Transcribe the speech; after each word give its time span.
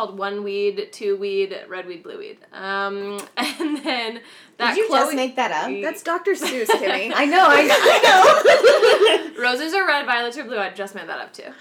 called 0.00 0.18
One 0.18 0.42
Weed, 0.44 0.88
Two 0.92 1.18
Weed, 1.18 1.54
Red 1.68 1.86
Weed, 1.86 2.02
Blue 2.02 2.16
Weed. 2.16 2.38
Um, 2.54 3.20
and 3.36 3.84
then 3.84 4.20
that 4.56 4.74
Did 4.74 4.78
you 4.78 4.86
Chloe, 4.88 5.00
just 5.00 5.14
make 5.14 5.36
that 5.36 5.50
up? 5.50 5.70
That's 5.82 6.02
Dr. 6.02 6.30
Seuss, 6.30 6.66
Kimmy. 6.68 7.12
I 7.14 7.26
know, 7.26 7.44
I 7.46 9.32
know. 9.34 9.42
Roses 9.42 9.74
are 9.74 9.86
red, 9.86 10.06
violets 10.06 10.38
are 10.38 10.44
blue. 10.44 10.56
I 10.56 10.70
just 10.70 10.94
made 10.94 11.06
that 11.06 11.20
up 11.20 11.34
too. 11.34 11.52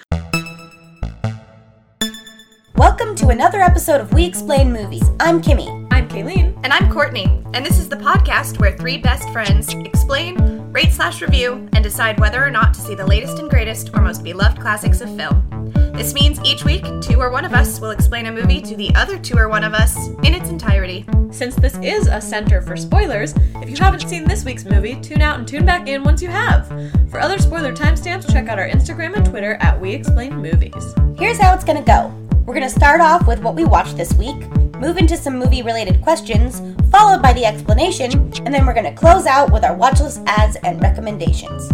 Welcome 2.75 3.13
to 3.17 3.27
another 3.27 3.59
episode 3.59 3.99
of 3.99 4.13
We 4.13 4.23
Explain 4.23 4.71
Movies. 4.71 5.03
I'm 5.19 5.41
Kimmy. 5.41 5.85
I'm 5.91 6.07
Kayleen. 6.07 6.57
and 6.63 6.71
I'm 6.71 6.89
Courtney, 6.89 7.43
and 7.53 7.65
this 7.65 7.77
is 7.77 7.89
the 7.89 7.97
podcast 7.97 8.57
where 8.61 8.77
three 8.77 8.97
best 8.97 9.29
friends 9.31 9.73
explain, 9.73 10.37
rate 10.71 10.93
slash 10.93 11.21
review, 11.21 11.67
and 11.73 11.83
decide 11.83 12.17
whether 12.21 12.41
or 12.41 12.49
not 12.49 12.73
to 12.75 12.79
see 12.79 12.95
the 12.95 13.05
latest 13.05 13.39
and 13.39 13.49
greatest 13.49 13.89
or 13.93 14.01
most 14.01 14.23
beloved 14.23 14.61
classics 14.61 15.01
of 15.01 15.13
film. 15.17 15.58
This 15.99 16.13
means 16.13 16.39
each 16.45 16.63
week, 16.63 16.85
two 17.01 17.19
or 17.19 17.29
one 17.29 17.43
of 17.43 17.53
us 17.53 17.81
will 17.81 17.89
explain 17.89 18.27
a 18.27 18.31
movie 18.31 18.61
to 18.61 18.77
the 18.77 18.89
other 18.95 19.17
two 19.17 19.37
or 19.37 19.49
one 19.49 19.65
of 19.65 19.73
us 19.73 20.07
in 20.23 20.33
its 20.33 20.47
entirety. 20.47 21.05
Since 21.29 21.57
this 21.57 21.77
is 21.79 22.07
a 22.07 22.21
center 22.21 22.61
for 22.61 22.77
spoilers, 22.77 23.33
if 23.55 23.69
you 23.69 23.75
haven't 23.75 24.07
seen 24.07 24.23
this 24.23 24.45
week's 24.45 24.63
movie, 24.63 24.95
tune 25.01 25.21
out 25.21 25.39
and 25.39 25.45
tune 25.45 25.65
back 25.65 25.89
in 25.89 26.05
once 26.05 26.21
you 26.21 26.29
have. 26.29 26.69
For 27.11 27.19
other 27.19 27.37
spoiler 27.37 27.75
timestamps, 27.75 28.31
check 28.31 28.47
out 28.47 28.57
our 28.57 28.69
Instagram 28.69 29.17
and 29.17 29.25
Twitter 29.25 29.55
at 29.55 29.77
We 29.77 29.91
Explain 29.91 30.37
Movies. 30.37 30.95
Here's 31.17 31.37
how 31.37 31.53
it's 31.53 31.65
gonna 31.65 31.83
go. 31.83 32.07
We're 32.45 32.53
gonna 32.53 32.69
start 32.69 33.01
off 33.01 33.27
with 33.27 33.41
what 33.41 33.55
we 33.55 33.65
watched 33.65 33.97
this 33.97 34.13
week, 34.13 34.37
move 34.77 34.95
into 34.95 35.17
some 35.17 35.37
movie 35.37 35.63
related 35.63 36.01
questions, 36.01 36.61
followed 36.89 37.21
by 37.21 37.33
the 37.33 37.43
explanation, 37.43 38.13
and 38.45 38.53
then 38.53 38.65
we're 38.65 38.73
gonna 38.73 38.95
close 38.95 39.25
out 39.25 39.51
with 39.51 39.65
our 39.65 39.75
watch 39.75 39.99
list 39.99 40.21
ads 40.27 40.55
and 40.63 40.81
recommendations. 40.81 41.69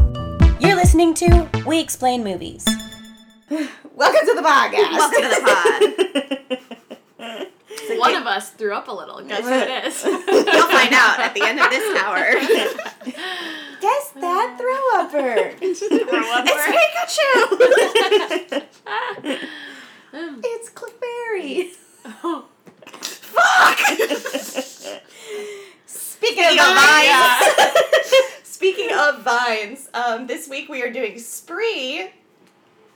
You're 0.59 0.73
listening 0.73 1.13
to 1.13 1.47
We 1.67 1.79
Explain 1.79 2.23
Movies. 2.23 2.67
Welcome 3.95 4.27
to 4.27 4.33
the 4.33 4.41
podcast. 4.41 4.91
Welcome 4.91 5.21
to 5.21 5.29
the 5.29 5.41
pod. 7.17 7.97
One 7.99 8.15
of 8.15 8.27
us 8.27 8.49
threw 8.51 8.73
up 8.73 8.89
a 8.89 8.91
little. 8.91 9.21
Guess 9.23 9.45
who 9.45 9.53
it 9.53 9.85
is? 9.85 10.03
You'll 10.03 10.67
find 10.67 10.93
out 10.93 11.17
at 11.19 11.33
the 11.33 11.43
end 11.43 11.61
of 11.61 11.69
this 11.69 11.97
hour. 12.03 12.33
Guess 13.81 14.11
that 14.19 14.57
throw 14.59 14.99
upper. 14.99 15.55
it's 15.61 15.79
Pikachu! 15.81 16.27
it's 20.43 20.69
Clefairy. 20.71 21.71
Speaking 25.85 26.45
of 26.45 26.51
Speaking 26.57 26.59
of 26.59 26.65
vines, 26.75 27.55
vines, 27.55 28.43
speaking 28.43 28.91
of 28.93 29.21
vines, 29.23 29.89
um, 29.93 30.27
this 30.27 30.49
week 30.49 30.67
we 30.67 30.81
are 30.83 30.91
doing 30.91 31.17
Spree, 31.17 32.09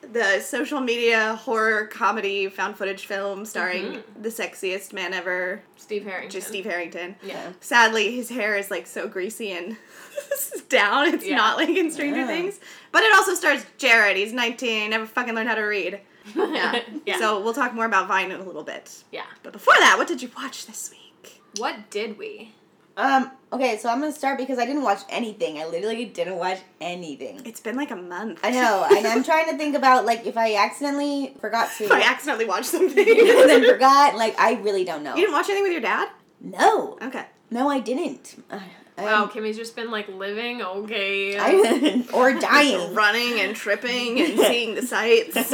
the 0.02 0.40
social 0.40 0.80
media 0.82 1.36
horror 1.36 1.86
comedy 1.88 2.48
found 2.50 2.78
footage 2.78 3.06
film 3.06 3.46
starring 3.46 3.84
mm-hmm. 3.86 4.22
the 4.22 4.30
sexiest 4.30 4.94
man 4.94 5.14
ever, 5.14 5.62
Steve 5.76 6.04
Harrington. 6.04 6.32
just 6.32 6.48
Steve 6.48 6.66
Harrington. 6.66 7.16
Yeah. 7.22 7.52
Sadly, 7.60 8.16
his 8.16 8.30
hair 8.30 8.56
is 8.58 8.72
like 8.72 8.88
so 8.88 9.08
greasy 9.08 9.52
and 9.52 9.78
down. 10.70 11.14
It's 11.14 11.26
Yeah. 11.26 11.38
not 11.38 11.58
like 11.58 11.70
in 11.70 11.92
Stranger 11.92 12.22
Yeah. 12.22 12.28
Things. 12.28 12.60
But 12.92 13.04
it 13.04 13.14
also 13.16 13.34
stars 13.34 13.66
Jared. 13.78 14.18
He's 14.18 14.34
19, 14.34 14.90
never 14.90 15.06
fucking 15.06 15.34
learned 15.36 15.50
how 15.50 15.56
to 15.56 15.62
read. 15.62 16.00
Yeah. 16.36 16.82
Yeah. 17.06 17.18
So 17.18 17.42
we'll 17.42 17.54
talk 17.56 17.74
more 17.74 17.86
about 17.86 18.08
Vine 18.08 18.30
in 18.32 18.40
a 18.40 18.44
little 18.44 18.64
bit. 18.64 19.04
Yeah. 19.12 19.24
But 19.42 19.54
before 19.54 19.74
that, 19.80 19.96
what 19.98 20.08
did 20.08 20.22
you 20.22 20.30
watch 20.38 20.68
this 20.68 20.92
week? 20.92 21.42
What 21.58 21.90
did 21.90 22.18
we? 22.20 22.54
Um, 23.00 23.32
okay, 23.54 23.78
so 23.78 23.90
I'm 23.90 24.02
gonna 24.02 24.12
start 24.12 24.38
because 24.38 24.60
I 24.60 24.66
didn't 24.66 24.84
watch 24.84 25.00
anything. 25.10 25.58
I 25.58 25.66
literally 25.68 26.04
didn't 26.06 26.36
watch 26.36 26.60
anything. 26.82 27.42
It's 27.46 27.62
been 27.62 27.78
like 27.78 27.92
a 27.92 27.96
month. 27.96 28.42
I 28.44 28.52
know, 28.52 28.86
and 28.92 29.08
I'm 29.08 29.24
trying 29.24 29.50
to 29.50 29.58
think 29.58 29.76
about 29.76 30.06
like 30.06 30.26
if 30.26 30.36
I 30.38 30.56
accidentally 30.56 31.34
forgot 31.40 31.70
to 31.78 31.84
if 31.86 31.92
I 31.92 32.02
accidentally 32.02 32.46
watched 32.46 32.66
something. 32.66 33.00
and 33.10 33.50
then 33.50 33.64
forgot, 33.66 34.16
like 34.16 34.38
I 34.38 34.56
really 34.56 34.84
don't 34.84 35.04
know. 35.04 35.16
You 35.16 35.22
didn't 35.22 35.34
watch 35.34 35.46
anything 35.46 35.64
with 35.64 35.72
your 35.72 35.82
dad? 35.82 36.10
No, 36.42 36.98
Okay. 37.02 37.26
no, 37.50 37.70
I 37.70 37.80
didn't. 37.80 38.44
Uh, 38.52 38.60
Wow, 38.98 39.28
Kimmy's 39.28 39.56
just 39.56 39.78
been 39.78 39.92
like 39.92 40.10
living 40.10 40.62
okay. 40.62 41.38
I, 41.40 42.06
or 42.14 42.34
dying. 42.38 42.94
Running 42.94 43.40
and 43.40 43.56
tripping 43.56 44.20
and 44.20 44.38
seeing 44.38 44.76
the 44.76 44.82
sights. 44.82 45.54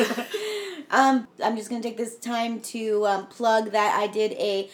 Um, 0.89 1.27
I'm 1.43 1.55
just 1.55 1.69
gonna 1.69 1.83
take 1.83 1.97
this 1.97 2.15
time 2.17 2.59
to 2.61 3.05
um, 3.05 3.27
plug 3.27 3.71
that 3.71 3.99
I 3.99 4.07
did 4.07 4.31
a 4.33 4.69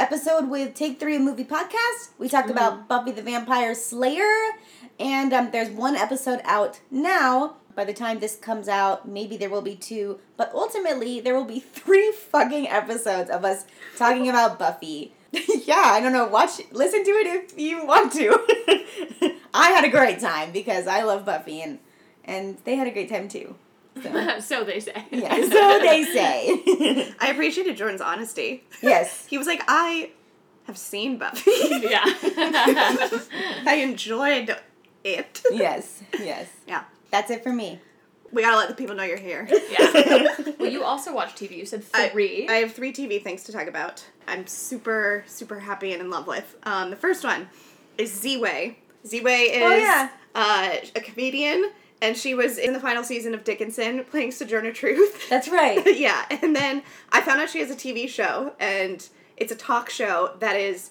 episode 0.00 0.48
with 0.48 0.72
Take 0.72 0.98
Three 0.98 1.16
a 1.16 1.20
Movie 1.20 1.44
Podcast. 1.44 2.12
We 2.18 2.26
talked 2.26 2.48
about 2.48 2.88
Buffy 2.88 3.12
the 3.12 3.20
Vampire 3.20 3.74
Slayer, 3.74 4.34
and 4.98 5.30
um, 5.34 5.50
there's 5.50 5.68
one 5.68 5.94
episode 5.94 6.40
out 6.44 6.80
now. 6.90 7.56
By 7.74 7.84
the 7.84 7.92
time 7.92 8.18
this 8.18 8.34
comes 8.34 8.66
out, 8.66 9.06
maybe 9.06 9.36
there 9.36 9.50
will 9.50 9.60
be 9.60 9.76
two, 9.76 10.18
but 10.38 10.50
ultimately 10.54 11.20
there 11.20 11.34
will 11.34 11.44
be 11.44 11.60
three 11.74 12.12
fucking 12.12 12.66
episodes 12.66 13.28
of 13.28 13.44
us 13.44 13.66
talking 13.98 14.30
about 14.30 14.58
Buffy. 14.58 15.12
yeah, 15.32 15.82
I 15.84 16.00
don't 16.00 16.14
know. 16.14 16.26
Watch, 16.26 16.62
listen 16.72 17.04
to 17.04 17.10
it 17.10 17.26
if 17.26 17.58
you 17.58 17.84
want 17.84 18.10
to. 18.14 19.36
I 19.54 19.70
had 19.72 19.84
a 19.84 19.90
great 19.90 20.18
time 20.18 20.50
because 20.50 20.86
I 20.86 21.02
love 21.02 21.26
Buffy, 21.26 21.60
and 21.60 21.78
and 22.24 22.56
they 22.64 22.76
had 22.76 22.86
a 22.86 22.90
great 22.90 23.10
time 23.10 23.28
too. 23.28 23.54
So. 24.02 24.40
so 24.40 24.64
they 24.64 24.80
say. 24.80 25.04
Yeah, 25.10 25.34
so 25.48 25.78
they 25.80 26.04
say. 26.04 27.12
I 27.20 27.28
appreciated 27.30 27.76
Jordan's 27.76 28.00
honesty. 28.00 28.64
yes. 28.82 29.26
He 29.26 29.38
was 29.38 29.46
like, 29.46 29.62
I 29.68 30.10
have 30.66 30.76
seen 30.78 31.18
Buffy. 31.18 31.50
yeah. 31.70 32.02
I 33.66 33.80
enjoyed 33.82 34.56
it. 35.04 35.42
Yes. 35.50 36.02
Yes. 36.18 36.48
Yeah. 36.66 36.84
That's 37.10 37.30
it 37.30 37.42
for 37.42 37.52
me. 37.52 37.80
We 38.32 38.42
gotta 38.42 38.56
let 38.56 38.68
the 38.68 38.74
people 38.76 38.94
know 38.94 39.02
you're 39.02 39.16
here. 39.16 39.48
yeah. 39.70 40.36
Well, 40.58 40.70
you 40.70 40.84
also 40.84 41.12
watch 41.12 41.34
TV. 41.34 41.56
You 41.56 41.66
said 41.66 41.82
I- 41.92 42.08
three. 42.10 42.46
I, 42.48 42.56
have 42.56 42.72
three 42.72 42.92
TV 42.92 43.20
things 43.22 43.42
to 43.44 43.52
talk 43.52 43.66
about. 43.66 44.04
I'm 44.28 44.46
super, 44.46 45.24
super 45.26 45.58
happy 45.58 45.92
and 45.92 46.00
in 46.00 46.10
love 46.10 46.28
with. 46.28 46.56
Um, 46.62 46.90
the 46.90 46.96
first 46.96 47.24
one 47.24 47.48
is 47.98 48.12
Ziwe. 48.12 48.76
Ziwe 49.04 49.46
is 49.50 49.62
Oh, 49.62 49.74
yeah. 49.74 50.10
uh, 50.36 50.76
a 50.94 51.00
comedian, 51.00 51.70
and 52.02 52.16
she 52.16 52.34
was 52.34 52.58
in 52.58 52.72
the 52.72 52.80
final 52.80 53.04
season 53.04 53.34
of 53.34 53.44
Dickinson 53.44 54.04
playing 54.04 54.32
Sojourner 54.32 54.72
Truth. 54.72 55.28
That's 55.30 55.48
right. 55.48 55.98
yeah, 55.98 56.24
and 56.42 56.54
then 56.54 56.82
I 57.10 57.20
found 57.20 57.40
out 57.40 57.50
she 57.50 57.60
has 57.60 57.70
a 57.70 57.76
TV 57.76 58.08
show, 58.08 58.52
and 58.58 59.06
it's 59.36 59.52
a 59.52 59.56
talk 59.56 59.90
show 59.90 60.34
that 60.40 60.56
is 60.56 60.90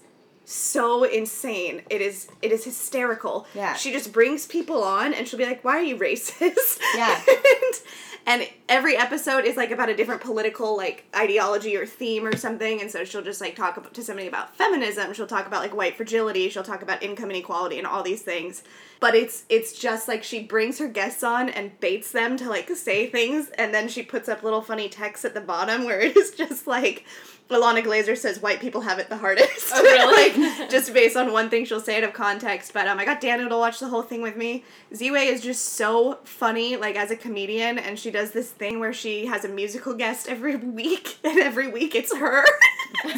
so 0.49 1.03
insane. 1.03 1.83
It 1.89 2.01
is 2.01 2.27
it 2.41 2.51
is 2.51 2.65
hysterical. 2.65 3.45
Yeah. 3.53 3.75
She 3.75 3.91
just 3.91 4.11
brings 4.11 4.47
people 4.47 4.83
on 4.83 5.13
and 5.13 5.27
she'll 5.27 5.37
be 5.37 5.45
like, 5.45 5.63
Why 5.63 5.77
are 5.77 5.83
you 5.83 5.95
racist? 5.95 6.79
Yeah. 6.95 7.21
and, 8.25 8.41
and 8.41 8.49
every 8.69 8.95
episode 8.95 9.43
is 9.45 9.57
like 9.57 9.71
about 9.71 9.89
a 9.89 9.95
different 9.95 10.21
political 10.21 10.77
like 10.77 11.03
ideology 11.15 11.75
or 11.75 11.85
theme 11.85 12.25
or 12.25 12.37
something. 12.37 12.79
And 12.79 12.89
so 12.89 13.03
she'll 13.03 13.23
just 13.23 13.41
like 13.41 13.55
talk 13.55 13.91
to 13.91 14.03
somebody 14.03 14.27
about 14.27 14.55
feminism. 14.55 15.11
She'll 15.13 15.27
talk 15.27 15.47
about 15.47 15.61
like 15.61 15.75
white 15.75 15.97
fragility. 15.97 16.49
She'll 16.49 16.63
talk 16.63 16.83
about 16.83 17.01
income 17.03 17.31
inequality 17.31 17.79
and 17.79 17.87
all 17.87 18.03
these 18.03 18.21
things. 18.21 18.63
But 18.99 19.15
it's 19.15 19.43
it's 19.49 19.77
just 19.77 20.07
like 20.07 20.23
she 20.23 20.43
brings 20.43 20.77
her 20.77 20.87
guests 20.87 21.23
on 21.23 21.49
and 21.49 21.77
baits 21.79 22.11
them 22.11 22.37
to 22.37 22.49
like 22.49 22.69
say 22.69 23.07
things, 23.07 23.49
and 23.57 23.73
then 23.73 23.87
she 23.87 24.03
puts 24.03 24.29
up 24.29 24.43
little 24.43 24.61
funny 24.61 24.87
text 24.87 25.25
at 25.25 25.33
the 25.33 25.41
bottom 25.41 25.85
where 25.85 25.99
it 25.99 26.15
is 26.15 26.31
just 26.31 26.67
like 26.67 27.05
Ilana 27.49 27.83
Glazer 27.83 28.15
says 28.15 28.41
white 28.41 28.59
people 28.59 28.81
have 28.81 28.99
it 28.99 29.09
the 29.09 29.17
hardest. 29.17 29.71
Oh, 29.73 29.81
really? 29.81 30.49
like 30.59 30.69
just 30.69 30.93
based 30.93 31.17
on 31.17 31.31
one 31.31 31.49
thing 31.49 31.65
she'll 31.65 31.79
say 31.79 31.97
out 31.97 32.03
of 32.03 32.13
context. 32.13 32.73
But 32.73 32.87
um, 32.87 32.99
I 32.99 33.05
got 33.05 33.21
Daniel 33.21 33.49
to 33.49 33.57
watch 33.57 33.79
the 33.79 33.87
whole 33.87 34.03
thing 34.03 34.21
with 34.21 34.35
me. 34.35 34.63
Ziwe 34.93 35.25
is 35.25 35.41
just 35.41 35.73
so 35.73 36.19
funny, 36.23 36.77
like 36.77 36.95
as 36.95 37.09
a 37.09 37.15
comedian, 37.15 37.79
and 37.79 37.97
she 37.97 38.11
does 38.11 38.31
this 38.31 38.51
thing 38.59 38.79
where 38.79 38.93
she 38.93 39.25
has 39.25 39.43
a 39.45 39.49
musical 39.49 39.93
guest 39.95 40.27
every 40.27 40.55
week, 40.57 41.17
and 41.23 41.39
every 41.39 41.67
week 41.69 41.95
it's 41.95 42.15
her. 42.15 42.45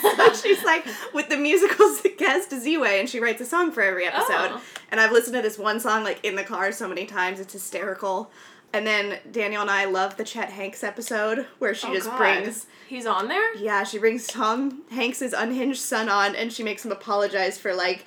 so 0.02 0.34
she's 0.41 0.63
like 0.63 0.85
with 1.13 1.28
the 1.29 1.38
musical 1.38 1.94
guest 2.18 2.52
Ziwe, 2.52 3.00
and 3.00 3.09
she 3.09 3.19
writes 3.19 3.41
a 3.41 3.46
song 3.46 3.72
for 3.72 3.81
every 3.81 4.06
episode. 4.06 4.52
Oh. 4.53 4.62
And 4.91 5.00
I've 5.00 5.12
listened 5.12 5.35
to 5.35 5.41
this 5.41 5.57
one 5.57 5.79
song 5.79 6.03
like 6.03 6.24
in 6.24 6.35
the 6.35 6.44
car 6.44 6.72
so 6.72 6.88
many 6.88 7.06
times, 7.06 7.40
it's 7.40 7.53
hysterical. 7.53 8.31
And 8.74 8.88
then 8.88 9.19
Daniel 9.29 9.62
and 9.63 9.69
I 9.69 9.84
love 9.84 10.16
the 10.16 10.24
Chet 10.24 10.50
Hanks 10.50 10.81
episode 10.81 11.46
where 11.59 11.76
she 11.76 11.88
Oh, 11.88 11.93
just 11.93 12.08
God. 12.08 12.17
brings 12.17 12.67
He's 12.88 13.05
on 13.05 13.28
there. 13.28 13.53
yeah, 13.58 13.84
she 13.84 13.97
brings 13.99 14.26
Tom 14.28 14.84
Hanks's 14.91 15.34
unhinged 15.34 15.82
son 15.82 16.08
on, 16.08 16.35
and 16.38 16.53
she 16.53 16.64
makes 16.64 16.85
him 16.85 16.91
apologize 16.93 17.58
for 17.58 17.73
like 17.73 18.05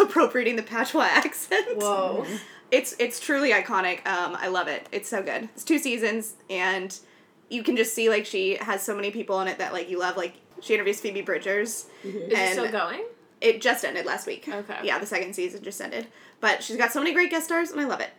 appropriating 0.00 0.56
the 0.56 0.62
patois 0.64 1.02
accent. 1.08 1.66
Whoa. 1.80 2.26
It's 2.72 2.96
it's 2.98 3.20
truly 3.20 3.52
iconic. 3.52 3.98
Um, 4.06 4.34
I 4.40 4.48
love 4.48 4.66
it. 4.66 4.88
It's 4.90 5.08
so 5.08 5.22
good. 5.22 5.44
It's 5.54 5.62
two 5.62 5.78
seasons, 5.78 6.34
and 6.50 6.98
you 7.50 7.62
can 7.62 7.76
just 7.76 7.94
see 7.94 8.08
like 8.08 8.26
she 8.26 8.56
has 8.56 8.82
so 8.82 8.96
many 8.96 9.10
people 9.12 9.40
in 9.40 9.46
it 9.48 9.58
that 9.58 9.72
like 9.72 9.88
you 9.88 9.98
love. 10.00 10.16
Like 10.16 10.34
she 10.60 10.74
interviews 10.74 10.98
Phoebe 11.00 11.20
Bridgers, 11.22 11.86
Is 12.02 12.14
it 12.32 12.52
still 12.52 12.70
going? 12.70 13.04
it 13.40 13.60
just 13.60 13.84
ended 13.84 14.06
last 14.06 14.26
week. 14.26 14.48
Okay. 14.48 14.78
Yeah, 14.82 14.98
the 14.98 15.06
second 15.06 15.34
season 15.34 15.62
just 15.62 15.80
ended, 15.80 16.06
but 16.40 16.62
she's 16.62 16.76
got 16.76 16.92
so 16.92 16.98
many 17.00 17.12
great 17.12 17.30
guest 17.30 17.44
stars, 17.46 17.70
and 17.70 17.80
I 17.80 17.84
love 17.84 18.00
it. 18.00 18.10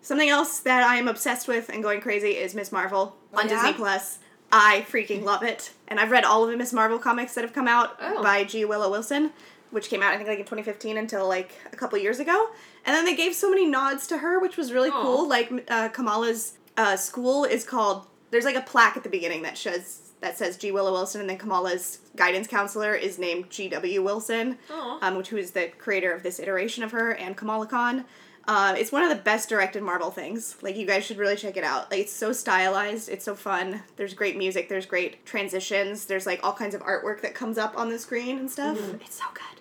Something 0.00 0.28
else 0.30 0.60
that 0.60 0.82
I 0.84 0.96
am 0.96 1.06
obsessed 1.08 1.46
with 1.48 1.68
and 1.68 1.82
going 1.82 2.00
crazy 2.00 2.30
is 2.30 2.54
Miss 2.54 2.72
Marvel 2.72 3.16
on 3.34 3.46
Oh, 3.46 3.50
yeah? 3.50 3.62
Disney 3.62 3.72
Plus. 3.74 4.18
I 4.50 4.86
freaking 4.90 5.22
love 5.24 5.42
it, 5.42 5.72
and 5.88 6.00
I've 6.00 6.10
read 6.10 6.24
all 6.24 6.44
of 6.44 6.50
the 6.50 6.56
Miss 6.56 6.72
Marvel 6.72 6.98
comics 6.98 7.34
that 7.34 7.42
have 7.42 7.52
come 7.52 7.68
out 7.68 7.96
Oh. 8.00 8.22
by 8.22 8.44
G. 8.44 8.64
Willow 8.64 8.90
Wilson, 8.90 9.32
which 9.72 9.90
came 9.90 10.02
out 10.02 10.14
I 10.14 10.16
think 10.16 10.28
like 10.28 10.38
in 10.38 10.44
2015 10.46 10.96
until 10.96 11.28
like 11.28 11.52
a 11.70 11.76
couple 11.76 11.98
years 11.98 12.18
ago. 12.20 12.48
And 12.88 12.96
then 12.96 13.04
they 13.04 13.14
gave 13.14 13.34
so 13.34 13.50
many 13.50 13.66
nods 13.66 14.06
to 14.06 14.16
her, 14.16 14.40
which 14.40 14.56
was 14.56 14.72
really 14.72 14.88
Aw. 14.88 15.02
cool. 15.02 15.28
Like 15.28 15.52
uh, 15.68 15.90
Kamala's 15.90 16.54
uh, 16.78 16.96
school 16.96 17.44
is 17.44 17.62
called. 17.62 18.06
There's 18.30 18.46
like 18.46 18.56
a 18.56 18.62
plaque 18.62 18.96
at 18.96 19.02
the 19.02 19.10
beginning 19.10 19.42
that 19.42 19.58
shows 19.58 20.12
that 20.22 20.38
says 20.38 20.56
G 20.56 20.72
Willow 20.72 20.92
Wilson, 20.92 21.20
and 21.20 21.28
then 21.28 21.36
Kamala's 21.36 21.98
guidance 22.16 22.46
counselor 22.46 22.94
is 22.94 23.18
named 23.18 23.50
G 23.50 23.68
W 23.68 24.02
Wilson, 24.02 24.56
um, 25.02 25.16
which 25.18 25.28
who 25.28 25.36
is 25.36 25.50
the 25.50 25.68
creator 25.76 26.12
of 26.12 26.22
this 26.22 26.40
iteration 26.40 26.82
of 26.82 26.92
her 26.92 27.12
and 27.12 27.36
Kamala 27.36 27.66
Khan. 27.66 28.06
Uh, 28.46 28.74
it's 28.78 28.90
one 28.90 29.02
of 29.02 29.10
the 29.10 29.22
best 29.22 29.50
directed 29.50 29.82
Marvel 29.82 30.10
things. 30.10 30.56
Like 30.62 30.74
you 30.74 30.86
guys 30.86 31.04
should 31.04 31.18
really 31.18 31.36
check 31.36 31.58
it 31.58 31.64
out. 31.64 31.90
Like 31.90 32.00
it's 32.00 32.12
so 32.12 32.32
stylized, 32.32 33.10
it's 33.10 33.26
so 33.26 33.34
fun. 33.34 33.82
There's 33.96 34.14
great 34.14 34.38
music, 34.38 34.70
there's 34.70 34.86
great 34.86 35.26
transitions, 35.26 36.06
there's 36.06 36.24
like 36.24 36.40
all 36.42 36.54
kinds 36.54 36.74
of 36.74 36.80
artwork 36.80 37.20
that 37.20 37.34
comes 37.34 37.58
up 37.58 37.78
on 37.78 37.90
the 37.90 37.98
screen 37.98 38.38
and 38.38 38.50
stuff. 38.50 38.78
It's 39.02 39.18
so 39.18 39.24
good. 39.34 39.57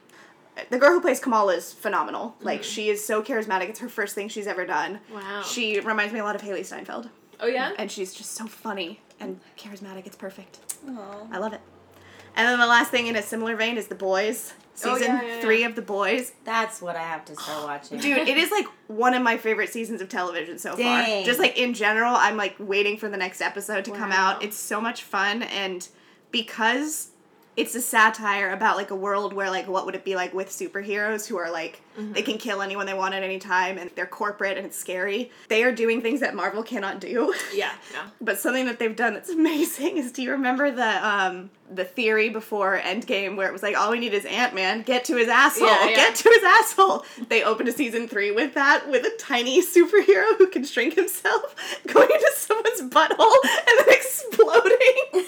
The 0.69 0.77
girl 0.79 0.91
who 0.91 1.01
plays 1.01 1.19
Kamala 1.19 1.55
is 1.55 1.73
phenomenal. 1.73 2.35
Like 2.41 2.61
mm-hmm. 2.61 2.69
she 2.69 2.89
is 2.89 3.03
so 3.05 3.21
charismatic. 3.23 3.69
It's 3.69 3.79
her 3.79 3.89
first 3.89 4.15
thing 4.15 4.29
she's 4.29 4.47
ever 4.47 4.65
done. 4.65 4.99
Wow. 5.13 5.43
She 5.43 5.79
reminds 5.79 6.13
me 6.13 6.19
a 6.19 6.23
lot 6.23 6.35
of 6.35 6.41
Hailee 6.41 6.65
Steinfeld, 6.65 7.09
Oh 7.39 7.47
yeah. 7.47 7.73
and 7.77 7.91
she's 7.91 8.13
just 8.13 8.31
so 8.31 8.47
funny 8.47 8.99
and 9.19 9.39
charismatic. 9.57 10.05
It's 10.05 10.15
perfect. 10.15 10.59
Aw. 10.87 11.27
I 11.31 11.37
love 11.37 11.53
it. 11.53 11.61
And 12.35 12.47
then 12.47 12.59
the 12.59 12.67
last 12.67 12.91
thing 12.91 13.07
in 13.07 13.15
a 13.15 13.23
similar 13.23 13.55
vein 13.55 13.77
is 13.77 13.87
The 13.87 13.95
Boys. 13.95 14.53
Oh, 14.85 14.95
Season 14.95 15.15
yeah, 15.15 15.21
yeah, 15.23 15.27
yeah. 15.27 15.41
three 15.41 15.63
of 15.63 15.73
The 15.73 15.81
Boys. 15.81 16.33
That's 16.43 16.83
what 16.83 16.95
I 16.95 17.01
have 17.01 17.25
to 17.25 17.35
start 17.35 17.63
watching. 17.67 17.97
Dude, 17.97 18.27
it 18.27 18.37
is 18.37 18.51
like 18.51 18.67
one 18.87 19.15
of 19.15 19.23
my 19.23 19.37
favorite 19.37 19.69
seasons 19.69 20.01
of 20.01 20.09
television 20.09 20.59
so 20.59 20.75
Dang. 20.75 21.05
far. 21.05 21.25
Just 21.25 21.39
like 21.39 21.57
in 21.57 21.73
general, 21.73 22.13
I'm 22.15 22.37
like 22.37 22.55
waiting 22.59 22.97
for 22.97 23.09
the 23.09 23.17
next 23.17 23.41
episode 23.41 23.85
to 23.85 23.91
come 23.91 24.11
out. 24.11 24.43
It's 24.43 24.55
so 24.55 24.79
much 24.79 25.01
fun 25.01 25.43
and 25.43 25.87
because 26.29 27.09
it's 27.57 27.73
a 27.75 27.81
satire 27.81 28.51
about 28.51 28.77
like 28.77 28.91
a 28.91 28.95
world 28.95 29.33
where 29.33 29.49
like 29.49 29.67
what 29.67 29.85
would 29.85 29.95
it 29.95 30.05
be 30.05 30.15
like 30.15 30.33
with 30.33 30.47
superheroes 30.47 31.27
who 31.27 31.37
are 31.37 31.51
like 31.51 31.81
they 32.13 32.21
can 32.21 32.37
kill 32.37 32.61
anyone 32.61 32.85
they 32.85 32.93
want 32.93 33.15
at 33.15 33.23
any 33.23 33.39
time 33.39 33.79
and 33.79 33.89
they're 33.95 34.05
corporate 34.05 34.55
and 34.55 34.67
it's 34.67 34.77
scary. 34.77 35.31
They 35.49 35.63
are 35.63 35.71
doing 35.71 35.99
things 36.03 36.19
that 36.19 36.35
Marvel 36.35 36.61
cannot 36.61 37.01
do. 37.01 37.33
Yeah. 37.55 37.71
Yeah. 37.91 38.07
But 38.21 38.37
something 38.37 38.67
that 38.67 38.77
they've 38.77 38.95
done 38.95 39.15
that's 39.15 39.29
amazing 39.41 39.97
is 39.97 40.11
do 40.11 40.21
you 40.21 40.31
remember 40.31 40.69
the 40.69 41.07
um 41.07 41.49
the 41.73 41.83
theory 41.83 42.29
before 42.29 42.79
Endgame 42.79 43.35
where 43.35 43.47
it 43.47 43.51
was 43.51 43.63
like 43.63 43.75
all 43.75 43.89
we 43.91 43.99
need 43.99 44.13
is 44.13 44.25
Ant 44.25 44.53
Man, 44.53 44.83
get 44.83 45.03
to 45.05 45.15
his 45.17 45.27
asshole, 45.27 45.67
Yeah, 45.67 45.89
yeah. 45.89 45.95
get 45.95 46.15
to 46.15 46.29
his 46.29 46.43
asshole. 46.43 47.03
They 47.29 47.43
opened 47.43 47.67
a 47.69 47.71
season 47.73 48.07
three 48.07 48.29
with 48.31 48.53
that 48.53 48.87
with 48.87 49.03
a 49.03 49.11
tiny 49.17 49.61
superhero 49.75 50.37
who 50.37 50.47
can 50.47 50.63
shrink 50.63 50.93
himself, 50.93 51.55
going 51.87 52.09
into 52.11 52.31
someone's 52.35 52.81
butthole 52.93 53.43
and 53.43 53.79
then 53.79 53.89
exploding. 53.89 55.25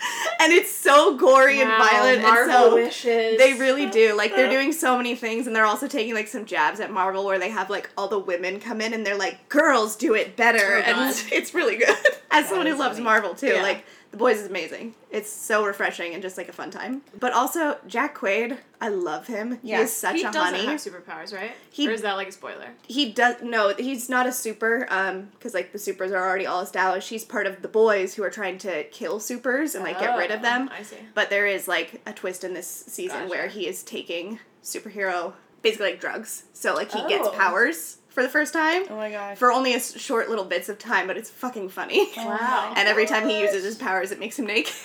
and 0.40 0.52
it's 0.52 0.70
so 0.74 1.16
gory 1.16 1.60
and 1.60 1.68
violent 1.70 2.22
Marvel 2.22 2.42
and 2.42 2.52
so 2.52 2.74
wishes. 2.74 3.38
they 3.38 3.54
really 3.54 3.86
do. 3.86 4.16
Like 4.16 4.34
they're 4.34 4.50
doing 4.58 4.72
so 4.72 4.96
many 4.96 5.14
things 5.14 5.46
and 5.46 5.54
they're 5.54 5.66
also 5.66 5.86
taking 5.88 6.14
like 6.14 6.28
some 6.28 6.44
jabs 6.44 6.80
at 6.80 6.90
Marvel 6.90 7.24
where 7.24 7.38
they 7.38 7.50
have 7.50 7.68
like 7.70 7.90
all 7.96 8.08
the 8.08 8.18
women 8.18 8.60
come 8.60 8.80
in 8.80 8.92
and 8.94 9.04
they're 9.06 9.16
like, 9.18 9.48
girls 9.48 9.96
do 9.96 10.14
it 10.14 10.36
better 10.36 10.82
Oh, 10.86 10.90
and 10.90 11.24
it's 11.32 11.54
really 11.54 11.76
good. 11.76 11.96
As 12.30 12.48
someone 12.48 12.66
who 12.66 12.76
loves 12.76 12.94
funny. 12.96 13.04
Marvel 13.04 13.34
too, 13.34 13.48
Yeah. 13.48 13.62
like 13.62 13.84
the 14.10 14.16
boys 14.16 14.38
is 14.38 14.48
amazing. 14.48 14.94
It's 15.10 15.30
so 15.30 15.64
refreshing 15.64 16.14
and 16.14 16.22
just 16.22 16.36
like 16.36 16.48
a 16.48 16.52
fun 16.52 16.70
time. 16.70 17.02
But 17.18 17.32
also 17.32 17.78
Jack 17.86 18.16
Quaid, 18.18 18.58
I 18.80 18.88
love 18.88 19.26
him. 19.28 19.58
Yeah. 19.62 19.76
He 19.78 19.82
is 19.84 19.94
such 19.94 20.16
He 20.16 20.22
a 20.22 20.32
doesn't 20.32 20.54
honey. 20.56 20.66
have 20.66 20.80
superpowers, 20.80 21.32
right? 21.34 21.52
He- 21.70 21.88
or 21.88 21.92
is 21.92 22.02
that 22.02 22.14
like 22.14 22.28
a 22.28 22.32
spoiler? 22.32 22.70
he 22.86 23.12
does 23.12 23.36
no, 23.42 23.72
he's 23.78 24.08
not 24.08 24.26
a 24.26 24.32
super, 24.32 24.86
um, 24.90 25.28
because 25.32 25.54
like 25.54 25.72
the 25.72 25.78
supers 25.78 26.10
are 26.12 26.26
already 26.28 26.46
all 26.46 26.60
established. 26.60 27.08
He's 27.08 27.24
part 27.24 27.46
of 27.46 27.62
the 27.62 27.68
boys 27.68 28.14
who 28.14 28.22
are 28.24 28.30
trying 28.30 28.58
to 28.58 28.84
kill 28.84 29.20
supers 29.20 29.74
and 29.74 29.84
like 29.84 30.00
get 30.00 30.16
rid 30.18 30.30
of 30.32 30.40
Oh, 30.40 30.42
them. 30.42 30.70
I 30.76 30.82
see. 30.82 30.96
But 31.14 31.30
there 31.30 31.46
is 31.46 31.68
like 31.68 32.00
a 32.06 32.12
twist 32.12 32.42
in 32.44 32.52
this 32.54 32.66
season 32.66 33.18
Gotcha. 33.20 33.30
where 33.30 33.46
he 33.48 33.66
is 33.68 33.82
taking 33.84 34.40
superhero, 34.62 35.34
basically 35.62 35.92
like 35.92 36.00
drugs. 36.00 36.44
So 36.52 36.74
like 36.74 36.90
he 36.92 37.06
gets 37.08 37.26
Oh. 37.28 37.32
powers 37.32 37.98
for 38.10 38.22
the 38.22 38.28
first 38.28 38.52
time 38.52 38.82
Oh 38.90 38.96
my 38.96 39.10
gosh. 39.10 39.38
for 39.38 39.50
only 39.52 39.74
a 39.74 39.80
short 39.80 40.28
little 40.28 40.44
bits 40.44 40.68
of 40.68 40.78
time, 40.78 41.06
but 41.06 41.16
it's 41.16 41.30
fucking 41.30 41.68
funny. 41.70 42.08
Wow. 42.16 42.74
And 42.76 42.88
every 42.88 43.06
time 43.06 43.28
he 43.28 43.40
uses 43.40 43.64
his 43.64 43.76
powers, 43.76 44.10
it 44.12 44.18
makes 44.20 44.38
him 44.38 44.46
naked. 44.46 44.72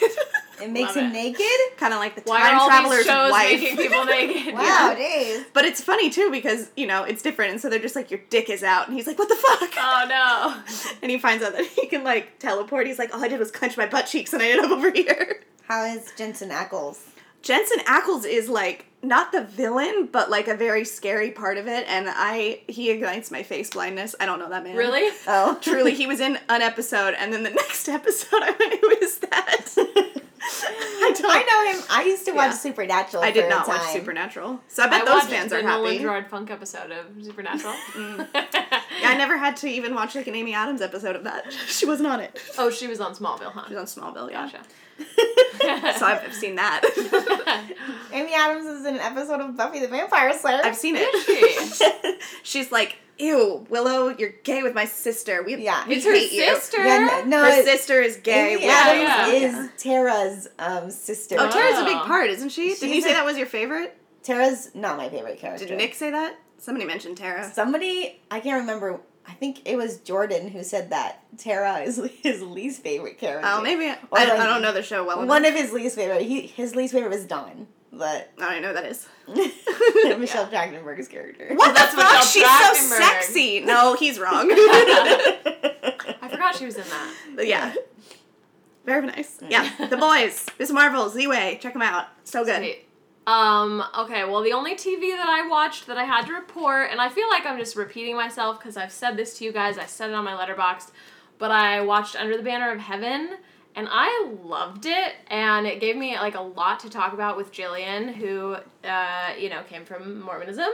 It 0.62 0.72
makes 0.72 0.96
Love 0.96 1.04
him 1.04 1.06
it. 1.08 1.12
naked? 1.14 1.78
kind 1.78 1.94
of 1.94 2.00
like 2.00 2.16
the 2.16 2.22
Why 2.22 2.40
time 2.40 2.56
are 2.56 2.60
all 2.62 2.68
traveler's 2.70 3.00
these 3.00 3.06
shows 3.08 3.30
wife. 3.30 3.60
making 3.60 3.76
people 3.76 4.06
naked? 4.06 4.54
Wow, 4.54 4.94
days. 4.98 5.44
but 5.52 5.66
it's 5.66 5.82
funny 5.82 6.10
too 6.10 6.32
because 6.32 6.72
you 6.78 6.88
know 6.88 7.04
it's 7.04 7.22
different, 7.22 7.52
and 7.52 7.60
so 7.62 7.70
they're 7.70 7.78
just 7.78 7.94
like 7.94 8.10
your 8.10 8.22
dick 8.30 8.50
is 8.50 8.64
out, 8.64 8.88
and 8.88 8.96
he's 8.96 9.06
like, 9.06 9.20
"What 9.20 9.28
the 9.28 9.36
fuck?" 9.36 9.70
Oh 9.78 10.06
no. 10.08 10.96
and 11.02 11.12
he 11.12 11.18
finds 11.18 11.44
out 11.44 11.52
that 11.58 11.66
he 11.66 11.88
can 11.88 12.06
like 12.06 12.40
teleport. 12.40 12.88
He's 12.88 12.98
like, 12.98 13.14
"All 13.14 13.22
I 13.22 13.28
did 13.28 13.38
was 13.38 13.52
clench 13.52 13.76
my 13.76 13.86
butt 13.86 14.06
cheeks, 14.06 14.32
and 14.32 14.42
I 14.42 14.48
ended 14.48 14.64
up 14.64 14.72
over 14.72 14.92
here." 14.92 15.42
How 15.68 15.84
is 15.84 16.14
Jensen 16.18 16.52
Ackles? 16.52 17.00
Jensen 17.46 17.78
Ackles 17.86 18.26
is 18.26 18.50
like 18.50 18.86
not 19.04 19.32
the 19.32 19.44
villain, 19.44 20.10
but 20.12 20.32
like 20.32 20.48
a 20.48 20.56
very 20.56 20.84
scary 20.84 21.30
part 21.30 21.58
of 21.58 21.68
it, 21.68 21.86
and 21.88 22.08
I 22.10 22.62
he 22.68 22.90
ignites 22.90 23.30
my 23.30 23.44
face 23.44 23.70
blindness. 23.70 24.16
I 24.20 24.26
don't 24.26 24.40
know 24.40 24.50
that 24.50 24.64
man. 24.64 24.76
Really? 24.76 25.16
Oh. 25.28 25.58
Truly, 25.62 25.94
he 25.94 26.08
was 26.08 26.20
in 26.20 26.40
an 26.50 26.64
episode, 26.64 27.14
and 27.14 27.32
then 27.32 27.44
the 27.44 27.50
next 27.62 27.88
episode, 27.88 28.42
I 28.42 28.50
went, 28.60 28.80
"Who 28.82 28.90
is 28.90 29.20
that?" 29.20 30.22
I. 30.48 31.14
I 31.28 31.44
know 31.44 31.72
him. 31.80 31.86
I 31.90 32.04
used 32.06 32.26
to 32.26 32.32
watch 32.32 32.52
Yeah. 32.52 32.58
Supernatural. 32.58 33.24
I 33.24 33.32
did 33.32 33.42
for 33.42 33.48
a 33.48 33.50
not 33.50 33.68
watch. 33.68 33.92
Supernatural, 33.94 34.60
so 34.68 34.84
I 34.84 34.88
bet 34.90 35.02
I 35.02 35.06
those 35.06 35.24
fans 35.30 35.50
the 35.52 35.58
are 35.60 35.64
Nolan 35.64 35.92
happy. 35.94 36.04
Gerard 36.04 36.28
Funk 36.30 36.52
episode 36.52 36.92
of 36.92 37.06
Supernatural. 37.24 37.74
Mm. 37.94 38.28
Yeah, 39.02 39.10
I 39.10 39.18
never 39.18 39.38
had 39.38 39.58
to 39.58 39.68
even 39.68 39.94
watch 39.94 40.16
like 40.16 40.28
an 40.28 40.36
Amy 40.36 40.54
Adams 40.54 40.82
episode 40.82 41.16
of 41.18 41.26
that. 41.26 41.52
She 41.68 41.86
wasn't 41.86 42.08
on 42.08 42.22
it. 42.22 42.40
Oh, 42.58 42.70
she 42.70 42.88
was 42.88 43.02
on 43.02 43.14
Smallville, 43.14 43.52
huh? 43.52 43.66
She 43.68 43.76
was 43.76 43.98
on 43.98 44.14
Smallville. 44.14 44.32
Yeah. 44.32 44.50
Gotcha. 44.50 46.00
So 46.00 46.06
I've, 46.06 46.24
I've 46.24 46.34
seen 46.34 46.56
that. 46.56 46.82
Amy 48.14 48.34
Adams 48.34 48.66
is 48.66 48.86
in 48.86 48.96
an 48.96 49.02
episode 49.02 49.42
of 49.42 49.58
Buffy 49.58 49.80
the 49.82 49.88
Vampire 49.90 50.34
Slayer. 50.38 50.62
I've 50.64 50.76
seen 50.78 50.96
Is 50.96 51.04
it. 51.28 52.22
She's 52.44 52.72
like, 52.72 52.98
"Ew, 53.18 53.66
Willow, 53.70 54.10
you're 54.10 54.34
gay 54.44 54.62
with 54.64 54.74
my 54.74 54.86
sister. 54.86 55.44
We 55.44 55.56
Yeah. 55.56 55.88
we 55.88 55.96
it's 55.96 56.06
her 56.06 56.14
hate 56.14 56.32
you." 56.32 56.44
sister. 56.56 56.84
Yeah, 56.84 57.24
no, 57.26 57.42
no, 57.42 57.44
Her 57.52 57.60
it- 57.60 57.66
sister 57.66 58.02
is 58.02 58.18
gay. 58.18 58.54
Amy 58.54 58.66
Yeah, 58.66 58.72
Adams 58.86 59.42
yeah. 59.42 59.64
is 59.64 59.70
Tara's 59.82 60.48
um, 60.60 60.92
sister. 60.92 61.36
Oh, 61.40 61.50
Tara's 61.50 61.80
a 61.80 61.84
big 61.86 61.96
Oh. 61.98 62.06
part, 62.06 62.30
isn't 62.30 62.50
she? 62.50 62.70
Did 62.70 62.78
She's 62.80 62.96
you 62.96 63.02
say 63.02 63.12
a- 63.12 63.14
that 63.14 63.26
was 63.26 63.38
your 63.38 63.48
favorite? 63.48 63.96
Tara's 64.24 64.72
not 64.74 64.98
my 64.98 65.08
favorite 65.10 65.40
character. 65.40 65.66
Did 65.66 65.78
Nick 65.78 65.94
say 65.96 66.10
that? 66.12 66.36
Somebody 66.58 66.86
mentioned 66.86 67.18
Tara. 67.18 67.52
Somebody, 67.54 68.20
I 68.32 68.40
can't 68.40 68.60
remember. 68.62 69.00
I 69.28 69.34
think 69.34 69.62
it 69.66 69.76
was 69.76 69.98
Jordan 69.98 70.48
who 70.50 70.64
said 70.64 70.90
that 70.92 71.20
Tara 71.38 71.80
is 71.80 72.00
his 72.24 72.42
least 72.42 72.82
favorite 72.82 73.18
character. 73.20 73.48
Oh, 73.52 73.62
maybe 73.62 73.86
I, 73.86 73.98
Or 74.12 74.20
I, 74.20 74.26
don't 74.26 74.62
know 74.62 74.72
the 74.72 74.82
show 74.84 75.04
well 75.04 75.18
enough. 75.20 75.30
One 75.30 75.46
of 75.46 75.54
his 75.54 75.72
least 75.74 75.96
favorite. 75.96 76.22
He 76.24 76.42
his 76.42 76.76
least 76.76 76.94
favorite 76.94 77.10
was 77.12 77.26
Dawn, 77.26 77.68
but 77.98 78.32
I 78.40 78.54
don't 78.54 78.62
know 78.62 78.68
who 78.70 78.74
that 78.74 78.86
is. 78.86 79.08
Michelle 80.20 80.48
Trachtenberg's 80.48 81.08
character. 81.08 81.54
What 81.56 81.74
that's 81.74 81.96
the 81.96 82.02
fuck? 82.02 82.14
Michelle 82.14 82.76
She's 82.76 82.90
so 82.90 82.96
sexy. 82.96 83.60
No, 83.62 83.96
he's 83.96 84.20
wrong. 84.20 84.50
I 84.52 86.28
forgot 86.30 86.56
she 86.56 86.66
was 86.66 86.76
in 86.76 86.84
that. 86.84 87.16
But 87.36 87.48
yeah. 87.48 87.74
Very 88.86 89.06
nice. 89.08 89.40
Yeah. 89.50 89.70
The 89.90 89.98
Boys. 89.98 90.46
Miss 90.60 90.72
Marvel, 90.72 91.10
Ziwe. 91.10 91.60
Check 91.60 91.74
them 91.74 91.82
out. 91.82 92.08
So 92.24 92.46
good. 92.46 92.58
Sweet. 92.58 92.86
Um, 93.28 93.84
okay, 93.98 94.24
well, 94.24 94.44
the 94.44 94.54
only 94.54 94.76
TV 94.76 95.16
that 95.18 95.28
I 95.28 95.48
watched 95.48 95.88
that 95.88 95.98
I 95.98 96.04
had 96.04 96.28
to 96.28 96.34
report, 96.34 96.92
and 96.92 97.02
I 97.02 97.10
feel 97.10 97.28
like 97.28 97.46
I'm 97.46 97.58
just 97.58 97.76
repeating 97.76 98.16
myself 98.16 98.60
because 98.60 98.78
I've 98.78 98.92
said 98.92 99.18
this 99.18 99.40
to 99.40 99.46
you 99.46 99.52
guys, 99.52 99.80
I 99.80 99.86
said 99.88 100.12
it 100.12 100.14
on 100.14 100.24
my 100.24 100.34
Letterboxd, 100.34 100.92
but 101.40 101.50
I 101.50 101.82
watched 101.82 102.16
Under 102.16 102.38
the 102.38 102.44
Banner 102.44 102.72
of 102.72 102.80
Heaven, 102.80 103.38
and 103.76 103.88
I 103.92 104.32
loved 104.44 104.86
it, 104.86 105.14
and 105.28 105.68
it 105.68 105.80
gave 105.80 105.96
me 105.98 106.16
like 106.16 106.36
a 106.36 106.42
lot 106.42 106.80
to 106.82 106.90
talk 106.90 107.14
about 107.14 107.36
with 107.38 107.52
Jillian, 107.52 108.14
who, 108.14 108.56
uh, 108.88 109.30
you 109.38 109.50
know, 109.50 109.64
came 109.64 109.86
from 109.86 110.22
Mormonism. 110.22 110.70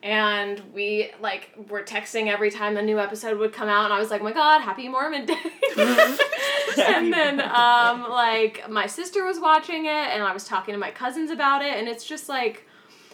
And 0.00 0.62
we 0.72 1.10
like 1.20 1.50
were 1.68 1.82
texting 1.82 2.28
every 2.28 2.52
time 2.52 2.74
the 2.74 2.82
new 2.82 3.00
episode 3.00 3.36
would 3.38 3.52
come 3.52 3.68
out, 3.68 3.84
and 3.86 3.92
I 3.92 3.98
was 3.98 4.10
like, 4.12 4.20
"Oh 4.20 4.24
my 4.24 4.32
God, 4.32 4.60
Happy 4.60 4.88
Mormon 4.88 5.26
Day!" 5.26 5.34
and 5.76 7.12
then 7.12 7.40
um, 7.40 8.08
like 8.08 8.70
my 8.70 8.86
sister 8.86 9.24
was 9.24 9.40
watching 9.40 9.86
it, 9.86 9.88
and 9.88 10.22
I 10.22 10.32
was 10.32 10.44
talking 10.44 10.72
to 10.72 10.78
my 10.78 10.92
cousins 10.92 11.32
about 11.32 11.62
it, 11.62 11.74
and 11.74 11.88
it's 11.88 12.04
just 12.04 12.28
like 12.28 12.64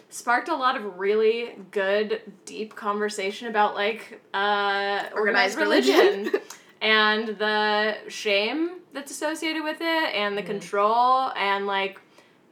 sparked 0.09 0.47
a 0.47 0.55
lot 0.55 0.77
of 0.77 0.99
really 0.99 1.55
good, 1.71 2.21
deep 2.45 2.75
conversation 2.75 3.47
about 3.47 3.73
like 3.73 4.21
uh, 4.35 5.05
organized, 5.15 5.57
Organized 5.57 5.57
religion. 5.57 6.17
religion. 6.25 6.41
and 6.81 7.29
the 7.29 7.95
shame 8.07 8.79
that's 8.93 9.11
associated 9.11 9.63
with 9.63 9.77
it, 9.81 10.15
and 10.15 10.37
the 10.37 10.43
control, 10.43 11.31
and 11.35 11.67
like 11.67 11.99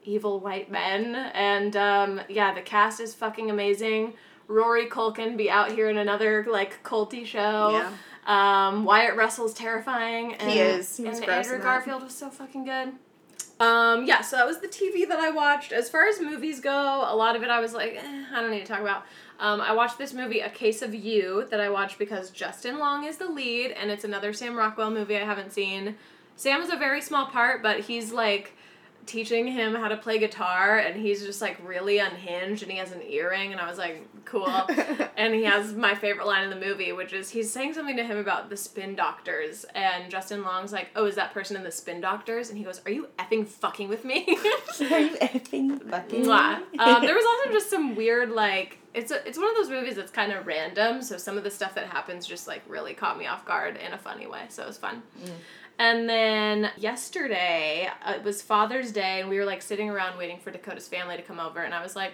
evil 0.04 0.40
white 0.40 0.72
men, 0.72 1.16
and 1.34 1.76
um, 1.76 2.22
yeah, 2.30 2.54
the 2.54 2.62
cast 2.62 3.00
is 3.00 3.14
fucking 3.14 3.50
amazing. 3.50 4.14
Rory 4.48 4.88
Culkin 4.88 5.38
be 5.38 5.50
out 5.50 5.72
here 5.72 5.90
in 5.90 5.98
another 5.98 6.46
like 6.50 6.84
culty 6.84 7.26
show. 7.26 7.72
Yeah. 7.72 7.92
Um, 8.26 8.86
Wyatt 8.86 9.16
Russell's 9.16 9.54
terrifying. 9.54 10.36
And, 10.36 10.50
He 10.52 10.60
is. 10.60 11.00
And 11.00 11.08
Andrew. 11.08 11.60
Garfield 11.60 12.04
was 12.04 12.14
so 12.14 12.30
fucking 12.30 12.64
good. 12.64 12.94
Um, 13.60 14.06
yeah, 14.06 14.22
so 14.22 14.38
that 14.38 14.46
was 14.46 14.60
the 14.60 14.68
TV 14.68 15.08
that 15.08 15.20
I 15.20 15.30
watched. 15.30 15.72
As 15.72 15.90
far 15.90 16.08
as 16.08 16.20
movies 16.20 16.60
go, 16.60 17.06
a 17.08 17.16
lot 17.16 17.36
of 17.36 17.44
it 17.44 17.50
I 17.50 17.60
was 17.60 17.74
like, 17.74 17.96
eh, 17.96 18.24
I 18.34 18.42
don't 18.42 18.52
need 18.52 18.62
to 18.62 18.66
talk 18.66 18.82
about. 18.82 19.06
Um, 19.44 19.60
I 19.60 19.74
watched 19.74 19.98
this 19.98 20.14
movie, 20.14 20.40
A 20.40 20.50
Case 20.50 20.82
of 20.82 20.96
You, 20.96 21.46
that 21.52 21.60
I 21.60 21.68
watched 21.68 22.00
because 22.00 22.30
Justin 22.30 22.80
Long 22.80 23.04
is 23.04 23.18
the 23.18 23.28
lead, 23.28 23.72
and 23.72 23.92
it's 23.92 24.06
another 24.06 24.32
Sam 24.32 24.56
Rockwell 24.56 24.90
movie 24.90 25.18
I 25.18 25.26
haven't 25.26 25.52
seen. 25.52 25.98
Sam 26.38 26.62
is 26.62 26.72
a 26.72 26.78
very 26.78 27.02
small 27.02 27.26
part, 27.26 27.62
but 27.62 27.82
he's 27.82 28.14
like 28.14 28.54
teaching 29.06 29.48
him 29.48 29.76
how 29.76 29.90
to 29.90 29.98
play 29.98 30.18
guitar 30.18 30.78
and 30.78 30.96
he's 30.96 31.26
just 31.26 31.42
like 31.42 31.58
really 31.68 32.00
unhinged 32.00 32.64
and 32.64 32.72
he 32.72 32.78
has 32.78 32.94
an 32.94 33.02
earring 33.02 33.52
and 33.52 33.60
I 33.60 33.68
was 33.68 33.78
like 33.78 34.08
cool 34.24 34.48
and 35.18 35.34
he 35.34 35.44
has 35.44 35.74
my 35.74 35.94
favorite 35.94 36.26
line 36.26 36.46
in 36.46 36.50
the 36.50 36.66
movie 36.66 36.94
which 36.94 37.12
is 37.12 37.30
he's 37.30 37.52
saying 37.52 37.74
something 37.74 37.98
to 37.98 38.04
him 38.06 38.18
about 38.18 38.50
the 38.50 38.56
spin 38.56 38.96
doctors 38.96 39.66
and 39.76 40.10
Justin 40.10 40.44
Long's 40.44 40.72
like 40.72 40.90
oh 40.96 41.06
is 41.06 41.16
that 41.16 41.34
person 41.34 41.58
in 41.58 41.64
the 41.64 41.72
spin 41.72 42.00
doctors 42.00 42.48
and 42.48 42.58
he 42.58 42.64
goes 42.64 42.80
are 42.86 42.92
you 42.92 43.10
effing 43.20 43.46
fucking 43.46 43.90
with 43.90 44.06
me 44.06 44.26
Are 44.80 45.00
you 45.00 45.18
effing 45.18 45.84
fucking? 45.90 46.26
Um, 46.80 47.02
there 47.02 47.16
was 47.16 47.26
also 47.26 47.52
just 47.52 47.70
some 47.70 47.98
weird 47.98 48.32
like 48.32 48.78
it's 48.94 49.12
a, 49.12 49.28
it's 49.28 49.38
one 49.38 49.50
of 49.50 49.56
those 49.56 49.70
movies 49.70 49.96
that's 49.96 50.12
kind 50.12 50.32
of 50.32 50.46
random 50.46 51.02
so 51.02 51.18
some 51.18 51.38
of 51.38 51.44
the 51.44 51.52
stuff 51.52 51.74
that 51.76 51.88
happens 51.88 52.26
just 52.28 52.48
like 52.48 52.62
really 52.68 52.94
caught 52.94 53.18
me 53.18 53.26
off 53.26 53.46
guard 53.46 53.78
in 53.78 53.94
a 53.94 53.98
funny 53.98 54.28
way 54.28 54.42
so 54.50 54.64
it 54.64 54.68
was 54.68 54.78
fun. 54.78 55.02
And 55.80 56.08
then 56.08 56.70
yesterday 56.78 57.90
uh, 58.06 58.14
it 58.14 58.24
was 58.24 58.42
Father's 58.44 58.92
Day, 58.92 59.22
and 59.22 59.30
we 59.30 59.40
were 59.40 59.46
like 59.46 59.62
sitting 59.62 59.90
around 59.90 60.18
waiting 60.20 60.38
for 60.40 60.52
Dakota's 60.52 60.88
family 60.88 61.18
to 61.18 61.24
come 61.24 61.40
over, 61.40 61.62
and 61.64 61.74
I 61.74 61.82
was 61.82 61.96
like, 61.96 62.14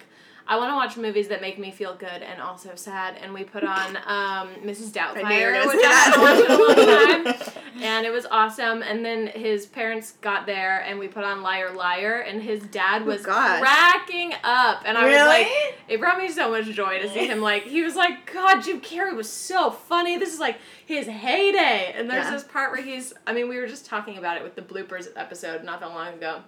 I 0.50 0.58
want 0.58 0.72
to 0.72 0.76
watch 0.76 0.98
movies 0.98 1.28
that 1.28 1.42
make 1.42 1.60
me 1.60 1.70
feel 1.70 1.94
good 1.94 2.24
and 2.24 2.42
also 2.42 2.72
sad, 2.74 3.18
and 3.22 3.34
we 3.34 3.44
put 3.44 3.64
on 3.64 3.98
um, 3.98 4.50
Mrs. 4.66 4.98
I 4.98 5.12
knew 5.14 5.36
you 5.36 5.46
were 5.46 5.54
Doubtfire, 5.54 5.68
which 5.68 5.86
I 5.86 5.92
hadn't 5.92 6.22
watched 6.22 6.50
in 6.50 6.52
a 6.52 7.24
long 7.24 7.34
time, 7.36 7.64
and 7.84 8.06
it 8.06 8.10
was 8.12 8.26
awesome. 8.32 8.82
And 8.82 9.06
then 9.06 9.28
his 9.28 9.68
parents 9.68 10.14
got 10.22 10.48
there, 10.48 10.80
and 10.80 10.98
we 10.98 11.08
put 11.08 11.24
on 11.24 11.44
Liar 11.44 11.72
Liar, 11.72 12.22
and 12.22 12.42
his 12.42 12.64
dad 12.64 13.06
was 13.06 13.24
gosh. 13.24 13.62
cracking 13.62 14.34
up, 14.44 14.82
and 14.86 14.98
I 14.98 15.06
was 15.06 15.28
like, 15.28 15.48
it 15.88 16.00
brought 16.00 16.18
me 16.18 16.30
so 16.30 16.50
much 16.50 16.66
joy 16.72 17.00
to 17.00 17.10
see 17.10 17.28
him 17.28 17.42
like 17.42 17.64
he 17.64 17.82
was 17.82 17.96
like 17.96 18.32
god 18.32 18.62
jim 18.62 18.80
carrey 18.80 19.16
was 19.16 19.30
so 19.30 19.72
funny 19.72 20.18
this 20.18 20.34
is 20.34 20.40
like 20.40 20.58
his 20.86 21.08
heyday 21.08 21.94
and 21.96 22.10
there's 22.10 22.26
Yeah. 22.26 22.32
this 22.32 22.44
part 22.44 22.72
where 22.72 22.82
he's 22.82 23.14
i 23.28 23.34
mean 23.34 23.50
we 23.50 23.58
were 23.58 23.68
just 23.68 23.86
talking 23.86 24.18
about 24.18 24.38
it 24.38 24.44
with 24.44 24.56
the 24.56 24.62
bloopers 24.62 25.08
episode 25.16 25.64
not 25.64 25.80
that 25.80 25.90
long 25.90 26.14
ago 26.14 26.42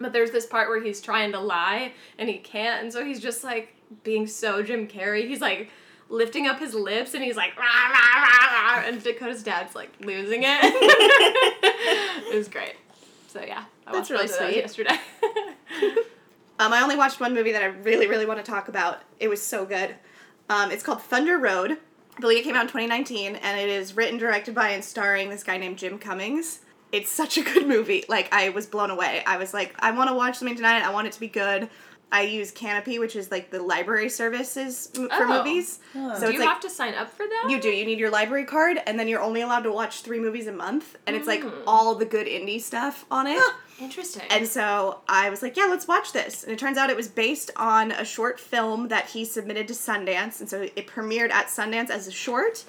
but 0.00 0.12
there's 0.12 0.30
this 0.30 0.46
part 0.46 0.68
where 0.68 0.82
he's 0.82 1.00
trying 1.00 1.32
to 1.32 1.40
lie 1.40 1.92
and 2.18 2.28
he 2.28 2.38
can't 2.38 2.82
and 2.82 2.92
so 2.92 3.04
he's 3.04 3.20
just 3.20 3.44
like 3.44 3.74
being 4.02 4.26
so 4.26 4.62
jim 4.62 4.86
carrey 4.86 5.26
he's 5.28 5.40
like 5.40 5.70
lifting 6.08 6.46
up 6.46 6.58
his 6.58 6.74
lips 6.74 7.14
and 7.14 7.22
he's 7.24 7.36
like 7.36 7.56
rah, 7.56 7.64
rah, 7.64 8.22
rah, 8.22 8.76
rah, 8.76 8.82
and 8.86 9.02
dakota's 9.02 9.42
dad's 9.42 9.74
like 9.74 9.90
losing 10.00 10.42
it 10.44 10.58
it 12.32 12.36
was 12.36 12.48
great 12.48 12.74
so 13.28 13.40
yeah 13.42 13.64
I 13.86 13.92
That's 13.92 14.10
watched 14.10 14.22
really 14.38 14.52
sweet. 14.52 14.56
yesterday 14.56 14.96
Um, 16.58 16.72
I 16.72 16.80
only 16.82 16.96
watched 16.96 17.20
one 17.20 17.34
movie 17.34 17.52
that 17.52 17.62
I 17.62 17.66
really, 17.66 18.06
really 18.06 18.24
want 18.24 18.42
to 18.42 18.50
talk 18.50 18.68
about. 18.68 19.02
It 19.20 19.28
was 19.28 19.42
so 19.42 19.66
good. 19.66 19.94
Um, 20.48 20.70
it's 20.70 20.82
called 20.82 21.02
Thunder 21.02 21.36
Road. 21.38 21.72
I 22.16 22.20
believe 22.20 22.38
it 22.38 22.44
came 22.44 22.54
out 22.54 22.62
in 22.62 22.68
2019, 22.68 23.36
and 23.36 23.60
it 23.60 23.68
is 23.68 23.94
written, 23.94 24.16
directed 24.16 24.54
by, 24.54 24.70
and 24.70 24.82
starring 24.82 25.28
this 25.28 25.44
guy 25.44 25.58
named 25.58 25.76
Jim 25.76 25.98
Cummings. 25.98 26.60
It's 26.92 27.10
such 27.10 27.36
a 27.38 27.42
good 27.42 27.66
movie. 27.66 28.04
Like, 28.08 28.32
I 28.32 28.50
was 28.50 28.66
blown 28.66 28.90
away. 28.90 29.22
I 29.26 29.36
was 29.36 29.52
like, 29.52 29.74
I 29.80 29.90
want 29.90 30.08
to 30.10 30.14
watch 30.14 30.38
something 30.38 30.56
tonight. 30.56 30.82
I 30.82 30.90
want 30.90 31.06
it 31.06 31.12
to 31.14 31.20
be 31.20 31.28
good. 31.28 31.68
I 32.12 32.22
use 32.22 32.52
Kanopy, 32.52 33.00
which 33.00 33.16
is 33.16 33.32
like 33.32 33.50
the 33.50 33.60
library 33.60 34.08
services 34.08 34.90
m- 34.96 35.08
for 35.08 35.24
Oh. 35.24 35.38
movies. 35.42 35.80
Huh. 35.92 36.14
So 36.14 36.20
do 36.20 36.26
it's 36.26 36.34
you 36.34 36.38
like 36.40 36.48
have 36.48 36.60
to 36.60 36.70
sign 36.70 36.94
up 36.94 37.10
for 37.10 37.26
that 37.26 37.48
you 37.50 37.60
do. 37.60 37.68
You 37.68 37.84
need 37.84 37.98
your 37.98 38.10
library 38.10 38.44
card, 38.44 38.78
and 38.86 38.96
then 38.96 39.08
you're 39.08 39.20
only 39.20 39.40
allowed 39.40 39.62
to 39.64 39.72
watch 39.72 40.02
three 40.02 40.20
movies 40.20 40.46
a 40.46 40.52
month, 40.52 40.96
and 41.08 41.16
it's 41.16 41.26
like 41.26 41.42
Mm. 41.42 41.52
all 41.66 41.96
the 41.96 42.04
good 42.04 42.28
indie 42.28 42.60
stuff 42.60 43.04
on 43.10 43.26
it. 43.26 43.42
interesting 43.80 44.22
And 44.30 44.46
so 44.48 45.00
I 45.08 45.28
was 45.30 45.42
like, 45.42 45.56
yeah, 45.56 45.66
let's 45.66 45.88
watch 45.88 46.12
this. 46.12 46.44
And 46.44 46.52
it 46.52 46.58
turns 46.60 46.78
out 46.78 46.90
it 46.90 46.96
was 46.96 47.08
based 47.08 47.50
on 47.56 47.90
a 47.90 48.04
short 48.04 48.38
film 48.38 48.86
that 48.88 49.06
he 49.10 49.24
submitted 49.24 49.66
to 49.68 49.74
Sundance. 49.74 50.38
And 50.40 50.48
so 50.48 50.62
it 50.62 50.86
premiered 50.86 51.30
at 51.30 51.48
Sundance 51.48 51.90
as 51.90 52.06
a 52.06 52.12
short. 52.12 52.64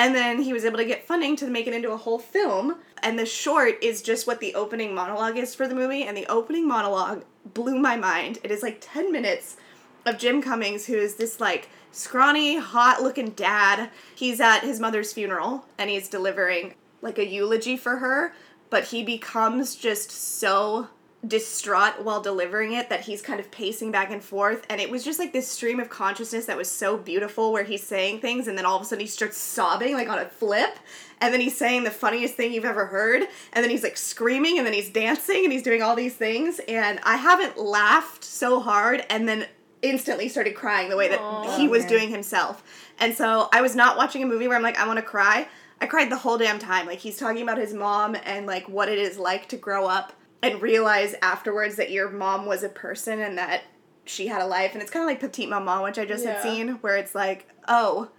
And 0.00 0.14
then 0.14 0.40
he 0.40 0.54
was 0.54 0.64
able 0.64 0.78
to 0.78 0.84
get 0.86 1.06
funding 1.06 1.36
to 1.36 1.46
make 1.46 1.66
it 1.66 1.74
into 1.74 1.92
a 1.92 1.96
whole 1.98 2.18
film. 2.18 2.76
And 3.02 3.18
the 3.18 3.26
short 3.26 3.74
is 3.84 4.00
just 4.00 4.26
what 4.26 4.40
the 4.40 4.54
opening 4.54 4.94
monologue 4.94 5.36
is 5.36 5.54
for 5.54 5.68
the 5.68 5.74
movie. 5.74 6.04
And 6.04 6.16
the 6.16 6.24
opening 6.24 6.66
monologue 6.66 7.22
blew 7.52 7.78
my 7.78 7.96
mind. 7.96 8.38
It 8.42 8.50
is 8.50 8.62
like 8.62 8.78
10 8.80 9.12
minutes 9.12 9.58
of 10.06 10.16
Jim 10.16 10.40
Cummings, 10.40 10.86
who 10.86 10.94
is 10.94 11.16
this 11.16 11.38
like 11.38 11.68
scrawny, 11.92 12.56
hot 12.56 13.02
looking 13.02 13.32
dad. 13.32 13.90
He's 14.14 14.40
at 14.40 14.60
his 14.60 14.80
mother's 14.80 15.12
funeral 15.12 15.66
and 15.76 15.90
he's 15.90 16.08
delivering 16.08 16.76
like 17.02 17.18
a 17.18 17.26
eulogy 17.26 17.76
for 17.76 17.98
her, 17.98 18.32
but 18.70 18.84
he 18.84 19.02
becomes 19.02 19.76
just 19.76 20.10
so 20.10 20.88
distraught 21.26 22.02
while 22.02 22.22
delivering 22.22 22.72
it 22.72 22.88
that 22.88 23.02
he's 23.02 23.20
kind 23.20 23.38
of 23.38 23.50
pacing 23.50 23.90
back 23.92 24.10
and 24.10 24.24
forth 24.24 24.64
and 24.70 24.80
it 24.80 24.90
was 24.90 25.04
just 25.04 25.18
like 25.18 25.34
this 25.34 25.46
stream 25.46 25.78
of 25.78 25.90
consciousness 25.90 26.46
that 26.46 26.56
was 26.56 26.70
so 26.70 26.96
beautiful 26.96 27.52
where 27.52 27.64
he's 27.64 27.82
saying 27.82 28.18
things 28.20 28.48
and 28.48 28.56
then 28.56 28.64
all 28.64 28.76
of 28.76 28.82
a 28.82 28.84
sudden 28.86 29.02
he 29.02 29.06
starts 29.06 29.36
sobbing 29.36 29.92
like 29.92 30.08
on 30.08 30.18
a 30.18 30.24
flip 30.24 30.78
and 31.20 31.34
then 31.34 31.40
he's 31.42 31.54
saying 31.56 31.84
the 31.84 31.90
funniest 31.90 32.36
thing 32.36 32.54
you've 32.54 32.64
ever 32.64 32.86
heard 32.86 33.22
and 33.52 33.62
then 33.62 33.68
he's 33.68 33.82
like 33.82 33.98
screaming 33.98 34.56
and 34.56 34.66
then 34.66 34.72
he's 34.72 34.88
dancing 34.88 35.44
and 35.44 35.52
he's 35.52 35.62
doing 35.62 35.82
all 35.82 35.94
these 35.94 36.14
things 36.14 36.58
and 36.66 36.98
I 37.04 37.16
haven't 37.16 37.58
laughed 37.58 38.24
so 38.24 38.58
hard 38.60 39.04
and 39.10 39.28
then 39.28 39.46
instantly 39.82 40.28
started 40.28 40.54
crying 40.54 40.88
the 40.88 40.96
way 40.96 41.08
that 41.08 41.20
Aw. 41.20 41.58
he 41.58 41.68
was 41.68 41.84
Okay. 41.84 41.96
doing 41.98 42.08
himself. 42.10 42.62
And 42.98 43.14
so 43.14 43.48
I 43.52 43.60
was 43.60 43.76
not 43.76 43.96
watching 43.98 44.22
a 44.22 44.26
movie 44.26 44.46
where 44.48 44.56
I'm 44.56 44.62
like, 44.62 44.78
I 44.78 44.86
want 44.86 44.98
to 44.98 45.02
cry. 45.02 45.48
I 45.80 45.86
cried 45.86 46.10
the 46.10 46.16
whole 46.18 46.36
damn 46.36 46.58
time. 46.58 46.86
Like 46.86 46.98
he's 46.98 47.16
talking 47.18 47.42
about 47.42 47.56
his 47.58 47.72
mom 47.72 48.16
and 48.24 48.46
like 48.46 48.68
what 48.68 48.88
it 48.90 48.98
is 48.98 49.18
like 49.18 49.48
to 49.50 49.56
grow 49.56 49.86
up 49.86 50.12
and 50.42 50.62
realize 50.62 51.14
afterwards 51.22 51.76
that 51.76 51.90
your 51.90 52.10
mom 52.10 52.46
was 52.46 52.62
a 52.62 52.68
person 52.68 53.20
and 53.20 53.36
that 53.38 53.62
she 54.04 54.26
had 54.26 54.42
a 54.42 54.46
life. 54.46 54.72
And 54.72 54.82
it's 54.82 54.90
kind 54.90 55.02
of 55.02 55.08
like 55.08 55.20
Petite 55.20 55.48
Maman, 55.48 55.82
which 55.82 55.98
I 55.98 56.04
just 56.04 56.24
had 56.24 56.42
seen, 56.42 56.68
where 56.80 56.96
it's 56.96 57.14
like, 57.14 57.48
oh, 57.68 58.10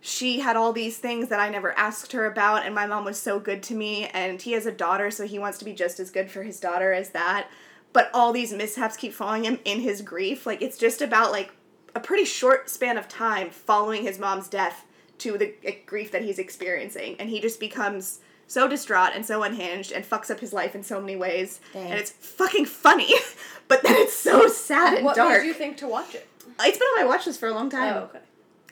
she 0.00 0.40
had 0.40 0.56
all 0.56 0.72
these 0.72 0.98
things 0.98 1.28
that 1.28 1.40
I 1.40 1.48
never 1.48 1.76
asked 1.76 2.12
her 2.12 2.26
about, 2.26 2.64
and 2.64 2.74
my 2.74 2.86
mom 2.86 3.04
was 3.04 3.18
so 3.18 3.40
good 3.40 3.62
to 3.64 3.74
me. 3.74 4.06
And 4.06 4.40
he 4.40 4.52
has 4.52 4.66
a 4.66 4.72
daughter, 4.72 5.10
so 5.10 5.26
he 5.26 5.38
wants 5.38 5.58
to 5.58 5.64
be 5.64 5.72
just 5.72 5.98
as 5.98 6.10
good 6.10 6.30
for 6.30 6.42
his 6.42 6.60
daughter 6.60 6.92
as 6.92 7.10
that. 7.10 7.48
But 7.92 8.10
all 8.12 8.32
these 8.32 8.52
mishaps 8.52 8.96
keep 8.96 9.12
following 9.12 9.44
him 9.44 9.58
in 9.64 9.80
his 9.80 10.02
grief. 10.02 10.46
Like, 10.46 10.62
it's 10.62 10.78
just 10.78 11.00
about 11.00 11.32
like 11.32 11.52
a 11.94 12.00
pretty 12.00 12.24
short 12.24 12.68
span 12.68 12.98
of 12.98 13.08
time 13.08 13.50
following 13.50 14.02
his 14.02 14.18
mom's 14.18 14.48
death 14.48 14.84
to 15.18 15.36
the 15.36 15.54
uh, 15.66 15.72
grief 15.86 16.12
that 16.12 16.22
he's 16.22 16.38
experiencing. 16.38 17.16
And 17.18 17.28
he 17.28 17.40
just 17.40 17.58
becomes 17.58 18.20
so 18.48 18.66
distraught 18.66 19.10
and 19.14 19.24
so 19.24 19.44
unhinged 19.44 19.92
and 19.92 20.04
fucks 20.04 20.28
up 20.30 20.40
his 20.40 20.52
life 20.52 20.74
in 20.74 20.82
so 20.82 21.00
many 21.00 21.14
ways. 21.14 21.60
Dang. 21.72 21.90
And 21.92 21.94
it's 22.00 22.10
fucking 22.10 22.64
funny, 22.64 23.14
but 23.68 23.82
then 23.84 23.94
it's 23.96 24.14
so 24.14 24.48
sad 24.48 24.94
and 24.96 25.04
what 25.04 25.14
dark. 25.14 25.42
made 25.42 25.46
you 25.46 25.54
think 25.54 25.76
to 25.76 25.86
watch 25.86 26.14
it? 26.16 26.26
It's 26.60 26.78
been 26.78 26.86
on 26.88 27.02
my 27.02 27.06
watch 27.06 27.26
list 27.26 27.38
for 27.38 27.46
a 27.48 27.54
long 27.54 27.70
time. 27.70 27.94
Oh, 27.94 28.00
okay. 28.04 28.18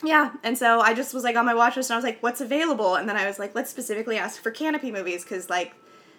Yeah, 0.03 0.33
and 0.43 0.57
so 0.57 0.79
I 0.81 0.93
just 0.93 1.13
was 1.13 1.23
like 1.23 1.35
on 1.37 1.45
my 1.45 1.53
watch 1.55 1.75
list 1.77 1.89
and 1.89 1.95
I 1.95 1.97
was 1.97 2.03
like, 2.03 2.21
what's 2.21 2.41
available? 2.41 2.95
And 2.95 3.07
then 3.07 3.15
I 3.15 3.25
was 3.25 3.39
like, 3.39 3.55
let's 3.55 3.69
specifically 3.71 4.17
ask 4.17 4.41
for 4.41 4.51
Kanopy 4.51 4.91
movies 4.91 5.23
because 5.23 5.49
like 5.49 5.73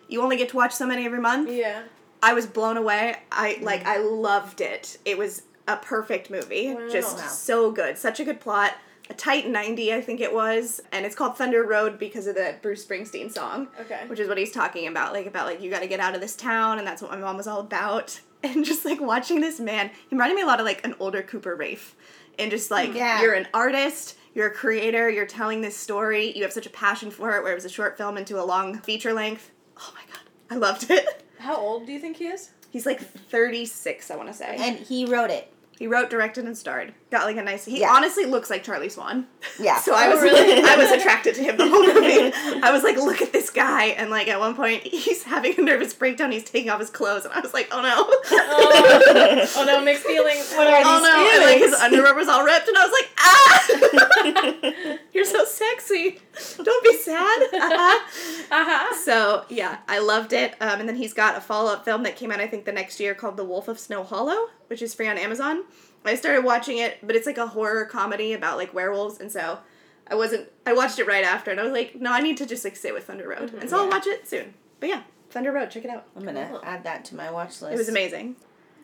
you 0.09 0.23
only 0.23 0.37
get 0.37 0.49
to 0.51 0.57
watch 0.57 0.73
so 0.73 0.87
many 0.87 1.05
every 1.05 1.21
month. 1.21 1.51
Yeah. 1.51 1.83
I 2.23 2.33
was 2.35 2.47
blown 2.47 2.77
away. 2.77 3.17
I 3.31 3.59
like 3.61 3.87
I 3.87 3.99
loved 3.99 4.61
it. 4.61 4.99
It 5.05 5.17
was 5.19 5.43
a 5.69 5.77
perfect 5.77 6.31
movie. 6.31 6.75
Wow. 6.75 6.89
Just 6.91 7.19
Wow. 7.19 7.27
so 7.27 7.71
good. 7.71 7.99
Such 7.99 8.19
a 8.19 8.25
good 8.25 8.41
plot. 8.41 8.75
A 9.11 9.15
tight 9.15 9.49
90, 9.49 9.93
I 9.95 10.01
think 10.01 10.21
it 10.21 10.33
was. 10.35 10.81
And 10.93 11.07
it's 11.07 11.15
called 11.15 11.37
Thunder 11.39 11.63
Road 11.65 11.99
because 11.99 12.27
of 12.27 12.35
the 12.35 12.57
Bruce 12.61 12.85
Springsteen 12.85 13.33
song. 13.33 13.69
Okay. 13.81 14.03
Which 14.07 14.21
is 14.21 14.29
what 14.29 14.37
he's 14.39 14.53
talking 14.53 14.87
about. 14.87 15.13
Like 15.15 15.27
about 15.27 15.47
like 15.47 15.63
you 15.63 15.71
gotta 15.71 15.87
get 15.87 15.99
out 16.01 16.15
of 16.15 16.21
this 16.21 16.37
town 16.37 16.79
and 16.79 16.87
that's 16.87 17.01
what 17.01 17.11
my 17.11 17.17
mom 17.17 17.37
was 17.37 17.47
all 17.47 17.61
about. 17.61 18.21
And 18.41 18.65
just 18.65 18.85
like 18.85 19.01
watching 19.01 19.41
this 19.41 19.59
man, 19.59 19.89
he 20.09 20.15
reminded 20.15 20.37
me 20.37 20.43
a 20.43 20.47
lot 20.47 20.61
of 20.61 20.65
like 20.65 20.85
an 20.85 20.95
older 21.01 21.23
Cooper 21.23 21.57
Raiff. 21.57 21.97
And 22.39 22.53
just 22.53 22.71
like 22.71 22.95
Yeah. 22.95 23.21
you're 23.21 23.35
an 23.35 23.49
artist, 23.53 24.17
you're 24.33 24.47
a 24.47 24.55
creator, 24.55 25.11
you're 25.11 25.27
telling 25.27 25.61
this 25.61 25.77
story, 25.77 26.31
you 26.37 26.45
have 26.45 26.53
such 26.53 26.65
a 26.67 26.71
passion 26.71 27.11
for 27.11 27.37
it, 27.37 27.43
where 27.43 27.51
it 27.51 27.57
was 27.57 27.65
a 27.65 27.69
short 27.69 27.99
film 27.99 28.17
into 28.17 28.41
a 28.41 28.45
long 28.45 28.79
feature 28.79 29.13
length. 29.13 29.51
Oh 29.77 29.93
my 29.93 30.03
god. 30.13 30.23
I 30.51 30.55
loved 30.55 30.89
it. 30.89 31.25
How 31.39 31.57
old 31.57 31.85
do 31.87 31.93
you 31.93 31.99
think 31.99 32.17
he 32.19 32.27
is? 32.29 32.51
He's 32.71 32.87
like 32.87 33.01
36, 33.01 34.09
I 34.13 34.15
want 34.17 34.29
to 34.29 34.35
say. 34.35 34.55
And 34.57 34.79
he 34.79 35.05
wrote 35.07 35.31
it. 35.31 35.53
He 35.79 35.87
wrote, 35.87 36.11
directed, 36.11 36.45
and 36.45 36.57
starred. 36.59 36.93
Got 37.11 37.25
like 37.25 37.37
a 37.37 37.43
nice. 37.43 37.65
He 37.65 37.81
Yeah. 37.81 37.93
honestly 37.93 38.25
looks 38.25 38.51
like 38.51 38.63
Charlie 38.65 38.89
Swan. 38.89 39.27
Yeah. 39.61 39.81
So 39.89 39.95
I 39.95 40.07
Oh, 40.09 40.11
was 40.15 40.23
really? 40.23 40.63
I 40.63 40.77
was 40.77 40.91
attracted 40.91 41.35
to 41.37 41.43
him 41.43 41.57
the 41.57 41.69
whole 41.69 41.87
movie. 41.87 42.33
I 42.63 42.71
was 42.73 42.83
like, 42.83 42.97
look 42.97 43.23
at 43.23 43.33
this 43.33 43.49
guy, 43.51 43.87
and 43.87 44.11
like 44.11 44.29
at 44.29 44.39
one 44.41 44.55
point 44.55 44.83
he's 44.83 45.23
having 45.23 45.59
a 45.59 45.63
nervous 45.63 45.95
breakdown. 45.95 46.33
He's 46.33 46.45
taking 46.45 46.69
off 46.71 46.81
his 46.81 46.91
clothes, 46.91 47.25
and 47.25 47.33
I 47.33 47.41
was 47.41 47.55
like, 47.55 47.69
oh 47.73 47.81
no. 47.81 47.95
Oh, 47.97 49.47
oh 49.57 49.65
no, 49.65 49.81
mixed 49.83 50.05
feelings. 50.05 50.53
What 50.53 50.67
are 50.67 50.83
Oh 50.85 51.01
no! 51.03 51.31
And 51.35 51.45
like 51.45 51.59
his 51.59 51.73
underwear 51.75 52.15
was 52.15 52.29
all 52.29 52.45
ripped, 52.45 52.69
and 52.69 52.77
I 52.77 52.85
was 52.87 52.93
like, 52.93 53.09
ah! 53.19 54.08
You're 55.13 55.25
so 55.25 55.45
sexy. 55.45 56.21
Don't 56.63 56.85
be 56.85 56.97
sad. 56.97 57.43
Uh-huh. 58.51 58.95
So 58.95 59.45
yeah, 59.49 59.79
I 59.89 59.99
loved 59.99 60.33
it. 60.33 60.55
Um, 60.61 60.81
and 60.81 60.89
then 60.89 60.97
he's 60.97 61.13
got 61.15 61.37
a 61.37 61.41
follow 61.41 61.73
up 61.73 61.85
film 61.85 62.03
that 62.05 62.17
came 62.17 62.31
out 62.31 62.41
I 62.41 62.47
think 62.47 62.65
the 62.65 62.73
next 62.73 63.01
year 63.01 63.15
called 63.15 63.37
The 63.37 63.45
Wolf 63.45 63.69
of 63.69 63.79
Snow 63.79 64.03
Hollow, 64.05 64.49
which 64.69 64.83
is 64.83 64.95
free 64.95 65.09
on 65.09 65.19
Amazon. 65.19 65.65
I 66.05 66.15
started 66.15 66.45
watching 66.45 66.79
it, 66.79 66.99
but 67.03 67.17
it's 67.17 67.27
like 67.27 67.39
a 67.39 67.47
horror 67.49 67.85
comedy 67.85 68.33
about 68.33 68.57
like 68.57 68.73
werewolves, 68.73 69.21
and 69.21 69.31
so 69.31 69.59
I 70.07 70.15
wasn't. 70.15 70.49
I 70.65 70.73
watched 70.73 70.99
it 70.99 71.07
right 71.07 71.25
after, 71.25 71.51
and 71.51 71.61
I 71.61 71.65
was 71.65 71.73
like, 71.73 71.97
no, 71.97 72.13
I 72.13 72.21
need 72.21 72.37
to 72.39 72.47
just 72.47 72.65
like 72.65 72.77
sit 72.77 72.95
with 72.95 73.05
Thunder 73.05 73.29
Road, 73.29 73.53
and 73.55 73.69
so 73.69 73.79
I'll 73.83 73.89
watch 73.91 74.07
it 74.07 74.27
soon. 74.27 74.55
But 74.81 74.89
yeah, 74.89 75.03
Thunder 75.31 75.53
Road, 75.53 75.71
check 75.71 75.85
it 75.85 75.91
out. 75.91 76.07
I'm 76.17 76.25
gonna 76.25 76.47
Cool. 76.49 76.61
add 76.65 76.85
that 76.85 77.05
to 77.07 77.15
my 77.17 77.31
watch 77.31 77.61
list. 77.61 77.75
It 77.75 77.79
was 77.79 77.89
amazing. 77.89 78.37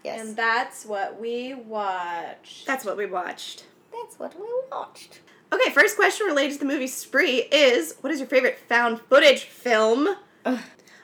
Yes. 0.02 0.20
And 0.26 0.36
that's 0.36 0.84
what 0.84 1.18
we 1.18 1.54
watched. 1.54 2.66
That's 2.66 2.84
what 2.84 2.96
we 2.98 3.06
watched. 3.06 3.64
That's 3.90 4.18
what 4.18 4.38
we 4.38 4.46
watched. 4.70 5.20
Okay, 5.54 5.70
first 5.70 5.96
question 5.96 6.26
related 6.26 6.54
to 6.54 6.58
the 6.58 6.64
movie 6.64 6.86
Spree 6.88 7.42
is 7.52 7.94
what 8.00 8.12
is 8.12 8.18
your 8.18 8.28
favorite 8.28 8.58
found 8.68 9.00
footage 9.02 9.44
film? 9.44 10.08
Ugh. 10.44 10.58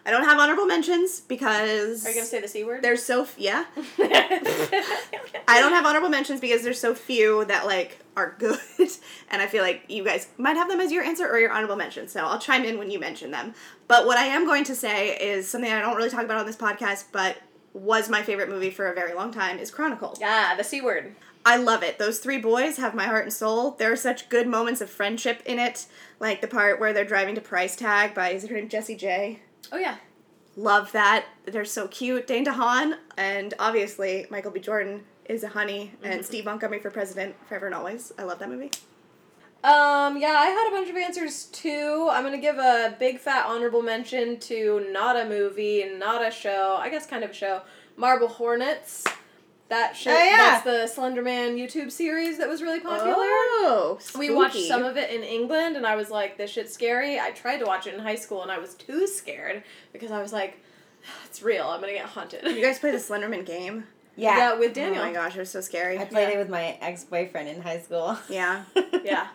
I 0.05 0.11
don't 0.11 0.25
have 0.25 0.39
honorable 0.39 0.65
mentions 0.67 1.21
because 1.21 2.05
Are 2.05 2.09
you 2.09 2.15
gonna 2.17 2.27
say 2.27 2.41
the 2.41 2.49
c 2.49 2.65
word? 2.65 2.83
there's 2.83 3.03
so 3.03 3.23
f- 3.23 3.35
yeah. 3.39 3.67
I 3.99 5.61
don't 5.61 5.73
have 5.73 5.85
honorable 5.85 6.09
mentions 6.09 6.41
because 6.41 6.63
there's 6.63 6.81
so 6.81 6.95
few 6.95 7.45
that 7.45 7.67
like 7.67 7.99
are 8.17 8.35
good, 8.39 8.59
and 9.31 9.41
I 9.43 9.47
feel 9.47 9.63
like 9.63 9.85
you 9.89 10.03
guys 10.05 10.27
might 10.37 10.57
have 10.57 10.69
them 10.69 10.81
as 10.81 10.91
your 10.91 11.05
answer 11.05 11.29
or 11.29 11.39
your 11.39 11.53
honorable 11.53 11.77
mention. 11.77 12.09
So 12.09 12.25
I'll 12.25 12.39
chime 12.39 12.65
in 12.65 12.79
when 12.79 12.91
you 12.91 12.99
mention 12.99 13.31
them. 13.31 13.55
But 13.89 14.07
what 14.07 14.19
I 14.19 14.25
am 14.25 14.47
going 14.47 14.65
to 14.65 14.75
say 14.75 15.17
is 15.17 15.49
something 15.49 15.71
I 15.71 15.81
don't 15.81 15.97
really 15.97 16.11
talk 16.11 16.25
about 16.25 16.39
on 16.39 16.47
this 16.47 16.57
podcast, 16.57 17.05
but 17.13 17.37
was 17.73 18.09
my 18.09 18.23
favorite 18.23 18.49
movie 18.49 18.71
for 18.71 18.91
a 18.91 18.95
very 18.95 19.15
long 19.15 19.33
time 19.33 19.59
is 19.59 19.71
Chronicle. 19.71 20.17
Yeah, 20.21 20.57
the 20.57 20.65
c 20.65 20.81
word. 20.81 21.15
I 21.45 21.57
love 21.57 21.83
it. 21.83 21.99
Those 21.99 22.19
three 22.19 22.39
boys 22.39 22.77
have 22.77 22.95
my 22.95 23.07
heart 23.07 23.25
and 23.25 23.33
soul. 23.33 23.73
There 23.73 23.91
are 23.91 23.97
such 23.97 24.29
good 24.29 24.47
moments 24.47 24.81
of 24.81 24.91
friendship 24.91 25.43
in 25.47 25.59
it, 25.59 25.87
like 26.19 26.41
the 26.41 26.49
part 26.49 26.79
where 26.79 26.93
they're 26.93 27.05
driving 27.05 27.35
to 27.35 27.41
Price 27.41 27.77
Tag 27.77 28.15
by 28.15 28.31
is 28.31 28.47
her 28.47 28.55
name 28.55 28.69
Jessie 28.69 28.97
J. 28.97 29.41
Oh 29.73 29.79
yeah. 29.79 29.97
Love 30.57 30.93
that. 30.93 31.27
They're 31.47 31.65
so 31.65 31.89
cute. 31.89 32.27
Dane 32.27 32.45
DeHaan 32.45 32.97
and 33.17 33.55
obviously 33.59 34.27
Michael 34.31 34.51
B. 34.51 34.61
Jordan 34.61 35.05
is 35.27 35.45
a 35.45 35.49
honey, 35.49 35.93
and 36.03 36.25
Steve 36.27 36.45
Montgomery 36.45 36.81
for 36.81 36.91
president 36.91 37.37
forever 37.47 37.67
and 37.67 37.75
always. 37.75 38.13
I 38.19 38.25
love 38.25 38.41
that 38.41 38.49
movie. 38.49 38.73
Um, 39.63 40.17
yeah, 40.17 40.37
I 40.39 40.47
had 40.47 40.69
a 40.69 40.71
bunch 40.71 40.91
of 40.91 40.97
answers 40.97 41.45
too. 41.47 42.09
I'm 42.11 42.25
gonna 42.25 42.39
give 42.39 42.59
a 42.59 42.97
big 42.99 43.19
fat 43.19 43.47
honorable 43.47 43.83
mention 43.83 44.41
to 44.41 44.89
not 44.91 45.17
a 45.17 45.29
movie, 45.29 45.85
not 45.99 46.27
a 46.27 46.31
show, 46.31 46.77
I 46.81 46.89
guess 46.89 47.07
kind 47.07 47.23
of 47.23 47.31
a 47.31 47.35
show. 47.35 47.63
Marble 47.97 48.29
Hornets. 48.29 49.05
That 49.71 49.97
shit. 49.97 50.13
Oh, 50.13 50.23
yeah. 50.23 50.61
That's 50.63 50.95
the 50.95 51.01
Slenderman 51.01 51.55
YouTube 51.57 51.91
series 51.91 52.39
that 52.39 52.49
was 52.49 52.61
really 52.61 52.81
popular. 52.81 53.15
Oh, 53.17 53.99
We 54.19 54.29
watched 54.35 54.59
some 54.67 54.83
of 54.85 54.97
it 54.97 55.11
in 55.11 55.23
England, 55.23 55.77
and 55.77 55.87
I 55.87 55.97
was 55.97 56.11
like, 56.11 56.37
"This 56.37 56.51
shit's 56.51 56.73
scary." 56.75 57.19
I 57.19 57.31
tried 57.31 57.59
to 57.59 57.65
watch 57.65 57.87
it 57.87 57.95
in 57.95 58.01
high 58.01 58.17
school, 58.17 58.43
and 58.43 58.51
I 58.53 58.59
was 58.59 58.75
too 58.75 59.07
scared 59.07 59.63
because 59.93 60.11
I 60.11 60.21
was 60.21 60.33
like, 60.33 60.59
"It's 61.27 61.43
real. 61.43 61.67
I'm 61.69 61.81
gonna 61.81 61.93
get 61.93 62.07
haunted." 62.07 62.45
You 62.45 62.61
guys 62.63 62.79
play 62.79 62.91
the 62.91 62.99
Slenderman 63.09 63.47
game? 63.47 63.85
Yeah. 64.17 64.37
Yeah, 64.37 64.59
with 64.59 64.75
Daniel. 64.75 65.03
Oh 65.03 65.07
my 65.07 65.13
gosh, 65.13 65.37
it 65.37 65.39
was 65.39 65.51
so 65.51 65.61
scary. 65.61 65.99
I 65.99 66.05
played 66.05 66.29
Yeah. 66.29 66.35
it 66.35 66.39
with 66.39 66.51
my 66.51 66.77
ex 66.81 67.05
boyfriend 67.05 67.49
in 67.49 67.63
high 67.63 67.79
school. 67.79 68.19
Yeah, 68.29 68.65
Yeah, 69.05 69.29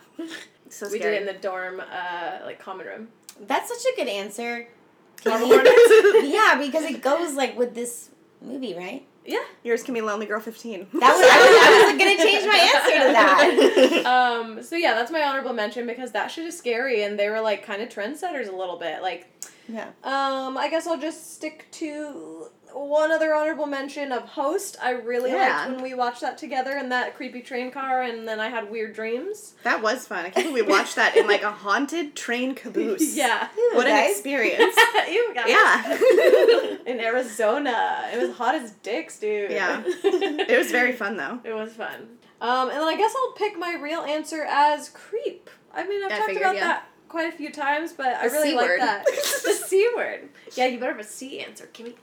so 0.69 0.89
we 0.91 0.99
did 0.99 1.13
it 1.13 1.21
in 1.21 1.25
the 1.27 1.33
dorm, 1.41 1.79
uh, 1.79 2.39
like 2.43 2.59
common 2.59 2.85
room. 2.87 3.07
That's 3.47 3.69
such 3.69 3.93
a 3.93 3.95
good 3.95 4.09
answer. 4.09 4.67
Yeah, 5.25 6.55
because 6.59 6.83
it 6.83 7.01
goes 7.01 7.33
like 7.35 7.57
with 7.57 7.73
this 7.73 8.09
movie, 8.41 8.75
right? 8.75 9.05
Yeah. 9.25 9.43
Yours 9.63 9.83
can 9.83 9.93
be 9.93 10.01
Lonely 10.01 10.25
Girl 10.25 10.39
15. 10.39 10.87
That 10.93 10.93
was 10.93 11.01
I 11.01 11.11
was, 11.11 11.57
I 11.63 11.91
was 11.91 11.97
gonna 11.97 12.17
change 12.17 12.45
my 12.45 12.57
answer 12.75 13.07
to 13.07 14.01
that. 14.01 14.05
um, 14.05 14.63
so 14.63 14.75
yeah, 14.75 14.93
that's 14.93 15.11
my 15.11 15.23
honorable 15.23 15.53
mention 15.53 15.87
because 15.87 16.11
that 16.11 16.27
shit 16.27 16.45
is 16.45 16.57
scary, 16.57 17.03
and 17.03 17.17
they 17.17 17.29
were 17.29 17.41
like 17.41 17.65
kind 17.65 17.81
of 17.81 17.89
trendsetters 17.89 18.47
a 18.47 18.55
little 18.55 18.77
bit. 18.77 19.01
Like, 19.01 19.27
yeah. 19.67 19.87
um, 20.03 20.57
I 20.57 20.67
guess 20.69 20.85
I'll 20.87 20.99
just 20.99 21.33
stick 21.33 21.67
to 21.73 22.47
one 22.75 23.09
other 23.11 23.33
honorable 23.33 23.65
mention 23.65 24.11
of 24.11 24.23
Host. 24.23 24.75
I 24.83 24.91
really 24.91 25.31
Yeah. 25.31 25.59
liked 25.65 25.71
when 25.71 25.81
we 25.81 25.93
watched 25.93 26.19
that 26.21 26.37
together 26.37 26.71
in 26.77 26.89
that 26.89 27.15
creepy 27.15 27.41
train 27.41 27.71
car, 27.71 28.01
and 28.01 28.27
then 28.27 28.39
I 28.39 28.49
had 28.49 28.69
weird 28.69 28.93
dreams. 28.93 29.53
That 29.63 29.81
was 29.81 30.05
fun. 30.05 30.25
I 30.25 30.29
can't 30.29 30.47
believe 30.47 30.65
we 30.67 30.71
watched 30.73 30.95
that 30.97 31.15
in 31.15 31.25
like 31.25 31.41
a 31.43 31.51
haunted 31.63 32.15
train 32.15 32.53
caboose. 32.53 33.15
yeah. 33.15 33.47
What 33.73 33.87
an 33.87 34.09
experience. 34.11 34.75
you 35.09 35.33
guys. 35.33 35.47
Yeah. 35.47 36.77
in 36.85 36.99
Arizona, 36.99 38.09
it 38.13 38.19
was 38.19 38.35
hot 38.35 38.55
as 38.55 38.71
dicks, 38.71 39.19
dude. 39.19 39.51
Yeah. 39.51 39.81
It 39.85 40.57
was 40.57 40.69
very 40.71 40.91
fun 40.91 41.15
though. 41.17 41.39
It 41.43 41.53
was 41.53 41.71
fun. 41.73 42.17
Um, 42.41 42.69
and 42.69 42.77
then 42.79 42.87
I 42.87 42.95
guess 42.97 43.13
I'll 43.15 43.31
pick 43.33 43.57
my 43.57 43.75
real 43.81 44.01
answer 44.01 44.43
as 44.43 44.89
creep. 44.89 45.49
I 45.73 45.87
mean, 45.87 46.03
I've 46.03 46.11
I 46.11 46.15
talked 46.15 46.27
figured, 46.27 46.43
about 46.43 46.55
yeah. 46.55 46.67
that 46.67 46.87
quite 47.07 47.33
a 47.33 47.37
few 47.37 47.51
times, 47.51 47.93
but 47.93 48.07
I 48.07 48.25
really 48.25 48.53
like 48.55 48.77
that. 48.79 49.05
the 49.05 49.53
C 49.53 49.87
word. 49.95 50.29
Yeah, 50.55 50.65
you 50.65 50.77
better 50.79 50.91
have 50.91 50.99
a 50.99 51.03
C 51.05 51.39
answer, 51.39 51.69
Kimmy. 51.73 51.95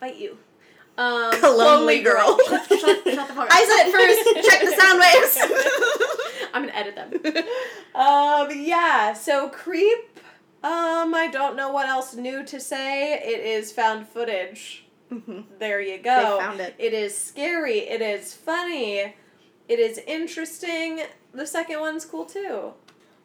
Fight 0.00 0.16
you. 0.16 0.38
Um, 0.96 1.30
Lonely 1.42 2.00
girl. 2.02 2.38
shut, 2.48 2.66
shut, 2.68 2.80
shut 2.80 3.04
the 3.04 3.16
fuck 3.16 3.38
up. 3.38 3.48
I 3.50 3.64
said 3.64 3.86
it 3.86 3.92
first. 3.92 4.48
Check 4.48 4.60
the 4.62 4.74
sound 4.76 4.98
waves. 5.00 6.48
I'm 6.52 6.66
gonna 6.66 6.74
edit 6.74 6.96
them. 6.96 7.44
Um, 7.94 8.48
yeah, 8.64 9.12
so 9.12 9.48
creep. 9.48 9.98
Um, 10.64 11.14
I 11.14 11.28
don't 11.30 11.54
know 11.56 11.70
what 11.70 11.86
else 11.86 12.14
new 12.16 12.44
to 12.46 12.58
say. 12.60 13.14
It 13.14 13.40
is 13.40 13.70
found 13.70 14.08
footage. 14.08 14.84
Mhm. 15.12 15.44
There 15.60 15.80
you 15.80 15.98
go. 15.98 16.38
They 16.38 16.44
found 16.44 16.60
it. 16.60 16.74
It 16.78 16.92
is 16.92 17.16
scary. 17.16 17.78
It 17.78 18.00
is 18.02 18.34
funny. 18.34 19.14
It 19.68 19.78
is 19.78 19.98
interesting. 20.06 21.02
The 21.32 21.46
second 21.46 21.80
one's 21.80 22.04
cool 22.04 22.24
too. 22.24 22.72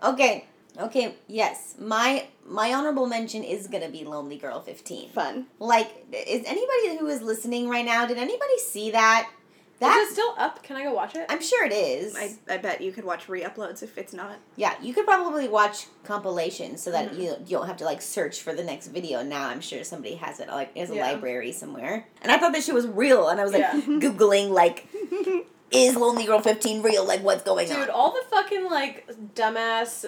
Okay. 0.03 0.45
Okay, 0.79 1.15
yes. 1.27 1.75
My 1.79 2.27
my 2.45 2.73
honorable 2.73 3.05
mention 3.07 3.43
is 3.43 3.67
gonna 3.67 3.89
be 3.89 4.03
Lonely 4.03 4.37
Girl 4.37 4.59
15. 4.59 5.09
Fun. 5.11 5.45
Like, 5.59 5.89
is 6.11 6.43
anybody 6.45 6.97
who 6.99 7.07
is 7.07 7.21
listening 7.21 7.69
right 7.69 7.85
now, 7.85 8.05
did 8.05 8.17
anybody 8.17 8.57
see 8.59 8.91
that? 8.91 9.29
Is 9.75 9.79
That 9.89 10.07
it 10.09 10.13
still 10.13 10.33
up? 10.37 10.63
Can 10.63 10.77
I 10.77 10.83
go 10.83 10.93
watch 10.93 11.15
it? 11.15 11.25
I'm 11.29 11.41
sure 11.41 11.65
it 11.65 11.73
is. 11.73 12.15
I, 12.15 12.35
I 12.49 12.57
bet 12.57 12.79
you 12.79 12.93
could 12.93 13.03
watch 13.03 13.27
re-uploads 13.27 13.83
if 13.83 13.97
it's 13.97 14.13
not. 14.13 14.37
yeah, 14.55 14.75
you 14.81 14.93
could 14.93 15.03
probably 15.05 15.49
watch 15.49 15.87
compilations 16.05 16.81
so 16.81 16.89
that 16.91 17.11
Mhm. 17.11 17.17
you 17.17 17.23
you 17.45 17.57
don't 17.57 17.67
have 17.67 17.77
to 17.77 17.85
like 17.85 18.01
search 18.01 18.41
for 18.41 18.53
the 18.53 18.63
next 18.63 18.87
video. 18.87 19.23
Now 19.23 19.47
I'm 19.49 19.61
sure 19.61 19.83
somebody 19.83 20.15
has 20.15 20.39
it 20.39 20.47
like 20.47 20.75
as 20.77 20.89
a 20.89 20.95
Yeah. 20.95 21.01
library 21.11 21.51
somewhere. 21.51 22.07
And 22.21 22.31
I 22.31 22.37
thought 22.37 22.53
that 22.53 22.63
shit 22.63 22.73
was 22.75 22.87
real, 22.87 23.27
and 23.27 23.39
I 23.39 23.43
was 23.43 23.51
like 23.53 23.61
Yeah. 23.61 23.73
googling 24.03 24.49
like, 24.51 24.87
is 25.73 25.95
Lonely 25.95 26.25
Girl 26.25 26.39
15 26.39 26.81
real? 26.83 27.05
Like, 27.05 27.21
what's 27.23 27.43
going 27.43 27.67
Dude, 27.67 27.75
on? 27.75 27.81
Dude, 27.81 27.89
all 27.89 28.11
the 28.11 28.23
fucking 28.29 28.65
like 28.69 29.07
dumbass 29.35 30.05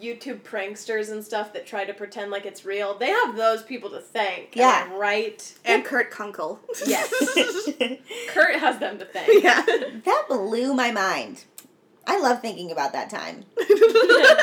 YouTube 0.00 0.40
pranksters 0.42 1.10
and 1.10 1.24
stuff 1.24 1.52
that 1.54 1.66
try 1.66 1.84
to 1.84 1.94
pretend 1.94 2.30
like 2.30 2.44
it's 2.46 2.64
real, 2.64 2.96
they 2.98 3.08
have 3.08 3.34
those 3.36 3.62
people 3.62 3.90
to 3.90 4.00
thank. 4.00 4.56
am 4.56 4.60
Yeah. 4.60 4.88
I 4.92 4.96
right? 4.96 5.54
And 5.64 5.84
Kurt 5.84 6.10
Kunkel. 6.10 6.60
Yes. 6.86 7.10
Kurt 8.28 8.56
has 8.56 8.78
them 8.78 8.98
to 8.98 9.04
thank. 9.06 9.42
yeah. 9.42 9.62
that 10.04 10.24
blew 10.28 10.74
my 10.74 10.90
mind. 10.92 11.44
I 12.06 12.20
love 12.20 12.40
thinking 12.40 12.70
about 12.70 12.92
that 12.92 13.10
time. 13.10 13.44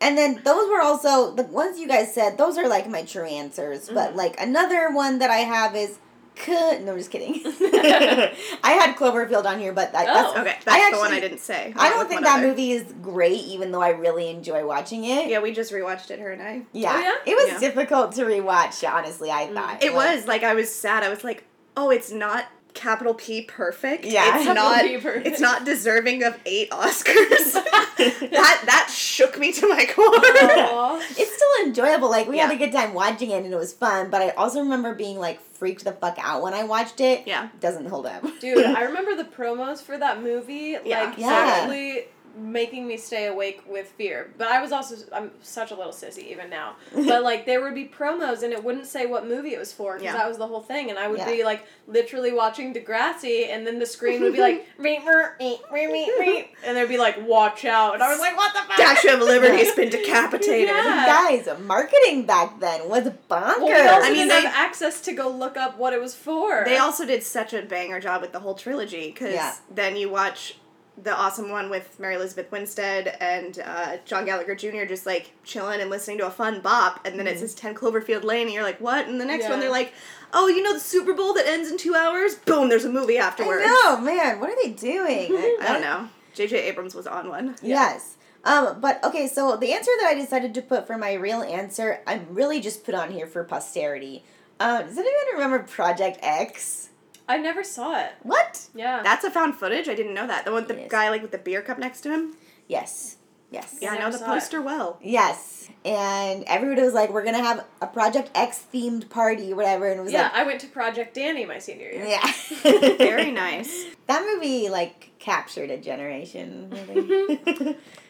And 0.00 0.18
then 0.18 0.42
those 0.44 0.68
were 0.68 0.82
also 0.82 1.34
the 1.34 1.44
ones 1.44 1.78
you 1.78 1.88
guys 1.88 2.12
said. 2.12 2.36
Those 2.36 2.58
are 2.58 2.68
like 2.68 2.90
my 2.90 3.04
true 3.04 3.24
answers. 3.24 3.88
But 3.88 4.12
Mhm. 4.12 4.16
like 4.16 4.38
another 4.38 4.90
one 4.90 5.18
that 5.20 5.30
I 5.30 5.38
have 5.38 5.74
is, 5.74 5.98
c- 6.36 6.52
no, 6.80 6.92
I'm 6.92 6.98
just 6.98 7.10
kidding. 7.10 7.34
I 7.44 8.76
had 8.80 8.96
Cloverfield 8.96 9.44
on 9.44 9.58
here, 9.58 9.72
but 9.72 9.92
that, 9.92 10.06
that's. 10.06 10.28
Oh. 10.36 10.40
Okay, 10.40 10.56
that's 10.64 10.82
I 10.84 10.90
the 10.90 10.98
one 10.98 11.12
I 11.12 11.20
didn't 11.20 11.38
say. 11.38 11.72
I 11.76 11.90
don't 11.90 12.08
think 12.08 12.22
that 12.22 12.38
other. 12.38 12.48
movie 12.48 12.72
is 12.72 12.84
great, 13.02 13.40
even 13.44 13.72
though 13.72 13.82
I 13.82 13.90
really 13.90 14.28
enjoy 14.30 14.66
watching 14.66 15.04
it. 15.04 15.28
Yeah, 15.28 15.40
we 15.40 15.52
just 15.52 15.72
rewatched 15.72 16.10
it, 16.10 16.18
her 16.20 16.32
and 16.32 16.42
I. 16.42 16.62
Yeah. 16.72 16.92
Oh, 16.94 17.00
yeah? 17.00 17.32
It 17.32 17.36
was 17.36 17.48
Yeah. 17.52 17.58
difficult 17.68 18.12
to 18.12 18.22
rewatch, 18.24 18.88
honestly, 18.90 19.30
I 19.30 19.46
Mm. 19.46 19.54
thought. 19.54 19.82
It 19.82 19.92
Like, 19.94 20.16
was 20.16 20.26
like 20.26 20.42
I 20.42 20.54
was 20.54 20.74
sad. 20.74 21.02
I 21.02 21.08
was 21.08 21.24
like, 21.24 21.44
oh, 21.76 21.90
it's 21.90 22.10
not 22.10 22.44
capital 22.74 23.14
P 23.14 23.42
perfect. 23.42 24.04
Yeah. 24.04 24.36
it's 24.36 24.44
Capital 24.46 24.54
not. 24.54 24.82
P 24.82 24.98
perfect. 24.98 25.26
It's 25.26 25.40
not 25.40 25.64
deserving 25.64 26.22
of 26.24 26.38
eight 26.44 26.70
Oscars. 26.70 27.52
that 27.98 28.62
that 28.66 28.90
shook 28.92 29.38
me 29.38 29.52
to 29.52 29.68
my 29.68 29.86
core. 29.86 30.06
Aw. 30.08 30.98
It's 31.16 31.34
still 31.34 31.66
enjoyable. 31.66 32.10
Like, 32.10 32.26
we 32.28 32.38
had 32.38 32.50
a 32.52 32.56
good 32.56 32.72
time 32.72 32.92
watching 32.94 33.30
it 33.30 33.44
and 33.44 33.52
it 33.52 33.56
was 33.56 33.72
fun, 33.72 34.10
but 34.10 34.20
I 34.22 34.30
also 34.30 34.60
remember 34.60 34.94
being 34.94 35.18
like 35.18 35.40
freaked 35.40 35.84
the 35.84 35.92
fuck 35.92 36.16
out 36.20 36.42
when 36.42 36.52
I 36.54 36.64
watched 36.64 37.00
it. 37.00 37.26
yeah. 37.26 37.48
Doesn't 37.60 37.86
hold 37.86 38.06
up. 38.06 38.22
Dude, 38.40 38.64
I 38.64 38.82
remember 38.84 39.14
the 39.16 39.24
promos 39.24 39.80
for 39.80 39.96
that 39.96 40.22
movie, 40.22 40.76
Yeah. 40.84 41.04
like 41.04 41.18
Yeah. 41.18 41.28
actually 41.32 42.06
making 42.36 42.86
me 42.86 42.96
stay 42.96 43.26
awake 43.26 43.62
with 43.68 43.88
fear. 43.92 44.32
But 44.38 44.48
I 44.48 44.60
was 44.60 44.72
also 44.72 44.96
I'm 45.12 45.30
such 45.42 45.70
a 45.70 45.74
little 45.74 45.92
sissy 45.92 46.26
even 46.30 46.50
now. 46.50 46.76
But 46.94 47.22
like 47.30 47.46
there 47.46 47.62
would 47.62 47.74
be 47.74 47.86
promos 47.86 48.42
and 48.42 48.52
it 48.52 48.62
wouldn't 48.62 48.86
say 48.86 49.06
what 49.06 49.26
movie 49.26 49.54
it 49.54 49.58
was 49.58 49.72
for 49.72 49.94
because 49.94 50.04
Yeah. 50.04 50.12
that 50.16 50.28
was 50.28 50.38
the 50.38 50.46
whole 50.46 50.60
thing. 50.60 50.90
And 50.90 50.98
I 50.98 51.08
would 51.08 51.18
Yeah. 51.18 51.30
be 51.30 51.44
like 51.44 51.64
literally 51.86 52.32
watching 52.32 52.72
Degrassi 52.74 53.48
and 53.48 53.66
then 53.66 53.78
the 53.78 53.86
screen 53.86 54.22
would 54.22 54.32
be 54.32 54.40
like 54.40 54.66
and 54.78 56.76
there'd 56.76 56.88
be 56.88 56.98
like 56.98 57.26
watch 57.26 57.64
out 57.64 57.94
and 57.94 58.02
I 58.02 58.08
was 58.10 58.18
like 58.20 58.36
what 58.36 58.52
the 58.52 58.60
fuck? 58.60 58.76
Statue 58.76 59.14
of 59.16 59.20
Liberty 59.20 59.64
has 59.64 59.74
been 59.74 59.88
decapitated. 59.98 60.68
Yeah. 60.68 61.06
Guys, 61.06 61.48
marketing 61.62 62.26
back 62.26 62.58
then 62.60 62.88
was 62.88 63.04
bonkers. 63.30 63.58
Well, 63.60 64.00
we 64.02 64.06
I 64.08 64.10
mean, 64.12 64.28
they- 64.28 64.34
have 64.42 64.52
access 64.54 65.00
to 65.02 65.12
go 65.12 65.28
look 65.28 65.56
up 65.56 65.78
what 65.78 65.92
it 65.92 66.00
was 66.00 66.14
for. 66.14 66.62
They 66.64 66.78
also 66.78 67.06
did 67.06 67.22
such 67.22 67.52
a 67.52 67.62
banger 67.62 68.00
job 68.00 68.20
with 68.22 68.32
the 68.32 68.40
whole 68.40 68.54
trilogy 68.54 69.08
because 69.12 69.34
Yeah. 69.34 69.54
then 69.70 69.96
you 69.96 70.08
watch 70.10 70.56
the 71.02 71.12
awesome 71.14 71.50
one 71.50 71.70
with 71.70 71.98
Mary 71.98 72.14
Elizabeth 72.14 72.50
Winstead 72.52 73.16
and 73.20 73.58
uh, 73.64 73.96
John 74.04 74.24
Gallagher 74.24 74.54
Jr. 74.54 74.84
just 74.86 75.06
like 75.06 75.32
chilling 75.44 75.80
and 75.80 75.90
listening 75.90 76.18
to 76.18 76.26
a 76.26 76.30
fun 76.30 76.60
bop, 76.60 77.00
and 77.04 77.18
then 77.18 77.26
it 77.26 77.36
Mhm. 77.36 77.40
says 77.40 77.54
10 77.54 77.74
Cloverfield 77.74 78.22
Lane, 78.24 78.46
and 78.46 78.52
you're 78.54 78.62
like, 78.62 78.80
what? 78.80 79.06
And 79.08 79.20
the 79.20 79.24
next 79.24 79.44
Yeah. 79.44 79.50
one, 79.50 79.60
they're 79.60 79.70
like, 79.70 79.92
oh, 80.32 80.46
you 80.48 80.62
know 80.62 80.72
the 80.72 80.80
Super 80.80 81.12
Bowl 81.12 81.32
that 81.34 81.46
ends 81.48 81.70
in 81.70 81.78
two 81.78 81.94
hours? 81.94 82.36
Boom, 82.36 82.68
there's 82.68 82.84
a 82.84 82.88
movie 82.90 83.18
afterwards. 83.18 83.64
I 83.66 83.68
know, 83.68 83.96
man. 83.98 84.38
What 84.40 84.50
are 84.50 84.56
they 84.62 84.70
doing? 84.70 85.32
I 85.60 85.72
don't 85.72 85.80
know. 85.80 86.08
J.J. 86.34 86.62
Abrams 86.62 86.94
was 86.94 87.06
on 87.06 87.28
one. 87.28 87.56
Yes. 87.62 88.16
Um, 88.44 88.78
but 88.80 89.02
okay, 89.02 89.26
so 89.26 89.56
the 89.56 89.72
answer 89.72 89.90
that 90.00 90.08
I 90.08 90.14
decided 90.14 90.52
to 90.54 90.62
put 90.62 90.86
for 90.86 90.98
my 90.98 91.14
real 91.14 91.42
answer, 91.42 92.00
I'm 92.06 92.26
really 92.30 92.60
just 92.60 92.84
put 92.84 92.94
on 92.94 93.10
here 93.10 93.26
for 93.26 93.42
posterity. 93.42 94.22
Um, 94.60 94.86
does 94.86 94.98
anyone 94.98 95.34
remember 95.34 95.60
Project 95.60 96.18
X? 96.22 96.90
I 97.28 97.38
never 97.38 97.64
saw 97.64 97.98
it. 98.04 98.12
What? 98.22 98.68
Yeah. 98.74 99.02
That's 99.02 99.24
a 99.24 99.30
found 99.30 99.54
footage. 99.56 99.88
I 99.88 99.94
didn't 99.94 100.14
know 100.14 100.26
that. 100.26 100.44
The 100.44 100.52
one 100.52 100.64
with 100.66 100.68
the 100.76 100.82
Yes. 100.82 100.90
guy 100.90 101.08
like 101.10 101.22
with 101.22 101.30
the 101.30 101.38
beer 101.38 101.62
cup 101.62 101.78
next 101.78 102.02
to 102.02 102.10
him. 102.10 102.36
Yes. 102.68 103.16
Yes. 103.50 103.76
Yeah, 103.80 103.90
I 103.90 103.94
Never 103.98 104.04
know 104.06 104.12
the 104.12 104.18
saw 104.18 104.24
it. 104.24 104.28
poster 104.40 104.60
well. 104.62 104.98
Yes. 105.02 105.68
And 105.84 106.44
everybody 106.46 106.82
was 106.82 106.92
like, 106.94 107.10
we're 107.10 107.24
gonna 107.24 107.42
have 107.42 107.64
a 107.80 107.86
Project 107.86 108.30
X 108.34 108.64
themed 108.72 109.08
party 109.10 109.52
or 109.52 109.56
whatever, 109.56 109.86
and 109.88 110.00
it 110.00 110.02
was 110.02 110.12
Yeah, 110.12 110.22
like, 110.24 110.34
I 110.34 110.42
went 110.44 110.60
to 110.62 110.66
Project 110.66 111.14
Danny 111.14 111.44
my 111.46 111.58
senior 111.58 111.88
year. 111.90 112.04
yeah. 112.04 112.32
Very 112.98 113.30
nice. 113.30 113.84
That 114.06 114.22
movie 114.34 114.68
like 114.68 115.12
captured 115.18 115.70
a 115.70 115.78
generation. 115.78 116.68
Really. 116.70 117.02
Mm-hmm. 117.36 117.70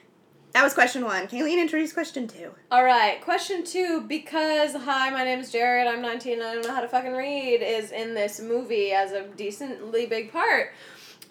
That 0.55 0.63
was 0.63 0.73
question 0.73 1.05
one. 1.05 1.27
Kayleen 1.27 1.61
introduced 1.61 1.95
question 1.95 2.29
two. 2.29 2.55
All 2.71 2.85
right, 2.85 3.21
question 3.21 3.65
two. 3.65 4.03
Because 4.03 4.73
hi, 4.73 5.11
my 5.11 5.25
name 5.25 5.41
is 5.41 5.51
Jared. 5.51 5.89
I'm 5.89 6.01
19. 6.01 6.41
I 6.41 6.55
don't 6.55 6.65
know 6.65 6.73
how 6.73 6.81
to 6.81 6.87
fucking 6.87 7.13
read. 7.13 7.61
Is 7.61 7.91
in 7.91 8.15
this 8.15 8.41
movie 8.41 8.93
as 8.93 9.11
a 9.11 9.25
decently 9.25 10.07
big 10.07 10.31
part. 10.31 10.71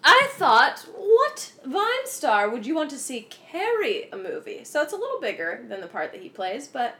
I 0.04 0.28
thought, 0.32 0.80
what 0.94 1.52
Vine 1.64 2.04
star 2.04 2.50
would 2.50 2.66
you 2.66 2.74
want 2.74 2.90
to 2.90 2.98
see 2.98 3.22
carry 3.22 4.10
a 4.12 4.18
movie? 4.18 4.62
So 4.62 4.82
it's 4.82 4.92
a 4.92 4.96
little 4.96 5.22
bigger 5.22 5.64
than 5.70 5.80
the 5.80 5.86
part 5.86 6.12
that 6.12 6.20
he 6.20 6.28
plays, 6.28 6.68
but 6.68 6.96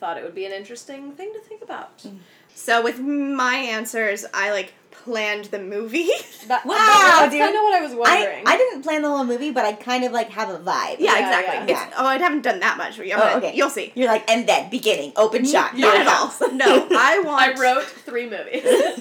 thought 0.00 0.18
it 0.18 0.24
would 0.24 0.34
be 0.34 0.46
an 0.46 0.52
interesting 0.52 1.12
thing 1.12 1.32
to 1.34 1.38
think 1.38 1.62
about. 1.62 1.98
Mm. 1.98 2.18
So 2.54 2.82
with 2.82 2.98
my 3.00 3.54
answers, 3.54 4.24
I 4.34 4.50
like 4.52 4.72
planned 4.90 5.46
the 5.46 5.58
movie. 5.58 6.08
That, 6.48 6.66
Wow, 6.66 6.74
that's 6.76 7.32
dude. 7.32 7.42
kind 7.42 7.54
of 7.54 7.62
what 7.62 7.74
I 7.74 7.80
was 7.84 7.94
wondering. 7.94 8.42
I 8.44 8.56
didn't 8.56 8.82
plan 8.82 9.02
the 9.02 9.08
whole 9.08 9.22
movie, 9.24 9.52
but 9.52 9.64
I 9.64 9.74
kind 9.74 10.02
of 10.04 10.10
like 10.10 10.30
have 10.30 10.48
a 10.48 10.58
vibe. 10.58 10.96
yeah, 10.98 11.16
Yeah, 11.16 11.18
exactly. 11.18 11.72
yeah. 11.74 11.86
It's, 11.86 11.94
oh, 11.96 12.04
I 12.06 12.18
haven't 12.18 12.42
done 12.42 12.58
that 12.60 12.76
much. 12.76 12.98
I'm 12.98 13.04
Oh, 13.06 13.18
gonna- 13.18 13.36
okay. 13.36 13.54
You'll 13.54 13.70
see. 13.70 13.92
You're 13.94 14.08
like, 14.08 14.28
and 14.28 14.48
then 14.48 14.68
beginning, 14.68 15.12
open 15.16 15.44
shot. 15.44 15.76
Not 15.76 15.96
at 15.96 16.06
all. 16.08 16.32
No, 16.54 16.88
I 16.90 17.20
want. 17.24 17.40
I 17.56 17.60
wrote 17.60 17.84
three 17.84 18.28
movies. 18.28 18.64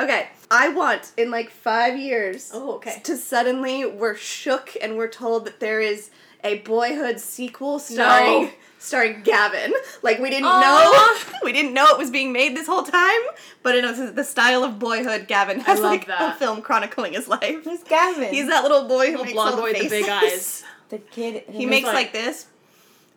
Okay, 0.00 0.28
I 0.48 0.68
want 0.68 1.10
in 1.16 1.32
like 1.32 1.50
five 1.50 1.98
years. 1.98 2.52
Oh, 2.54 2.74
okay. 2.74 3.00
To 3.02 3.16
suddenly 3.16 3.84
we're 3.84 4.14
shook 4.14 4.76
and 4.80 4.96
we're 4.96 5.08
told 5.08 5.44
that 5.46 5.58
there 5.58 5.80
is 5.80 6.10
a 6.44 6.58
Boyhood 6.58 7.18
sequel 7.18 7.80
starring 7.80 8.44
No. 8.44 8.50
Starring 8.78 9.22
Gavin. 9.22 9.72
Like 10.02 10.18
we 10.18 10.30
didn't 10.30 10.46
Aw. 10.46 10.60
know 10.60 11.38
we 11.44 11.52
didn't 11.52 11.74
know 11.74 11.86
it 11.88 11.98
was 11.98 12.10
being 12.10 12.32
made 12.32 12.56
this 12.56 12.66
whole 12.66 12.82
time, 12.84 13.20
but 13.62 13.74
in 13.76 14.14
the 14.14 14.24
style 14.24 14.64
of 14.64 14.78
Boyhood, 14.78 15.26
Gavin 15.28 15.60
has 15.60 15.80
like 15.80 16.06
that. 16.06 16.34
a 16.36 16.38
film 16.38 16.62
chronicling 16.62 17.12
his 17.14 17.28
life. 17.28 17.64
Who's 17.64 17.82
Gavin? 17.84 18.32
He's 18.32 18.48
that 18.48 18.62
little 18.62 18.86
boy 18.88 19.06
who 19.06 19.18
Little 19.18 19.24
makes 19.24 19.32
blonde 19.34 19.56
little 19.56 19.64
boy 19.72 19.72
with 19.78 19.82
the 19.82 19.88
big 20.00 20.08
eyes. 20.08 20.64
the 20.90 20.98
kid. 20.98 21.44
He 21.50 21.66
makes 21.66 21.86
like- 21.86 21.94
like, 21.94 22.12
this, 22.12 22.46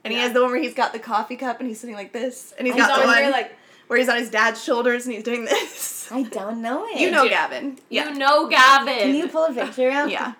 and 0.03 0.11
he 0.13 0.19
has 0.19 0.33
the 0.33 0.41
one 0.41 0.51
where 0.51 0.61
he's 0.61 0.73
got 0.73 0.93
the 0.93 0.99
coffee 0.99 1.35
cup 1.35 1.59
and 1.59 1.69
he's 1.69 1.79
sitting 1.79 1.95
like 1.95 2.11
this, 2.13 2.53
and 2.57 2.65
he's 2.67 2.75
He's 2.75 2.85
got 2.85 2.99
the 3.01 3.05
one 3.07 3.15
very 3.15 3.31
like, 3.31 3.55
where 3.87 3.99
he's 3.99 4.09
on 4.09 4.17
his 4.17 4.29
dad's 4.29 4.63
shoulders 4.63 5.05
and 5.05 5.13
he's 5.13 5.23
doing 5.23 5.45
this. 5.45 6.09
I 6.11 6.23
don't 6.23 6.61
know 6.61 6.85
it. 6.89 6.99
You 6.99 7.11
know 7.11 7.23
do. 7.23 7.29
Gavin. 7.29 7.77
Yeah. 7.89 8.09
you 8.09 8.17
know 8.17 8.47
Gavin. 8.47 8.95
Can 8.97 9.15
you 9.15 9.27
pull 9.27 9.45
a 9.45 9.53
picture 9.53 9.89
out? 9.89 10.09
Yeah. 10.09 10.33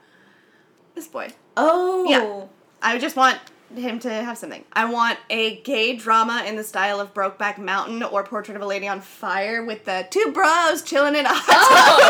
This 0.96 1.08
boy. 1.08 1.30
Oh. 1.56 2.06
Yeah. 2.10 2.46
I 2.82 2.98
just 2.98 3.16
want 3.16 3.38
him 3.78 4.00
to 4.00 4.10
have 4.10 4.38
something. 4.38 4.64
I 4.74 4.86
want 4.86 5.18
a 5.30 5.58
gay 5.62 5.96
drama 5.96 6.44
in 6.48 6.56
the 6.56 6.64
style 6.64 7.00
of 7.00 7.14
Brokeback 7.14 7.58
Mountain 7.58 8.04
or 8.04 8.24
Portrait 8.24 8.56
of 8.56 8.62
a 8.62 8.66
Lady 8.66 8.88
on 8.88 9.02
Fire 9.02 9.64
with 9.66 9.86
the 9.86 10.06
two 10.10 10.32
bros 10.34 10.82
chilling 10.84 11.16
in 11.16 11.26
a 11.26 11.30
hot 11.34 11.46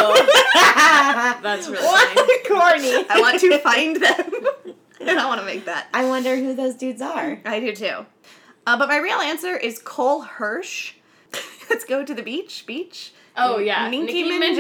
Oh, 0.04 1.39
that's 1.43 1.67
really 1.67 1.84
What? 1.86 2.10
funny. 2.17 2.43
corny. 2.47 3.06
I 3.10 3.19
want 3.19 3.39
to 3.39 3.58
find 3.63 3.95
them. 3.97 4.76
and 5.00 5.19
I 5.19 5.26
want 5.28 5.39
to 5.41 5.45
make 5.45 5.65
that. 5.65 5.88
I 5.93 6.06
wonder 6.06 6.36
who 6.36 6.54
those 6.56 6.76
dudes 6.76 7.02
are. 7.02 7.39
I 7.45 7.60
do 7.60 7.76
too. 7.76 8.06
Uh, 8.67 8.78
but 8.78 8.88
my 8.88 8.97
real 8.97 9.17
answer 9.19 9.56
is 9.58 9.80
Cole 9.80 10.21
Hirsch. 10.21 10.93
Let's 11.69 11.86
go 11.86 12.04
to 12.06 12.13
the 12.13 12.21
beach. 12.24 12.65
Beach. 12.67 13.13
Oh 13.43 13.58
yeah, 13.58 13.89
Nicki 13.89 14.23
Nicki 14.23 14.39
Minaj. 14.39 14.58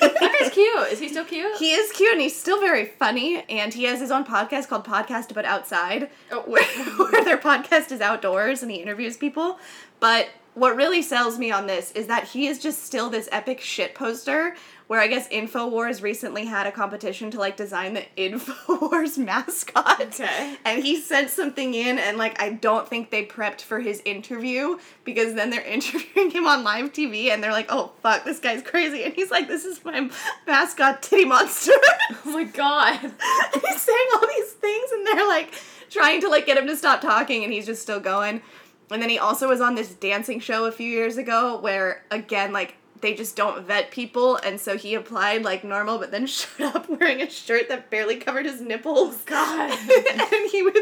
that 0.00 0.36
guy's 0.40 0.50
cute. 0.52 0.92
Is 0.92 0.98
he 0.98 1.08
still 1.08 1.24
cute? 1.24 1.56
He 1.56 1.72
is 1.72 1.90
cute 1.92 2.12
and 2.12 2.20
he's 2.20 2.38
still 2.38 2.60
very 2.60 2.84
funny, 2.86 3.42
and 3.48 3.72
he 3.74 3.84
has 3.84 4.00
his 4.00 4.10
own 4.10 4.24
podcast 4.24 4.68
called 4.68 4.84
Podcast 4.86 5.34
But 5.34 5.44
Outside, 5.44 6.10
Oh. 6.30 6.40
where, 6.46 6.64
where 6.64 7.24
their 7.24 7.38
podcast 7.38 7.90
is 7.92 8.00
outdoors 8.00 8.62
and 8.62 8.70
he 8.70 8.78
interviews 8.78 9.16
people. 9.16 9.58
But 9.98 10.28
what 10.54 10.76
really 10.76 11.02
sells 11.02 11.38
me 11.38 11.50
on 11.52 11.66
this 11.66 11.92
is 11.92 12.06
that 12.08 12.24
he 12.28 12.46
is 12.46 12.58
just 12.58 12.82
still 12.84 13.08
this 13.10 13.28
epic 13.30 13.60
shit 13.60 13.94
poster. 13.94 14.56
Where 14.90 14.98
I 14.98 15.06
guess 15.06 15.28
InfoWars 15.28 16.02
recently 16.02 16.46
had 16.46 16.66
a 16.66 16.72
competition 16.72 17.30
to 17.30 17.38
like 17.38 17.56
design 17.56 17.94
the 17.94 18.04
InfoWars 18.16 19.18
mascot. 19.18 20.00
Okay. 20.00 20.56
And 20.64 20.82
he 20.82 20.96
sent 20.96 21.30
something 21.30 21.74
in, 21.74 21.96
and 21.96 22.18
like 22.18 22.42
I 22.42 22.54
don't 22.54 22.88
think 22.88 23.10
they 23.10 23.24
prepped 23.24 23.60
for 23.60 23.78
his 23.78 24.02
interview 24.04 24.78
because 25.04 25.34
then 25.34 25.50
they're 25.50 25.62
interviewing 25.64 26.32
him 26.32 26.44
on 26.44 26.64
live 26.64 26.92
TV, 26.92 27.30
and 27.30 27.40
they're 27.40 27.52
like, 27.52 27.66
"Oh 27.68 27.92
fuck, 28.02 28.24
this 28.24 28.40
guy's 28.40 28.64
crazy," 28.64 29.04
and 29.04 29.14
he's 29.14 29.30
like, 29.30 29.46
"This 29.46 29.64
is 29.64 29.84
my 29.84 30.10
mascot, 30.44 31.04
Titty 31.04 31.24
Monster." 31.24 31.70
Oh 32.26 32.32
my 32.32 32.42
god. 32.42 32.98
And 33.04 33.62
he's 33.64 33.80
saying 33.80 34.08
all 34.14 34.26
these 34.26 34.52
things, 34.54 34.90
and 34.90 35.06
they're 35.06 35.28
like 35.28 35.54
trying 35.88 36.20
to 36.22 36.28
like 36.28 36.46
get 36.46 36.58
him 36.58 36.66
to 36.66 36.76
stop 36.76 37.00
talking, 37.00 37.44
and 37.44 37.52
he's 37.52 37.66
just 37.66 37.80
still 37.80 38.00
going. 38.00 38.42
And 38.90 39.00
then 39.00 39.08
he 39.08 39.20
also 39.20 39.48
was 39.48 39.60
on 39.60 39.76
this 39.76 39.94
dancing 39.94 40.40
show 40.40 40.64
a 40.64 40.72
few 40.72 40.88
years 40.88 41.16
ago 41.16 41.60
where 41.60 42.02
again 42.10 42.52
like 42.52 42.74
they 43.00 43.14
just 43.14 43.36
don't 43.36 43.64
vet 43.66 43.90
people, 43.90 44.36
and 44.36 44.60
so 44.60 44.76
he 44.76 44.94
applied 44.94 45.42
like 45.44 45.64
normal, 45.64 45.98
but 45.98 46.10
then 46.10 46.26
showed 46.28 46.74
up 46.74 46.88
wearing 46.88 47.20
a 47.22 47.30
shirt 47.30 47.68
that 47.68 47.90
barely 47.90 48.16
covered 48.16 48.46
his 48.46 48.60
nipples. 48.60 49.14
Oh, 49.16 49.22
God. 49.26 49.70
and 50.32 50.50
he 50.50 50.62
would. 50.62 50.76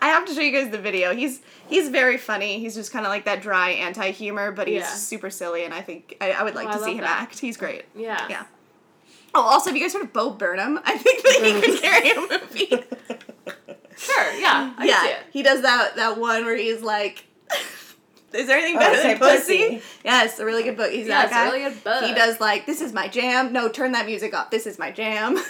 I 0.00 0.08
have 0.08 0.24
to 0.26 0.34
show 0.34 0.40
you 0.40 0.52
guys 0.52 0.70
the 0.70 0.78
video. 0.78 1.12
He's 1.14 1.40
he's 1.68 1.88
very 1.88 2.16
funny. 2.16 2.60
He's 2.60 2.74
just 2.74 2.92
kind 2.92 3.04
of 3.04 3.10
like 3.10 3.24
that 3.24 3.42
dry 3.42 3.70
anti 3.70 4.10
humor, 4.12 4.52
but 4.52 4.68
he's 4.68 4.82
Yeah. 4.82 4.86
super 4.86 5.28
silly, 5.30 5.64
and 5.64 5.74
I 5.74 5.80
think 5.80 6.16
I, 6.20 6.32
I 6.32 6.42
would 6.44 6.54
like 6.54 6.68
Oh, 6.68 6.70
I 6.70 6.74
to 6.78 6.84
see 6.84 6.92
him 6.92 6.98
that. 7.00 7.22
act. 7.22 7.38
He's 7.40 7.56
great. 7.56 7.84
Yeah. 7.96 8.26
Yeah. 8.30 8.44
Oh, 9.34 9.40
also, 9.40 9.70
have 9.70 9.76
you 9.76 9.82
guys 9.82 9.94
heard 9.94 10.02
of 10.02 10.12
Bo 10.12 10.30
Burnham? 10.30 10.78
I 10.84 10.98
think 10.98 11.22
that 11.22 11.40
he 11.42 11.60
could 11.60 11.80
carry 11.82 12.10
a 12.10 12.20
movie. 12.20 12.84
Sure. 13.96 14.32
Yeah. 14.34 14.74
I 14.76 14.84
yeah, 14.84 15.18
he 15.32 15.42
does 15.42 15.62
that 15.62 15.96
that 15.96 16.18
one 16.18 16.44
where 16.44 16.56
he's 16.56 16.82
like, 16.82 17.24
"Is 18.34 18.46
there 18.46 18.58
anything 18.58 18.76
Oh, 18.76 18.80
better 18.80 18.96
say 18.96 19.08
than 19.14 19.18
pussy?" 19.18 19.58
pussy. 19.76 19.82
Yes, 20.04 20.38
a 20.38 20.44
really 20.44 20.62
good 20.62 20.76
book. 20.76 20.90
He's 20.90 21.06
Yeah, 21.06 21.22
that 21.22 21.24
it's 21.26 21.32
a 21.32 21.34
guy. 21.34 21.44
really 21.46 21.70
good 21.70 21.84
book. 21.84 22.04
He 22.04 22.14
does 22.14 22.40
like, 22.40 22.66
"This 22.66 22.80
is 22.80 22.92
my 22.92 23.08
jam." 23.08 23.52
No, 23.52 23.68
turn 23.68 23.92
that 23.92 24.06
music 24.06 24.34
off. 24.34 24.50
This 24.50 24.66
is 24.66 24.78
my 24.78 24.90
jam. 24.90 25.38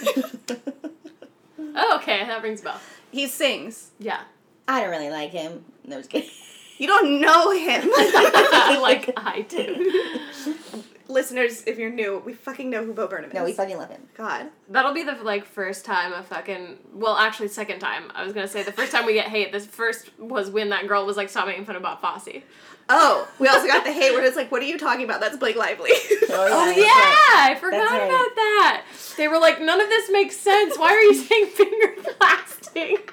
Oh, 1.74 1.96
okay. 1.96 2.24
That 2.26 2.42
rings 2.42 2.60
a 2.60 2.64
bell. 2.64 2.80
he 3.10 3.26
sings. 3.26 3.92
Yeah. 3.98 4.20
I 4.68 4.80
don't 4.82 4.90
really 4.90 5.08
like 5.10 5.30
him. 5.30 5.64
No, 5.86 5.96
just 5.98 6.10
kidding. 6.10 6.28
You 6.78 6.88
don't 6.88 7.20
know 7.20 7.52
him. 7.52 7.88
like 8.82 9.12
I 9.16 9.42
do. 9.48 10.00
Listeners, 11.06 11.62
if 11.64 11.78
you're 11.78 11.90
new, 11.90 12.20
we 12.24 12.32
fucking 12.32 12.68
know 12.70 12.84
who 12.84 12.92
Bo 12.92 13.06
Burnham 13.06 13.30
is. 13.30 13.34
No, 13.34 13.44
we 13.44 13.52
fucking 13.52 13.76
love 13.76 13.90
him. 13.90 14.02
God. 14.16 14.48
That'll 14.68 14.94
be 14.94 15.04
the 15.04 15.12
like 15.22 15.44
first 15.44 15.84
time 15.84 16.12
a 16.12 16.24
fucking 16.24 16.78
well, 16.92 17.16
actually 17.16 17.48
second 17.48 17.78
time. 17.78 18.10
I 18.16 18.24
was 18.24 18.32
gonna 18.32 18.48
say 18.48 18.64
the 18.64 18.72
first 18.72 18.90
time 18.90 19.06
we 19.06 19.12
get 19.12 19.28
hate. 19.28 19.52
This 19.52 19.64
first 19.64 20.10
was 20.18 20.50
when 20.50 20.70
that 20.70 20.88
girl 20.88 21.06
was 21.06 21.16
like 21.16 21.28
stop 21.28 21.46
making 21.46 21.66
fun 21.66 21.76
about 21.76 22.00
Fosse. 22.00 22.42
Oh, 22.88 23.28
we 23.38 23.48
also 23.48 23.66
got 23.66 23.84
the 23.84 23.92
hate 23.92 24.12
where 24.12 24.24
it's 24.24 24.36
like, 24.36 24.50
what 24.52 24.60
are 24.62 24.66
you 24.66 24.78
talking 24.78 25.04
about? 25.04 25.20
That's 25.20 25.36
Blake 25.36 25.56
Lively. 25.56 25.90
Oh 25.92 26.28
that's 26.66 26.76
yeah, 26.78 26.84
right. 26.84 27.50
I 27.52 27.56
forgot 27.58 27.90
right. 27.90 28.02
about 28.02 28.34
that. 28.34 28.84
They 29.16 29.28
were 29.28 29.38
like, 29.38 29.60
none 29.60 29.80
of 29.80 29.88
this 29.88 30.10
makes 30.10 30.36
sense. 30.36 30.76
Why 30.78 30.92
are 30.92 31.00
you 31.00 31.14
saying 31.14 31.46
finger 31.54 31.94
blasting? 32.18 32.96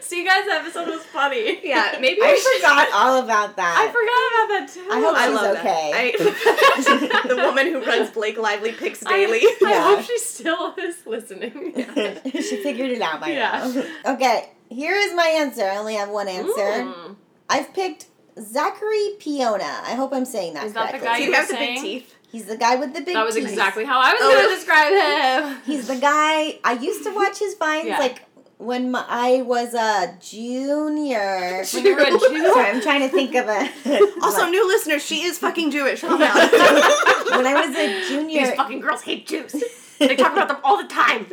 See, 0.00 0.22
you 0.22 0.28
guys' 0.28 0.46
episode 0.48 0.86
was 0.88 1.02
funny. 1.06 1.58
yeah, 1.66 1.96
maybe 2.00 2.18
we 2.20 2.26
I 2.26 2.34
should. 2.36 2.60
forgot 2.62 2.88
all 2.94 3.24
about 3.24 3.56
that. 3.56 3.76
I 3.76 3.86
forgot 3.90 4.28
about 4.34 4.48
that 4.60 4.68
too. 4.72 4.88
I 4.92 5.00
hope 5.00 5.16
I 5.16 5.26
she's 5.26 5.34
love 5.34 5.56
okay. 5.58 7.22
I, 7.24 7.28
the 7.28 7.36
woman 7.36 7.66
who 7.66 7.84
runs 7.84 8.10
Blake 8.10 8.38
Lively 8.38 8.72
picks 8.72 9.04
I- 9.04 9.10
daily. 9.10 9.40
I, 9.40 9.56
Yeah. 9.60 9.82
hope 9.96 10.04
she 10.04 10.18
still 10.18 10.74
is 10.78 11.04
listening. 11.06 11.72
she 12.30 12.62
figured 12.62 12.90
it 12.90 13.02
out 13.02 13.20
by 13.20 13.30
Yeah. 13.32 13.82
now. 14.04 14.12
Okay, 14.14 14.50
here 14.68 14.94
is 14.94 15.14
my 15.14 15.26
answer. 15.26 15.64
I 15.64 15.76
only 15.78 15.94
have 15.94 16.10
one 16.10 16.28
answer. 16.28 16.52
Mm. 16.84 17.16
I've 17.52 17.72
picked 17.74 18.06
Zachary 18.40 19.10
Piona. 19.20 19.64
I 19.84 19.94
hope 19.94 20.12
I'm 20.12 20.24
saying 20.24 20.54
that 20.54 20.64
Is 20.66 20.72
that 20.72 20.92
the 20.92 20.98
correctly. 20.98 21.06
guy 21.08 21.16
Do 21.18 21.22
you 21.24 21.30
you 21.30 21.36
were 21.36 21.46
the 21.46 21.52
big 21.52 21.58
saying? 21.58 21.82
teeth? 21.82 22.14
He's 22.30 22.46
the 22.46 22.56
guy 22.56 22.76
with 22.76 22.90
the 22.94 23.00
big 23.00 23.06
teeth. 23.08 23.14
That 23.14 23.26
was 23.26 23.34
teeth. 23.34 23.48
exactly 23.48 23.84
how 23.84 24.00
I 24.00 24.12
was 24.14 24.20
Oh, 24.22 24.34
gonna 24.34 24.48
describe 24.56 24.92
him. 25.54 25.62
He's 25.66 25.86
the 25.86 25.96
guy. 25.96 26.58
I 26.64 26.72
used 26.80 27.04
to 27.04 27.10
watch 27.14 27.38
his 27.38 27.54
vines 27.56 27.86
Yeah. 27.88 27.98
like 27.98 28.22
when 28.56 28.90
my, 28.92 29.04
I 29.08 29.42
was 29.42 29.74
a 29.74 30.16
junior. 30.20 31.64
When 31.74 31.84
you 31.84 31.94
were 31.96 32.02
a 32.02 32.10
Jew. 32.10 32.52
Sorry, 32.54 32.70
I'm 32.70 32.80
trying 32.80 33.00
to 33.00 33.08
think 33.08 33.34
of 33.34 33.48
a. 33.48 33.68
Also, 34.22 34.46
new 34.48 34.66
listeners, 34.66 35.04
she 35.04 35.22
is 35.24 35.36
fucking 35.38 35.70
Jewish. 35.72 36.00
Calm 36.00 36.18
down. 36.20 36.34
when 36.36 37.46
I 37.46 37.54
was 37.66 37.76
a 37.76 38.08
junior, 38.08 38.46
These 38.46 38.54
fucking 38.54 38.80
girls 38.80 39.02
hate 39.02 39.26
Jews. 39.26 39.52
They 39.98 40.16
talk 40.16 40.32
about 40.32 40.48
them 40.48 40.58
all 40.64 40.78
the 40.82 40.88
time. 40.88 41.26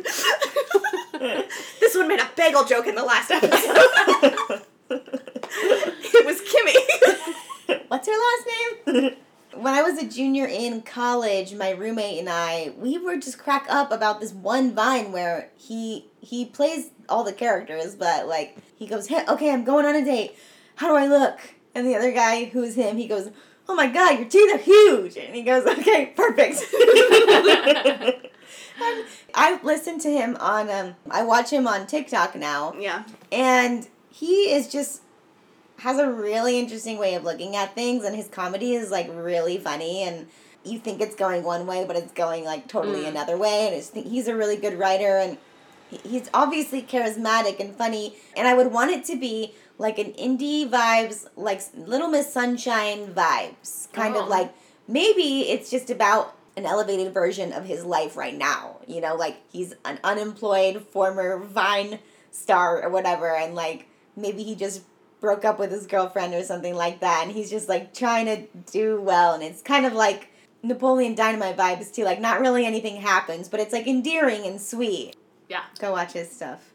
this 1.80 1.94
one 1.96 2.08
made 2.08 2.20
a 2.20 2.28
bagel 2.36 2.64
joke 2.64 2.86
in 2.88 2.94
the 2.94 3.04
last 3.04 3.30
episode. 3.30 4.62
it 4.90 6.26
was 6.26 6.40
Kimmy. 6.42 7.78
what's 7.88 8.06
her 8.08 8.12
last 8.12 8.46
name? 8.46 8.78
when 9.54 9.74
I 9.74 9.82
was 9.82 9.98
a 10.02 10.06
junior 10.06 10.46
in 10.46 10.82
college, 10.82 11.54
my 11.54 11.70
roommate 11.70 12.18
and 12.18 12.28
I, 12.28 12.72
we 12.76 12.98
were 12.98 13.16
just 13.16 13.38
crack 13.38 13.66
up 13.68 13.90
about 13.92 14.20
this 14.20 14.32
one 14.32 14.74
vine 14.74 15.12
where 15.12 15.50
he 15.56 16.06
he 16.20 16.44
plays 16.44 16.90
all 17.08 17.24
the 17.24 17.32
characters, 17.32 17.94
but 17.94 18.26
like 18.28 18.56
he 18.76 18.86
goes, 18.86 19.06
hey, 19.08 19.24
"Okay, 19.28 19.50
I'm 19.52 19.64
going 19.64 19.86
on 19.86 19.94
a 19.96 20.04
date. 20.04 20.36
How 20.76 20.88
do 20.88 20.96
I 20.96 21.06
look?" 21.06 21.38
And 21.74 21.86
the 21.86 21.96
other 21.96 22.12
guy, 22.12 22.44
who's 22.46 22.74
him, 22.74 22.96
he 22.96 23.06
goes, 23.08 23.30
"Oh 23.68 23.74
my 23.74 23.86
god, 23.86 24.18
your 24.18 24.28
teeth 24.28 24.54
are 24.54 24.58
huge!" 24.58 25.16
And 25.16 25.34
he 25.34 25.42
goes, 25.42 25.66
"Okay, 25.66 26.12
perfect." 26.16 26.62
I 29.34 29.60
listen 29.62 29.98
to 30.00 30.10
him 30.10 30.36
on 30.40 30.70
um 30.70 30.94
I 31.10 31.22
watch 31.22 31.50
him 31.50 31.66
on 31.66 31.86
TikTok 31.86 32.34
now 32.34 32.74
Yeah. 32.78 33.04
and 33.30 33.86
he 34.10 34.52
is 34.52 34.68
just 34.68 35.02
has 35.80 35.98
a 35.98 36.10
really 36.10 36.58
interesting 36.58 36.98
way 36.98 37.14
of 37.14 37.24
looking 37.24 37.56
at 37.56 37.74
things 37.74 38.04
and 38.04 38.14
his 38.16 38.28
comedy 38.28 38.74
is 38.74 38.90
like 38.90 39.08
really 39.12 39.58
funny 39.58 40.02
and 40.02 40.26
you 40.64 40.78
think 40.78 41.00
it's 41.00 41.14
going 41.14 41.42
one 41.42 41.66
way 41.66 41.84
but 41.86 41.96
it's 41.96 42.12
going 42.12 42.44
like 42.44 42.68
totally 42.68 43.02
Mm. 43.04 43.08
another 43.08 43.36
way 43.36 43.66
and 43.66 43.74
I 43.74 43.78
just 43.78 43.92
think 43.92 44.06
he's 44.06 44.28
a 44.28 44.34
really 44.36 44.56
good 44.56 44.78
writer 44.78 45.16
and 45.18 45.38
he's 46.04 46.28
obviously 46.34 46.82
charismatic 46.82 47.58
and 47.60 47.74
funny 47.74 48.14
and 48.36 48.46
I 48.46 48.54
would 48.54 48.72
want 48.72 48.90
it 48.90 49.04
to 49.06 49.16
be 49.16 49.54
like 49.78 49.98
an 49.98 50.12
indie 50.12 50.68
vibes 50.68 51.26
like 51.36 51.62
Little 51.74 52.08
Miss 52.08 52.32
Sunshine 52.32 53.12
vibes 53.14 53.90
kind 53.92 54.14
Oh. 54.16 54.22
of 54.22 54.28
like 54.28 54.52
maybe 54.86 55.48
it's 55.50 55.70
just 55.70 55.88
about 55.90 56.36
an 56.56 56.66
elevated 56.66 57.14
version 57.14 57.52
of 57.54 57.64
his 57.64 57.84
life 57.84 58.16
right 58.16 58.36
now 58.36 58.76
you 58.86 59.00
know 59.00 59.14
like 59.14 59.38
he's 59.50 59.72
an 59.86 59.98
unemployed 60.04 60.82
former 60.92 61.38
Vine 61.38 61.98
star 62.32 62.82
or 62.82 62.90
whatever 62.90 63.34
and 63.34 63.54
like 63.54 63.86
maybe 64.14 64.42
he 64.42 64.54
just 64.54 64.82
broke 65.20 65.44
up 65.44 65.58
with 65.58 65.70
his 65.70 65.86
girlfriend 65.86 66.34
or 66.34 66.42
something 66.42 66.74
like 66.74 67.00
that 67.00 67.20
and 67.24 67.32
he's 67.32 67.50
just 67.50 67.68
like 67.68 67.92
trying 67.92 68.26
to 68.26 68.42
do 68.72 69.00
well 69.00 69.34
and 69.34 69.42
it's 69.42 69.62
kind 69.62 69.84
of 69.86 69.92
like 69.92 70.28
Napoleon 70.62 71.14
Dynamite 71.14 71.56
vibes 71.56 71.92
too 71.94 72.04
like 72.04 72.20
not 72.20 72.40
really 72.40 72.64
anything 72.66 72.96
happens 73.00 73.48
but 73.48 73.60
it's 73.60 73.72
like 73.72 73.86
endearing 73.86 74.44
and 74.46 74.60
sweet 74.60 75.16
Yeah. 75.48 75.62
go 75.78 75.92
watch 75.92 76.12
his 76.12 76.30
stuff 76.30 76.69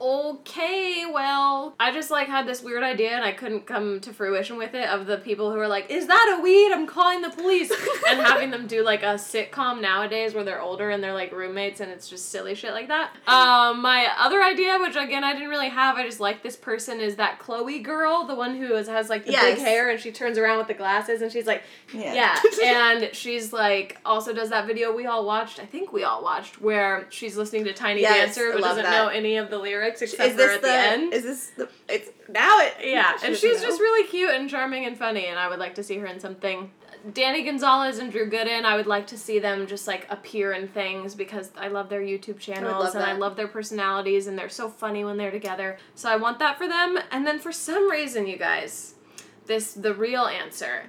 Okay, 0.00 1.04
well, 1.12 1.74
I 1.78 1.92
just 1.92 2.10
like 2.10 2.26
had 2.26 2.46
this 2.46 2.62
weird 2.62 2.82
idea 2.82 3.10
and 3.10 3.22
I 3.24 3.32
couldn't 3.32 3.66
come 3.66 4.00
to 4.00 4.12
fruition 4.14 4.56
with 4.56 4.74
it 4.74 4.88
of 4.88 5.06
the 5.06 5.18
people 5.18 5.52
who 5.52 5.58
are 5.58 5.68
like, 5.68 5.90
"Is 5.90 6.06
that 6.06 6.36
a 6.38 6.42
weed? 6.42 6.72
I'm 6.72 6.86
calling 6.86 7.20
the 7.20 7.28
police," 7.30 7.70
and 8.08 8.20
having 8.26 8.50
them 8.50 8.66
do 8.66 8.82
like 8.82 9.02
a 9.02 9.14
sitcom 9.16 9.82
nowadays 9.82 10.32
where 10.32 10.42
they're 10.42 10.60
older 10.62 10.88
and 10.90 11.04
they're 11.04 11.12
like 11.12 11.32
roommates 11.32 11.80
and 11.80 11.90
it's 11.90 12.08
just 12.08 12.30
silly 12.30 12.54
shit 12.54 12.72
like 12.72 12.88
that. 12.88 13.10
Um, 13.26 13.82
my 13.82 14.08
other 14.18 14.42
idea, 14.42 14.78
which 14.80 14.96
again 14.96 15.22
I 15.22 15.34
didn't 15.34 15.50
really 15.50 15.68
have, 15.68 15.96
I 15.96 16.06
just 16.06 16.20
like 16.20 16.42
this 16.42 16.56
person 16.56 17.00
is 17.00 17.16
that 17.16 17.38
Chloe 17.38 17.80
girl, 17.80 18.24
the 18.26 18.34
one 18.34 18.56
who 18.56 18.74
is, 18.74 18.88
has 18.88 19.10
like 19.10 19.26
the 19.26 19.32
Yes. 19.32 19.56
big 19.56 19.64
hair 19.64 19.90
and 19.90 20.00
she 20.00 20.12
turns 20.12 20.38
around 20.38 20.58
with 20.58 20.68
the 20.68 20.74
glasses 20.74 21.20
and 21.20 21.30
she's 21.30 21.46
like, 21.46 21.62
yeah 21.92 22.14
yeah, 22.14 22.40
and 22.64 23.14
she's 23.14 23.52
like 23.52 23.98
also 24.06 24.32
does 24.32 24.48
that 24.50 24.66
video 24.66 24.94
we 24.96 25.04
all 25.04 25.26
watched. 25.26 25.60
I 25.60 25.66
think 25.66 25.92
we 25.92 26.04
all 26.04 26.22
watched 26.22 26.60
where 26.60 27.06
she's 27.10 27.36
listening 27.36 27.64
to 27.64 27.74
Tiny 27.74 28.00
Yes, 28.00 28.34
Dancer 28.36 28.52
but 28.54 28.62
doesn't 28.62 28.84
that. 28.84 28.90
know 28.90 29.08
any 29.08 29.36
of 29.36 29.50
the 29.50 29.58
lyrics 29.58 29.89
except 29.90 30.22
Is 30.22 30.32
for 30.32 30.36
this 30.36 30.54
at 30.56 30.62
the, 30.62 30.66
the, 30.68 30.74
end. 30.74 31.12
Is 31.14 31.22
this 31.22 31.46
the? 31.56 31.68
It's 31.88 32.10
now 32.28 32.58
it. 32.60 32.74
yeah, 32.84 33.16
and 33.24 33.36
she's 33.36 33.60
know. 33.60 33.68
just 33.68 33.80
really 33.80 34.06
cute 34.08 34.30
and 34.30 34.48
charming 34.48 34.84
and 34.86 34.96
funny, 34.96 35.26
and 35.26 35.38
I 35.38 35.48
would 35.48 35.58
like 35.58 35.74
to 35.76 35.82
see 35.82 35.98
her 35.98 36.06
in 36.06 36.20
something. 36.20 36.70
Danny 37.14 37.42
Gonzalez 37.44 37.98
and 37.98 38.12
Drew 38.12 38.28
Gooden, 38.28 38.64
I 38.64 38.76
would 38.76 38.86
like 38.86 39.06
to 39.06 39.16
see 39.16 39.38
them 39.38 39.66
just 39.66 39.86
like 39.86 40.06
appear 40.10 40.52
in 40.52 40.68
things 40.68 41.14
because 41.14 41.50
I 41.56 41.68
love 41.68 41.88
their 41.88 42.02
YouTube 42.02 42.38
channels 42.38 42.84
love 42.84 42.94
and 42.94 43.04
I 43.04 43.12
love 43.12 43.36
their 43.36 43.48
personalities 43.48 44.26
and 44.26 44.38
they're 44.38 44.50
so 44.50 44.68
funny 44.68 45.02
when 45.02 45.16
they're 45.16 45.30
together. 45.30 45.78
So 45.94 46.10
I 46.10 46.16
want 46.16 46.38
that 46.40 46.58
for 46.58 46.68
them. 46.68 46.98
And 47.10 47.26
then 47.26 47.38
for 47.38 47.52
some 47.52 47.90
reason, 47.90 48.26
you 48.26 48.36
guys, 48.36 48.96
this 49.46 49.72
the 49.72 49.94
real 49.94 50.24
answer. 50.26 50.84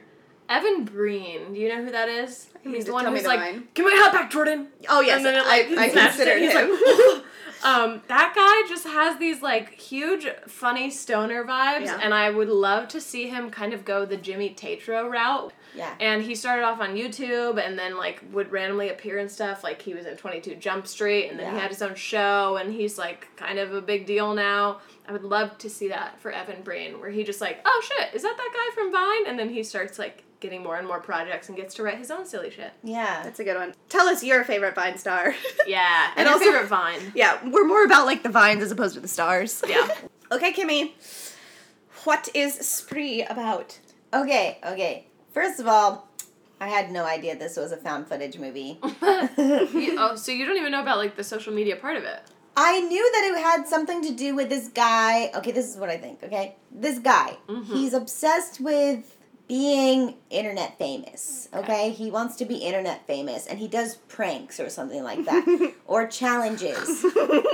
Evan 0.50 0.84
Breen, 0.84 1.54
do 1.54 1.60
you 1.62 1.70
know 1.70 1.82
who 1.86 1.92
that 1.92 2.10
is? 2.10 2.50
He's 2.62 2.86
the 2.86 2.92
one 2.94 3.06
who's 3.06 3.26
like, 3.26 3.40
line. 3.40 3.68
"Give 3.74 3.86
my 3.86 3.92
hat 3.92 4.12
back, 4.12 4.30
Jordan." 4.30 4.68
Oh 4.90 5.00
yes, 5.00 5.18
And 5.18 5.26
then 5.26 5.36
it, 5.36 5.46
like, 5.48 5.66
I, 5.78 5.84
I 5.84 5.86
it. 5.88 5.94
considered 5.94 6.42
He's 6.42 6.52
him. 6.52 6.72
like, 6.72 7.24
um, 7.64 8.02
that 8.08 8.34
guy 8.36 8.68
just 8.70 8.86
has 8.86 9.18
these 9.20 9.42
like 9.42 9.74
huge, 9.80 10.28
funny 10.48 10.90
stoner 10.90 11.44
vibes, 11.44 11.86
Yeah. 11.86 12.00
and 12.02 12.14
I 12.14 12.30
would 12.30 12.50
love 12.50 12.88
to 12.90 13.02
see 13.02 13.28
him 13.28 13.50
kind 13.50 13.74
of 13.74 13.86
go 13.86 14.06
the 14.06 14.18
Jimmy 14.18 14.50
Tatro 14.54 15.08
route. 15.10 15.54
yeah 15.76 15.94
And 16.00 16.22
he 16.24 16.36
started 16.36 16.64
off 16.64 16.80
on 16.80 16.96
YouTube, 16.96 17.58
and 17.66 17.78
then 17.78 17.98
like 17.98 18.24
would 18.32 18.52
randomly 18.52 18.90
appear 18.90 19.18
in 19.20 19.30
stuff. 19.30 19.64
Like 19.64 19.82
he 19.82 19.94
was 19.94 20.06
in 20.06 20.18
Twenty 20.18 20.42
Two 20.42 20.56
Jump 20.56 20.88
Street, 20.88 21.30
and 21.30 21.40
then 21.40 21.54
he 21.54 21.60
had 21.60 21.70
his 21.70 21.82
own 21.82 21.96
show, 21.96 22.58
and 22.58 22.74
he's 22.74 22.98
like 22.98 23.28
kind 23.36 23.60
of 23.60 23.74
a 23.74 23.82
big 23.82 24.06
deal 24.06 24.34
now. 24.34 24.80
I 25.08 25.12
would 25.14 25.24
love 25.24 25.58
to 25.60 25.70
see 25.70 25.88
that 25.90 26.20
for 26.22 26.32
Evan 26.32 26.62
Breen, 26.64 27.00
where 27.00 27.10
he 27.10 27.24
just 27.24 27.42
like, 27.42 27.60
oh 27.66 27.82
shit, 27.84 28.14
is 28.14 28.22
that 28.22 28.36
that 28.38 28.52
guy 28.54 28.76
from 28.82 28.92
Vine? 28.92 29.28
And 29.28 29.38
then 29.40 29.50
he 29.50 29.64
starts 29.64 29.98
like 30.00 30.24
getting 30.42 30.62
more 30.62 30.76
and 30.78 30.86
more 30.86 31.00
projects 31.00 31.48
and 31.48 31.56
gets 31.58 31.76
to 31.76 31.84
write 31.84 31.98
his 31.98 32.12
own 32.12 32.26
silly 32.26 32.50
shit. 32.50 32.74
yeah 32.84 33.22
That's 33.24 33.40
a 33.40 33.44
good 33.46 33.56
one. 33.56 33.74
Tell 33.88 34.08
us 34.10 34.22
your 34.24 34.44
favorite 34.44 34.76
Vine 34.76 34.98
star. 34.98 35.34
Yeah, 35.68 36.10
and, 36.18 36.20
And 36.20 36.28
also- 36.28 36.44
favorite 36.46 36.68
Vine. 36.68 37.14
yeah, 37.16 37.40
we're 37.50 37.66
more 37.68 37.86
about 37.86 38.06
like 38.06 38.24
the 38.24 38.30
vines 38.30 38.62
as 38.62 38.72
opposed 38.72 38.96
to 38.96 39.00
the 39.00 39.08
stars. 39.08 39.64
Yeah. 39.68 39.88
Okay, 40.34 40.54
Kimmy. 40.54 40.92
What 42.06 42.30
is 42.34 42.56
Spree 42.56 43.24
about? 43.24 43.80
okay 44.14 44.60
okay 44.66 45.08
first 45.34 45.60
of 45.62 45.68
all 45.68 46.10
I 46.60 46.68
had 46.68 46.92
no 46.92 47.06
idea 47.06 47.38
this 47.38 47.56
was 47.56 47.72
a 47.72 47.78
found 47.78 48.08
footage 48.08 48.38
movie 48.38 48.78
You- 48.84 49.96
oh, 49.98 50.16
so 50.18 50.32
you 50.34 50.46
don't 50.46 50.58
even 50.58 50.72
know 50.74 50.82
about 50.82 50.98
like 50.98 51.16
the 51.16 51.24
social 51.24 51.54
media 51.54 51.76
part 51.76 51.96
of 51.98 52.04
it? 52.04 52.20
I 52.58 52.82
knew 52.82 53.12
that 53.14 53.24
it 53.32 53.42
had 53.42 53.68
something 53.68 54.02
to 54.04 54.12
do 54.14 54.36
with 54.36 54.50
this 54.50 54.68
guy. 54.68 55.32
Okay, 55.36 55.52
this 55.52 55.68
is 55.70 55.78
what 55.78 55.90
I 55.90 55.98
think, 55.98 56.22
okay? 56.24 56.56
This 56.70 57.00
guy, 57.00 57.38
Mhm. 57.48 57.66
he's 57.66 57.94
obsessed 57.94 58.60
with 58.60 59.18
being 59.52 60.16
internet 60.30 60.78
famous, 60.78 61.50
okay? 61.54 61.90
He 61.90 62.10
wants 62.10 62.38
to 62.38 62.46
be 62.46 62.56
internet 62.56 63.06
famous 63.06 63.48
and 63.48 63.60
he 63.60 63.68
does 63.68 63.96
pranks 64.08 64.62
or 64.62 64.70
something 64.70 65.04
like 65.04 65.26
that 65.26 65.74
or 65.86 66.08
challenges 66.08 67.04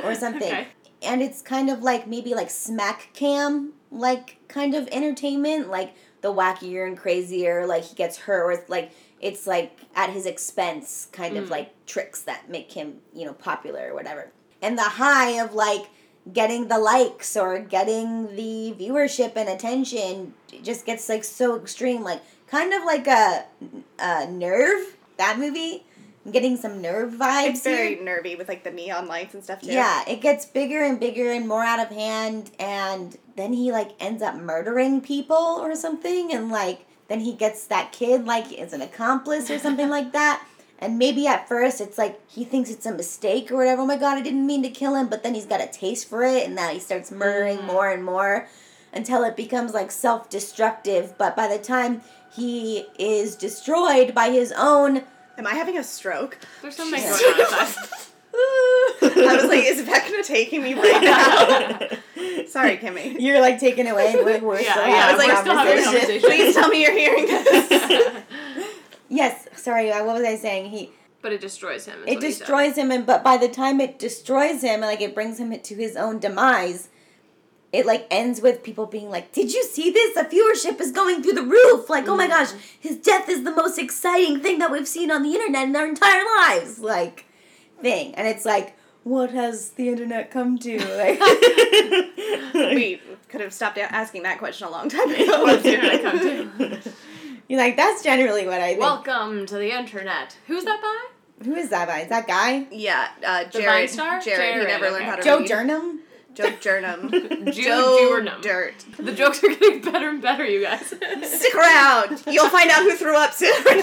or 0.04 0.14
something. 0.26 0.44
Okay. 0.54 0.68
And 1.02 1.24
it's 1.24 1.42
kind 1.42 1.72
of 1.72 1.82
like 1.82 2.06
maybe 2.06 2.36
like 2.36 2.52
smack 2.52 3.10
cam 3.14 3.74
like 3.90 4.38
kind 4.48 4.76
of 4.76 4.88
entertainment, 4.90 5.70
like 5.72 5.96
the 6.22 6.32
wackier 6.32 6.86
and 6.88 6.96
crazier, 6.96 7.66
like 7.66 7.84
he 7.86 7.96
gets 7.96 8.16
hurt 8.20 8.44
or 8.46 8.52
it's 8.52 8.70
like 8.70 8.92
it's 9.20 9.48
like 9.48 9.80
at 9.96 10.12
his 10.12 10.28
expense 10.28 11.08
kind 11.12 11.36
of 11.36 11.46
Mm. 11.46 11.50
like 11.50 11.86
tricks 11.88 12.22
that 12.22 12.48
make 12.48 12.74
him, 12.74 13.00
you 13.12 13.26
know, 13.26 13.34
popular 13.34 13.90
or 13.90 13.96
whatever. 13.96 14.32
And 14.62 14.78
the 14.78 14.84
high 14.84 15.42
of 15.44 15.56
like 15.56 15.88
getting 16.34 16.68
the 16.68 16.78
likes 16.80 17.36
or 17.38 17.60
getting 17.60 18.36
the 18.36 18.74
viewership 18.80 19.34
and 19.36 19.48
attention 19.50 20.34
just 20.64 20.86
gets 20.86 21.08
like 21.10 21.24
so 21.24 21.56
extreme 21.56 22.04
like 22.04 22.22
kind 22.48 22.74
of 22.74 22.84
like 22.84 23.08
a, 23.08 23.46
a 24.00 24.28
nerve 24.30 24.96
that 25.18 25.38
movie 25.40 25.84
I'm 26.26 26.32
getting 26.34 26.58
some 26.58 26.82
nerve 26.82 27.14
vibes 27.14 27.50
It's 27.52 27.64
very 27.64 27.96
here. 27.96 28.04
nervy 28.04 28.36
with 28.36 28.50
like 28.50 28.66
the 28.66 28.72
neon 28.72 29.08
lights 29.08 29.34
and 29.34 29.42
stuff 29.42 29.62
too. 29.62 29.72
Yeah, 29.72 30.04
it 30.10 30.20
gets 30.20 30.46
bigger 30.46 30.84
and 30.84 31.00
bigger 31.00 31.32
and 31.32 31.48
more 31.48 31.64
out 31.64 31.80
of 31.80 31.88
hand, 31.96 32.52
and 32.60 33.18
then 33.38 33.54
he 33.54 33.72
like 33.72 33.92
ends 33.98 34.22
up 34.22 34.36
murdering 34.36 35.00
people 35.00 35.38
or 35.38 35.74
something, 35.74 36.34
and 36.34 36.52
like 36.52 36.86
then 37.08 37.22
he 37.22 37.32
gets 37.32 37.66
that 37.68 37.94
kid 37.94 38.26
like 38.26 38.52
as 38.60 38.74
an 38.74 38.82
accomplice 38.82 39.50
or 39.50 39.58
something 39.58 39.88
like 39.98 40.12
that. 40.12 40.46
And 40.80 40.98
maybe 41.00 41.26
at 41.28 41.48
first 41.48 41.82
it's 41.82 41.98
like 41.98 42.20
he 42.30 42.44
thinks 42.46 42.70
it's 42.70 42.86
a 42.86 42.92
mistake 42.94 43.52
or 43.52 43.58
whatever. 43.58 43.82
Oh 43.82 43.86
my 43.86 43.98
god, 43.98 44.18
I 44.18 44.22
didn't 44.22 44.46
mean 44.46 44.62
to 44.64 44.70
kill 44.70 44.96
him, 44.96 45.08
but 45.08 45.24
then 45.24 45.34
he's 45.34 45.46
got 45.48 45.60
a 45.62 45.68
taste 45.68 46.08
for 46.08 46.24
it, 46.24 46.46
and 46.46 46.56
now 46.56 46.70
he 46.70 46.80
starts 46.80 47.12
murdering 47.12 47.58
Mm. 47.60 47.64
more 47.66 47.90
and 47.90 48.04
more 48.06 48.48
until 48.94 49.24
it 49.24 49.36
becomes 49.36 49.74
like 49.74 49.92
self 49.92 50.30
destructive. 50.30 51.18
But 51.18 51.36
by 51.36 51.48
the 51.48 51.58
time 51.58 52.02
he 52.32 52.86
is 53.00 53.36
destroyed 53.36 54.14
by 54.14 54.30
his 54.30 54.52
own 54.52 55.04
Am 55.40 55.46
I 55.46 55.54
having 55.54 55.78
a 55.78 55.84
stroke? 55.84 56.38
There's 56.64 56.76
something 56.76 57.00
Yeah. 57.02 57.10
going 57.10 57.24
on 57.34 57.40
inside. 57.42 57.76
I 59.30 59.36
was 59.40 59.46
like, 59.46 59.64
is 59.66 59.82
Vecna 59.84 60.24
taking 60.26 60.62
me 60.64 60.74
right 60.74 61.02
now? 61.04 62.44
Sorry, 62.48 62.78
Kimmy. 62.78 63.16
You're 63.20 63.40
like 63.42 63.60
taken 63.60 63.86
away 63.88 64.14
and 64.16 64.26
we're, 64.26 64.40
we're 64.40 64.62
Yeah, 64.62 64.72
still 64.74 64.88
yeah, 64.88 64.96
having 65.12 65.28
we're 65.28 65.34
a 65.34 65.38
still 65.42 65.54
conversation. 65.56 65.84
conversation. 65.94 66.22
Please 66.30 66.56
tell 66.56 66.70
me 66.70 66.82
you're 66.82 66.92
hearing 66.98 67.26
this. 67.28 68.24
Yes, 69.10 69.48
sorry, 69.56 69.92
uh, 69.92 70.04
what 70.04 70.16
was 70.16 70.24
I 70.26 70.36
saying? 70.36 70.72
He 70.72 70.92
but 71.22 71.34
it 71.34 71.42
destroys 71.42 71.86
him. 71.86 72.00
it 72.06 72.16
what 72.16 72.24
he 72.24 72.32
said. 72.32 72.40
destroys 72.40 72.76
him 72.78 72.92
and 72.92 73.06
but 73.06 73.24
by 73.24 73.38
the 73.38 73.50
time 73.50 73.82
it 73.82 73.98
destroys 73.98 74.62
him 74.62 74.82
like 74.82 75.02
it 75.02 75.16
brings 75.16 75.40
him 75.40 75.58
to 75.60 75.76
his 75.76 75.96
own 75.96 76.20
demise, 76.20 76.90
it 77.74 77.86
like 77.86 78.08
ends 78.12 78.40
with 78.42 78.64
people 78.64 78.86
being 78.86 79.10
like, 79.10 79.32
"Did 79.34 79.54
you 79.54 79.64
see 79.64 79.92
this? 79.92 80.14
The 80.16 80.22
viewership 80.24 80.80
is 80.80 80.92
going 80.92 81.24
through 81.24 81.34
the 81.34 81.44
roof. 81.44 81.90
Like, 81.90 82.08
oh 82.08 82.16
my 82.16 82.28
gosh, 82.28 82.52
his 82.80 82.98
death 82.98 83.28
is 83.30 83.44
the 83.44 83.52
most 83.52 83.78
exciting 83.78 84.40
thing 84.42 84.60
that 84.60 84.72
we've 84.72 84.88
seen 84.88 85.12
on 85.12 85.24
the 85.24 85.34
internet 85.34 85.68
in 85.68 85.76
our 85.76 85.86
entire 85.88 86.24
lives." 86.40 86.80
Like 86.80 87.26
thing. 87.82 88.16
And 88.16 88.28
it's 88.28 88.46
like, 88.46 88.76
what 89.04 89.32
has 89.32 89.72
the 89.72 89.90
internet 89.90 90.32
come 90.32 90.58
to? 90.60 90.78
Like 90.98 91.20
we 92.54 93.02
could 93.30 93.42
have 93.42 93.54
stopped 93.54 93.78
asking 93.78 94.24
that 94.24 94.40
question 94.40 94.68
a 94.68 94.72
long 94.72 94.90
time 94.90 95.10
ago. 95.14 95.44
What's 95.44 95.64
the 95.64 95.74
internet 95.74 96.02
come 96.02 96.20
to? 96.20 96.92
You're 97.48 97.60
like, 97.60 97.78
that's 97.78 98.04
generally 98.04 98.46
what 98.46 98.60
I 98.60 98.70
think. 98.70 98.82
Welcome 98.82 99.46
to 99.46 99.56
the 99.56 99.72
internet. 99.78 100.36
Who's 100.48 100.66
that 100.66 100.82
by? 100.82 101.46
Who 101.46 101.56
is 101.56 101.70
that 101.70 101.88
by? 101.88 102.02
Is 102.02 102.10
that 102.10 102.28
guy? 102.28 102.68
Yeah, 102.72 103.08
uh, 103.26 103.46
The 103.46 103.60
Jared. 103.60 103.68
Vine 103.68 103.88
star? 103.88 104.20
Jared, 104.22 104.56
he 104.56 104.62
Jared, 104.62 104.68
never 104.68 104.86
okay. 104.88 104.94
learned 104.96 105.06
how 105.06 105.16
to 105.16 105.24
Joe 105.24 105.40
read. 105.40 105.50
Jurnam? 105.50 106.00
Joe 106.34 106.44
Jurnam. 106.60 107.10
Joe 107.54 108.22
Joe 108.26 108.42
Dirt. 108.42 108.86
The 108.98 109.14
jokes 109.14 109.42
are 109.44 109.48
getting 109.48 109.82
better 109.82 110.10
and 110.10 110.22
better, 110.22 110.46
you 110.46 110.64
guys. 110.64 110.88
Stick 110.88 111.56
around. 111.56 112.22
You'll 112.28 112.50
find 112.50 112.70
out 112.70 112.82
who 112.84 112.96
threw 112.96 113.16
up 113.16 113.32
soon. 113.34 113.54
okay. 113.64 113.82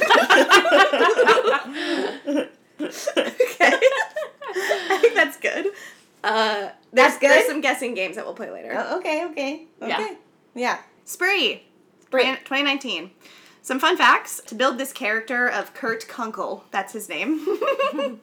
I 4.56 4.98
think 5.00 5.14
that's 5.14 5.36
good. 5.38 5.68
Uh, 6.22 6.54
there's, 6.54 6.72
That's 6.92 7.18
good? 7.18 7.30
There's 7.30 7.46
some 7.46 7.60
guessing 7.60 7.94
games 7.94 8.16
that 8.16 8.24
we'll 8.24 8.34
play 8.34 8.50
later. 8.50 8.74
Oh, 8.76 8.98
okay, 8.98 9.24
okay. 9.26 9.66
Okay. 9.82 9.98
Yeah. 9.98 10.14
Yeah. 10.54 10.78
Spree. 11.04 11.64
Spree. 12.04 12.24
2019. 12.24 13.10
Some 13.64 13.80
fun 13.80 13.96
facts 13.96 14.42
to 14.48 14.54
build 14.54 14.76
this 14.76 14.92
character 14.92 15.48
of 15.48 15.72
Kurt 15.72 16.06
Kunkel. 16.06 16.64
That's 16.70 16.92
his 16.92 17.08
name. 17.08 17.46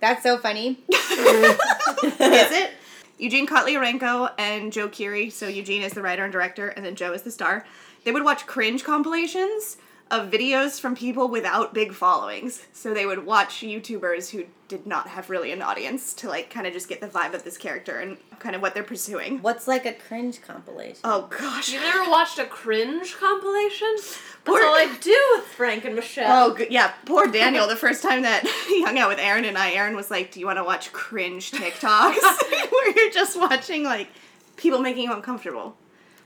That's 0.00 0.24
so 0.24 0.38
funny. 0.38 0.80
Is 0.90 2.16
it? 2.18 2.72
Eugene 3.16 3.46
Kotlyarenko 3.46 4.32
and 4.36 4.72
Joe 4.72 4.88
Keery, 4.88 5.30
so 5.30 5.46
Eugene 5.46 5.82
is 5.82 5.92
the 5.92 6.02
writer 6.02 6.24
and 6.24 6.32
director, 6.32 6.66
and 6.66 6.84
then 6.84 6.96
Joe 6.96 7.12
is 7.12 7.22
the 7.22 7.30
star. 7.30 7.64
They 8.02 8.10
would 8.10 8.24
watch 8.24 8.44
cringe 8.44 8.82
compilations 8.82 9.76
of 10.10 10.30
videos 10.30 10.78
from 10.78 10.94
people 10.94 11.28
without 11.28 11.72
big 11.74 11.92
followings. 11.92 12.66
So 12.72 12.92
they 12.94 13.06
would 13.06 13.24
watch 13.26 13.56
YouTubers 13.60 14.30
who 14.30 14.44
did 14.68 14.86
not 14.86 15.08
have 15.08 15.30
really 15.30 15.50
an 15.50 15.62
audience 15.62 16.12
to 16.14 16.28
like 16.28 16.50
kind 16.50 16.66
of 16.66 16.72
just 16.72 16.88
get 16.88 17.00
the 17.00 17.06
vibe 17.08 17.34
of 17.34 17.42
this 17.44 17.56
character 17.56 17.98
and 17.98 18.16
kind 18.38 18.54
of 18.54 18.62
what 18.62 18.74
they're 18.74 18.82
pursuing. 18.84 19.40
What's 19.42 19.66
like 19.66 19.86
a 19.86 19.92
cringe 19.92 20.42
compilation? 20.42 21.00
Oh 21.04 21.28
gosh. 21.36 21.72
You've 21.72 21.82
never 21.82 22.08
watched 22.10 22.38
a 22.38 22.44
cringe 22.44 23.16
compilation? 23.16 23.88
That's 23.96 24.18
Poor- 24.44 24.62
all 24.62 24.74
I 24.74 24.94
do 25.00 25.18
with 25.36 25.44
Frank 25.46 25.84
and 25.86 25.94
Michelle. 25.96 26.50
Oh 26.50 26.56
g- 26.56 26.66
yeah, 26.70 26.92
poor 27.06 27.26
Daniel. 27.26 27.66
The 27.66 27.74
first 27.76 28.02
time 28.02 28.22
that 28.22 28.46
he 28.68 28.82
hung 28.84 28.98
out 28.98 29.08
with 29.08 29.18
Aaron 29.18 29.44
and 29.46 29.56
I, 29.56 29.72
Aaron 29.72 29.96
was 29.96 30.10
like, 30.10 30.30
"Do 30.32 30.38
you 30.40 30.46
want 30.46 30.58
to 30.58 30.64
watch 30.64 30.92
cringe 30.92 31.50
TikToks 31.50 32.16
where 32.70 32.90
you're 32.98 33.10
just 33.10 33.38
watching 33.38 33.84
like 33.84 34.08
people 34.56 34.80
making 34.80 35.04
you 35.04 35.12
uncomfortable?" 35.14 35.76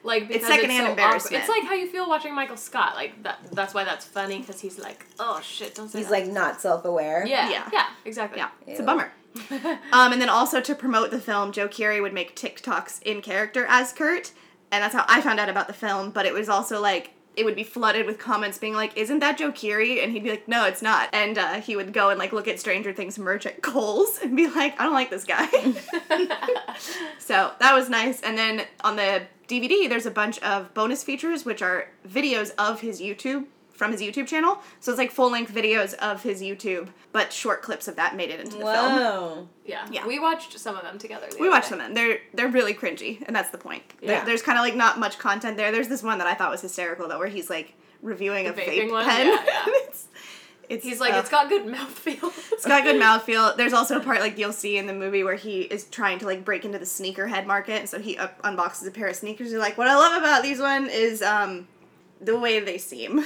Like 0.03 0.29
because 0.29 0.47
secondhand 0.47 0.87
so 0.87 0.91
embarrassment. 0.91 1.43
awkward. 1.43 1.57
It's 1.57 1.65
like 1.65 1.69
how 1.69 1.75
you 1.75 1.89
feel 1.89 2.09
watching 2.09 2.35
Michael 2.35 2.57
Scott. 2.57 2.95
Like 2.95 3.23
that. 3.25 3.39
That's 3.53 3.75
why 3.75 3.85
that's 3.85 4.05
funny 4.05 4.39
because 4.39 4.61
he's 4.61 4.79
like, 4.79 5.07
oh 5.19 5.41
shit, 5.43 5.75
don't 5.75 5.89
say 5.89 5.99
He's 5.99 6.09
that." 6.09 6.13
like 6.13 6.27
not 6.27 6.61
self-aware. 6.61 7.27
yeah, 7.27 7.51
Yeah. 7.51 7.69
yeah, 7.73 7.87
exactly. 8.05 8.39
Yeah, 8.39 8.51
it's 8.67 8.81
a 8.81 8.83
bummer. 8.83 9.13
um, 9.93 10.13
and 10.13 10.21
then 10.21 10.29
also 10.29 10.61
to 10.61 10.75
promote 10.75 11.11
the 11.11 11.21
film, 11.21 11.53
Joe 11.53 11.69
Keery 11.69 12.01
would 12.03 12.15
make 12.15 12.35
TikToks 12.35 13.03
in 13.03 13.21
character 13.23 13.67
as 13.69 13.93
Kurt, 13.93 14.33
and 14.73 14.83
that's 14.83 14.95
how 14.95 15.05
I 15.09 15.21
found 15.21 15.39
out 15.39 15.49
about 15.49 15.67
the 15.67 15.73
film. 15.75 16.11
But 16.11 16.27
it 16.27 16.33
was 16.33 16.49
also 16.49 16.81
like 16.81 17.13
it 17.39 17.45
would 17.45 17.55
be 17.55 17.65
flooded 17.65 18.05
with 18.05 18.19
comments 18.19 18.59
being 18.59 18.75
like, 18.75 18.97
"Isn't 18.97 19.21
that 19.21 19.39
Joe 19.39 19.53
Keery?" 19.53 20.03
And 20.03 20.13
he'd 20.13 20.25
be 20.25 20.31
like, 20.31 20.49
"No, 20.49 20.65
it's 20.65 20.83
not." 20.83 21.09
And 21.13 21.39
uh, 21.39 21.61
he 21.61 21.77
would 21.77 21.93
go 21.93 22.11
and 22.11 22.19
like 22.19 22.33
look 22.33 22.49
at 22.49 22.59
Stranger 22.59 22.93
Things 22.93 23.19
merch 23.19 23.47
at 23.47 23.63
Kohl's 23.63 24.19
and 24.23 24.37
be 24.37 24.49
like, 24.49 24.79
"I 24.81 24.85
don't 24.85 24.95
like 24.95 25.11
this 25.11 25.25
guy." 25.25 25.47
so 27.19 27.53
that 27.61 27.75
was 27.75 27.89
nice. 27.89 28.21
And 28.23 28.37
then 28.37 28.63
on 28.83 28.97
the 28.97 29.23
DVD, 29.47 29.89
there's 29.89 30.07
a 30.07 30.11
bunch 30.11 30.39
of 30.41 30.75
bonus 30.75 31.05
features, 31.05 31.45
which 31.45 31.63
are 31.63 31.89
videos 32.07 32.53
of 32.59 32.81
his 32.81 33.01
YouTube 33.01 33.47
from 33.79 33.93
his 33.93 34.01
YouTube 34.03 34.27
channel. 34.27 34.59
So 34.81 34.91
it's 34.91 34.99
like 34.99 35.13
full 35.13 35.31
length 35.31 35.55
videos 35.55 35.95
of 35.95 36.23
his 36.23 36.43
YouTube, 36.43 36.89
but 37.13 37.33
short 37.33 37.63
clips 37.63 37.87
of 37.87 37.95
that 37.97 38.17
made 38.17 38.29
it 38.29 38.41
into 38.41 38.57
the 38.59 38.65
film. 38.65 38.93
Whoa. 38.97 39.49
Yeah. 39.65 39.87
Yeah. 39.91 40.05
We 40.07 40.19
watched 40.19 40.59
some 40.59 40.75
of 40.77 40.83
them 40.83 40.99
together. 40.99 41.27
the 41.31 41.37
We 41.39 41.43
other 41.47 41.51
watched 41.57 41.71
day. 41.71 41.77
them. 41.77 41.87
and 41.87 41.97
They're 41.97 42.19
they're 42.35 42.49
really 42.49 42.75
cringy, 42.75 43.23
and 43.27 43.35
that's 43.35 43.51
the 43.51 43.59
point. 43.59 43.83
There- 44.01 44.11
Yeah. 44.11 44.25
there's 44.25 44.43
kind 44.43 44.59
of 44.59 44.65
like 44.65 44.75
not 44.75 44.99
much 44.99 45.19
content 45.19 45.57
there. 45.57 45.71
There's 45.73 45.89
this 45.89 46.03
one 46.03 46.19
that 46.19 46.27
I 46.27 46.35
thought 46.35 46.51
was 46.51 46.61
hysterical 46.61 47.09
though, 47.09 47.19
where 47.21 47.29
he's 47.29 47.49
like 47.49 47.75
reviewing 48.03 48.45
The 48.47 48.51
a 48.51 48.55
vaping 48.55 48.89
vape 48.89 48.91
one? 48.91 49.05
pen. 49.07 49.27
Yeah, 49.29 49.45
yeah. 49.47 49.63
it's, 49.67 50.07
it's 50.69 50.85
He's 50.85 51.01
like, 51.01 51.15
uh, 51.15 51.19
it's 51.19 51.31
got 51.31 51.49
good 51.49 51.65
mouthfeel. 51.65 52.31
it's 52.53 52.67
got 52.67 52.83
good 52.83 53.01
mouthfeel. 53.07 53.57
There's 53.57 53.73
also 53.73 53.97
a 53.97 54.01
part 54.01 54.19
like 54.21 54.37
you'll 54.39 54.53
see 54.53 54.77
in 54.77 54.87
the 54.89 54.93
movie 54.93 55.23
where 55.23 55.37
he 55.37 55.61
is 55.63 55.85
trying 55.85 56.19
to 56.19 56.27
like 56.27 56.45
break 56.45 56.65
into 56.65 56.79
the 56.81 56.85
sneakerhead 56.85 57.47
market, 57.47 57.79
and 57.81 57.89
so 57.89 58.01
he 58.01 58.19
up- 58.19 58.43
unboxes 58.43 58.87
a 58.89 58.91
pair 58.91 59.07
of 59.07 59.15
sneakers. 59.17 59.51
He's 59.51 59.59
like, 59.61 59.79
what 59.79 59.87
I 59.87 59.95
love 59.95 60.21
about 60.21 60.43
these 60.43 60.59
one 60.59 60.89
is 60.91 61.23
um 61.23 61.69
the 62.21 62.39
way 62.39 62.61
they 62.61 62.79
seem. 62.79 63.17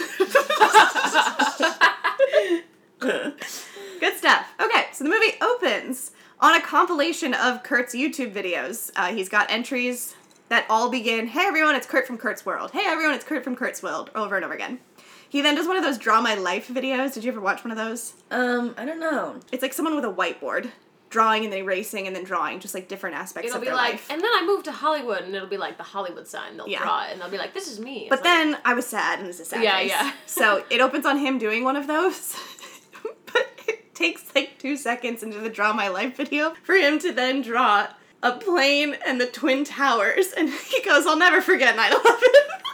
Good 3.00 4.16
stuff. 4.16 4.46
Okay, 4.60 4.86
so 4.92 5.04
the 5.04 5.10
movie 5.10 5.34
opens 5.40 6.12
on 6.40 6.54
a 6.54 6.60
compilation 6.60 7.34
of 7.34 7.62
Kurt's 7.62 7.94
YouTube 7.94 8.32
videos. 8.32 8.90
Uh, 8.96 9.12
he's 9.12 9.28
got 9.28 9.50
entries 9.50 10.14
that 10.48 10.66
all 10.68 10.90
begin, 10.90 11.26
"Hey 11.26 11.46
everyone, 11.46 11.74
it's 11.74 11.86
Kurt 11.86 12.06
from 12.06 12.18
Kurt's 12.18 12.44
World." 12.44 12.72
"Hey 12.72 12.84
everyone, 12.86 13.14
it's 13.14 13.24
Kurt 13.24 13.44
from 13.44 13.56
Kurt's 13.56 13.82
World," 13.82 14.10
over 14.14 14.36
and 14.36 14.44
over 14.44 14.54
again. 14.54 14.80
He 15.28 15.40
then 15.40 15.54
does 15.54 15.66
one 15.66 15.76
of 15.78 15.82
those 15.82 15.96
draw 15.96 16.20
my 16.20 16.34
life 16.34 16.68
videos. 16.68 17.14
Did 17.14 17.24
you 17.24 17.32
ever 17.32 17.40
watch 17.40 17.64
one 17.64 17.70
of 17.70 17.78
those? 17.78 18.14
Um, 18.30 18.74
I 18.76 18.84
don't 18.84 19.00
know. 19.00 19.40
It's 19.50 19.62
like 19.62 19.72
someone 19.72 19.96
with 19.96 20.04
a 20.04 20.12
whiteboard 20.12 20.70
drawing 21.12 21.44
and 21.44 21.52
then 21.52 21.60
erasing 21.60 22.08
and 22.08 22.16
then 22.16 22.24
drawing 22.24 22.58
just 22.58 22.74
like 22.74 22.88
different 22.88 23.14
aspects 23.14 23.46
It'll 23.48 23.58
of 23.58 23.62
be 23.62 23.66
their 23.68 23.76
like, 23.76 23.92
life. 23.92 24.06
and 24.10 24.20
then 24.20 24.30
I 24.34 24.44
moved 24.44 24.64
to 24.64 24.72
Hollywood, 24.72 25.22
and 25.22 25.32
it'll 25.34 25.46
be 25.48 25.56
like 25.58 25.76
the 25.76 25.84
Hollywood 25.84 26.26
sign. 26.26 26.56
They'll 26.56 26.66
Yeah. 26.68 26.78
draw 26.82 27.04
it, 27.04 27.12
and 27.12 27.20
they'll 27.20 27.30
be 27.30 27.38
like, 27.38 27.54
"This 27.54 27.68
is 27.70 27.78
me." 27.78 28.00
It's 28.00 28.08
But 28.08 28.24
like- 28.24 28.24
then 28.24 28.58
I 28.64 28.74
was 28.74 28.86
sad 28.86 29.20
and 29.20 29.28
it's 29.28 29.38
a 29.38 29.44
sad 29.44 29.62
Yeah, 29.62 29.76
face. 29.78 29.90
yeah. 29.90 30.12
so 30.26 30.64
it 30.70 30.80
opens 30.80 31.06
on 31.06 31.18
him 31.18 31.38
doing 31.38 31.62
one 31.62 31.76
of 31.76 31.86
those. 31.86 32.34
but 33.32 33.46
it 33.68 33.94
takes 33.94 34.24
like 34.34 34.58
two 34.58 34.76
seconds 34.76 35.22
into 35.22 35.38
the 35.38 35.50
Draw 35.50 35.72
My 35.74 35.88
Life 35.88 36.16
video 36.16 36.54
for 36.64 36.74
him 36.74 36.98
to 37.00 37.12
then 37.12 37.42
draw 37.42 37.86
a 38.22 38.32
plane 38.32 38.96
and 39.06 39.20
the 39.20 39.26
Twin 39.26 39.64
Towers. 39.64 40.32
And 40.36 40.48
he 40.48 40.82
goes, 40.82 41.06
I'll 41.06 41.18
never 41.18 41.40
forget 41.40 41.76
9 41.76 41.92
11. 41.92 42.06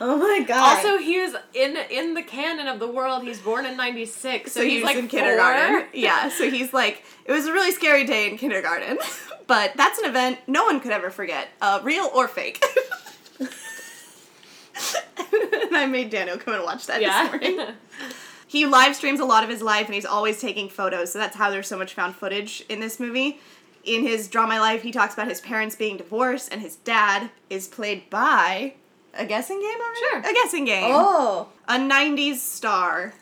Oh 0.00 0.16
my 0.16 0.44
god. 0.46 0.76
also 0.76 0.98
he 0.98 1.18
was 1.18 1.34
in 1.54 1.76
in 1.90 2.14
the 2.14 2.22
canon 2.22 2.68
of 2.68 2.78
the 2.78 2.86
world. 2.86 3.24
He's 3.24 3.40
born 3.40 3.66
in 3.66 3.76
'96, 3.76 4.52
so, 4.52 4.60
So 4.60 4.64
he's, 4.64 4.74
he's 4.74 4.84
like 4.84 4.96
in 4.96 5.08
kindergarten. 5.08 5.80
four. 5.80 5.88
Yeah, 5.92 6.28
so 6.28 6.48
he's 6.48 6.72
like, 6.72 7.02
it 7.24 7.32
was 7.32 7.46
a 7.46 7.52
really 7.52 7.72
scary 7.72 8.04
day 8.06 8.30
in 8.30 8.38
kindergarten. 8.38 8.98
but 9.48 9.72
that's 9.74 9.98
an 9.98 10.04
event 10.08 10.38
no 10.46 10.64
one 10.66 10.78
could 10.78 10.92
ever 10.92 11.10
forget, 11.10 11.48
uh, 11.60 11.80
real 11.82 12.08
or 12.14 12.28
fake. 12.28 12.64
and 13.40 13.48
I 15.76 15.86
made 15.86 16.10
Daniel 16.10 16.38
come 16.38 16.54
and 16.54 16.62
watch 16.62 16.86
that 16.86 17.00
this 17.00 17.30
morning. 17.32 17.56
Yeah. 17.58 17.72
He 18.46 18.66
live 18.66 18.96
streams 18.96 19.20
a 19.20 19.24
lot 19.26 19.44
of 19.44 19.50
his 19.50 19.60
life 19.62 19.86
and 19.86 19.94
he's 19.94 20.06
always 20.06 20.40
taking 20.40 20.68
photos, 20.68 21.12
so 21.12 21.18
that's 21.18 21.36
how 21.36 21.50
there's 21.50 21.66
so 21.66 21.76
much 21.76 21.94
found 21.94 22.14
footage 22.14 22.64
in 22.68 22.80
this 22.80 22.98
movie. 23.00 23.40
In 23.84 24.02
his 24.02 24.28
Draw 24.28 24.46
My 24.46 24.58
Life, 24.60 24.82
he 24.82 24.92
talks 24.92 25.14
about 25.14 25.28
his 25.28 25.40
parents 25.40 25.74
being 25.76 25.96
divorced, 25.96 26.52
and 26.52 26.60
his 26.60 26.76
dad 26.76 27.30
is 27.48 27.66
played 27.68 28.10
by 28.10 28.74
a 29.14 29.24
guessing 29.24 29.60
game 29.60 29.80
over 29.80 29.94
Sure. 29.96 30.30
A 30.30 30.34
guessing 30.34 30.64
game. 30.66 30.90
Oh, 30.94 31.48
A 31.68 31.74
90s 31.78 32.36
star 32.36 33.14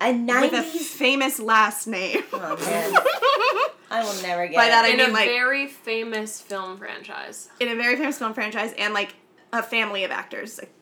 a 0.00 0.12
with 0.12 0.20
a 0.20 0.22
nineties. 0.22 0.88
famous 0.90 1.38
last 1.40 1.86
name. 1.86 2.22
Oh 2.32 2.56
man, 2.56 2.92
I 3.90 4.02
will 4.04 4.22
never 4.22 4.46
get. 4.46 4.56
By 4.56 4.66
that 4.68 4.84
I 4.84 4.88
in 4.90 4.96
mean, 4.98 5.10
a 5.10 5.12
like- 5.12 5.28
very 5.28 5.66
famous 5.66 6.40
film 6.40 6.78
franchise. 6.78 7.48
in 7.60 7.68
a 7.68 7.74
very 7.74 7.96
famous 7.96 8.18
film 8.18 8.32
franchise 8.34 8.72
and 8.78 8.94
like 8.94 9.14
a 9.52 9.62
family 9.62 10.04
of 10.04 10.10
actors. 10.12 10.58
Like, 10.58 10.72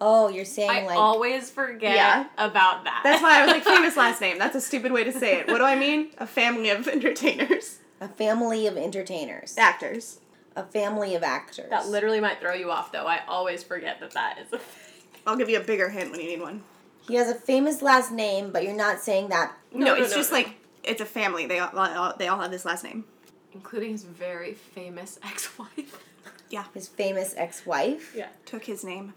oh, 0.00 0.28
you're 0.28 0.44
saying 0.46 0.70
I 0.70 0.86
like 0.86 0.96
always 0.96 1.50
forget 1.50 1.94
Yeah. 1.94 2.26
about 2.38 2.84
that. 2.84 3.00
that's 3.04 3.22
why 3.22 3.40
I 3.40 3.44
was 3.44 3.52
like 3.52 3.64
famous 3.76 3.96
last 3.98 4.20
name. 4.22 4.38
That's 4.38 4.56
a 4.56 4.60
stupid 4.62 4.92
way 4.92 5.04
to 5.04 5.12
say 5.12 5.40
it. 5.40 5.48
What 5.48 5.58
do 5.58 5.64
I 5.64 5.76
mean? 5.76 6.10
A 6.18 6.26
family 6.26 6.70
of 6.70 6.88
entertainers. 6.88 7.78
A 8.04 8.08
family 8.08 8.66
of 8.66 8.76
entertainers, 8.76 9.56
Actors. 9.58 10.20
a 10.56 10.62
family 10.62 11.14
of 11.14 11.22
actors. 11.22 11.70
that 11.70 11.88
literally 11.88 12.20
might 12.20 12.38
throw 12.40 12.54
you 12.54 12.70
off, 12.70 12.92
though. 12.92 13.06
I 13.06 13.20
always 13.26 13.62
forget 13.62 13.98
that 14.00 14.12
that 14.12 14.38
is 14.38 14.52
a 14.52 14.58
thing. 14.58 15.02
I'll 15.26 15.36
give 15.36 15.48
you 15.48 15.58
a 15.58 15.64
bigger 15.64 15.88
hint 15.88 16.10
when 16.10 16.20
you 16.20 16.26
need 16.26 16.40
one. 16.40 16.62
He 17.08 17.14
has 17.14 17.28
a 17.30 17.34
famous 17.34 17.80
last 17.82 18.12
name, 18.12 18.50
but 18.52 18.62
you're 18.64 18.74
not 18.76 19.00
saying 19.00 19.28
that. 19.30 19.52
No, 19.72 19.78
No, 19.86 19.94
no, 19.94 20.02
it's 20.02 20.10
no, 20.12 20.16
just 20.18 20.30
no. 20.32 20.38
like 20.38 20.56
it's 20.82 21.00
a 21.00 21.06
family. 21.06 21.46
They 21.46 21.58
all, 21.58 21.70
all 21.76 22.14
they 22.18 22.28
all 22.28 22.38
have 22.40 22.50
this 22.50 22.64
last 22.66 22.84
name. 22.84 23.04
including 23.52 23.92
his 23.92 24.04
very 24.04 24.52
famous 24.54 25.18
ex-wife. 25.24 25.98
Yeah, 26.50 26.64
His 26.74 26.88
famous 26.88 27.34
ex-wife. 27.36 28.14
Yeah. 28.14 28.28
took 28.44 28.64
his 28.64 28.84
name. 28.84 29.14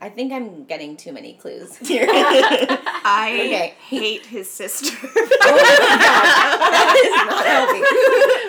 I 0.00 0.08
think 0.10 0.32
I'm 0.32 0.64
getting 0.64 0.96
too 0.96 1.12
many 1.12 1.34
clues 1.34 1.76
here. 1.88 2.06
I 2.10 3.32
Okay. 3.46 3.74
hate 3.88 4.26
his 4.26 4.48
sister. 4.50 4.96
Oh 5.40 5.56
that 5.56 6.94
is 7.04 7.14
not 7.26 7.46
helping. 7.46 7.84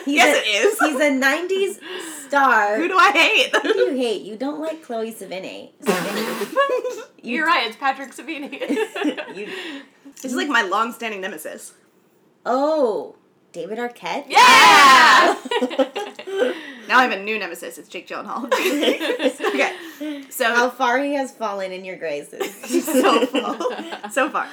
He's 0.06 0.16
yes, 0.16 0.36
a, 0.36 0.40
it 0.40 0.48
is. 0.66 0.80
He's 0.80 1.00
a 1.00 1.12
'90s 1.12 2.28
star. 2.28 2.78
Who 2.78 2.88
do 2.88 2.98
I 2.98 3.12
hate? 3.12 3.56
Who 3.56 3.74
do 3.74 3.80
you 3.80 3.96
hate? 3.96 4.22
You 4.24 4.36
don't 4.38 4.60
like 4.60 4.84
Chloe 4.84 5.14
Savini. 5.14 5.72
Savini. 5.82 7.04
You're 7.24 7.46
right. 7.46 7.68
It's 7.68 7.76
Patrick 7.78 8.12
Savini. 8.14 8.52
You- 9.36 9.50
this 10.22 10.26
is 10.26 10.36
like 10.36 10.50
my 10.50 10.64
long-standing 10.64 11.22
nemesis. 11.22 11.74
oh, 12.46 13.16
David 13.54 13.78
Arquette. 13.78 14.26
yeah. 14.28 15.36
Now 16.90 16.98
I 16.98 17.04
have 17.04 17.12
a 17.12 17.24
new 17.24 17.38
nemesis. 17.38 17.78
It's 17.78 17.88
Jake 17.88 18.08
Gyllenhaal. 18.08 18.46
okay, 19.54 20.24
so 20.32 20.46
How 20.46 20.72
far 20.72 20.98
he 20.98 21.14
has 21.14 21.32
fallen 21.32 21.72
in 21.72 21.86
your 21.86 21.98
graces. 21.98 22.56
so 22.84 23.28
far. 23.28 24.10
so 24.10 24.28
far. 24.28 24.48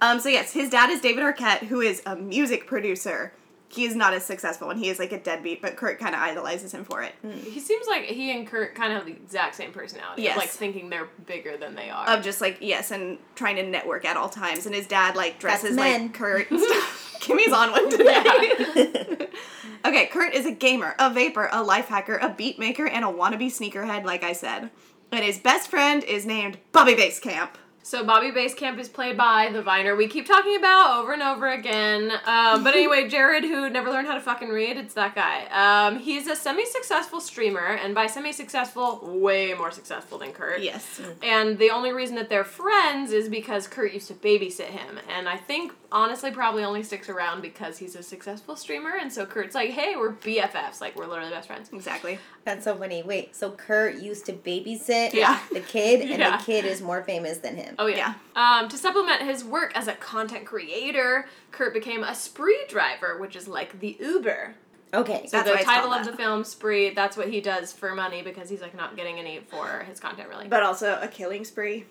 Um, 0.00 0.18
so 0.18 0.28
yes, 0.28 0.52
his 0.52 0.68
dad 0.68 0.90
is 0.90 1.00
David 1.00 1.22
Arquette, 1.22 1.58
who 1.58 1.80
is 1.80 2.02
a 2.04 2.16
music 2.16 2.66
producer. 2.66 3.32
He 3.68 3.84
is 3.84 3.96
not 3.96 4.14
as 4.14 4.24
successful, 4.24 4.70
and 4.70 4.78
he 4.78 4.88
is 4.88 4.98
like 4.98 5.12
a 5.12 5.18
deadbeat, 5.18 5.60
but 5.60 5.76
Kurt 5.76 5.98
kind 5.98 6.14
of 6.14 6.20
idolizes 6.20 6.72
him 6.72 6.84
for 6.84 7.02
it. 7.02 7.12
Mm. 7.24 7.42
he 7.42 7.58
seems 7.60 7.86
like 7.88 8.04
he 8.04 8.30
and 8.36 8.46
Kurt 8.46 8.74
kind 8.74 8.92
of 8.92 8.98
have 8.98 9.06
the 9.06 9.12
exact 9.12 9.56
same 9.56 9.72
personality. 9.72 10.22
Yes. 10.22 10.36
Of 10.36 10.42
like 10.42 10.50
thinking 10.50 10.88
they're 10.88 11.08
bigger 11.26 11.56
than 11.56 11.74
they 11.74 11.90
are. 11.90 12.08
Of 12.08 12.22
just 12.22 12.40
like 12.40 12.58
yes, 12.60 12.90
and 12.90 13.18
trying 13.34 13.56
to 13.56 13.62
network 13.64 14.04
at 14.04 14.16
all 14.16 14.28
times. 14.28 14.66
And 14.66 14.74
his 14.74 14.86
dad 14.86 15.16
like 15.16 15.38
dresses 15.38 15.74
men. 15.74 16.02
like 16.02 16.14
Kurt. 16.14 16.50
and 16.50 16.60
stuff. 16.62 17.02
Kimmy's 17.20 17.52
on 17.52 17.72
one 17.72 17.90
today. 17.90 19.28
okay, 19.84 20.06
Kurt 20.06 20.32
is 20.32 20.46
a 20.46 20.52
gamer, 20.52 20.94
a 20.98 21.12
vapor, 21.12 21.48
a 21.50 21.62
life 21.62 21.88
hacker, 21.88 22.16
a 22.16 22.28
beat 22.30 22.58
maker, 22.58 22.86
and 22.86 23.04
a 23.04 23.08
wannabe 23.08 23.46
sneakerhead. 23.46 24.04
Like 24.04 24.22
I 24.22 24.32
said, 24.32 24.70
and 25.10 25.24
his 25.24 25.38
best 25.38 25.68
friend 25.68 26.04
is 26.04 26.24
named 26.24 26.58
Bobby 26.72 26.94
Basecamp. 26.94 27.50
So 27.86 28.02
Bobby 28.02 28.32
Basecamp 28.32 28.80
is 28.80 28.88
played 28.88 29.16
by 29.16 29.48
the 29.52 29.62
Viner 29.62 29.94
we 29.94 30.08
keep 30.08 30.26
talking 30.26 30.56
about 30.56 30.98
over 30.98 31.12
and 31.12 31.22
over 31.22 31.46
again. 31.46 32.10
Um, 32.26 32.64
but 32.64 32.74
anyway, 32.74 33.06
Jared, 33.08 33.44
who 33.44 33.70
never 33.70 33.92
learned 33.92 34.08
how 34.08 34.14
to 34.14 34.20
fucking 34.20 34.48
read, 34.48 34.76
it's 34.76 34.94
that 34.94 35.14
guy. 35.14 35.46
Um, 35.52 36.00
he's 36.00 36.26
a 36.26 36.34
semi-successful 36.34 37.20
streamer, 37.20 37.64
and 37.64 37.94
by 37.94 38.08
semi-successful, 38.08 39.02
way 39.04 39.54
more 39.54 39.70
successful 39.70 40.18
than 40.18 40.32
Kurt. 40.32 40.62
Yes. 40.62 41.00
And 41.22 41.58
the 41.58 41.70
only 41.70 41.92
reason 41.92 42.16
that 42.16 42.28
they're 42.28 42.42
friends 42.42 43.12
is 43.12 43.28
because 43.28 43.68
Kurt 43.68 43.92
used 43.92 44.08
to 44.08 44.14
babysit 44.14 44.70
him. 44.70 44.98
And 45.08 45.28
I 45.28 45.36
think, 45.36 45.72
honestly, 45.92 46.30
probably 46.30 46.64
only 46.64 46.82
sticks 46.82 47.08
around 47.08 47.42
because 47.42 47.78
he's 47.78 47.94
a 47.96 48.02
successful 48.02 48.56
streamer. 48.56 48.96
And 49.00 49.12
so 49.12 49.24
Kurt's 49.26 49.54
like, 49.54 49.70
hey, 49.70 49.96
we're 49.96 50.12
BFFs. 50.12 50.80
Like, 50.80 50.96
we're 50.96 51.06
literally 51.06 51.30
best 51.30 51.46
friends. 51.46 51.70
Exactly. 51.72 52.18
That's 52.44 52.64
so 52.64 52.74
funny. 52.76 53.02
Wait, 53.02 53.34
so 53.36 53.50
Kurt 53.52 53.96
used 53.96 54.26
to 54.26 54.32
babysit 54.32 55.12
Yeah. 55.12 55.38
the 55.52 55.60
kid, 55.60 56.00
and 56.10 56.18
Yeah. 56.20 56.36
the 56.36 56.42
kid 56.44 56.64
is 56.64 56.80
more 56.82 57.02
famous 57.02 57.38
than 57.38 57.56
him. 57.56 57.74
Oh, 57.78 57.86
yeah. 57.86 58.14
Um, 58.34 58.68
to 58.68 58.76
supplement 58.76 59.22
his 59.22 59.44
work 59.44 59.72
as 59.74 59.88
a 59.88 59.94
content 59.94 60.44
creator, 60.46 61.28
Kurt 61.50 61.72
became 61.74 62.02
a 62.02 62.14
spree 62.14 62.64
driver, 62.68 63.18
which 63.18 63.36
is 63.36 63.46
like 63.48 63.80
the 63.80 63.96
Uber. 64.00 64.54
Okay. 64.94 65.26
So 65.26 65.38
That's 65.42 65.58
the 65.58 65.64
title 65.64 65.92
of 65.92 66.06
the 66.06 66.12
film, 66.12 66.44
Spree, 66.44 66.90
that's 66.90 67.16
what 67.16 67.28
he 67.28 67.40
does 67.40 67.72
for 67.72 67.94
money 67.94 68.22
because 68.22 68.48
he's 68.48 68.62
like 68.62 68.74
not 68.74 68.96
getting 68.96 69.18
any 69.18 69.40
for 69.40 69.84
his 69.88 69.98
content 70.00 70.28
really. 70.28 70.48
But 70.48 70.62
also 70.62 70.98
a 71.02 71.08
killing 71.08 71.44
spree. 71.44 71.84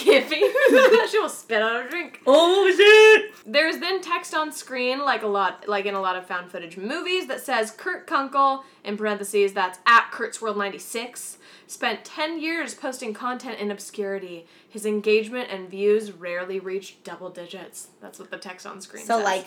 Kiffy. 0.00 0.40
she 1.10 1.18
will 1.18 1.28
spit 1.28 1.60
out 1.62 1.86
a 1.86 1.88
drink. 1.88 2.20
oh 2.26 2.72
shit! 2.74 3.34
There's 3.46 3.78
then 3.78 4.00
text 4.00 4.34
on 4.34 4.52
screen, 4.52 5.00
like 5.00 5.22
a 5.22 5.26
lot, 5.26 5.68
like 5.68 5.84
in 5.84 5.94
a 5.94 6.00
lot 6.00 6.16
of 6.16 6.26
found 6.26 6.50
footage 6.50 6.76
movies, 6.76 7.26
that 7.26 7.40
says 7.40 7.70
Kurt 7.70 8.06
Kunkel 8.06 8.64
in 8.84 8.96
parentheses. 8.96 9.52
That's 9.52 9.78
at 9.86 10.10
Kurt's 10.10 10.40
World 10.40 10.56
ninety 10.56 10.78
six. 10.78 11.38
Spent 11.66 12.04
ten 12.04 12.40
years 12.40 12.74
posting 12.74 13.12
content 13.12 13.58
in 13.58 13.70
obscurity. 13.70 14.46
His 14.68 14.86
engagement 14.86 15.50
and 15.50 15.68
views 15.68 16.12
rarely 16.12 16.58
reached 16.60 17.04
double 17.04 17.30
digits. 17.30 17.88
That's 18.00 18.18
what 18.18 18.30
the 18.30 18.38
text 18.38 18.66
on 18.66 18.80
screen 18.80 19.02
says. 19.02 19.08
So 19.08 19.18
says. 19.18 19.24
like 19.24 19.46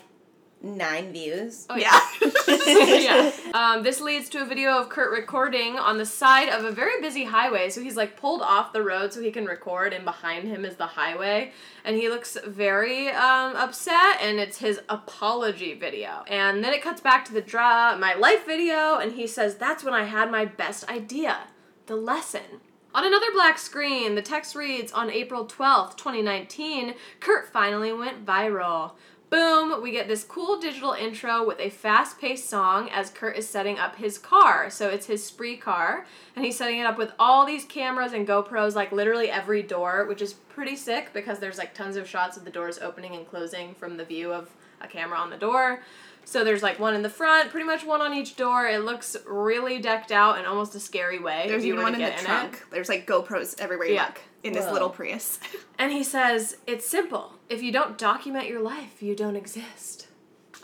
nine 0.61 1.11
views. 1.11 1.65
Oh, 1.69 1.75
yeah. 1.75 1.99
yeah. 2.67 3.31
Um, 3.53 3.83
this 3.83 4.01
leads 4.01 4.29
to 4.29 4.41
a 4.41 4.45
video 4.45 4.79
of 4.79 4.89
Kurt 4.89 5.11
recording 5.11 5.77
on 5.77 5.99
the 5.99 6.07
side 6.07 6.49
of 6.49 6.65
a 6.65 6.71
very 6.71 6.99
busy 6.99 7.23
highway. 7.23 7.69
So 7.69 7.83
he's 7.83 7.95
like 7.95 8.17
pulled 8.17 8.41
off 8.41 8.73
the 8.73 8.81
road 8.81 9.13
so 9.13 9.21
he 9.21 9.31
can 9.31 9.45
record, 9.45 9.93
and 9.93 10.03
behind 10.03 10.47
him 10.47 10.65
is 10.65 10.75
the 10.75 10.87
highway. 10.87 11.51
And 11.85 11.95
he 11.95 12.09
looks 12.09 12.35
very 12.47 13.09
um, 13.09 13.55
upset, 13.55 14.19
and 14.21 14.39
it's 14.39 14.57
his 14.57 14.81
apology 14.89 15.75
video. 15.75 16.23
And 16.25 16.63
then 16.63 16.73
it 16.73 16.81
cuts 16.81 16.99
back 16.99 17.25
to 17.25 17.33
the 17.33 17.41
draw 17.41 17.95
my 17.95 18.15
life 18.15 18.47
video, 18.47 18.97
and 18.97 19.11
he 19.11 19.27
says, 19.27 19.57
That's 19.57 19.83
when 19.83 19.93
I 19.93 20.05
had 20.05 20.31
my 20.31 20.45
best 20.45 20.89
idea 20.89 21.41
the 21.85 21.95
lesson. 21.95 22.61
On 22.95 23.05
another 23.05 23.31
black 23.33 23.57
screen, 23.57 24.13
the 24.13 24.21
text 24.21 24.55
reads 24.55 24.91
On 24.91 25.09
April 25.09 25.45
12th, 25.45 25.97
2019, 25.97 26.93
Kurt 27.19 27.51
finally 27.51 27.91
went 27.91 28.25
viral. 28.25 28.91
Boom, 29.33 29.81
we 29.81 29.89
get 29.89 30.07
this 30.07 30.23
cool 30.23 30.59
digital 30.59 30.91
intro 30.93 31.43
with 31.43 31.59
a 31.59 31.71
fast 31.71 32.21
paced 32.21 32.47
song 32.47 32.87
as 32.91 33.09
Kurt 33.09 33.35
is 33.35 33.49
setting 33.49 33.79
up 33.79 33.95
his 33.95 34.19
car. 34.19 34.69
So 34.69 34.89
it's 34.89 35.07
his 35.07 35.25
spree 35.25 35.57
car, 35.57 36.05
and 36.35 36.45
he's 36.45 36.55
setting 36.55 36.77
it 36.77 36.85
up 36.85 36.99
with 36.99 37.11
all 37.17 37.43
these 37.43 37.65
cameras 37.65 38.13
and 38.13 38.27
GoPros, 38.27 38.75
like 38.75 38.91
literally 38.91 39.31
every 39.31 39.63
door, 39.63 40.05
which 40.07 40.21
is 40.21 40.33
pretty 40.33 40.75
sick 40.75 41.13
because 41.13 41.39
there's 41.39 41.57
like 41.57 41.73
tons 41.73 41.95
of 41.95 42.07
shots 42.07 42.37
of 42.37 42.45
the 42.45 42.51
doors 42.51 42.77
opening 42.77 43.15
and 43.15 43.27
closing 43.27 43.73
from 43.73 43.97
the 43.97 44.05
view 44.05 44.31
of 44.31 44.51
a 44.81 44.87
camera 44.87 45.17
on 45.17 45.31
the 45.31 45.37
door. 45.37 45.81
So 46.25 46.43
there's 46.43 46.61
like 46.61 46.79
one 46.79 46.93
in 46.93 47.01
the 47.01 47.09
front, 47.09 47.49
pretty 47.49 47.65
much 47.65 47.83
one 47.83 48.01
on 48.01 48.13
each 48.13 48.35
door. 48.35 48.67
It 48.67 48.85
looks 48.85 49.17
really 49.25 49.79
decked 49.79 50.11
out 50.11 50.37
in 50.37 50.45
almost 50.45 50.75
a 50.75 50.79
scary 50.79 51.17
way. 51.17 51.45
There's 51.47 51.65
even 51.65 51.81
one 51.81 51.95
in 51.95 52.01
the 52.01 52.05
get 52.07 52.19
it. 52.19 52.25
trunk. 52.25 52.63
There's 52.71 52.87
like 52.87 53.07
GoPros 53.07 53.59
everywhere 53.59 53.87
you 53.87 53.95
Yeah. 53.95 54.05
look 54.05 54.21
in 54.43 54.53
this 54.53 54.71
little 54.71 54.89
Prius. 54.89 55.39
And 55.79 55.91
he 55.91 56.03
says, 56.03 56.57
It's 56.67 56.87
simple. 56.87 57.33
If 57.53 57.61
you 57.61 57.71
don't 57.71 57.99
document 57.99 58.47
your 58.47 58.61
life, 58.61 59.03
you 59.03 59.15
don't 59.15 59.35
exist. 59.35 60.07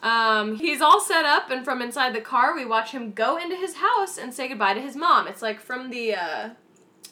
Um, 0.01 0.55
he's 0.55 0.81
all 0.81 0.99
set 0.99 1.23
up, 1.23 1.51
and 1.51 1.63
from 1.63 1.83
inside 1.83 2.15
the 2.15 2.21
car, 2.21 2.55
we 2.55 2.65
watch 2.65 2.91
him 2.91 3.11
go 3.11 3.37
into 3.37 3.55
his 3.55 3.75
house 3.75 4.17
and 4.17 4.33
say 4.33 4.47
goodbye 4.47 4.73
to 4.73 4.81
his 4.81 4.95
mom. 4.95 5.27
It's 5.27 5.43
like 5.43 5.59
from 5.59 5.91
the, 5.91 6.15
uh, 6.15 6.49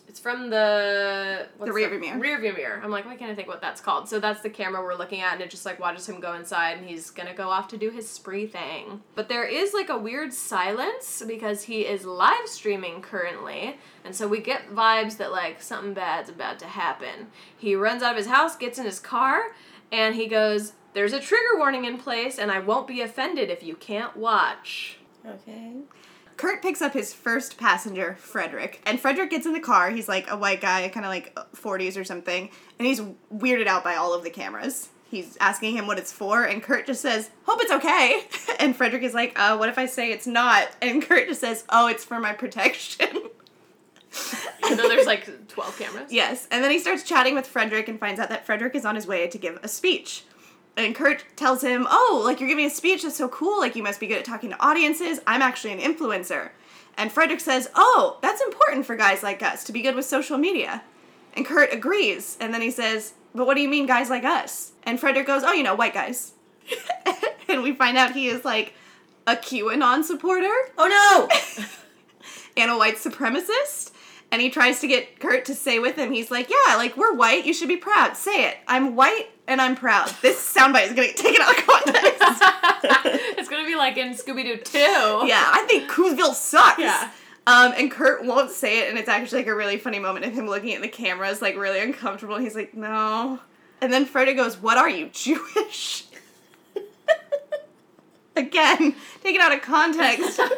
it's 0.07 0.19
from 0.19 0.49
the 0.49 1.47
what's 1.57 1.71
The 1.71 1.77
rearview 1.77 1.99
mirror. 1.99 2.17
Rear 2.17 2.39
view 2.39 2.53
mirror. 2.53 2.81
I'm 2.83 2.89
like, 2.89 3.05
why 3.05 3.15
can't 3.17 3.29
I 3.29 3.35
think 3.35 3.49
what 3.49 3.61
that's 3.61 3.81
called? 3.81 4.09
So 4.09 4.19
that's 4.19 4.41
the 4.41 4.49
camera 4.49 4.81
we're 4.81 4.95
looking 4.95 5.21
at, 5.21 5.33
and 5.33 5.41
it 5.43 5.51
just 5.51 5.65
like 5.65 5.79
watches 5.79 6.09
him 6.09 6.19
go 6.19 6.33
inside, 6.33 6.77
and 6.79 6.87
he's 6.87 7.11
gonna 7.11 7.35
go 7.35 7.49
off 7.49 7.67
to 7.67 7.77
do 7.77 7.91
his 7.91 8.09
spree 8.09 8.47
thing. 8.47 9.03
But 9.13 9.29
there 9.29 9.45
is 9.45 9.75
like 9.75 9.89
a 9.89 9.97
weird 9.97 10.33
silence 10.33 11.21
because 11.27 11.63
he 11.63 11.81
is 11.81 12.03
live 12.03 12.47
streaming 12.47 13.01
currently, 13.01 13.77
and 14.03 14.15
so 14.15 14.27
we 14.27 14.39
get 14.39 14.73
vibes 14.73 15.17
that 15.17 15.31
like 15.31 15.61
something 15.61 15.93
bad's 15.93 16.31
about 16.31 16.57
to 16.59 16.65
happen. 16.65 17.27
He 17.55 17.75
runs 17.75 18.01
out 18.01 18.11
of 18.11 18.17
his 18.17 18.27
house, 18.27 18.55
gets 18.55 18.79
in 18.79 18.85
his 18.85 18.99
car, 18.99 19.51
and 19.91 20.15
he 20.15 20.27
goes, 20.27 20.73
"There's 20.93 21.13
a 21.13 21.19
trigger 21.19 21.57
warning 21.57 21.85
in 21.85 21.97
place, 21.97 22.37
and 22.37 22.51
I 22.51 22.59
won't 22.59 22.87
be 22.87 23.01
offended 23.01 23.49
if 23.49 23.63
you 23.63 23.75
can't 23.75 24.15
watch." 24.15 24.97
Okay. 25.25 25.73
Kurt 26.37 26.61
picks 26.61 26.83
up 26.83 26.93
his 26.93 27.13
first 27.13 27.57
passenger, 27.57 28.15
Frederick, 28.19 28.79
and 28.85 28.99
Frederick 28.99 29.31
gets 29.31 29.47
in 29.47 29.53
the 29.53 29.59
car. 29.59 29.89
He's 29.89 30.07
like 30.07 30.29
a 30.29 30.37
white 30.37 30.61
guy, 30.61 30.87
kind 30.89 31.05
of 31.05 31.09
like 31.09 31.35
40s 31.55 31.99
or 31.99 32.03
something, 32.03 32.49
and 32.77 32.87
he's 32.87 33.01
weirded 33.33 33.65
out 33.65 33.83
by 33.83 33.95
all 33.95 34.13
of 34.13 34.23
the 34.23 34.29
cameras. 34.29 34.89
He's 35.09 35.35
asking 35.39 35.75
him 35.75 35.87
what 35.87 35.97
it's 35.97 36.11
for, 36.11 36.43
and 36.43 36.61
Kurt 36.61 36.85
just 36.85 37.01
says, 37.01 37.31
Hope 37.43 37.59
it's 37.61 37.71
okay. 37.71 38.23
And 38.59 38.75
Frederick 38.75 39.03
is 39.03 39.13
like, 39.13 39.37
uh, 39.39 39.55
What 39.57 39.69
if 39.69 39.77
I 39.77 39.85
say 39.85 40.11
it's 40.11 40.27
not? 40.27 40.67
And 40.81 41.01
Kurt 41.01 41.27
just 41.27 41.41
says, 41.41 41.63
Oh, 41.69 41.87
it's 41.87 42.03
for 42.03 42.19
my 42.19 42.33
protection. 42.33 43.07
Even 44.65 44.77
though 44.77 44.87
there's 44.87 45.05
like 45.05 45.47
twelve 45.47 45.77
cameras. 45.77 46.11
yes. 46.11 46.47
And 46.51 46.63
then 46.63 46.71
he 46.71 46.79
starts 46.79 47.03
chatting 47.03 47.35
with 47.35 47.47
Frederick 47.47 47.87
and 47.87 47.99
finds 47.99 48.19
out 48.19 48.29
that 48.29 48.45
Frederick 48.45 48.75
is 48.75 48.85
on 48.85 48.95
his 48.95 49.07
way 49.07 49.27
to 49.27 49.37
give 49.37 49.59
a 49.63 49.67
speech. 49.67 50.23
And 50.75 50.93
Kurt 50.93 51.23
tells 51.35 51.63
him, 51.63 51.87
Oh, 51.89 52.21
like 52.23 52.39
you're 52.39 52.49
giving 52.49 52.65
a 52.65 52.69
speech, 52.69 53.03
that's 53.03 53.15
so 53.15 53.27
cool. 53.29 53.59
Like 53.59 53.75
you 53.75 53.81
must 53.83 53.99
be 53.99 54.07
good 54.07 54.19
at 54.19 54.25
talking 54.25 54.51
to 54.51 54.63
audiences. 54.63 55.19
I'm 55.25 55.41
actually 55.41 55.73
an 55.73 55.79
influencer. 55.79 56.51
And 56.97 57.11
Frederick 57.11 57.39
says, 57.39 57.69
Oh, 57.75 58.19
that's 58.21 58.41
important 58.41 58.85
for 58.85 58.95
guys 58.95 59.23
like 59.23 59.41
us 59.41 59.63
to 59.65 59.71
be 59.71 59.81
good 59.81 59.95
with 59.95 60.05
social 60.05 60.37
media. 60.37 60.83
And 61.33 61.45
Kurt 61.45 61.73
agrees. 61.73 62.37
And 62.39 62.53
then 62.53 62.61
he 62.61 62.71
says, 62.71 63.13
But 63.33 63.47
what 63.47 63.55
do 63.55 63.61
you 63.61 63.69
mean, 63.69 63.85
guys 63.87 64.09
like 64.09 64.23
us? 64.23 64.71
And 64.83 64.99
Frederick 64.99 65.25
goes, 65.27 65.43
Oh, 65.43 65.53
you 65.53 65.63
know, 65.63 65.75
white 65.75 65.93
guys. 65.93 66.33
and 67.47 67.63
we 67.63 67.73
find 67.73 67.97
out 67.97 68.13
he 68.13 68.27
is 68.27 68.43
like 68.45 68.73
a 69.25 69.35
QAnon 69.35 70.03
supporter 70.03 70.53
Oh 70.77 70.87
no! 70.87 71.65
and 72.57 72.71
a 72.71 72.77
white 72.77 72.95
supremacist. 72.95 73.91
And 74.31 74.41
he 74.41 74.49
tries 74.49 74.81
to 74.81 74.87
get 74.87 75.19
Kurt 75.19 75.45
to 75.45 75.55
say 75.55 75.79
with 75.79 75.95
him, 75.95 76.11
he's 76.11 76.29
like, 76.29 76.49
Yeah, 76.49 76.75
like, 76.75 76.97
we're 76.97 77.13
white, 77.13 77.45
you 77.45 77.53
should 77.53 77.69
be 77.69 77.77
proud. 77.77 78.17
Say 78.17 78.47
it. 78.49 78.57
I'm 78.67 78.95
white 78.95 79.27
and 79.47 79.61
I'm 79.61 79.75
proud. 79.75 80.09
This 80.21 80.37
soundbite 80.37 80.83
is 80.87 80.89
gonna 80.89 81.07
get 81.07 81.17
taken 81.17 81.41
out 81.41 81.57
of 81.57 81.65
context. 81.65 82.21
it's 83.37 83.47
gonna 83.49 83.65
be 83.65 83.75
like 83.75 83.97
in 83.97 84.13
Scooby 84.13 84.43
Doo 84.43 84.57
2. 84.57 84.77
yeah, 84.77 85.49
I 85.53 85.65
think 85.67 85.89
Coolsville 85.89 86.33
sucks. 86.33 86.79
Yeah. 86.79 87.11
Um, 87.47 87.73
and 87.77 87.89
Kurt 87.89 88.25
won't 88.25 88.51
say 88.51 88.81
it, 88.81 88.89
and 88.89 88.97
it's 88.99 89.07
actually 89.07 89.39
like 89.43 89.47
a 89.47 89.55
really 89.55 89.77
funny 89.77 89.99
moment 89.99 90.25
of 90.25 90.33
him 90.33 90.47
looking 90.47 90.73
at 90.73 90.81
the 90.81 90.89
cameras, 90.89 91.41
like 91.41 91.55
really 91.55 91.79
uncomfortable. 91.79 92.35
And 92.35 92.43
he's 92.43 92.55
like, 92.55 92.73
No. 92.73 93.39
And 93.79 93.93
then 93.93 94.05
Freddie 94.05 94.33
goes, 94.33 94.57
What 94.57 94.77
are 94.77 94.89
you, 94.89 95.07
Jewish? 95.13 96.03
Again, 98.35 98.93
taken 99.23 99.41
out 99.41 99.53
of 99.53 99.61
context. 99.61 100.39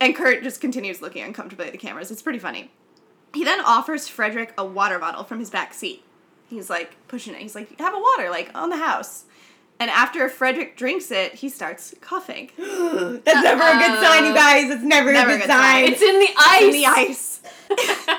And 0.00 0.14
Kurt 0.14 0.44
just 0.44 0.60
continues 0.60 1.02
looking 1.02 1.24
uncomfortably 1.24 1.66
at 1.66 1.72
the 1.72 1.78
cameras. 1.78 2.12
It's 2.12 2.22
pretty 2.22 2.38
funny. 2.38 2.70
He 3.34 3.44
then 3.44 3.60
offers 3.60 4.08
Frederick 4.08 4.52
a 4.58 4.64
water 4.64 4.98
bottle 4.98 5.24
from 5.24 5.38
his 5.38 5.50
back 5.50 5.74
seat. 5.74 6.02
He's 6.48 6.70
like 6.70 6.96
pushing 7.08 7.34
it. 7.34 7.40
He's 7.42 7.54
like, 7.54 7.78
have 7.78 7.94
a 7.94 7.98
water, 7.98 8.30
like 8.30 8.50
on 8.54 8.70
the 8.70 8.76
house. 8.78 9.24
And 9.80 9.90
after 9.90 10.28
Frederick 10.28 10.76
drinks 10.76 11.10
it, 11.12 11.34
he 11.34 11.48
starts 11.48 11.94
coughing. 12.00 12.50
That's 12.58 13.24
never 13.44 13.62
a 13.62 13.78
good 13.78 14.02
sign, 14.02 14.24
you 14.24 14.34
guys. 14.34 14.70
It's 14.70 14.82
never, 14.82 15.12
Never 15.12 15.30
a 15.30 15.34
a 15.34 15.36
good 15.36 15.42
good 15.42 15.50
sign. 15.50 15.84
sign. 15.84 15.92
It's 15.92 16.02
in 16.02 16.18
the 16.18 16.28
ice. 16.36 16.62
It's 16.62 16.64
In 16.64 16.72
the 16.72 16.86
ice. 16.86 17.40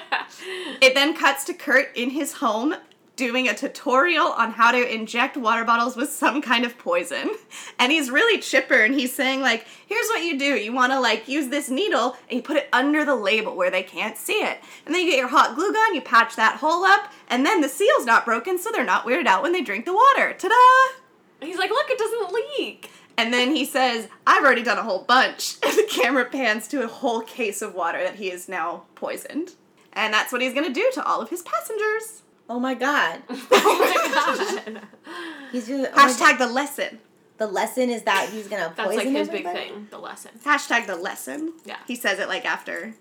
It 0.82 0.94
then 0.96 1.16
cuts 1.16 1.44
to 1.46 1.54
Kurt 1.54 1.90
in 1.98 2.12
his 2.12 2.34
home 2.34 2.76
doing 3.20 3.50
a 3.50 3.54
tutorial 3.54 4.28
on 4.28 4.52
how 4.52 4.72
to 4.72 4.94
inject 4.94 5.36
water 5.36 5.66
bottles 5.66 5.98
with 5.98 6.10
some 6.10 6.42
kind 6.42 6.66
of 6.66 6.78
poison. 6.78 7.32
And 7.78 7.94
he's 7.94 8.12
really 8.12 8.42
chipper 8.42 8.84
and 8.84 8.94
he's 8.94 9.14
saying 9.14 9.40
like, 9.40 9.66
here's 9.88 10.08
what 10.08 10.24
you 10.24 10.38
do. 10.38 10.56
You 10.56 10.74
want 10.74 10.92
to 10.92 11.00
like 11.00 11.30
use 11.30 11.48
this 11.48 11.70
needle 11.70 12.18
and 12.30 12.38
you 12.38 12.42
put 12.42 12.58
it 12.58 12.68
under 12.74 13.06
the 13.06 13.16
label 13.16 13.56
where 13.56 13.72
they 13.72 13.84
can't 13.84 14.18
see 14.18 14.34
it. 14.34 14.60
And 14.86 14.94
then 14.94 15.02
you 15.04 15.10
get 15.10 15.18
your 15.18 15.30
hot 15.30 15.56
glue 15.56 15.72
gun, 15.72 15.96
you 15.96 16.02
patch 16.02 16.36
that 16.36 16.58
hole 16.58 16.84
up, 16.84 17.12
and 17.30 17.46
then 17.46 17.62
the 17.62 17.70
seal's 17.70 18.06
not 18.06 18.26
broken 18.26 18.60
so 18.60 18.70
they're 18.70 18.84
not 18.84 19.06
weirded 19.06 19.28
out 19.28 19.44
when 19.44 19.54
they 19.54 19.62
drink 19.62 19.86
the 19.86 19.94
water. 19.94 20.34
Ta-da! 20.38 21.46
He's 21.46 21.58
like, 21.58 21.70
look, 21.70 21.90
it 21.90 21.98
doesn't 21.98 22.34
leak. 22.34 22.92
And 23.18 23.34
then 23.34 23.56
he 23.56 23.64
says, 23.64 24.10
I've 24.28 24.44
already 24.44 24.64
done 24.64 24.78
a 24.78 24.84
whole 24.84 25.04
bunch. 25.04 25.56
And 25.66 25.78
the 25.78 25.88
camera 25.90 26.26
pans 26.26 26.68
to 26.70 26.84
a 26.84 26.88
whole 26.88 27.22
case 27.22 27.62
of 27.62 27.76
water 27.76 28.04
that 28.04 28.16
he 28.16 28.30
is 28.30 28.50
now 28.50 28.84
poisoned. 28.96 29.54
And 29.94 30.14
that's 30.14 30.32
what 30.32 30.42
he's 30.42 30.54
gonna 30.54 30.74
do 30.74 30.92
to 30.94 31.06
all 31.06 31.22
of 31.22 31.30
his 31.30 31.42
passengers. 31.42 32.24
Oh 32.50 32.60
my 32.60 32.74
god. 32.74 33.22
Oh 33.52 33.80
my 33.80 34.76
god. 34.76 34.82
He's 35.52 35.68
just 35.68 35.90
oh 35.92 35.96
my 35.96 36.10
Hashtag 36.10 36.38
the 36.40 36.48
lesson. 36.48 37.00
The 37.38 37.48
lesson 37.48 37.90
is 37.90 38.04
that 38.04 38.30
he's 38.30 38.50
gonna 38.50 38.74
That's 38.76 38.90
poison 38.90 39.14
like 39.14 39.16
his 39.16 39.30
big 39.30 39.46
thing, 39.46 39.88
the 39.92 39.98
lesson. 39.98 40.32
Hashtag 40.44 40.88
the 40.88 40.98
lesson. 40.98 41.54
Yeah. 41.64 41.78
He 41.88 41.96
says 41.96 42.20
it 42.20 42.28
like 42.28 42.46
after 42.46 42.96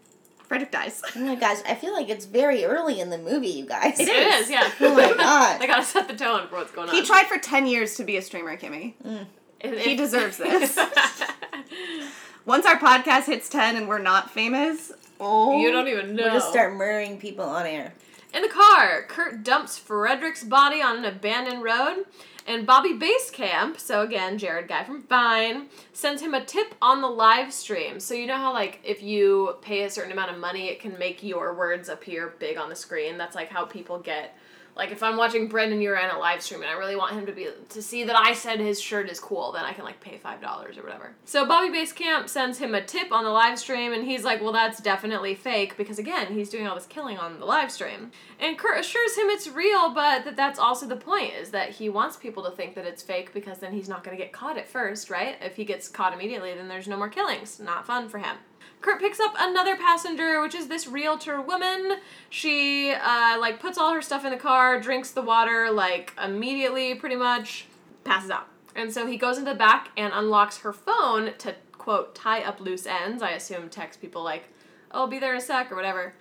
Frederick 0.47 0.71
dies. 0.71 1.03
Oh 1.17 1.21
my 1.21 1.35
gosh, 1.35 1.59
I 1.69 1.75
feel 1.75 1.93
like 1.93 2.09
it's 2.09 2.25
very 2.25 2.65
early 2.65 3.01
in 3.01 3.11
the 3.11 3.19
movie, 3.19 3.49
you 3.49 3.67
guys. 3.67 3.99
It 3.99 4.09
is, 4.09 4.49
yeah. 4.49 4.71
Oh 4.81 4.95
my 4.95 5.13
god. 5.13 5.61
I 5.61 5.67
gotta 5.67 5.85
set 5.85 6.07
the 6.07 6.15
tone 6.15 6.47
for 6.49 6.57
what's 6.57 6.71
going 6.71 6.89
on. 6.89 6.95
He 6.95 7.03
tried 7.03 7.27
for 7.27 7.37
10 7.37 7.67
years 7.67 7.97
to 7.97 8.05
be 8.05 8.17
a 8.17 8.23
streamer, 8.23 8.57
Kimmy. 8.57 8.95
It- 9.61 9.79
He 9.81 9.97
deserves 9.97 10.37
this. 10.37 10.79
Once 12.47 12.65
our 12.65 12.79
podcast 12.79 13.27
hits 13.27 13.49
10 13.49 13.77
and 13.77 13.89
we're 13.89 13.99
not 13.99 14.31
famous, 14.31 14.93
oh. 15.21 15.59
you 15.61 15.71
don't 15.73 15.89
even 15.89 16.15
know. 16.15 16.23
We'll 16.23 16.35
just 16.35 16.51
start 16.51 16.75
murdering 16.75 17.19
people 17.19 17.45
on 17.45 17.67
air. 17.67 17.93
In 18.35 18.43
the 18.43 18.49
car, 18.49 19.05
Kurt 19.09 19.43
dumps 19.43 19.79
Frederick's 19.79 20.45
body 20.45 20.83
on 20.83 20.99
an 20.99 21.05
abandoned 21.05 21.63
road, 21.63 22.05
and 22.47 22.67
Bobby 22.67 22.95
Basecamp, 22.95 23.79
so 23.79 24.03
again, 24.03 24.39
Jared 24.39 24.69
Guy 24.69 24.85
from 24.85 25.03
Vine, 25.03 25.69
sends 25.93 26.23
him 26.23 26.35
a 26.35 26.45
tip 26.45 26.75
on 26.81 27.03
the 27.03 27.09
live 27.09 27.53
stream. 27.53 28.01
So 28.01 28.15
you 28.15 28.27
know 28.27 28.37
how 28.37 28.53
like 28.53 28.81
if 28.85 29.03
you 29.03 29.57
pay 29.61 29.85
a 29.85 29.91
certain 29.91 30.13
amount 30.13 30.31
of 30.31 30.39
money, 30.39 30.69
it 30.69 30.81
can 30.81 30.99
make 30.99 31.23
your 31.23 31.55
words 31.55 31.89
appear 31.89 32.35
big 32.39 32.57
on 32.57 32.69
the 32.69 32.77
screen. 32.77 33.19
That's 33.19 33.35
like 33.35 33.51
how 33.51 33.65
people 33.65 33.99
get. 33.99 34.37
Like 34.79 34.93
if 34.93 35.03
I'm 35.03 35.17
watching 35.17 35.49
Brendan 35.49 35.81
Uran 35.81 36.15
a 36.15 36.19
live 36.19 36.41
stream 36.41 36.63
and 36.63 36.71
I 36.71 36.75
really 36.75 36.95
want 36.95 37.13
him 37.13 37.27
to 37.27 37.33
be 37.33 37.49
to 37.69 37.83
see 37.83 38.05
that 38.05 38.17
I 38.17 38.33
said 38.33 38.61
his 38.61 38.81
shirt 38.81 39.11
is 39.11 39.19
cool, 39.19 39.51
then 39.51 39.65
I 39.65 39.73
can 39.73 39.85
like 39.85 40.01
pay 40.01 40.17
five 40.19 40.41
dollars 40.41 40.79
or 40.79 40.85
whatever. 40.85 41.17
So 41.25 41.45
Bobby 41.45 41.77
Basecamp 41.77 42.29
sends 42.29 42.59
him 42.59 42.77
a 42.77 42.85
tip 42.85 43.11
on 43.11 43.25
the 43.25 43.31
live 43.31 43.59
stream 43.59 43.93
and 43.93 44.05
he's 44.05 44.23
like, 44.23 44.41
Well 44.41 44.53
that's 44.53 44.81
definitely 44.81 45.35
fake 45.35 45.77
because 45.77 45.99
again, 45.99 46.33
he's 46.33 46.49
doing 46.49 46.69
all 46.69 46.77
this 46.77 46.87
killing 46.87 47.19
on 47.19 47.41
the 47.41 47.45
live 47.45 47.73
stream. 47.73 48.13
And 48.39 48.57
Kurt 48.57 48.79
assures 48.79 49.17
him 49.17 49.29
it's 49.31 49.49
real, 49.49 49.93
but 49.93 50.25
that 50.25 50.37
that's 50.37 50.61
also 50.61 50.87
the 50.87 50.97
point, 50.97 51.35
is 51.35 51.51
that 51.51 51.71
he 51.71 51.89
wants 51.89 52.17
people 52.17 52.45
to 52.45 52.53
think 52.53 52.77
that 52.77 52.87
it's 52.87 53.03
fake 53.03 53.35
because 53.35 53.59
then 53.59 53.73
he's 53.73 53.89
not 53.89 54.05
gonna 54.05 54.17
get 54.17 54.33
caught 54.33 54.57
at 54.57 54.69
first, 54.69 55.11
right? 55.11 55.37
If 55.43 55.57
he 55.57 55.65
gets 55.65 55.89
caught 55.89 56.15
immediately, 56.15 56.55
then 56.55 56.69
there's 56.69 56.87
no 56.87 56.97
more 56.97 57.09
killings. 57.09 57.59
Not 57.59 57.85
fun 57.85 58.09
for 58.09 58.19
him. 58.19 58.37
Kurt 58.81 59.01
picks 59.01 59.19
up 59.19 59.35
another 59.39 59.77
passenger, 59.77 60.41
which 60.41 60.55
is 60.55 60.69
this 60.69 60.87
realtor 60.87 61.41
woman. 61.41 61.97
She 62.31 62.93
uh, 62.93 63.37
like 63.41 63.61
puts 63.61 63.77
all 63.77 63.93
her 63.93 64.03
stuff 64.03 64.25
in 64.25 64.31
the 64.31 64.37
car, 64.37 64.81
drinks 64.81 65.11
the 65.11 65.23
water 65.23 65.71
like 65.71 66.13
immediately, 66.23 66.95
pretty 66.95 67.17
much, 67.17 67.67
passes 68.05 68.31
out. 68.31 68.49
And 68.77 68.93
so 68.93 69.07
he 69.07 69.17
goes 69.17 69.39
into 69.39 69.51
the 69.51 69.59
back 69.59 69.91
and 69.97 70.13
unlocks 70.15 70.59
her 70.59 70.73
phone 70.73 71.33
to 71.39 71.57
quote 71.73 72.15
tie 72.15 72.43
up 72.43 72.61
loose 72.61 72.87
ends. 72.87 73.23
I 73.23 73.31
assume 73.31 73.69
text 73.69 74.01
people 74.01 74.23
like, 74.23 74.45
"Oh, 74.93 75.01
I'll 75.01 75.07
be 75.09 75.19
there 75.19 75.33
in 75.33 75.39
a 75.39 75.41
sec" 75.41 75.73
or 75.73 75.77
whatever. 75.77 76.15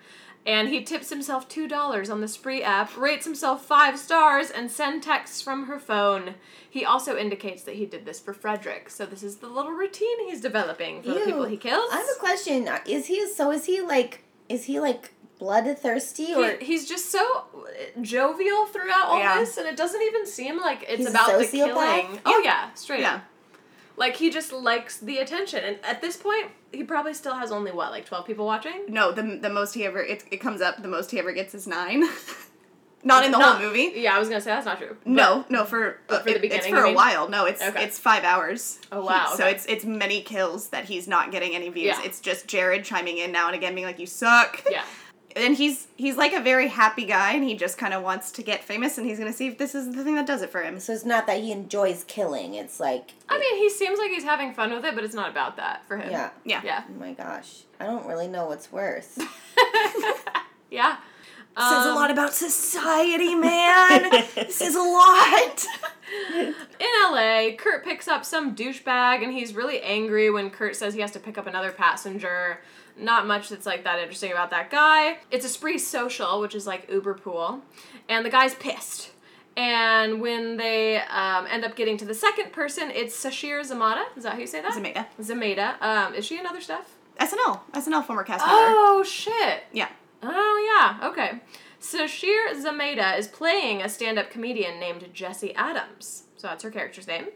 And 0.48 0.70
he 0.70 0.82
tips 0.82 1.10
himself 1.10 1.50
two 1.50 1.68
dollars 1.68 2.10
on 2.10 2.22
the 2.22 2.28
Spree 2.30 2.64
app, 2.64 2.95
rates 2.98 3.26
himself 3.26 3.66
five 3.66 4.00
stars, 4.00 4.50
and 4.50 4.72
send 4.72 5.04
texts 5.04 5.41
from 5.41 5.66
her 5.66 5.78
phone. 5.78 6.36
He 6.70 6.86
also 6.86 7.18
indicates 7.18 7.64
that 7.64 7.76
he 7.76 7.86
did 7.86 8.06
this 8.06 8.20
for 8.22 8.34
Frederick, 8.34 8.89
so 8.89 9.06
this 9.06 9.24
is 9.24 9.38
the 9.38 9.48
little 9.50 9.72
routine 9.74 10.26
he's 10.30 10.39
developing 10.39 11.02
for 11.04 11.10
the 11.10 11.20
people 11.20 11.43
he 11.45 11.58
kills. 11.58 11.89
I 11.91 11.98
have 11.98 12.08
a 12.16 12.20
question. 12.20 12.70
Is 12.88 13.08
he 13.08 13.28
so 13.28 13.52
is 13.52 13.66
he 13.66 13.82
like 13.82 14.24
is 14.48 14.64
he 14.66 14.80
like 14.80 15.12
bloodthirsty 15.38 16.34
or 16.34 16.58
He, 16.58 16.66
he's 16.66 16.88
just 16.88 17.12
so 17.12 17.20
uh, 17.54 18.02
jovial 18.02 18.66
throughout 18.68 19.06
all 19.08 19.20
Yeah. 19.20 19.39
this, 19.39 19.58
and 19.58 19.68
it 19.68 19.76
doesn't 19.76 20.02
even 20.02 20.26
seem 20.26 20.60
like 20.60 20.84
it's 20.84 21.00
He's 21.00 21.08
about 21.10 21.38
the 21.39 21.45
killing. 21.45 22.20
Oh 22.26 22.41
yeah, 22.43 22.74
straight 22.74 23.02
Yeah. 23.02 23.16
up. 23.16 23.22
Like 23.98 24.16
he 24.16 24.30
just 24.30 24.54
likes 24.54 25.00
the 25.00 25.18
attention, 25.18 25.64
and 25.64 25.78
at 25.84 26.02
this 26.02 26.16
point, 26.18 26.52
he 26.72 26.84
probably 26.84 27.14
still 27.16 27.34
has 27.34 27.52
only 27.52 27.72
what, 27.72 27.91
like 27.91 28.06
twelve 28.06 28.26
people 28.28 28.45
watching. 28.45 28.86
No, 28.88 29.12
the, 29.12 29.39
the 29.41 29.50
most 29.50 29.74
he 29.74 29.86
ever, 29.86 30.00
it, 30.02 30.24
it 30.32 30.38
comes 30.38 30.62
up, 30.62 30.82
the 30.82 30.88
most 30.88 31.10
he 31.12 31.18
ever 31.20 31.32
gets 31.34 31.56
is 31.56 31.66
nine. 31.68 32.04
Not 33.04 33.24
in 33.26 33.32
the 33.32 33.38
Not- 33.38 33.58
whole 33.60 33.68
movie. 33.68 33.93
Yeah, 33.95 34.16
I 34.16 34.20
was 34.20 34.28
gonna 34.28 34.41
say 34.41 34.50
that's 34.50 34.66
not 34.66 34.80
true. 34.80 34.98
No, 35.06 35.45
no, 35.50 35.66
for, 35.66 36.00
for 36.08 36.16
the 36.16 36.20
it- 36.24 36.28
it's 36.28 36.41
beginning, 36.41 36.74
for 36.74 36.84
a 36.84 36.93
while. 36.93 37.30
No, 37.30 37.45
it's 37.45 37.62
Okay. 37.62 37.84
it's 37.84 37.98
five 37.98 38.24
hours. 38.24 38.80
Oh, 38.91 39.04
wow, 39.06 39.28
So 39.36 39.43
okay. 39.45 39.54
it's 39.56 39.66
it's 39.68 39.86
many 39.86 40.22
kills 40.22 40.70
that 40.70 40.86
he's 40.86 41.08
not 41.08 41.32
getting 41.32 41.56
any 41.56 41.70
views. 41.70 41.95
Yeah. 41.98 42.02
It's 42.04 42.20
just 42.20 42.48
Jared 42.48 42.84
chiming 42.84 43.18
in 43.20 43.32
now 43.32 43.48
and 43.48 43.56
again, 43.56 43.76
being 43.76 43.88
like, 43.88 44.00
"You 44.00 44.08
suck." 44.08 44.64
Yeah. 44.70 44.84
And 45.38 45.56
he's 45.56 45.88
he's 45.96 46.18
like 46.18 46.34
a 46.34 46.42
very 46.42 46.68
happy 46.68 47.06
guy, 47.06 47.34
and 47.34 47.44
he 47.44 47.56
just 47.56 47.78
kind 47.78 47.94
of 47.94 48.02
wants 48.04 48.32
to 48.34 48.42
get 48.44 48.64
famous, 48.64 48.98
and 48.98 49.06
he's 49.06 49.20
gonna 49.20 49.32
see 49.34 49.48
if 49.48 49.58
this 49.58 49.76
is 49.76 49.94
the 49.96 50.04
thing 50.04 50.16
that 50.16 50.26
does 50.26 50.42
it 50.42 50.50
for 50.50 50.62
him. 50.64 50.80
so 50.80 50.92
it's 50.94 51.06
not 51.06 51.28
that 51.28 51.40
he 51.42 51.52
enjoys 51.52 52.04
killing, 52.06 52.56
it's 52.56 52.80
like 52.80 53.12
I 53.30 53.38
mean, 53.40 53.58
he 53.58 53.70
seems 53.70 54.00
like 54.00 54.10
he's 54.12 54.24
having 54.24 54.54
fun 54.54 54.72
with 54.74 54.84
it, 54.86 54.96
but 54.96 55.04
it's 55.04 55.14
not 55.14 55.30
about 55.30 55.58
that 55.58 55.88
for 55.88 55.98
him. 55.98 56.12
yeah. 56.12 56.32
Yeah. 56.44 56.62
Yeah. 56.64 56.84
Oh 56.90 57.00
my 57.00 57.14
gosh. 57.14 57.64
I 57.80 57.86
don't 57.86 58.06
really 58.08 58.28
know 58.28 58.48
what's 58.48 58.72
worse. 58.72 59.18
yeah. 60.72 60.98
Says 61.58 61.86
a 61.86 61.90
Um, 61.90 61.96
lot 61.96 62.12
about 62.12 62.34
society, 62.34 63.34
man. 63.34 64.10
this 64.36 64.62
is 64.62 64.76
a 64.76 64.80
lot. 64.82 65.66
In 66.36 66.54
LA, 67.12 67.56
Kurt 67.58 67.84
picks 67.84 68.08
up 68.08 68.24
some 68.24 68.56
douchebag 68.56 69.24
and 69.24 69.34
he's 69.34 69.56
really 69.56 69.82
angry 69.82 70.30
when 70.30 70.50
Kurt 70.52 70.76
says 70.76 70.94
he 70.94 71.02
has 71.02 71.12
to 71.12 71.20
pick 71.20 71.38
up 71.38 71.48
another 71.48 71.72
passenger. 71.72 72.62
Not 73.00 73.28
much 73.28 73.50
that's 73.50 73.66
like 73.66 73.84
that 73.84 74.00
interesting 74.00 74.32
about 74.32 74.50
that 74.50 74.72
guy. 74.72 75.20
It's 75.30 75.45
a 75.45 75.50
spree 75.50 75.78
social, 75.78 76.41
which 76.41 76.56
is 76.56 76.66
like 76.66 76.89
Uber 76.89 77.16
pool, 77.16 77.62
and 78.10 78.26
the 78.26 78.30
guy's 78.30 78.56
pissed. 78.56 79.12
And 79.56 80.22
when 80.22 80.58
they 80.58 80.98
um, 81.02 81.48
end 81.48 81.66
up 81.66 81.76
getting 81.76 81.98
to 81.98 82.06
the 82.06 82.14
second 82.14 82.52
person, 82.52 82.91
it's 82.91 83.16
Sasheer 83.16 83.62
Zamata. 83.62 84.04
Is 84.16 84.24
that 84.24 84.34
how 84.34 84.39
you 84.39 84.48
say 84.48 84.62
that? 84.62 84.74
Zameda. 84.74 85.08
Zameda. 85.20 85.82
Um, 85.82 86.14
is 86.14 86.26
she 86.26 86.38
in 86.38 86.45
other 86.45 86.62
stuff? 86.62 86.95
SNL. 87.20 87.62
SNL 87.72 88.06
former 88.06 88.24
cast 88.24 88.45
member. 88.45 88.56
Oh 88.56 89.04
shit. 89.04 89.64
Yeah. 89.72 89.89
Oh 90.22 91.00
yeah, 91.02 91.08
okay. 91.10 91.41
Sasheer 91.80 92.54
Zameda 92.54 93.18
is 93.18 93.28
playing 93.28 93.82
a 93.82 93.89
stand-up 93.89 94.30
comedian 94.32 94.80
named 94.80 95.08
Jesse 95.14 95.54
Adams. 95.56 96.24
So 96.36 96.48
that's 96.48 96.64
her 96.64 96.72
character's 96.72 97.08
name. 97.08 97.28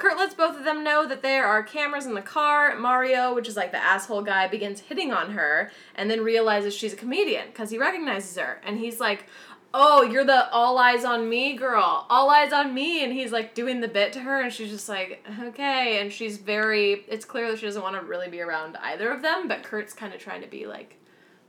Kurt 0.00 0.16
lets 0.16 0.34
both 0.34 0.56
of 0.56 0.64
them 0.64 0.82
know 0.82 1.06
that 1.06 1.22
there 1.22 1.46
are 1.46 1.62
cameras 1.62 2.06
in 2.06 2.14
the 2.14 2.22
car. 2.22 2.76
Mario, 2.76 3.34
which 3.34 3.48
is 3.48 3.56
like 3.56 3.70
the 3.70 3.82
asshole 3.82 4.22
guy, 4.22 4.48
begins 4.48 4.80
hitting 4.80 5.12
on 5.12 5.32
her 5.32 5.70
and 5.94 6.10
then 6.10 6.24
realizes 6.24 6.74
she's 6.74 6.92
a 6.92 6.96
comedian 6.96 7.48
because 7.48 7.70
he 7.70 7.78
recognizes 7.78 8.36
her. 8.36 8.60
And 8.64 8.78
he's 8.78 8.98
like, 8.98 9.26
Oh, 9.72 10.02
you're 10.02 10.24
the 10.24 10.50
all 10.50 10.78
eyes 10.78 11.04
on 11.04 11.28
me 11.28 11.54
girl. 11.54 12.06
All 12.10 12.28
eyes 12.30 12.52
on 12.52 12.74
me. 12.74 13.04
And 13.04 13.12
he's 13.12 13.30
like 13.30 13.54
doing 13.54 13.80
the 13.80 13.86
bit 13.86 14.12
to 14.14 14.20
her, 14.20 14.40
and 14.40 14.52
she's 14.52 14.70
just 14.70 14.88
like, 14.88 15.24
Okay. 15.40 16.00
And 16.00 16.12
she's 16.12 16.38
very, 16.38 17.04
it's 17.06 17.24
clear 17.24 17.50
that 17.50 17.60
she 17.60 17.66
doesn't 17.66 17.82
want 17.82 17.94
to 17.94 18.02
really 18.02 18.28
be 18.28 18.40
around 18.40 18.76
either 18.78 19.10
of 19.12 19.22
them, 19.22 19.46
but 19.46 19.62
Kurt's 19.62 19.92
kind 19.92 20.12
of 20.12 20.20
trying 20.20 20.42
to 20.42 20.48
be 20.48 20.66
like, 20.66 20.96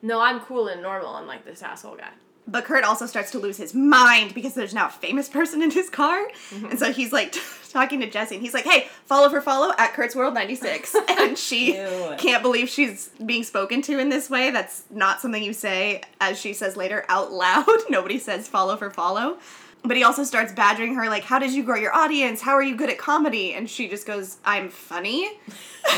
no, 0.02 0.20
I'm 0.20 0.40
cool 0.40 0.68
and 0.68 0.82
normal, 0.82 1.16
unlike 1.18 1.46
this 1.46 1.62
asshole 1.62 1.96
guy. 1.96 2.10
But 2.48 2.66
Kurt 2.66 2.84
also 2.84 3.06
starts 3.06 3.32
to 3.32 3.40
lose 3.40 3.58
his 3.58 3.74
mind 3.74 4.34
because 4.34 4.56
there's 4.56 4.74
now 4.74 4.88
a 4.88 4.92
famous 4.92 5.30
person 5.30 5.62
in 5.62 5.72
his 5.72 5.90
car. 5.90 6.20
Mm-hmm. 6.50 6.66
And 6.68 6.80
so 6.80 6.92
he's 6.92 7.14
like 7.14 7.36
talking 7.72 8.00
to 8.02 8.10
Jesse 8.10 8.36
and 8.36 8.44
he's 8.44 8.54
like, 8.54 8.66
hey, 8.66 8.88
follow 9.06 9.30
for 9.30 9.42
follow 9.42 9.74
at 9.78 9.94
Kurt's 9.94 10.16
World 10.16 10.34
96. 10.34 10.96
and 11.10 11.38
she 11.38 11.78
Ew. 11.78 12.16
can't 12.18 12.44
believe 12.44 12.70
she's 12.70 13.10
being 13.26 13.44
spoken 13.44 13.82
to 13.84 14.00
in 14.00 14.10
this 14.10 14.30
way. 14.30 14.52
That's 14.52 14.84
not 14.90 15.22
something 15.22 15.44
you 15.44 15.54
say, 15.54 16.02
as 16.20 16.40
she 16.40 16.54
says 16.54 16.76
later, 16.78 17.06
out 17.08 17.32
loud. 17.32 17.66
Nobody 17.90 18.18
says 18.18 18.48
follow 18.48 18.76
for 18.76 18.90
follow. 18.90 19.38
But 19.84 19.98
he 19.98 20.04
also 20.04 20.24
starts 20.24 20.54
badgering 20.54 20.94
her, 20.96 21.10
like, 21.10 21.24
how 21.24 21.40
did 21.40 21.54
you 21.54 21.64
grow 21.64 21.76
your 21.76 21.94
audience? 21.94 22.42
How 22.42 22.52
are 22.54 22.62
you 22.62 22.76
good 22.76 22.90
at 22.90 23.00
comedy? 23.00 23.54
And 23.54 23.68
she 23.70 23.88
just 23.90 24.06
goes, 24.06 24.38
I'm 24.46 24.70
funny. 24.70 25.28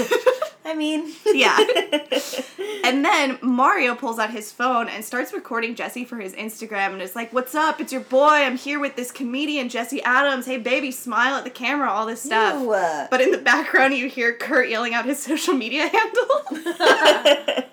I 0.66 0.74
mean, 0.76 1.12
Yeah. 1.26 1.58
And 2.86 3.04
then 3.06 3.40
Mario 3.42 3.96
pulls 3.96 4.20
out 4.20 4.30
his 4.30 4.52
phone 4.52 4.90
and 4.90 5.06
starts 5.06 5.32
recording 5.34 5.74
Jesse 5.74 6.04
for 6.04 6.18
his 6.18 6.34
Instagram 6.34 6.92
and 6.94 7.02
is 7.02 7.16
like, 7.16 7.32
What's 7.32 7.56
up? 7.56 7.80
It's 7.80 7.94
your 7.94 8.02
boy. 8.02 8.28
I'm 8.28 8.58
here 8.58 8.78
with 8.80 8.98
this 8.98 9.10
comedian, 9.12 9.70
Jesse 9.70 10.02
Adams. 10.04 10.46
Hey, 10.46 10.58
baby, 10.58 10.92
smile 10.92 11.36
at 11.36 11.46
the 11.46 11.50
camera, 11.50 11.90
all 11.90 12.06
this 12.06 12.22
stuff. 12.22 12.62
Ew. 12.62 13.08
But 13.10 13.22
in 13.22 13.32
the 13.32 13.38
background, 13.38 13.94
you 13.94 14.10
hear 14.10 14.34
Kurt 14.34 14.70
yelling 14.70 14.94
out 14.94 15.06
his 15.06 15.22
social 15.24 15.54
media 15.54 15.88
handle. 15.94 17.64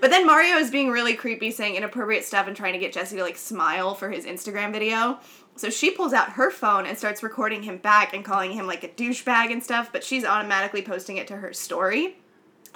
But 0.00 0.10
then 0.10 0.26
Mario 0.26 0.56
is 0.56 0.70
being 0.70 0.90
really 0.90 1.14
creepy, 1.14 1.50
saying 1.50 1.76
inappropriate 1.76 2.24
stuff 2.24 2.46
and 2.46 2.56
trying 2.56 2.72
to 2.72 2.78
get 2.78 2.92
Jesse 2.92 3.16
to 3.16 3.22
like 3.22 3.36
smile 3.36 3.94
for 3.94 4.10
his 4.10 4.24
Instagram 4.24 4.72
video. 4.72 5.18
So 5.56 5.68
she 5.70 5.90
pulls 5.90 6.12
out 6.12 6.32
her 6.32 6.50
phone 6.50 6.86
and 6.86 6.96
starts 6.96 7.22
recording 7.22 7.62
him 7.62 7.78
back 7.78 8.14
and 8.14 8.24
calling 8.24 8.52
him 8.52 8.66
like 8.66 8.82
a 8.84 8.88
douchebag 8.88 9.52
and 9.52 9.62
stuff, 9.62 9.90
but 9.92 10.02
she's 10.04 10.24
automatically 10.24 10.82
posting 10.82 11.16
it 11.16 11.26
to 11.28 11.36
her 11.36 11.52
story 11.52 12.16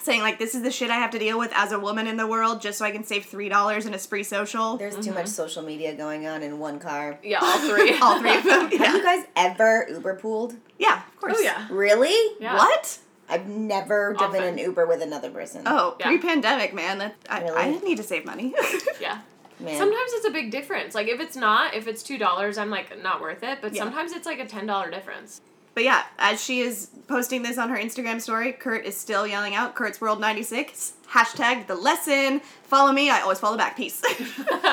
saying 0.02 0.20
like 0.20 0.38
this 0.38 0.54
is 0.54 0.62
the 0.62 0.70
shit 0.70 0.90
I 0.90 0.96
have 0.96 1.10
to 1.12 1.18
deal 1.18 1.38
with 1.38 1.52
as 1.54 1.72
a 1.72 1.78
woman 1.78 2.06
in 2.06 2.16
the 2.16 2.26
world 2.26 2.60
just 2.60 2.78
so 2.78 2.84
I 2.84 2.90
can 2.90 3.04
save 3.04 3.26
three 3.26 3.48
dollars 3.48 3.86
in 3.86 3.94
a 3.94 3.98
spree 3.98 4.24
social. 4.24 4.76
there's 4.76 4.96
too 4.96 5.12
much 5.12 5.26
mm-hmm. 5.26 5.26
social 5.26 5.62
media 5.62 5.94
going 5.94 6.26
on 6.26 6.42
in 6.42 6.58
one 6.58 6.78
car. 6.78 7.18
Yeah, 7.22 7.38
all 7.40 7.58
three. 7.58 7.96
All 8.02 8.18
three 8.18 8.36
of 8.36 8.44
them. 8.44 8.60
Have 8.70 8.72
Yeah. 8.72 8.96
you 8.96 9.02
guys 9.02 9.24
ever 9.36 9.86
Uber 9.88 10.16
pooled? 10.16 10.56
yeah, 10.78 11.02
of 11.06 11.16
course. 11.20 11.34
Oh 11.38 11.40
yeah. 11.40 11.66
Really? 11.70 12.36
Yeah. 12.40 12.56
What? 12.56 12.98
I've 13.28 13.46
never 13.48 14.12
driven 14.14 14.36
Often. 14.42 14.44
an 14.54 14.58
Uber 14.58 14.86
with 14.86 15.00
another 15.02 15.30
person. 15.30 15.62
Oh, 15.66 15.96
Yeah. 15.98 16.06
pre-pandemic, 16.06 16.74
man. 16.74 16.98
That 16.98 17.14
I, 17.28 17.42
Really? 17.42 17.56
I 17.56 17.70
didn't 17.70 17.84
need 17.84 17.96
to 17.96 18.02
save 18.02 18.24
money. 18.24 18.54
Yeah. 19.00 19.18
man. 19.60 19.78
Sometimes 19.78 20.10
it's 20.12 20.26
a 20.26 20.30
big 20.30 20.50
difference. 20.50 20.94
Like 20.94 21.08
if 21.08 21.20
it's 21.20 21.36
not, 21.36 21.74
if 21.74 21.86
it's 21.86 22.02
two 22.02 22.18
dollars, 22.18 22.58
I'm 22.58 22.70
like 22.70 23.00
not 23.02 23.20
worth 23.20 23.42
it. 23.42 23.58
But 23.62 23.72
Yeah. 23.74 23.82
sometimes 23.82 24.12
it's 24.12 24.26
like 24.26 24.40
a 24.40 24.46
ten 24.46 24.66
dollar 24.66 24.90
difference. 24.90 25.40
but 25.74 25.82
yeah, 25.84 26.04
as 26.18 26.42
she 26.44 26.60
is 26.60 26.90
posting 27.08 27.42
this 27.42 27.58
on 27.58 27.68
her 27.70 27.76
Instagram 27.76 28.20
story, 28.20 28.52
Kurt 28.52 28.84
is 28.84 28.96
still 28.96 29.26
yelling 29.26 29.54
out 29.56 29.74
Kurt's 29.74 30.00
World 30.00 30.20
96. 30.20 30.92
Hashtag 31.10 31.66
the 31.66 31.74
lesson. 31.74 32.40
Follow 32.62 32.92
me. 32.92 33.10
I 33.10 33.20
always 33.22 33.40
follow 33.40 33.56
back. 33.56 33.76
Peace. 33.76 34.00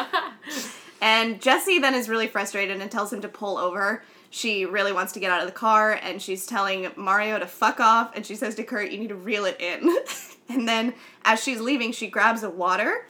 And 1.03 1.41
Jesse 1.41 1.79
then 1.79 1.95
is 1.95 2.07
really 2.07 2.27
frustrated 2.27 2.79
and 2.79 2.91
tells 2.91 3.11
him 3.11 3.21
to 3.21 3.27
pull 3.27 3.57
over. 3.57 4.03
She 4.31 4.65
really 4.65 4.93
wants 4.93 5.11
to 5.13 5.19
get 5.19 5.29
out 5.29 5.41
of 5.41 5.45
the 5.45 5.53
car 5.53 5.91
and 5.91 6.21
she's 6.21 6.45
telling 6.45 6.89
Mario 6.95 7.37
to 7.37 7.45
fuck 7.45 7.79
off 7.79 8.15
and 8.15 8.25
she 8.25 8.35
says 8.35 8.55
to 8.55 8.63
Kurt, 8.63 8.89
You 8.89 8.97
need 8.97 9.09
to 9.09 9.15
reel 9.15 9.45
it 9.45 9.59
in. 9.61 9.95
And 10.53 10.67
then 10.67 10.93
as 11.23 11.41
she's 11.41 11.61
leaving, 11.61 11.93
she 11.93 12.07
grabs 12.07 12.43
a 12.43 12.49
water. 12.49 13.05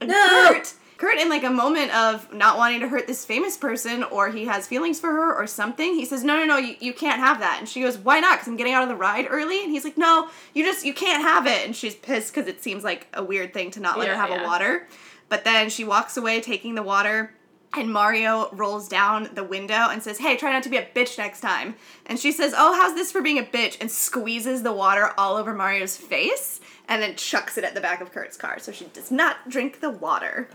And 0.00 0.08
No! 0.08 0.50
Kurt, 0.50 0.74
Kurt, 0.98 1.18
in 1.18 1.28
like 1.28 1.44
a 1.44 1.50
moment 1.50 1.94
of 1.94 2.32
not 2.32 2.56
wanting 2.56 2.80
to 2.80 2.88
hurt 2.88 3.06
this 3.06 3.24
famous 3.24 3.56
person, 3.56 4.02
or 4.04 4.30
he 4.30 4.46
has 4.46 4.66
feelings 4.66 4.98
for 4.98 5.10
her, 5.10 5.34
or 5.34 5.46
something, 5.46 5.94
he 5.94 6.06
says, 6.06 6.24
"No, 6.24 6.36
no, 6.38 6.44
no, 6.46 6.56
you, 6.56 6.76
you 6.80 6.94
can't 6.94 7.20
have 7.20 7.40
that." 7.40 7.56
And 7.58 7.68
she 7.68 7.82
goes, 7.82 7.98
"Why 7.98 8.18
not? 8.20 8.36
Because 8.36 8.48
I'm 8.48 8.56
getting 8.56 8.72
out 8.72 8.82
of 8.82 8.88
the 8.88 8.96
ride 8.96 9.26
early." 9.28 9.62
And 9.62 9.70
he's 9.70 9.84
like, 9.84 9.98
"No, 9.98 10.30
you 10.54 10.64
just 10.64 10.86
you 10.86 10.94
can't 10.94 11.22
have 11.22 11.46
it." 11.46 11.66
And 11.66 11.76
she's 11.76 11.94
pissed 11.94 12.34
because 12.34 12.48
it 12.48 12.62
seems 12.62 12.82
like 12.82 13.08
a 13.12 13.22
weird 13.22 13.52
thing 13.52 13.70
to 13.72 13.80
not 13.80 13.98
let 13.98 14.08
her 14.08 14.16
have 14.16 14.30
yeah. 14.30 14.42
a 14.42 14.46
water. 14.46 14.88
But 15.28 15.44
then 15.44 15.68
she 15.68 15.84
walks 15.84 16.16
away 16.16 16.40
taking 16.40 16.76
the 16.76 16.82
water. 16.82 17.32
And 17.74 17.92
Mario 17.92 18.48
rolls 18.52 18.88
down 18.88 19.28
the 19.34 19.44
window 19.44 19.88
and 19.90 20.02
says, 20.02 20.18
Hey, 20.18 20.36
try 20.36 20.52
not 20.52 20.62
to 20.62 20.68
be 20.68 20.76
a 20.76 20.86
bitch 20.86 21.18
next 21.18 21.40
time. 21.40 21.74
And 22.06 22.18
she 22.18 22.32
says, 22.32 22.54
Oh, 22.56 22.74
how's 22.74 22.94
this 22.94 23.12
for 23.12 23.20
being 23.20 23.38
a 23.38 23.42
bitch? 23.42 23.76
And 23.80 23.90
squeezes 23.90 24.62
the 24.62 24.72
water 24.72 25.12
all 25.18 25.36
over 25.36 25.52
Mario's 25.52 25.96
face 25.96 26.60
and 26.88 27.02
then 27.02 27.16
chucks 27.16 27.58
it 27.58 27.64
at 27.64 27.74
the 27.74 27.80
back 27.80 28.00
of 28.00 28.12
Kurt's 28.12 28.36
car. 28.36 28.58
So 28.58 28.72
she 28.72 28.86
does 28.86 29.10
not 29.10 29.48
drink 29.48 29.80
the 29.80 29.90
water. 29.90 30.48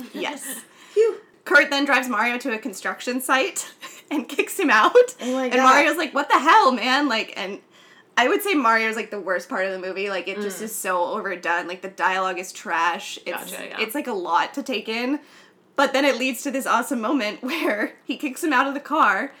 Okay. 0.00 0.20
Yes. 0.20 0.44
Phew. 0.92 1.20
Kurt 1.44 1.70
then 1.70 1.84
drives 1.84 2.08
Mario 2.08 2.36
to 2.38 2.52
a 2.52 2.58
construction 2.58 3.20
site 3.20 3.72
and 4.10 4.28
kicks 4.28 4.58
him 4.58 4.70
out. 4.70 4.94
Oh 5.20 5.32
my 5.32 5.48
God. 5.48 5.58
and 5.58 5.62
Mario's 5.62 5.96
like, 5.96 6.12
What 6.12 6.28
the 6.28 6.38
hell, 6.38 6.72
man? 6.72 7.08
Like, 7.08 7.32
and 7.36 7.60
I 8.16 8.28
would 8.28 8.42
say 8.42 8.54
Mario's 8.54 8.96
like 8.96 9.10
the 9.10 9.20
worst 9.20 9.48
part 9.48 9.64
of 9.64 9.72
the 9.72 9.78
movie. 9.78 10.10
Like, 10.10 10.28
it 10.28 10.42
just 10.42 10.60
mm. 10.60 10.64
is 10.64 10.76
so 10.76 11.02
overdone. 11.04 11.66
Like, 11.66 11.80
the 11.80 11.88
dialogue 11.88 12.38
is 12.38 12.52
trash. 12.52 13.18
It's, 13.24 13.50
Gotcha, 13.50 13.66
yeah. 13.66 13.80
it's 13.80 13.94
like 13.94 14.08
a 14.08 14.12
lot 14.12 14.52
to 14.54 14.62
take 14.62 14.90
in. 14.90 15.20
But 15.80 15.94
then 15.94 16.04
it 16.04 16.18
leads 16.18 16.42
to 16.42 16.50
this 16.50 16.66
awesome 16.66 17.00
moment 17.00 17.42
where 17.42 17.94
he 18.04 18.18
kicks 18.18 18.44
him 18.44 18.52
out 18.52 18.66
of 18.66 18.74
the 18.74 18.80
car 18.80 19.32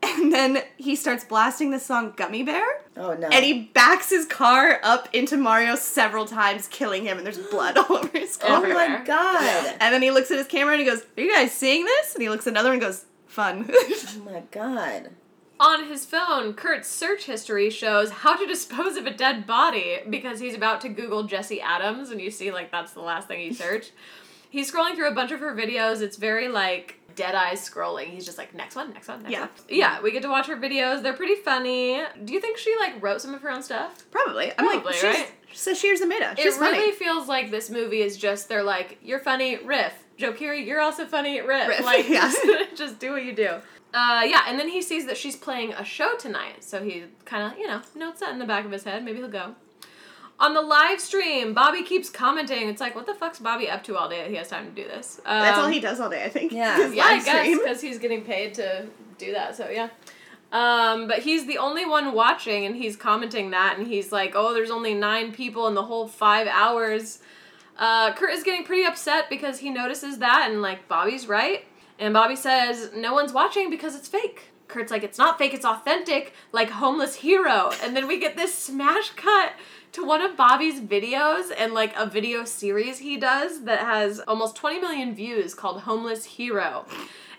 and 0.00 0.32
then 0.32 0.62
he 0.76 0.94
starts 0.94 1.24
blasting 1.24 1.72
the 1.72 1.80
song 1.80 2.12
Gummy 2.14 2.44
Bear. 2.44 2.64
Oh 2.96 3.14
no. 3.14 3.26
And 3.26 3.44
he 3.44 3.64
backs 3.74 4.08
his 4.08 4.24
car 4.24 4.78
up 4.84 5.12
into 5.12 5.36
Mario 5.36 5.74
several 5.74 6.24
times, 6.24 6.68
killing 6.68 7.02
him, 7.02 7.16
and 7.16 7.26
there's 7.26 7.38
blood 7.38 7.76
all 7.90 7.96
over 7.96 8.16
his 8.16 8.36
car. 8.36 8.64
oh 8.64 8.72
my 8.72 9.02
god. 9.04 9.76
And 9.80 9.92
then 9.92 10.00
he 10.00 10.12
looks 10.12 10.30
at 10.30 10.38
his 10.38 10.46
camera 10.46 10.74
and 10.74 10.80
he 10.80 10.86
goes, 10.86 11.04
Are 11.16 11.20
you 11.20 11.32
guys 11.34 11.50
seeing 11.50 11.84
this? 11.84 12.14
And 12.14 12.22
he 12.22 12.28
looks 12.28 12.46
at 12.46 12.52
another 12.52 12.68
one 12.68 12.74
and 12.74 12.82
goes, 12.82 13.06
Fun. 13.26 13.68
Oh 13.80 14.22
my 14.24 14.44
god. 14.52 15.10
On 15.58 15.88
his 15.88 16.06
phone, 16.06 16.54
Kurt's 16.54 16.88
search 16.88 17.24
history 17.24 17.70
shows 17.70 18.10
how 18.10 18.36
to 18.36 18.46
dispose 18.46 18.96
of 18.96 19.06
a 19.06 19.10
dead 19.12 19.48
body 19.48 19.98
because 20.08 20.38
he's 20.38 20.54
about 20.54 20.80
to 20.82 20.88
Google 20.88 21.24
Jesse 21.24 21.60
Adams, 21.60 22.10
and 22.10 22.20
you 22.20 22.30
see, 22.30 22.52
like, 22.52 22.70
that's 22.70 22.92
the 22.92 23.00
last 23.00 23.26
thing 23.26 23.40
he 23.40 23.52
searched. 23.52 23.90
He's 24.50 24.70
scrolling 24.72 24.94
through 24.96 25.08
a 25.08 25.14
bunch 25.14 25.30
of 25.32 25.40
her 25.40 25.54
videos. 25.54 26.00
It's 26.00 26.16
very, 26.16 26.48
like, 26.48 27.00
dead 27.14 27.34
eyes 27.34 27.68
scrolling. 27.68 28.06
He's 28.06 28.24
just 28.24 28.38
like, 28.38 28.54
next 28.54 28.76
one, 28.76 28.92
next 28.92 29.08
one, 29.08 29.22
next 29.22 29.32
Yeah. 29.32 29.40
one. 29.40 29.48
Yeah, 29.68 30.00
we 30.00 30.10
get 30.12 30.22
to 30.22 30.28
watch 30.28 30.46
her 30.46 30.56
videos. 30.56 31.02
They're 31.02 31.12
pretty 31.12 31.34
funny. 31.36 32.02
Do 32.24 32.32
you 32.32 32.40
think 32.40 32.56
she, 32.58 32.74
like, 32.78 33.02
wrote 33.02 33.20
some 33.20 33.34
of 33.34 33.42
her 33.42 33.50
own 33.50 33.62
stuff? 33.62 34.04
Probably. 34.10 34.50
I'm 34.50 34.56
Probably, 34.66 34.84
like, 34.84 34.94
she's, 34.94 35.02
right? 35.04 35.32
Sasheer 35.52 35.94
Zameda. 36.00 36.36
She's 36.38 36.56
it 36.56 36.58
funny. 36.58 36.78
really 36.78 36.92
feels 36.92 37.26
like 37.28 37.50
this 37.50 37.68
movie 37.70 38.00
is 38.02 38.16
just, 38.16 38.48
they're 38.48 38.62
like, 38.62 38.98
you're 39.02 39.18
funny, 39.18 39.56
riff. 39.64 39.92
Joe 40.16 40.32
Keery, 40.32 40.66
you're 40.66 40.80
also 40.80 41.04
funny, 41.06 41.40
riff. 41.40 41.68
Riff, 41.68 41.84
Like, 41.84 42.08
yeah. 42.08 42.30
just, 42.32 42.46
just 42.76 42.98
do 43.00 43.12
what 43.12 43.24
you 43.24 43.34
do. 43.34 43.48
Uh, 43.94 44.22
yeah, 44.26 44.42
and 44.46 44.58
then 44.58 44.68
he 44.68 44.82
sees 44.82 45.06
that 45.06 45.16
she's 45.16 45.34
playing 45.34 45.72
a 45.72 45.82
show 45.84 46.14
tonight, 46.18 46.62
so 46.62 46.82
he 46.84 47.04
kind 47.24 47.50
of, 47.52 47.58
you 47.58 47.66
know, 47.66 47.80
notes 47.94 48.20
that 48.20 48.30
in 48.32 48.38
the 48.38 48.44
back 48.44 48.64
of 48.66 48.70
his 48.70 48.84
head. 48.84 49.02
Maybe 49.04 49.18
he'll 49.18 49.28
go. 49.28 49.54
On 50.40 50.54
the 50.54 50.62
live 50.62 51.00
stream, 51.00 51.52
Bobby 51.52 51.82
keeps 51.82 52.08
commenting. 52.08 52.68
It's 52.68 52.80
like, 52.80 52.94
what 52.94 53.06
the 53.06 53.14
fuck's 53.14 53.40
Bobby 53.40 53.68
up 53.68 53.82
to 53.84 53.96
all 53.96 54.08
day 54.08 54.22
that 54.22 54.30
he 54.30 54.36
has 54.36 54.48
time 54.48 54.66
to 54.66 54.70
do 54.70 54.86
this? 54.86 55.20
Um, 55.26 55.40
That's 55.40 55.58
all 55.58 55.66
he 55.68 55.80
does 55.80 55.98
all 55.98 56.08
day, 56.08 56.24
I 56.24 56.28
think. 56.28 56.52
Yeah. 56.52 56.76
His 56.82 56.94
Yeah, 56.94 57.04
I 57.06 57.22
guess 57.22 57.58
because 57.58 57.80
he's 57.80 57.98
getting 57.98 58.22
paid 58.22 58.54
to 58.54 58.86
do 59.18 59.32
that. 59.32 59.56
So 59.56 59.68
yeah. 59.68 59.88
Um, 60.50 61.08
but 61.08 61.18
he's 61.20 61.46
the 61.46 61.58
only 61.58 61.84
one 61.84 62.12
watching, 62.12 62.64
and 62.64 62.76
he's 62.76 62.96
commenting 62.96 63.50
that, 63.50 63.76
and 63.78 63.86
he's 63.86 64.12
like, 64.12 64.32
"Oh, 64.34 64.54
there's 64.54 64.70
only 64.70 64.94
nine 64.94 65.32
people 65.32 65.66
in 65.66 65.74
the 65.74 65.82
whole 65.82 66.08
five 66.08 66.46
hours." 66.46 67.18
Uh, 67.76 68.14
Kurt 68.14 68.30
is 68.30 68.42
getting 68.42 68.64
pretty 68.64 68.84
upset 68.84 69.28
because 69.28 69.58
he 69.58 69.70
notices 69.70 70.18
that, 70.18 70.48
and 70.50 70.62
like 70.62 70.88
Bobby's 70.88 71.26
right, 71.28 71.64
and 71.98 72.14
Bobby 72.14 72.34
says, 72.34 72.92
"No 72.96 73.12
one's 73.12 73.32
watching 73.32 73.68
because 73.68 73.94
it's 73.94 74.08
fake." 74.08 74.47
Kurt's 74.68 74.90
like, 74.90 75.02
"It's 75.02 75.18
not 75.18 75.38
fake, 75.38 75.54
it's 75.54 75.64
authentic, 75.64 76.32
like 76.52 76.70
homeless 76.70 77.16
hero." 77.16 77.72
And 77.82 77.96
then 77.96 78.06
we 78.06 78.18
get 78.18 78.36
this 78.36 78.54
smash 78.54 79.10
cut 79.10 79.52
to 79.92 80.04
one 80.04 80.22
of 80.22 80.36
Bobby's 80.36 80.80
videos 80.80 81.50
and 81.56 81.74
like 81.74 81.96
a 81.96 82.06
video 82.06 82.44
series 82.44 82.98
he 82.98 83.16
does 83.16 83.64
that 83.64 83.80
has 83.80 84.20
almost 84.20 84.56
20 84.56 84.78
million 84.80 85.14
views 85.14 85.54
called 85.54 85.82
Homeless 85.82 86.24
Hero. 86.24 86.86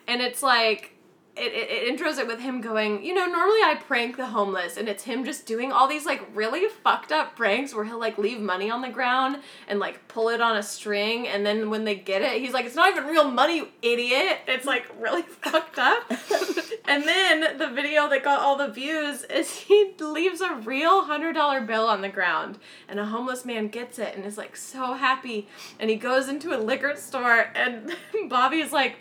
And 0.08 0.22
it's 0.22 0.42
like 0.42 0.99
it, 1.40 1.54
it, 1.54 1.70
it 1.72 1.98
intros 1.98 2.18
it 2.18 2.28
with 2.28 2.40
him 2.40 2.62
going, 2.62 3.04
you 3.04 3.14
know, 3.14 3.26
normally 3.26 3.62
I 3.62 3.80
prank 3.82 4.18
the 4.18 4.28
homeless, 4.28 4.78
and 4.78 4.90
it's 4.90 5.04
him 5.04 5.24
just 5.24 5.46
doing 5.46 5.72
all 5.72 5.88
these 5.88 6.06
like 6.06 6.22
really 6.36 6.68
fucked 6.68 7.12
up 7.12 7.36
pranks 7.36 7.74
where 7.74 7.86
he'll 7.86 8.00
like 8.00 8.18
leave 8.18 8.40
money 8.42 8.70
on 8.70 8.82
the 8.82 8.90
ground 8.90 9.38
and 9.68 9.80
like 9.80 10.08
pull 10.08 10.30
it 10.30 10.42
on 10.42 10.58
a 10.58 10.64
string, 10.64 11.28
and 11.28 11.46
then 11.46 11.70
when 11.70 11.86
they 11.86 11.96
get 11.96 12.22
it, 12.22 12.42
he's 12.42 12.54
like, 12.54 12.66
it's 12.66 12.76
not 12.76 12.90
even 12.90 13.06
real 13.06 13.30
money, 13.30 13.58
you 13.58 13.68
idiot. 13.82 14.40
It's 14.48 14.66
like 14.66 14.86
really 15.00 15.22
fucked 15.42 15.80
up. 15.80 16.04
and 16.88 17.04
then 17.04 17.58
the 17.58 17.68
video 17.68 18.10
that 18.10 18.24
got 18.24 18.40
all 18.40 18.58
the 18.58 18.68
views 18.68 19.24
is 19.24 19.52
he 19.52 19.94
leaves 20.00 20.42
a 20.42 20.56
real 20.56 21.06
hundred 21.06 21.34
dollar 21.34 21.62
bill 21.62 21.88
on 21.88 22.02
the 22.02 22.10
ground, 22.10 22.60
and 22.88 23.00
a 23.00 23.06
homeless 23.06 23.46
man 23.46 23.70
gets 23.70 24.00
it 24.00 24.16
and 24.16 24.26
is 24.26 24.38
like 24.38 24.56
so 24.56 24.94
happy, 24.94 25.48
and 25.80 25.90
he 25.90 25.96
goes 25.96 26.28
into 26.28 26.56
a 26.56 26.60
liquor 26.60 26.96
store, 26.96 27.50
and 27.56 27.96
Bobby's 28.30 28.72
like 28.72 28.98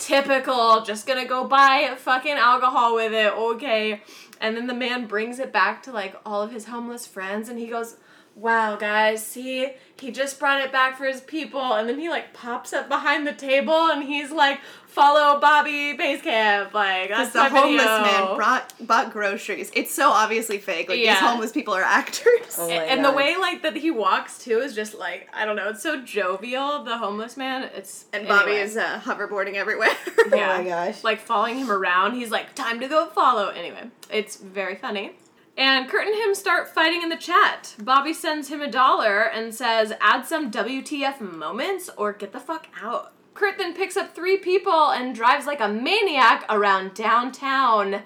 typical, 0.00 0.82
just 0.82 1.06
gonna 1.06 1.26
go 1.26 1.44
buy 1.44 1.94
fucking 1.96 2.32
alcohol 2.32 2.96
with 2.96 3.12
it, 3.12 3.32
okay. 3.32 4.02
And 4.40 4.56
then 4.56 4.66
the 4.66 4.74
man 4.74 5.06
brings 5.06 5.38
it 5.38 5.52
back 5.52 5.82
to 5.84 5.92
like 5.92 6.16
all 6.24 6.42
of 6.42 6.50
his 6.50 6.64
homeless 6.64 7.06
friends 7.06 7.48
and 7.48 7.58
he 7.58 7.66
goes, 7.66 7.96
Wow, 8.36 8.76
guys, 8.76 9.26
see, 9.26 9.72
he 9.98 10.10
just 10.10 10.38
brought 10.38 10.60
it 10.62 10.72
back 10.72 10.96
for 10.96 11.04
his 11.04 11.20
people. 11.20 11.74
And 11.74 11.88
then 11.88 11.98
he 11.98 12.08
like 12.08 12.32
pops 12.32 12.72
up 12.72 12.88
behind 12.88 13.26
the 13.26 13.32
table 13.32 13.90
and 13.90 14.02
he's 14.02 14.30
like, 14.30 14.60
Follow 14.90 15.38
Bobby 15.40 15.96
Basecamp. 15.96 16.72
Like, 16.72 17.08
that's 17.10 17.30
Because 17.30 17.32
the 17.32 17.38
my 17.38 17.48
homeless 17.60 17.82
video. 17.84 18.26
man 18.28 18.36
brought 18.36 18.86
bought 18.86 19.12
groceries. 19.12 19.70
It's 19.74 19.94
so 19.94 20.10
obviously 20.10 20.58
fake. 20.58 20.88
Like 20.88 20.98
Yeah. 20.98 21.14
these 21.14 21.20
homeless 21.20 21.52
people 21.52 21.74
are 21.74 21.82
actors. 21.82 22.56
Oh 22.58 22.68
my 22.68 22.74
and 22.74 23.04
the 23.04 23.12
way 23.12 23.36
like 23.36 23.62
that 23.62 23.76
he 23.76 23.90
walks 23.90 24.38
too 24.38 24.58
is 24.58 24.74
just 24.74 24.98
like 24.98 25.28
I 25.32 25.44
don't 25.44 25.56
know. 25.56 25.68
It's 25.68 25.82
so 25.82 26.02
jovial. 26.02 26.84
The 26.84 26.98
homeless 26.98 27.36
man. 27.36 27.70
It's 27.74 28.06
And 28.12 28.26
Bobby 28.26 28.52
is 28.52 28.76
uh, 28.76 29.00
hoverboarding 29.04 29.54
everywhere. 29.54 29.88
Oh 30.32 30.36
Yeah. 30.36 30.58
my 30.58 30.64
gosh. 30.64 31.02
like 31.04 31.18
following 31.20 31.56
him 31.56 31.70
around. 31.70 32.14
He's 32.14 32.30
like, 32.30 32.54
time 32.54 32.78
to 32.80 32.88
go 32.88 33.06
follow. 33.06 33.48
Anyway, 33.48 33.90
it's 34.10 34.36
very 34.36 34.74
funny. 34.76 35.12
And 35.56 35.88
Kurt 35.88 36.06
and 36.06 36.14
him 36.14 36.34
start 36.34 36.68
fighting 36.68 37.02
in 37.02 37.08
the 37.08 37.16
chat. 37.16 37.74
Bobby 37.82 38.12
sends 38.12 38.48
him 38.48 38.60
a 38.60 38.70
dollar 38.70 39.22
and 39.22 39.54
says, 39.54 39.92
add 40.00 40.24
some 40.26 40.50
WTF 40.50 41.20
moments 41.20 41.90
or 41.96 42.12
get 42.12 42.32
the 42.32 42.38
fuck 42.40 42.68
out. 42.82 43.12
Kurt 43.34 43.58
then 43.58 43.74
picks 43.74 43.96
up 43.96 44.14
three 44.14 44.36
people 44.36 44.90
and 44.90 45.14
drives 45.14 45.46
like 45.46 45.60
a 45.60 45.68
maniac 45.68 46.44
around 46.48 46.94
downtown. 46.94 48.02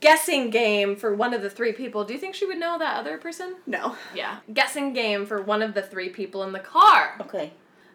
Guessing 0.00 0.50
game 0.50 0.96
for 0.96 1.14
one 1.14 1.32
of 1.32 1.40
the 1.40 1.48
three 1.48 1.72
people. 1.72 2.04
Do 2.04 2.12
you 2.12 2.18
think 2.18 2.34
she 2.34 2.44
would 2.44 2.58
know 2.58 2.78
that 2.78 2.96
other 2.98 3.16
person? 3.16 3.56
no. 3.66 3.96
Yeah. 4.14 4.38
Guessing 4.52 4.92
game 4.92 5.24
for 5.24 5.40
one 5.40 5.62
of 5.62 5.72
the 5.72 5.80
three 5.82 6.10
people 6.10 6.42
in 6.42 6.52
the 6.52 6.58
car 6.60 7.16
Okay. 7.20 7.52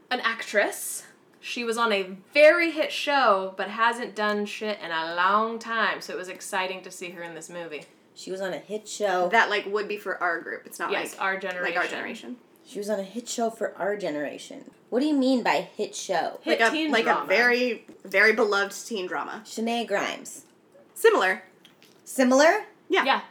an 0.09 0.19
actress. 0.21 1.03
She 1.39 1.63
was 1.63 1.77
on 1.77 1.93
a 1.93 2.17
very 2.33 2.71
hit 2.71 2.91
show, 2.91 3.53
but 3.57 3.69
hasn't 3.69 4.15
done 4.15 4.45
shit 4.45 4.79
in 4.83 4.91
a 4.91 5.15
long 5.15 5.59
time, 5.59 6.01
so 6.01 6.11
it 6.13 6.17
was 6.17 6.27
exciting 6.29 6.81
to 6.81 6.91
see 6.91 7.11
her 7.11 7.21
in 7.21 7.35
this 7.35 7.49
movie. 7.49 7.83
She 8.15 8.31
was 8.31 8.41
on 8.41 8.53
a 8.53 8.57
hit 8.57 8.87
show. 8.87 9.29
That 9.29 9.49
like 9.49 9.65
would 9.67 9.87
be 9.87 9.97
for 9.97 10.21
our 10.21 10.41
group. 10.41 10.63
It's 10.65 10.79
not 10.79 10.91
Yes, 10.91 11.13
like 11.13 11.21
our 11.21 11.37
generation. 11.39 11.63
like 11.75 11.77
our 11.77 11.87
generation. 11.89 12.37
She 12.69 12.77
was 12.77 12.87
on 12.87 12.99
a 12.99 13.03
hit 13.03 13.27
show 13.27 13.49
for 13.49 13.75
our 13.77 13.97
generation. 13.97 14.69
What 14.91 14.99
do 14.99 15.07
you 15.07 15.15
mean 15.15 15.41
by 15.41 15.69
hit 15.75 15.95
show? 15.95 16.39
Hit 16.43 16.59
like 16.59 16.69
a 16.69 16.71
teen 16.71 16.91
like 16.91 17.05
drama. 17.05 17.23
a 17.23 17.27
very 17.27 17.83
very 18.05 18.31
beloved 18.33 18.85
teen 18.85 19.07
drama. 19.07 19.41
Shenae 19.43 19.87
Grimes. 19.87 20.43
Similar. 20.93 21.41
Similar? 22.05 22.65
Yeah. 22.87 23.05
Yeah, 23.05 23.21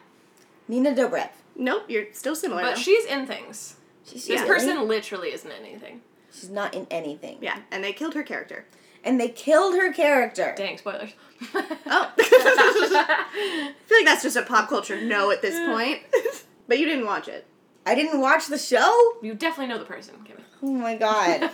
Nina 0.66 0.92
Dobrev. 0.92 1.28
Nope. 1.54 1.84
You're 1.86 2.06
still 2.14 2.34
similar. 2.34 2.62
but 2.62 2.74
though. 2.74 2.80
she's 2.80 3.04
in 3.04 3.28
things. 3.28 3.76
She's 4.04 4.26
This 4.26 4.40
really- 4.40 4.48
person 4.48 4.88
literally 4.88 5.28
isn't 5.32 5.48
in 5.50 5.64
anything. 5.64 6.00
She's 6.32 6.50
not 6.50 6.74
in 6.74 6.88
anything. 6.90 7.38
yeah, 7.40 7.60
and 7.70 7.84
they 7.84 7.92
killed 7.92 8.14
her 8.14 8.24
character. 8.24 8.64
And 9.04 9.20
they 9.20 9.28
killed 9.28 9.76
her 9.76 9.92
character. 9.92 10.52
Dang, 10.56 10.78
spoilers. 10.78 11.10
Oh. 11.54 12.12
I 12.18 13.72
feel 13.86 13.98
like 13.98 14.04
that's 14.04 14.24
just 14.24 14.36
a 14.36 14.42
pop 14.42 14.68
culture 14.68 15.00
no 15.00 15.30
at 15.30 15.42
this 15.42 15.56
point. 15.70 16.00
but 16.66 16.80
you 16.80 16.86
didn't 16.86 17.06
watch 17.06 17.28
it. 17.28 17.46
I 17.88 17.94
didn't 17.94 18.20
watch 18.20 18.46
the 18.48 18.58
show? 18.58 19.14
you 19.22 19.34
definitely 19.34 19.72
know 19.72 19.78
the 19.78 19.84
person, 19.86 20.14
Kimmy. 20.24 20.42
Oh 20.62 20.72
my 20.72 20.96
god. 20.96 21.50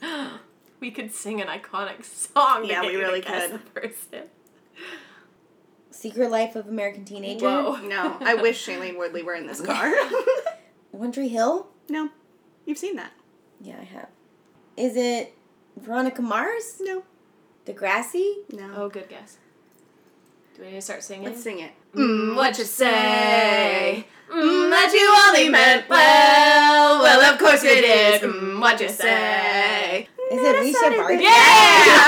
we 0.80 0.90
could 0.90 1.12
sing 1.12 1.40
an 1.40 1.48
iconic 1.48 2.04
song. 2.04 2.62
to 2.62 2.68
Yeah, 2.68 2.82
get 2.82 2.92
we 2.92 2.96
really 2.98 3.20
could. 3.20 3.52
The 3.52 3.58
person. 3.80 4.22
Secret 5.90 6.30
Life 6.30 6.56
of 6.56 6.68
American 6.68 7.04
Teenager? 7.04 7.46
Whoa. 7.46 7.76
No, 7.86 8.16
I 8.20 8.34
wish 8.34 8.64
Shailene 8.66 8.96
Woodley 8.96 9.22
were 9.22 9.34
in 9.34 9.46
this 9.46 9.60
car. 9.70 9.92
One 10.92 11.10
Tree 11.12 11.28
Hill? 11.28 11.68
no, 11.88 12.10
you've 12.64 12.78
seen 12.78 12.96
that. 12.96 13.12
Yeah, 13.60 13.76
I 13.80 13.84
have. 13.84 14.08
Is 14.76 14.96
it 14.96 15.34
Veronica 15.76 16.22
Mars? 16.22 16.76
No, 16.80 17.02
Degrassi? 17.66 18.34
no. 18.52 18.70
Oh, 18.76 18.88
good 18.88 19.08
guess. 19.08 19.38
Do 20.56 20.62
we 20.62 20.68
need 20.68 20.74
to 20.76 20.80
start 20.82 21.02
singing? 21.02 21.24
Let's 21.24 21.42
sing 21.42 21.58
it. 21.60 21.72
Mm, 21.94 22.34
what 22.36 22.56
you 22.58 22.64
say? 22.64 24.06
Mm, 24.32 24.70
but 24.70 24.92
you 24.92 25.14
only 25.28 25.48
meant 25.50 25.88
well. 25.88 27.02
Well, 27.02 27.32
of 27.32 27.38
course 27.38 27.62
it 27.64 27.84
is. 27.84 28.22
Mm, 28.22 28.60
what'd 28.60 28.80
you 28.80 28.88
say? 28.88 30.08
Is 30.30 30.40
it 30.42 30.56
Mischa 30.56 30.96
Barton? 30.96 31.20
Yeah. 31.20 32.06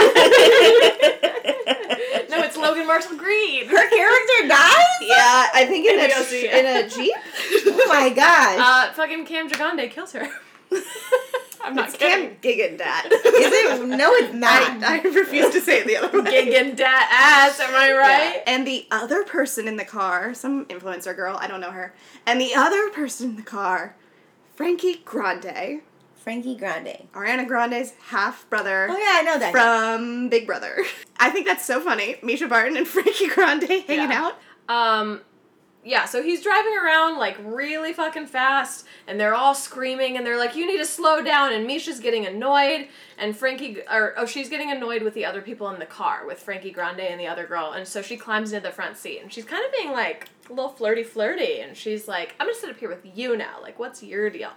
no, 2.31 2.43
it's 2.45 2.57
Logan 2.57 2.87
Marshall 2.87 3.19
Green. 3.19 3.67
Her 3.69 3.89
character 3.91 4.49
dies? 4.49 5.03
yeah, 5.03 5.49
I 5.53 5.67
think 5.69 5.87
in 5.87 5.97
Maybe 5.99 6.13
a 6.13 6.17
I'll 6.17 6.25
see 6.25 6.49
in 6.49 6.65
a 6.65 6.89
jeep. 6.89 7.15
Oh 7.67 7.85
my 7.89 8.09
gosh. 8.15 8.59
Uh, 8.59 8.93
fucking 8.95 9.27
Cam 9.27 9.51
Dragande 9.51 9.91
kills 9.91 10.13
her. 10.13 10.27
I'm 11.65 11.75
not 11.75 11.89
It's 11.89 11.97
kidding. 11.97 12.37
Cam 12.37 12.79
Gigandet. 12.79 13.07
Is 13.07 13.21
it? 13.25 13.87
No, 13.89 14.13
it's 14.15 14.35
not. 14.47 14.83
I, 14.83 14.99
I 14.99 15.03
refuse 15.03 15.53
to 15.53 15.61
say 15.61 15.81
it 15.81 15.87
the 15.87 15.97
other 15.97 16.23
way. 16.23 16.31
Giggin' 16.31 16.77
dat 16.77 17.09
ass, 17.11 17.59
am 17.61 17.75
I 17.75 17.89
Yeah. 17.89 17.93
right? 17.95 18.43
And 18.47 18.67
the 18.67 18.87
other 18.91 19.25
person 19.25 19.67
in 19.69 19.77
the 19.77 19.85
car, 19.85 20.35
some 20.35 20.67
influencer 20.67 21.15
girl, 21.17 21.37
I 21.41 21.47
don't 21.47 21.61
know 21.61 21.71
her. 21.71 21.95
And 22.27 22.41
the 22.41 22.55
other 22.55 22.91
person 22.91 23.31
in 23.31 23.37
the 23.37 23.43
car, 23.43 23.97
Frankie 24.55 25.03
Grande, 25.05 25.81
Frankie 26.15 26.57
Grande. 26.57 27.07
Ariana 27.15 27.47
Grande's 27.47 27.93
half 28.07 28.49
brother 28.49 28.87
Oh 28.91 28.97
yeah, 28.97 29.13
I 29.19 29.23
know 29.23 29.39
that. 29.39 29.53
from 29.53 30.29
Big 30.29 30.47
Brother. 30.47 30.79
I 31.19 31.31
think 31.31 31.47
that's 31.47 31.65
so 31.65 31.81
funny. 31.81 32.17
Mischa 32.23 32.49
Barton 32.49 32.77
and 32.77 32.87
Frankie 32.95 33.29
Grande 33.29 33.65
hanging 33.69 34.11
Yeah. 34.11 34.31
out. 34.31 34.39
Um, 35.01 35.21
yeah, 35.85 36.07
so 36.07 36.23
he's 36.23 36.43
driving 36.43 36.73
around 36.83 37.19
like 37.19 37.37
really 37.45 37.93
fucking 37.93 38.27
fast, 38.27 38.87
and 39.07 39.21
they're 39.21 39.35
all 39.35 39.55
screaming, 39.55 40.17
and 40.17 40.27
they're 40.27 40.39
like, 40.39 40.57
"You 40.57 40.67
need 40.67 40.79
to 40.79 40.87
slow 40.87 41.23
down." 41.23 41.53
And 41.53 41.67
Mischa's 41.67 42.01
getting 42.01 42.27
annoyed, 42.27 42.89
and 43.19 43.37
Frankie, 43.37 43.83
or 43.91 44.15
oh, 44.17 44.25
she's 44.25 44.49
getting 44.49 44.73
annoyed 44.73 45.03
with 45.03 45.13
the 45.13 45.27
other 45.27 45.43
people 45.43 45.69
in 45.69 45.79
the 45.79 45.87
car 45.87 46.27
with 46.27 46.41
Frankie 46.41 46.71
Grande 46.71 47.01
and 47.01 47.21
the 47.21 47.27
other 47.27 47.47
girl, 47.47 47.73
and 47.73 47.87
so 47.87 48.01
she 48.01 48.17
climbs 48.17 48.53
into 48.53 48.67
the 48.67 48.73
front 48.73 48.97
seat, 48.97 49.21
and 49.21 49.31
she's 49.31 49.45
kind 49.45 49.65
of 49.65 49.73
being 49.73 49.93
like 49.93 50.31
a 50.49 50.55
little 50.55 50.71
flirty, 50.71 51.03
flirty, 51.03 51.61
and 51.61 51.77
she's 51.77 52.09
like, 52.09 52.35
"I'm 52.41 52.47
gonna 52.47 52.59
sit 52.59 52.71
up 52.71 52.79
here 52.79 52.89
with 52.89 53.05
you 53.15 53.37
now. 53.37 53.61
Like, 53.61 53.79
what's 53.79 54.03
your 54.03 54.31
deal?" 54.31 54.53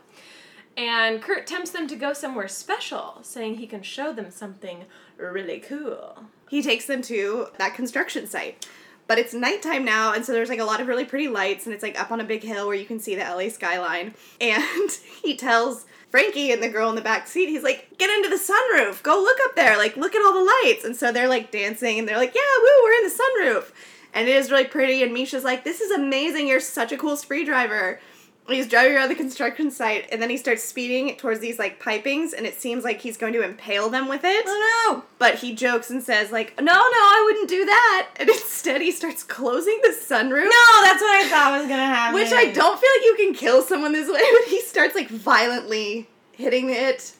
And 0.77 1.21
Kurt 1.21 1.47
tempts 1.47 1.71
them 1.71 1.87
to 1.87 1.95
go 1.95 2.13
somewhere 2.13 2.47
special, 2.47 3.17
saying 3.23 3.55
he 3.55 3.67
can 3.67 3.81
show 3.81 4.13
them 4.13 4.29
something 4.29 4.85
really 5.17 5.59
cool. 5.59 6.25
He 6.49 6.61
takes 6.61 6.85
them 6.85 7.01
to 7.03 7.47
that 7.57 7.73
construction 7.73 8.27
site. 8.27 8.65
But 9.07 9.17
it's 9.19 9.33
nighttime 9.33 9.85
now, 9.85 10.13
and 10.13 10.25
so 10.25 10.33
there's 10.33 10.49
like 10.49 10.59
a 10.59 10.65
lot 10.65 10.81
of 10.81 10.87
really 10.87 11.05
pretty 11.05 11.29
lights, 11.29 11.65
and 11.65 11.73
it's 11.73 11.83
like 11.83 11.99
up 11.99 12.11
on 12.11 12.19
a 12.19 12.25
big 12.25 12.43
hill 12.43 12.67
where 12.67 12.75
you 12.75 12.85
can 12.85 12.99
see 12.99 13.15
the 13.15 13.23
LA 13.23 13.49
skyline. 13.49 14.13
And 14.41 14.91
he 15.23 15.35
tells 15.35 15.85
Frankie 16.11 16.51
and 16.51 16.61
the 16.61 16.69
girl 16.69 16.89
in 16.89 16.95
the 16.95 17.01
back 17.01 17.27
seat, 17.27 17.49
he's 17.49 17.63
like, 17.63 17.97
get 17.97 18.09
into 18.09 18.29
the 18.29 18.35
sunroof, 18.35 19.01
go 19.01 19.19
look 19.21 19.37
up 19.45 19.55
there, 19.55 19.77
like 19.77 19.97
look 19.97 20.13
at 20.13 20.25
all 20.25 20.33
the 20.33 20.51
lights. 20.63 20.85
And 20.85 20.95
so 20.95 21.11
they're 21.11 21.27
like 21.27 21.51
dancing, 21.51 21.99
and 21.99 22.07
they're 22.07 22.17
like, 22.17 22.35
yeah, 22.35 22.41
woo, 22.59 22.83
we're 22.83 22.93
in 22.93 23.03
the 23.03 23.09
sunroof. 23.09 23.71
And 24.13 24.27
it 24.27 24.35
is 24.35 24.51
really 24.51 24.65
pretty, 24.65 25.03
and 25.03 25.15
Mischa's 25.15 25.43
like, 25.43 25.63
this 25.63 25.81
is 25.81 25.91
amazing, 25.91 26.47
you're 26.47 26.59
such 26.59 26.91
a 26.91 26.97
cool 26.97 27.17
spree 27.17 27.45
driver. 27.45 27.99
He's 28.47 28.67
driving 28.67 28.95
around 28.95 29.09
the 29.09 29.15
construction 29.15 29.71
site, 29.71 30.07
and 30.09 30.21
then 30.21 30.29
he 30.29 30.37
starts 30.37 30.63
speeding 30.63 31.15
towards 31.17 31.41
these 31.41 31.59
like 31.59 31.81
pipings, 31.81 32.33
and 32.33 32.45
it 32.45 32.59
seems 32.59 32.85
like 32.85 33.01
he's 33.01 33.17
going 33.17 33.33
to 33.33 33.41
impale 33.41 33.89
them 33.89 34.07
with 34.07 34.21
it. 34.23 34.45
Oh 34.47 34.93
no! 34.95 35.03
But 35.19 35.35
he 35.35 35.53
jokes 35.53 35.89
and 35.89 36.01
says, 36.01 36.31
like, 36.31 36.55
no, 36.57 36.63
no, 36.63 36.71
I 36.73 37.23
wouldn't 37.25 37.49
do 37.49 37.65
that. 37.65 38.09
And 38.15 38.29
instead 38.29 38.81
he 38.81 38.91
starts 38.91 39.23
closing 39.23 39.79
the 39.83 39.89
sunroof. 39.89 40.43
no! 40.43 40.49
No, 40.49 40.81
that's 40.81 41.01
what 41.01 41.25
I 41.25 41.27
thought 41.29 41.59
was 41.59 41.67
gonna 41.67 41.85
happen. 41.85 42.15
Which 42.15 42.31
I 42.31 42.45
don't 42.45 42.79
feel 42.79 42.89
like 42.97 43.05
you 43.05 43.15
can 43.17 43.33
kill 43.33 43.61
someone 43.63 43.91
this 43.91 44.09
way, 44.09 44.21
but 44.39 44.49
he 44.49 44.61
starts 44.61 44.95
like 44.95 45.09
violently 45.09 46.07
hitting 46.31 46.69
it. 46.69 47.13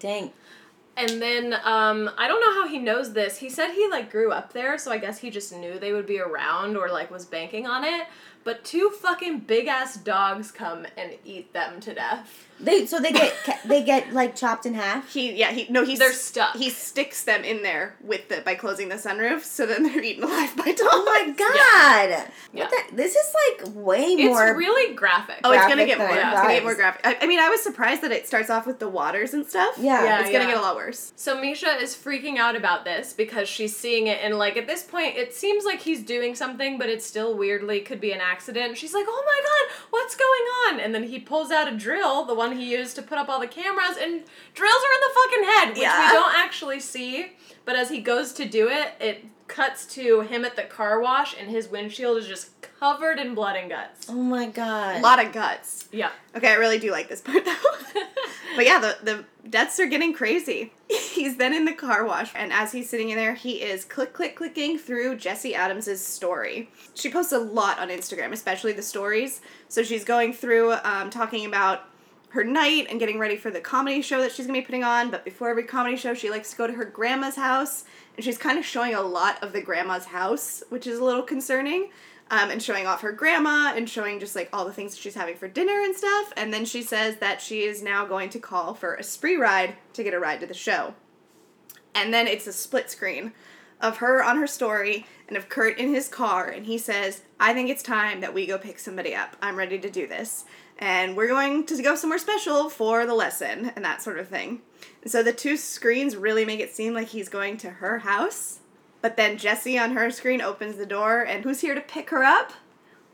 Dang. 0.00 0.32
And 0.96 1.20
then 1.20 1.54
um, 1.64 2.10
I 2.16 2.28
don't 2.28 2.40
know 2.40 2.62
how 2.62 2.68
he 2.68 2.78
knows 2.78 3.12
this. 3.12 3.38
He 3.38 3.48
said 3.48 3.72
he 3.72 3.88
like 3.88 4.10
grew 4.10 4.30
up 4.30 4.52
there, 4.52 4.78
so 4.78 4.92
I 4.92 4.98
guess 4.98 5.18
he 5.18 5.30
just 5.30 5.52
knew 5.52 5.78
they 5.78 5.92
would 5.92 6.06
be 6.06 6.20
around 6.20 6.76
or 6.76 6.88
like 6.88 7.10
was 7.10 7.24
banking 7.24 7.66
on 7.66 7.84
it. 7.84 8.06
But 8.44 8.64
two 8.64 8.90
fucking 8.90 9.40
big 9.40 9.66
ass 9.66 9.96
dogs 9.96 10.50
come 10.50 10.86
and 10.96 11.16
eat 11.24 11.52
them 11.52 11.80
to 11.80 11.94
death. 11.94 12.46
They 12.60 12.86
so 12.86 13.00
they 13.00 13.10
get 13.10 13.34
they 13.66 13.82
get 13.82 14.12
like 14.12 14.36
chopped 14.36 14.64
in 14.64 14.74
half. 14.74 15.12
He 15.12 15.32
yeah, 15.32 15.50
he 15.50 15.66
no 15.70 15.84
he's 15.84 15.98
They're 15.98 16.12
stuck. 16.12 16.54
He 16.54 16.70
sticks 16.70 17.24
them 17.24 17.42
in 17.42 17.62
there 17.62 17.96
with 18.00 18.28
the 18.28 18.42
by 18.42 18.54
closing 18.54 18.88
the 18.88 18.94
sunroof, 18.94 19.42
so 19.42 19.66
then 19.66 19.82
they're 19.82 20.02
eaten 20.02 20.22
alive 20.24 20.56
by 20.56 20.66
dogs. 20.66 20.80
Oh 20.82 21.04
my 21.04 21.34
god! 21.36 22.30
Yeah. 22.52 22.64
What 22.64 22.70
the, 22.70 22.96
this 22.96 23.16
is 23.16 23.34
like 23.34 23.74
way 23.74 24.04
It's 24.04 24.24
more. 24.24 24.48
It's 24.48 24.56
really 24.56 24.94
graphic. 24.94 25.40
Oh, 25.42 25.50
it's 25.50 25.66
gonna 25.66 25.84
get 25.84 25.98
more. 25.98 26.06
than 26.08 26.18
It's 26.18 26.40
gonna 26.40 26.54
get 26.54 26.62
more 26.62 26.74
graphic. 26.76 27.00
I, 27.04 27.18
I 27.22 27.26
mean, 27.26 27.40
I 27.40 27.48
was 27.48 27.60
surprised 27.60 28.02
that 28.02 28.12
it 28.12 28.28
starts 28.28 28.50
off 28.50 28.66
with 28.66 28.78
the 28.78 28.88
waters 28.88 29.34
and 29.34 29.44
stuff. 29.44 29.74
Yeah. 29.76 30.04
Yeah. 30.04 30.20
it's 30.20 30.30
gonna 30.30 30.46
get 30.46 30.56
a 30.56 30.60
lot 30.60 30.76
worse. 30.76 31.12
So 31.16 31.36
Mischa 31.36 31.80
is 31.82 31.96
freaking 31.96 32.36
out 32.36 32.54
about 32.54 32.84
this 32.84 33.12
because 33.12 33.48
she's 33.48 33.76
seeing 33.76 34.06
it 34.06 34.20
and 34.22 34.38
like 34.38 34.56
at 34.56 34.66
this 34.66 34.84
point 34.84 35.16
it 35.16 35.34
seems 35.34 35.64
like 35.64 35.80
he's 35.80 36.02
doing 36.02 36.34
something 36.34 36.78
but 36.78 36.88
it 36.88 37.02
still 37.02 37.36
weirdly 37.36 37.80
could 37.80 38.00
be 38.00 38.12
an 38.12 38.20
accident. 38.34 38.76
She's 38.76 38.92
like, 38.94 39.06
"Oh 39.08 39.22
my 39.32 39.40
god, 39.50 39.76
what's 39.90 40.16
going 40.16 40.46
on?" 40.66 40.80
And 40.80 40.94
then 40.94 41.04
he 41.04 41.18
pulls 41.20 41.50
out 41.50 41.72
a 41.72 41.76
drill, 41.76 42.24
the 42.24 42.34
one 42.34 42.56
he 42.56 42.70
used 42.78 42.96
to 42.96 43.02
put 43.02 43.18
up 43.18 43.28
all 43.28 43.40
the 43.40 43.46
cameras 43.46 43.96
and 44.00 44.22
drills 44.54 44.82
her 44.86 44.92
in 44.96 45.02
the 45.06 45.14
fucking 45.20 45.44
head, 45.54 45.68
which 45.70 45.78
Yeah. 45.78 46.08
we 46.08 46.12
don't 46.18 46.34
actually 46.36 46.80
see, 46.80 47.32
but 47.64 47.76
as 47.76 47.88
he 47.90 48.00
goes 48.00 48.32
to 48.34 48.44
do 48.44 48.68
it, 48.68 48.88
it 49.00 49.24
cuts 49.46 49.86
to 49.86 50.22
him 50.22 50.44
at 50.44 50.56
the 50.56 50.62
car 50.62 51.00
wash 51.00 51.36
and 51.38 51.50
his 51.50 51.68
windshield 51.68 52.16
is 52.18 52.26
just 52.26 52.50
covered 52.80 53.18
in 53.18 53.34
blood 53.34 53.56
and 53.56 53.70
guts. 53.70 54.06
oh 54.08 54.14
my 54.14 54.46
god! 54.46 54.96
A 54.96 55.00
lot 55.00 55.24
of 55.24 55.32
guts. 55.32 55.88
Yeah. 55.92 56.10
Okay, 56.34 56.48
I 56.48 56.54
really 56.54 56.78
do 56.78 56.90
like 56.90 57.08
this 57.08 57.20
part 57.20 57.44
though. 57.44 58.00
but 58.56 58.64
yeah, 58.64 58.78
the 58.80 58.96
the 59.02 59.24
deaths 59.48 59.78
are 59.80 59.86
getting 59.86 60.12
crazy. 60.12 60.72
He's 60.88 61.36
then 61.36 61.54
in 61.54 61.64
the 61.64 61.72
car 61.72 62.04
wash, 62.04 62.30
and 62.34 62.52
as 62.52 62.72
he's 62.72 62.90
sitting 62.90 63.10
in 63.10 63.16
there, 63.16 63.34
he 63.34 63.62
is 63.62 63.84
click 63.84 64.12
click 64.12 64.36
clicking 64.36 64.78
through 64.78 65.16
Jesse 65.16 65.54
Adams's 65.54 66.04
story. 66.04 66.70
She 66.94 67.10
posts 67.10 67.32
a 67.32 67.38
lot 67.38 67.78
on 67.78 67.88
Instagram, 67.88 68.32
especially 68.32 68.72
the 68.72 68.82
stories. 68.82 69.40
So 69.68 69.82
she's 69.82 70.04
going 70.04 70.32
through 70.32 70.72
um, 70.84 71.10
talking 71.10 71.46
about 71.46 71.88
her 72.34 72.44
night 72.44 72.88
and 72.90 72.98
getting 72.98 73.18
ready 73.18 73.36
for 73.36 73.50
the 73.50 73.60
comedy 73.60 74.02
show 74.02 74.20
that 74.20 74.32
she's 74.32 74.46
gonna 74.46 74.58
be 74.58 74.64
putting 74.64 74.84
on. 74.84 75.10
But 75.10 75.24
before 75.24 75.48
every 75.48 75.62
comedy 75.62 75.96
show, 75.96 76.14
she 76.14 76.30
likes 76.30 76.50
to 76.50 76.56
go 76.56 76.66
to 76.66 76.72
her 76.72 76.84
grandma's 76.84 77.36
house, 77.36 77.84
and 78.16 78.24
she's 78.24 78.38
kind 78.38 78.58
of 78.58 78.64
showing 78.64 78.94
a 78.94 79.00
lot 79.00 79.42
of 79.42 79.52
the 79.52 79.62
grandma's 79.62 80.06
house, 80.06 80.62
which 80.68 80.86
is 80.86 80.98
a 80.98 81.04
little 81.04 81.22
concerning. 81.22 81.90
Um, 82.30 82.50
and 82.50 82.62
showing 82.62 82.86
off 82.86 83.02
her 83.02 83.12
grandma 83.12 83.74
and 83.76 83.88
showing 83.88 84.18
just 84.18 84.34
like 84.34 84.48
all 84.50 84.64
the 84.64 84.72
things 84.72 84.92
that 84.92 85.00
she's 85.00 85.14
having 85.14 85.36
for 85.36 85.46
dinner 85.46 85.82
and 85.82 85.94
stuff. 85.94 86.32
And 86.38 86.54
then 86.54 86.64
she 86.64 86.82
says 86.82 87.18
that 87.18 87.42
she 87.42 87.64
is 87.64 87.82
now 87.82 88.06
going 88.06 88.30
to 88.30 88.38
call 88.38 88.72
for 88.72 88.94
a 88.94 89.02
spree 89.02 89.36
ride 89.36 89.76
to 89.92 90.02
get 90.02 90.14
a 90.14 90.18
ride 90.18 90.40
to 90.40 90.46
the 90.46 90.54
show. 90.54 90.94
And 91.94 92.14
then 92.14 92.26
it's 92.26 92.46
a 92.46 92.52
split 92.52 92.90
screen 92.90 93.34
of 93.78 93.98
her 93.98 94.24
on 94.24 94.38
her 94.38 94.46
story 94.46 95.06
and 95.28 95.36
of 95.36 95.50
Kurt 95.50 95.78
in 95.78 95.92
his 95.92 96.08
car. 96.08 96.48
And 96.48 96.64
he 96.64 96.78
says, 96.78 97.22
I 97.38 97.52
think 97.52 97.68
it's 97.68 97.82
time 97.82 98.20
that 98.20 98.32
we 98.32 98.46
go 98.46 98.56
pick 98.56 98.78
somebody 98.78 99.14
up. 99.14 99.36
I'm 99.42 99.56
ready 99.56 99.78
to 99.78 99.90
do 99.90 100.06
this. 100.06 100.46
And 100.78 101.16
we're 101.16 101.28
going 101.28 101.66
to 101.66 101.82
go 101.82 101.94
somewhere 101.94 102.18
special 102.18 102.68
for 102.68 103.06
the 103.06 103.14
lesson 103.14 103.72
and 103.76 103.84
that 103.84 104.02
sort 104.02 104.18
of 104.18 104.28
thing. 104.28 104.62
And 105.02 105.10
so 105.10 105.22
the 105.22 105.32
two 105.32 105.56
screens 105.56 106.16
really 106.16 106.44
make 106.44 106.60
it 106.60 106.74
seem 106.74 106.94
like 106.94 107.08
he's 107.08 107.28
going 107.28 107.56
to 107.58 107.70
her 107.70 108.00
house. 108.00 108.58
But 109.00 109.16
then 109.16 109.36
Jesse 109.36 109.78
on 109.78 109.92
her 109.92 110.10
screen 110.10 110.40
opens 110.40 110.76
the 110.76 110.86
door, 110.86 111.22
and 111.22 111.44
who's 111.44 111.60
here 111.60 111.74
to 111.74 111.80
pick 111.82 112.08
her 112.10 112.24
up? 112.24 112.52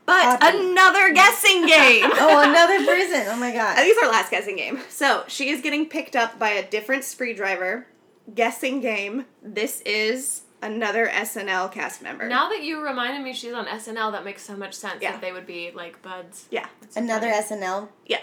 But 0.05 0.39
Poppy. 0.39 0.57
another 0.57 1.13
guessing 1.13 1.65
game! 1.67 2.09
Oh, 2.13 2.41
another 2.49 2.85
person! 2.85 3.25
Oh 3.27 3.35
my 3.37 3.51
god! 3.51 3.75
Think 3.75 3.91
it's 3.95 4.03
our 4.03 4.09
last 4.11 4.31
guessing 4.31 4.55
game. 4.55 4.79
So 4.89 5.23
she 5.27 5.49
is 5.49 5.61
getting 5.61 5.85
picked 5.87 6.15
up 6.15 6.39
by 6.39 6.49
a 6.51 6.67
different 6.67 7.03
spree 7.03 7.33
driver. 7.33 7.87
Guessing 8.33 8.79
game. 8.79 9.25
This 9.43 9.81
is 9.81 10.41
another 10.61 11.07
SNL 11.07 11.71
cast 11.71 12.01
member. 12.01 12.27
Now 12.27 12.49
that 12.49 12.63
you 12.63 12.83
reminded 12.83 13.23
me 13.23 13.33
she's 13.33 13.53
on 13.53 13.65
SNL, 13.65 14.11
that 14.11 14.23
makes 14.25 14.43
so 14.43 14.55
much 14.55 14.73
sense 14.73 15.01
Yeah. 15.01 15.11
that 15.13 15.21
they 15.21 15.31
would 15.31 15.45
be 15.47 15.71
like 15.73 16.01
buds. 16.01 16.45
Yeah. 16.51 16.67
That's 16.81 16.97
Another 16.97 17.31
funny. 17.31 17.61
SNL. 17.61 17.89
Yeah. 18.05 18.19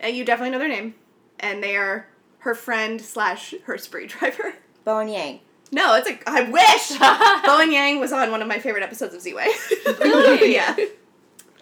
And 0.00 0.16
you 0.16 0.24
definitely 0.24 0.50
know 0.50 0.58
their 0.58 0.68
name. 0.68 0.94
And 1.40 1.62
they 1.62 1.76
are 1.76 2.08
her 2.40 2.54
friend 2.54 3.00
slash 3.00 3.54
her 3.64 3.78
spree 3.78 4.06
driver. 4.08 4.54
Bowen 4.84 5.08
Yang. 5.08 5.40
No, 5.70 5.94
it's 5.96 6.08
a. 6.08 6.18
I 6.26 6.42
wish! 6.50 6.98
Bowen 7.46 7.70
Yang 7.72 8.00
was 8.00 8.10
on 8.12 8.30
one 8.30 8.40
of 8.40 8.48
my 8.48 8.58
favorite 8.58 8.82
episodes 8.82 9.14
of 9.14 9.20
Ziwe. 9.20 9.46
Really? 10.00 10.54
yeah. 10.54 10.74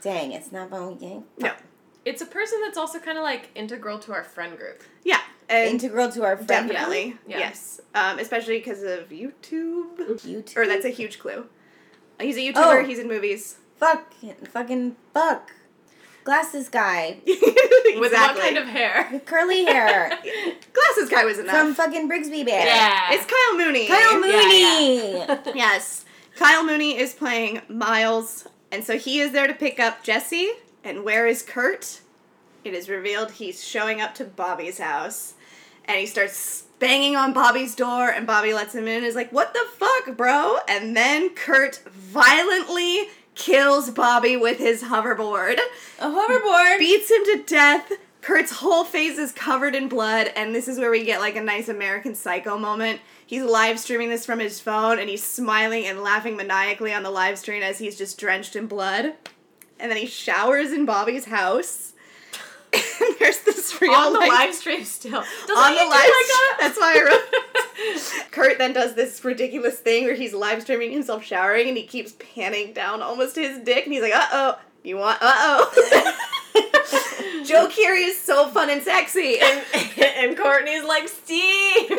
Dang, 0.00 0.30
it's 0.32 0.52
not 0.52 0.70
Bowen 0.70 0.98
Yang. 1.00 1.24
No. 1.38 1.52
It's 2.04 2.22
a 2.22 2.26
person 2.26 2.60
that's 2.62 2.78
also 2.78 3.00
kind 3.00 3.18
of 3.18 3.24
like 3.24 3.50
integral 3.56 3.98
to 4.00 4.12
our 4.12 4.22
friend 4.22 4.56
group. 4.56 4.82
Yeah. 5.02 5.20
And 5.48 5.70
Integral 5.70 6.10
to 6.12 6.24
our 6.24 6.36
friend. 6.36 6.68
definitely. 6.68 7.16
Yeah. 7.26 7.38
Yes. 7.38 7.80
Um, 7.94 8.18
especially 8.18 8.58
because 8.58 8.82
of 8.82 9.08
YouTube. 9.10 9.96
YouTube. 9.98 10.56
Or 10.56 10.66
that's 10.66 10.84
a 10.84 10.88
huge 10.90 11.18
clue. 11.18 11.46
He's 12.20 12.36
a 12.36 12.40
YouTuber, 12.40 12.82
Oh. 12.82 12.84
he's 12.84 12.98
in 12.98 13.08
movies. 13.08 13.56
fuck, 13.78 14.12
fucking 14.48 14.96
fuck. 15.14 15.52
Glasses 16.24 16.68
guy 16.68 17.18
exactly. 17.26 18.00
With 18.00 18.12
what 18.12 18.36
kind 18.36 18.56
of 18.58 18.66
hair? 18.66 19.08
with 19.12 19.24
curly 19.26 19.64
hair 19.64 20.08
Glasses 20.72 21.08
guy 21.08 21.24
was 21.24 21.38
enough. 21.38 21.54
from 21.56 21.74
fucking 21.74 22.08
Brigsby 22.08 22.44
Bear. 22.44 22.66
Yeah. 22.66 23.10
it's 23.12 23.24
Kyle 23.26 23.56
Mooney. 23.56 23.86
Kyle 23.86 24.26
Yeah, 24.26 25.26
Mooney. 25.44 25.56
Yes. 25.56 26.04
Kyle 26.36 26.64
Mooney 26.64 26.98
is 26.98 27.14
playing 27.14 27.60
Miles, 27.68 28.48
and 28.72 28.82
so 28.82 28.98
he 28.98 29.20
is 29.20 29.30
there 29.32 29.46
to 29.46 29.54
pick 29.54 29.78
up 29.78 30.02
Jesse. 30.02 30.50
And 30.82 31.04
where 31.04 31.26
is 31.28 31.42
Kurt? 31.42 32.00
It 32.64 32.74
is 32.74 32.88
revealed 32.88 33.30
he's 33.32 33.64
showing 33.64 34.00
up 34.00 34.14
to 34.16 34.24
Bobby's 34.24 34.78
house, 34.78 35.34
and 35.88 35.98
he 35.98 36.06
starts 36.06 36.64
banging 36.78 37.16
on 37.16 37.32
Bobby's 37.32 37.74
door, 37.74 38.08
and 38.10 38.26
Bobby 38.26 38.52
lets 38.52 38.74
him 38.74 38.86
in 38.86 38.98
and 38.98 39.06
is 39.06 39.14
like, 39.14 39.32
What 39.32 39.54
the 39.54 39.64
fuck, 39.78 40.16
bro? 40.16 40.58
And 40.68 40.96
then 40.96 41.30
Kurt 41.30 41.82
violently 41.86 43.08
kills 43.34 43.90
Bobby 43.90 44.36
with 44.36 44.58
his 44.58 44.84
hoverboard, 44.84 45.58
A 45.98 46.08
hoverboard. 46.08 46.78
beats 46.78 47.10
him 47.10 47.24
to 47.24 47.42
death. 47.46 47.92
Kurt's 48.22 48.50
whole 48.50 48.82
face 48.84 49.18
is 49.18 49.30
covered 49.30 49.74
in 49.76 49.88
blood, 49.88 50.32
and 50.34 50.52
this 50.54 50.66
is 50.66 50.78
where 50.78 50.90
we 50.90 51.04
get 51.04 51.20
like 51.20 51.36
a 51.36 51.40
nice 51.40 51.68
American 51.68 52.14
Psycho 52.14 52.58
moment. 52.58 53.00
He's 53.24 53.42
live 53.44 53.78
streaming 53.78 54.08
this 54.08 54.26
from 54.26 54.40
his 54.40 54.58
phone, 54.60 54.98
and 54.98 55.08
he's 55.08 55.22
smiling 55.22 55.84
and 55.86 56.02
laughing 56.02 56.36
maniacally 56.36 56.92
on 56.92 57.02
the 57.04 57.10
live 57.10 57.38
stream 57.38 57.62
as 57.62 57.78
he's 57.78 57.96
just 57.96 58.18
drenched 58.18 58.56
in 58.56 58.66
blood. 58.66 59.14
And 59.78 59.90
then 59.90 59.96
he 59.98 60.06
showers 60.06 60.72
in 60.72 60.86
Bobby's 60.86 61.26
house. 61.26 61.92
There's 63.18 63.40
this 63.40 63.80
real 63.80 63.92
on 63.92 64.12
the 64.12 64.18
like, 64.18 64.28
live 64.28 64.54
stream 64.54 64.84
still. 64.84 65.22
Doesn't 65.46 65.56
on 65.56 65.72
he 65.72 65.78
the 65.78 65.84
live 65.84 65.90
like. 65.90 66.60
That's 66.60 66.78
why 66.78 66.98
I 66.98 67.04
wrote. 67.04 68.30
Kurt 68.30 68.58
then 68.58 68.72
does 68.72 68.94
this 68.94 69.24
ridiculous 69.24 69.78
thing 69.78 70.04
where 70.04 70.14
he's 70.14 70.32
live 70.32 70.62
streaming 70.62 70.92
himself 70.92 71.24
showering 71.24 71.68
and 71.68 71.76
he 71.76 71.84
keeps 71.84 72.14
panning 72.34 72.72
down 72.72 73.02
almost 73.02 73.34
to 73.36 73.42
his 73.42 73.58
dick 73.58 73.84
and 73.84 73.92
he's 73.92 74.02
like, 74.02 74.14
uh 74.14 74.28
oh, 74.32 74.58
you 74.82 74.96
want, 74.96 75.18
uh 75.20 75.32
oh. 75.34 76.22
Joe 77.44 77.68
Keery 77.68 78.08
is 78.08 78.20
so 78.20 78.48
fun 78.48 78.70
and 78.70 78.82
sexy. 78.82 79.38
and, 79.42 79.64
and 80.00 80.36
Courtney's 80.36 80.84
like, 80.84 81.08
Steve! 81.08 81.90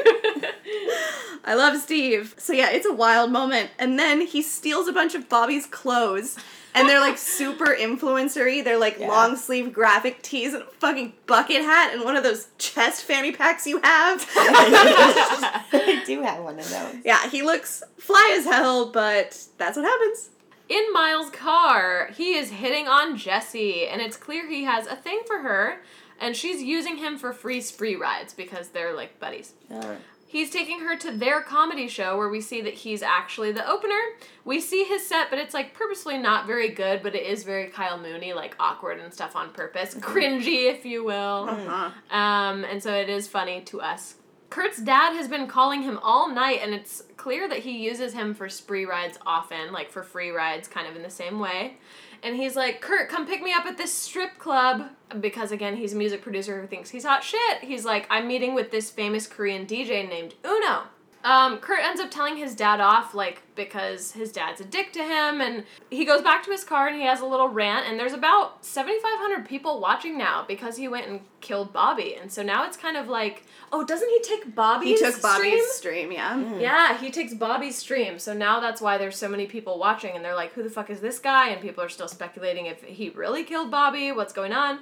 I 1.46 1.54
love 1.56 1.80
Steve. 1.80 2.36
So 2.38 2.54
yeah, 2.54 2.70
it's 2.72 2.86
a 2.86 2.94
wild 2.94 3.32
moment. 3.32 3.72
And 3.80 3.98
then 3.98 4.22
he 4.22 4.42
steals 4.42 4.88
a 4.88 4.94
bunch 4.94 5.16
of 5.16 5.30
Bobby's 5.30 5.66
clothes. 5.66 6.38
And 6.76 6.88
they're 6.88 7.00
like 7.00 7.18
super 7.18 7.76
influencery. 7.76 8.64
They're 8.64 8.78
like 8.78 9.00
Yeah. 9.00 9.08
long 9.08 9.36
sleeve 9.36 9.74
graphic 9.74 10.22
tees 10.22 10.54
and 10.54 10.64
a 10.64 10.68
fucking 10.68 11.14
bucket 11.26 11.62
hat 11.64 11.94
and 11.94 12.04
one 12.04 12.16
of 12.16 12.24
those 12.24 12.48
chest 12.60 13.04
fanny 13.04 13.32
packs 13.32 13.66
you 13.66 13.80
have. 13.82 14.26
I 14.36 16.04
do 16.06 16.22
have 16.22 16.44
one 16.44 16.60
of 16.60 16.70
those. 16.70 16.96
Yeah, 17.04 17.30
he 17.30 17.42
looks 17.42 17.84
fly 17.98 18.36
as 18.38 18.46
hell, 18.46 18.92
but 18.92 19.38
that's 19.58 19.76
what 19.78 19.86
happens. 19.86 20.30
In 20.70 20.92
Miles' 20.94 21.30
car, 21.30 22.10
he 22.16 22.36
is 22.36 22.50
hitting 22.52 22.88
on 22.88 23.18
Jesse, 23.18 23.88
and 23.88 24.02
it's 24.02 24.18
clear 24.18 24.48
he 24.50 24.66
has 24.66 24.86
a 24.86 24.96
thing 24.98 25.22
for 25.26 25.40
her, 25.40 25.82
and 26.20 26.36
she's 26.36 26.62
using 26.62 26.98
him 26.98 27.18
for 27.18 27.32
free 27.32 27.62
spree 27.62 27.96
rides 27.96 28.34
because 28.34 28.70
they're 28.70 28.94
like 28.94 29.18
buddies. 29.20 29.54
Uh, 29.74 29.96
He's 30.30 30.50
taking 30.50 30.82
her 30.82 30.98
to 30.98 31.12
their 31.12 31.42
comedy 31.42 31.88
show 31.88 32.18
where 32.18 32.28
we 32.28 32.42
see 32.42 32.62
that 32.62 32.74
he's 32.74 33.02
actually 33.02 33.54
the 33.54 33.68
opener. 33.68 34.00
We 34.44 34.60
see 34.60 34.84
his 34.84 35.08
set, 35.08 35.30
but 35.30 35.40
it's 35.40 35.54
like 35.54 35.74
purposely 35.74 36.18
not 36.18 36.46
very 36.46 36.68
good, 36.70 37.02
but 37.02 37.16
it 37.16 37.26
is 37.26 37.44
very 37.44 37.68
Kyle 37.68 37.98
Mooney, 37.98 38.34
like 38.34 38.56
awkward 38.60 39.00
and 39.00 39.14
stuff 39.14 39.38
on 39.38 39.52
purpose. 39.52 39.96
Cringy, 39.96 40.70
if 40.70 40.86
you 40.86 41.06
will. 41.06 41.48
Uh-huh. 41.50 41.92
Um, 42.16 42.66
and 42.66 42.84
so 42.84 42.94
it 42.94 43.08
is 43.10 43.28
funny 43.28 43.62
to 43.62 43.80
us. 43.80 44.16
Kurt's 44.50 44.82
dad 44.82 45.14
has 45.14 45.28
been 45.28 45.48
calling 45.48 45.82
him 45.82 46.00
all 46.02 46.30
night, 46.30 46.60
and 46.62 46.74
it's 46.74 47.04
clear 47.18 47.48
that 47.50 47.60
he 47.60 47.84
uses 47.84 48.14
him 48.14 48.34
for 48.34 48.50
spree 48.50 48.86
rides 48.86 49.18
often, 49.26 49.72
like 49.72 49.92
for 49.92 50.04
free 50.04 50.30
rides, 50.30 50.68
kind 50.68 50.88
of 50.88 50.96
in 50.96 51.04
the 51.04 51.10
same 51.10 51.40
way. 51.40 51.78
And 52.24 52.36
he's 52.36 52.56
like, 52.56 52.82
Kurt, 52.82 53.10
come 53.10 53.26
pick 53.28 53.42
me 53.42 53.54
up 53.54 53.66
at 53.66 53.78
this 53.78 53.94
strip 53.94 54.38
club. 54.38 54.90
Because 55.20 55.52
again, 55.52 55.78
he's 55.78 55.94
a 55.94 55.96
music 55.96 56.22
producer 56.22 56.60
who 56.60 56.68
thinks 56.68 56.90
he's 56.90 57.06
hot 57.06 57.24
shit. 57.24 57.60
He's 57.62 57.86
like, 57.86 58.08
I'm 58.10 58.28
meeting 58.28 58.54
with 58.54 58.72
this 58.72 58.92
famous 58.92 59.28
Korean 59.28 59.66
DJ 59.66 60.08
named 60.08 60.36
Uno. 60.46 60.84
Um, 61.24 61.58
Kurt 61.58 61.80
ends 61.80 62.00
up 62.00 62.10
telling 62.10 62.38
his 62.38 62.56
dad 62.56 62.80
off, 62.80 63.14
like, 63.14 63.42
because 63.56 64.12
his 64.12 64.32
dad's 64.32 64.62
a 64.62 64.64
dick 64.64 64.94
to 64.94 65.04
him, 65.04 65.42
and 65.42 65.66
he 65.90 66.06
goes 66.06 66.22
back 66.22 66.44
to 66.46 66.52
his 66.52 66.64
car 66.64 66.88
and 66.88 66.96
he 66.96 67.04
has 67.06 67.20
a 67.22 67.26
little 67.26 67.50
rant, 67.50 67.88
and 67.88 68.00
there's 68.00 68.14
about 68.14 68.64
7,500 68.64 69.46
people 69.48 69.80
watching 69.82 70.18
now 70.18 70.46
because 70.48 70.78
he 70.78 70.88
went 70.88 71.08
and 71.08 71.22
killed 71.42 71.74
Bobby, 71.74 72.16
and 72.16 72.32
so 72.32 72.44
now 72.44 72.66
it's 72.66 72.78
kind 72.78 72.96
of 72.96 73.08
like, 73.08 73.44
oh, 73.74 73.84
doesn't 73.84 74.08
he 74.10 74.22
take 74.22 74.56
Bobby's 74.56 75.00
He 75.00 75.06
took 75.06 75.22
Bobby's 75.22 75.74
stream? 75.76 76.08
stream, 76.08 76.12
yeah. 76.12 76.60
Yeah, 76.60 76.98
he 76.98 77.12
takes 77.12 77.34
Bobby's 77.34 77.76
stream, 77.76 78.20
so 78.20 78.34
now 78.34 78.60
that's 78.60 78.80
why 78.80 78.98
there's 78.98 79.18
so 79.18 79.28
many 79.28 79.48
people 79.48 79.80
watching, 79.80 80.16
and 80.16 80.24
they're 80.24 80.36
like, 80.36 80.54
who 80.54 80.64
the 80.64 80.70
fuck 80.70 80.90
is 80.90 81.02
this 81.02 81.20
guy? 81.20 81.50
And 81.50 81.62
people 81.62 81.84
are 81.84 81.90
still 81.90 82.08
speculating 82.08 82.68
if 82.68 82.84
he 82.84 83.10
really 83.10 83.44
killed 83.44 83.72
Bobby, 83.72 84.12
what's 84.12 84.34
going 84.34 84.54
on? 84.54 84.80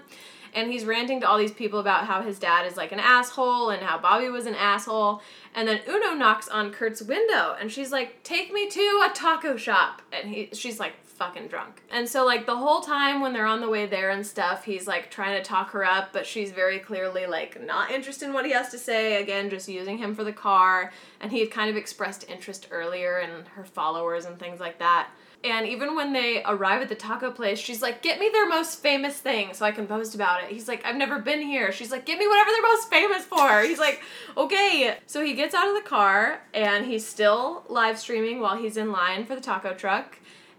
And 0.56 0.72
he's 0.72 0.86
ranting 0.86 1.20
to 1.20 1.28
all 1.28 1.38
these 1.38 1.52
people 1.52 1.80
about 1.80 2.06
how 2.06 2.22
his 2.22 2.40
dad 2.40 2.66
is 2.66 2.78
like 2.78 2.92
an 2.92 3.00
asshole 3.00 3.70
and 3.70 3.84
how 3.84 4.00
Bobby 4.00 4.30
was 4.30 4.46
an 4.46 4.56
asshole. 4.56 5.22
And 5.54 5.68
then 5.68 5.82
Uno 5.88 6.14
knocks 6.14 6.48
on 6.48 6.72
Kurt's 6.72 7.02
window 7.02 7.56
and 7.60 7.72
she's 7.72 7.92
like, 7.92 8.24
"Take 8.24 8.52
me 8.54 8.70
to 8.70 8.82
a 9.06 9.12
taco 9.14 9.58
shop." 9.58 10.02
And 10.12 10.30
he 10.30 10.50
she's 10.54 10.80
like 10.80 10.94
fucking 11.04 11.48
drunk. 11.48 11.82
And 11.90 12.08
so 12.08 12.26
like 12.26 12.46
the 12.46 12.58
whole 12.58 12.82
time 12.82 13.22
when 13.22 13.34
they're 13.34 13.46
on 13.46 13.62
the 13.62 13.70
way 13.70 13.86
there 13.86 14.10
and 14.10 14.26
stuff, 14.26 14.66
he's 14.66 14.86
like 14.86 15.10
trying 15.10 15.42
to 15.42 15.48
talk 15.48 15.72
her 15.72 15.86
up, 15.86 16.10
but 16.12 16.26
she's 16.26 16.52
very 16.52 16.80
clearly 16.80 17.26
like 17.26 17.62
not 17.62 17.92
interested 17.92 18.26
in 18.26 18.34
what 18.34 18.46
he 18.46 18.52
has 18.52 18.70
to 18.70 18.78
say, 18.78 19.22
again 19.22 19.50
just 19.50 19.70
using 19.70 19.98
him 19.98 20.14
for 20.14 20.24
the 20.24 20.34
car. 20.34 20.92
And 21.22 21.32
he 21.32 21.40
had 21.40 21.52
kind 21.52 21.70
of 21.70 21.78
expressed 21.78 22.30
interest 22.30 22.68
earlier 22.72 23.20
in 23.20 23.46
her 23.56 23.64
followers 23.64 24.26
and 24.26 24.38
things 24.38 24.60
like 24.60 24.80
that. 24.80 25.10
And 25.46 25.68
even 25.68 25.96
when 25.96 26.12
they 26.12 26.42
arrive 26.44 26.82
at 26.82 26.90
the 26.90 26.96
taco 26.96 27.30
place, 27.30 27.60
she's 27.60 27.82
like, 27.82 28.02
Get 28.02 28.20
me 28.20 28.30
their 28.32 28.50
most 28.50 28.82
famous 28.82 29.18
thing 29.20 29.54
so 29.54 29.64
I 29.66 29.72
can 29.72 29.86
post 29.86 30.16
about 30.16 30.44
it. 30.44 30.50
He's 30.50 30.68
like, 30.68 30.84
I've 30.86 30.96
never 30.96 31.20
been 31.20 31.42
here. 31.42 31.72
She's 31.72 31.92
like, 31.92 32.06
Get 32.06 32.18
me 32.18 32.28
whatever 32.28 32.50
they're 32.52 32.62
most 32.64 32.90
famous 32.90 33.24
for. 33.26 33.62
He's 33.62 33.80
like, 33.80 34.02
Okay. 34.36 34.98
So 35.06 35.24
he 35.24 35.34
gets 35.34 35.54
out 35.54 35.68
of 35.68 35.76
the 35.76 35.88
car 35.88 36.42
and 36.54 36.86
he's 36.86 37.06
still 37.06 37.64
live 37.70 38.00
streaming 38.00 38.40
while 38.40 38.58
he's 38.58 38.76
in 38.76 38.92
line 38.92 39.26
for 39.26 39.36
the 39.36 39.42
taco 39.42 39.74
truck. 39.74 40.18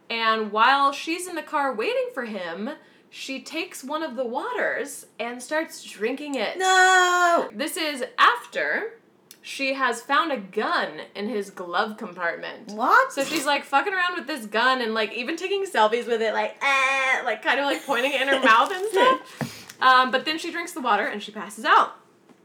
And 0.09 0.53
while 0.53 0.93
she's 0.93 1.27
in 1.27 1.35
the 1.35 1.43
car 1.43 1.75
waiting 1.75 2.11
for 2.15 2.25
him, 2.25 2.71
she 3.11 3.41
takes 3.43 3.83
one 3.83 4.05
of 4.05 4.15
the 4.15 4.25
waters 4.25 5.07
and 5.19 5.43
starts 5.43 5.83
drinking 5.83 6.37
it. 6.37 6.59
no. 6.59 7.49
This 7.53 7.77
is 7.77 8.05
after 8.19 8.93
she 9.47 9.75
has 9.75 10.03
found 10.03 10.33
a 10.33 10.37
gun 10.39 11.03
in 11.15 11.29
his 11.29 11.51
glove 11.51 11.97
compartment. 11.97 12.73
What? 12.73 13.13
So 13.13 13.23
she's 13.23 13.47
like 13.47 13.63
fucking 13.63 13.95
around 13.95 14.17
with 14.17 14.27
this 14.27 14.45
gun 14.45 14.83
and 14.83 14.93
like 14.93 15.13
even 15.13 15.37
taking 15.37 15.65
selfies 15.65 16.09
with 16.09 16.21
it, 16.21 16.35
like 16.35 16.57
eh, 16.61 17.23
like 17.25 17.45
kind 17.45 17.61
of 17.61 17.67
like 17.67 17.87
pointing 17.87 18.13
it 18.13 18.23
in 18.23 18.27
her 18.27 18.41
mouth 18.41 18.73
and 18.73 18.89
stuff. 18.89 19.53
Um, 19.79 20.11
but 20.11 20.25
then 20.25 20.39
she 20.39 20.51
drinks 20.51 20.73
the 20.73 20.81
water 20.81 21.05
and 21.05 21.23
she 21.23 21.31
passes 21.33 21.67
out. 21.67 21.97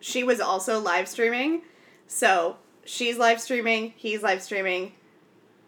She 0.02 0.22
was 0.22 0.42
also 0.42 0.82
live 0.82 1.08
streaming. 1.08 1.62
So 2.06 2.58
she's 2.84 3.18
live 3.18 3.40
streaming, 3.40 3.94
he's 3.96 4.22
live 4.22 4.42
streaming, 4.44 4.92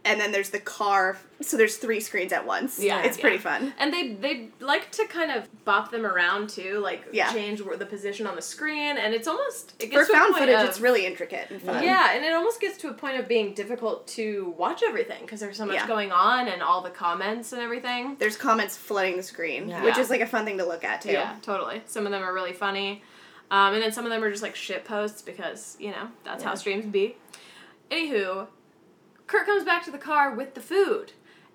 and 0.05 0.19
then 0.19 0.31
there's 0.33 0.49
the 0.49 0.59
car. 0.59 1.17
So 1.41 1.55
there's 1.57 1.77
three 1.77 1.99
screens 1.99 2.31
at 2.33 2.45
once. 2.45 2.79
Yeah, 2.79 3.03
It's 3.03 3.17
yeah. 3.17 3.21
pretty 3.21 3.37
fun. 3.37 3.73
And 3.77 3.93
they 3.93 4.13
they 4.13 4.49
like 4.59 4.91
to 4.91 5.05
kind 5.07 5.31
of 5.31 5.47
bop 5.65 5.91
them 5.91 6.05
around 6.05 6.49
too, 6.49 6.79
like 6.79 7.05
Yeah. 7.11 7.31
change 7.31 7.61
the 7.63 7.85
position 7.85 8.27
on 8.27 8.35
the 8.35 8.41
screen, 8.41 8.97
and 8.97 9.13
it's 9.13 9.27
almost 9.27 9.73
it 9.79 9.85
For 9.87 9.91
gets 9.91 10.07
to 10.07 10.13
a 10.13 10.15
found 10.17 10.35
footage, 10.35 10.55
of- 10.55 10.69
it's 10.69 10.79
really 10.79 11.05
intricate 11.05 11.49
and 11.51 11.61
fun. 11.61 11.83
Yeah, 11.83 12.13
and 12.15 12.23
it 12.25 12.33
almost 12.33 12.59
gets 12.61 12.77
to 12.79 12.89
a 12.89 12.93
point 12.93 13.17
of 13.17 13.27
being 13.27 13.53
difficult 13.53 14.07
to 14.09 14.53
watch 14.57 14.83
everything 14.85 15.21
because 15.21 15.39
there's 15.39 15.57
so 15.57 15.65
much 15.65 15.75
Yeah. 15.75 15.87
going 15.87 16.11
on 16.11 16.47
and 16.47 16.61
all 16.61 16.81
the 16.81 16.89
comments 16.89 17.51
and 17.53 17.61
everything. 17.61 18.15
There's 18.19 18.37
comments 18.37 18.77
flooding 18.77 19.17
the 19.17 19.23
screen, 19.23 19.69
which 19.83 19.97
is 19.97 20.09
like 20.09 20.21
a 20.21 20.27
fun 20.27 20.45
thing 20.45 20.57
to 20.59 20.65
look 20.65 20.83
at 20.83 21.01
too. 21.01 21.11
Yeah, 21.11 21.35
totally. 21.41 21.81
Some 21.85 22.05
of 22.05 22.11
them 22.11 22.23
are 22.23 22.33
really 22.33 22.53
funny. 22.53 23.03
Um, 23.51 23.73
and 23.73 23.83
then 23.83 23.91
some 23.91 24.05
of 24.05 24.09
them 24.11 24.23
are 24.23 24.31
just 24.31 24.41
like 24.41 24.55
shit 24.55 24.83
posts 24.85 25.21
because, 25.21 25.75
you 25.79 25.91
know, 25.91 26.07
that's 26.23 26.43
how 26.43 26.55
streams 26.55 26.85
be. 26.85 27.17
Anywho, 27.91 28.47
Kurt 29.27 29.45
comes 29.45 29.63
back 29.63 29.83
to 29.85 29.91
the 29.91 29.97
car 29.97 30.35
with 30.35 30.53
the 30.53 30.61
food. 30.61 31.13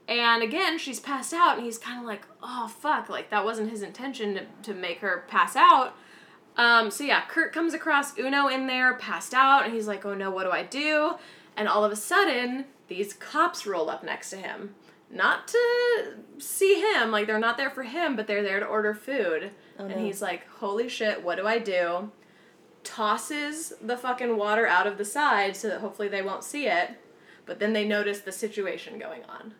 And 0.09 0.43
again, 0.43 0.79
she's 0.79 1.01
passed 1.01 1.35
out, 1.35 1.57
and 1.57 1.65
he's 1.65 1.77
kind 1.77 2.01
of 2.01 2.07
like, 2.07 2.23
oh, 2.43 2.69
fuck, 2.69 3.11
like 3.11 3.29
that 3.31 3.45
wasn't 3.45 3.71
his 3.71 3.83
intention 3.83 4.35
to, 4.35 4.47
to 4.63 4.75
make 4.75 5.01
her 5.01 5.25
pass 5.29 5.55
out. 5.55 5.95
Um, 6.57 6.91
so 6.91 7.05
yeah, 7.05 7.23
Kurt 7.29 7.53
comes 7.53 7.73
across 7.75 8.19
Uno 8.19 8.49
in 8.49 8.67
there, 8.67 8.95
passed 8.95 9.35
out, 9.35 9.65
and 9.65 9.73
he's 9.73 9.87
like, 9.87 10.05
oh 10.05 10.15
no, 10.15 10.31
what 10.31 10.45
do 10.45 10.51
I 10.51 10.65
do? 10.65 11.15
And 11.57 11.69
all 11.69 11.85
of 11.85 11.93
a 11.93 11.97
sudden, 11.97 12.65
these 12.89 13.13
cops 13.13 13.67
roll 13.67 13.91
up 13.91 14.03
next 14.03 14.31
to 14.31 14.37
him. 14.37 14.75
Not 15.11 15.49
to 15.49 16.17
see 16.39 16.81
him, 16.81 17.11
like 17.11 17.27
they're 17.27 17.39
not 17.39 17.57
there 17.57 17.71
for 17.71 17.85
him, 17.85 18.17
but 18.17 18.27
they're 18.27 18.43
there 18.43 18.61
to 18.61 18.67
order 18.67 18.93
food. 18.95 19.53
and 19.79 19.89
no. 19.91 20.05
he's 20.05 20.21
like, 20.21 20.47
holy 20.49 20.89
shit, 20.89 21.23
what 21.23 21.37
do 21.37 21.47
I 21.47 21.59
do? 21.59 22.11
Tosses 22.83 23.73
the 23.81 23.97
fucking 23.97 24.37
water 24.37 24.67
out 24.67 24.87
of 24.87 24.99
the 24.99 25.05
side 25.05 25.57
so 25.57 25.69
that 25.69 25.81
hopefully 25.81 26.09
they 26.09 26.23
won't 26.23 26.45
see 26.45 26.67
it. 26.67 26.91
But 27.49 27.61
then 27.61 27.73
they 27.73 27.89
notice 27.89 28.21
the 28.21 28.31
situation 28.31 28.99
going 28.99 29.25
on. 29.25 29.55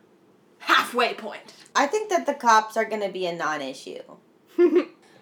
Halfway 0.59 1.15
point. 1.15 1.55
I 1.75 1.87
think 1.87 2.11
that 2.11 2.27
the 2.27 2.35
cops 2.35 2.77
are 2.77 2.85
gonna 2.85 3.09
be 3.09 3.25
a 3.25 3.35
non-issue. 3.35 4.03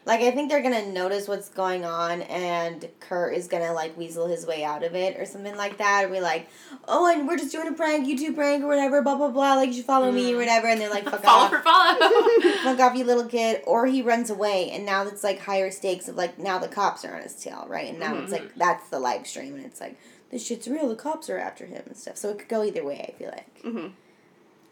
like 0.05 0.19
I 0.19 0.31
think 0.31 0.49
they're 0.49 0.61
gonna 0.61 0.91
notice 0.91 1.29
what's 1.29 1.47
going 1.47 1.85
on, 1.85 2.23
and 2.23 2.89
Kurt 2.99 3.35
is 3.35 3.47
gonna 3.47 3.71
like 3.71 3.97
weasel 3.97 4.27
his 4.27 4.45
way 4.45 4.65
out 4.65 4.83
of 4.83 4.95
it 4.95 5.17
or 5.17 5.25
something 5.25 5.55
like 5.55 5.77
that. 5.77 6.03
Or 6.03 6.09
be 6.09 6.19
like, 6.19 6.49
oh, 6.89 7.09
and 7.09 7.25
we're 7.25 7.37
just 7.37 7.53
doing 7.53 7.69
a 7.69 7.71
prank, 7.71 8.05
YouTube 8.05 8.35
prank 8.35 8.65
or 8.65 8.67
whatever, 8.67 9.01
blah 9.01 9.15
blah 9.15 9.29
blah. 9.29 9.53
Like 9.53 9.69
you 9.69 9.75
should 9.75 9.85
follow 9.85 10.11
me 10.11 10.33
or 10.33 10.35
mm. 10.35 10.39
whatever, 10.39 10.67
and 10.67 10.81
they're 10.81 10.89
like, 10.89 11.05
fuck 11.09 11.23
follow 11.23 11.55
off. 11.55 11.63
Follow 11.63 11.95
for 11.95 12.41
follow. 12.41 12.55
Fuck 12.63 12.79
off, 12.79 12.97
you 12.97 13.05
little 13.05 13.27
kid, 13.27 13.61
or 13.65 13.85
he 13.85 14.01
runs 14.01 14.29
away, 14.29 14.71
and 14.71 14.85
now 14.85 15.07
it's 15.07 15.23
like 15.23 15.39
higher 15.39 15.71
stakes 15.71 16.09
of 16.09 16.17
like 16.17 16.37
now 16.37 16.57
the 16.57 16.67
cops 16.67 17.05
are 17.05 17.15
on 17.15 17.21
his 17.21 17.35
tail, 17.35 17.65
right? 17.69 17.87
And 17.87 17.99
now 17.99 18.17
it's 18.17 18.33
mm-hmm. 18.33 18.43
like 18.43 18.55
that's 18.55 18.89
the 18.89 18.99
live 18.99 19.25
stream, 19.25 19.55
and 19.55 19.65
it's 19.65 19.79
like 19.79 19.97
this 20.29 20.45
shit's 20.45 20.67
real. 20.67 20.89
The 20.89 20.95
cops 20.95 21.29
are 21.29 21.37
after 21.37 21.65
him 21.65 21.83
and 21.85 21.97
stuff. 21.97 22.17
So 22.17 22.29
it 22.29 22.39
could 22.39 22.49
go 22.49 22.63
either 22.63 22.83
way. 22.83 23.13
I 23.13 23.17
feel 23.17 23.29
like. 23.29 23.63
Mm-hmm. 23.63 23.87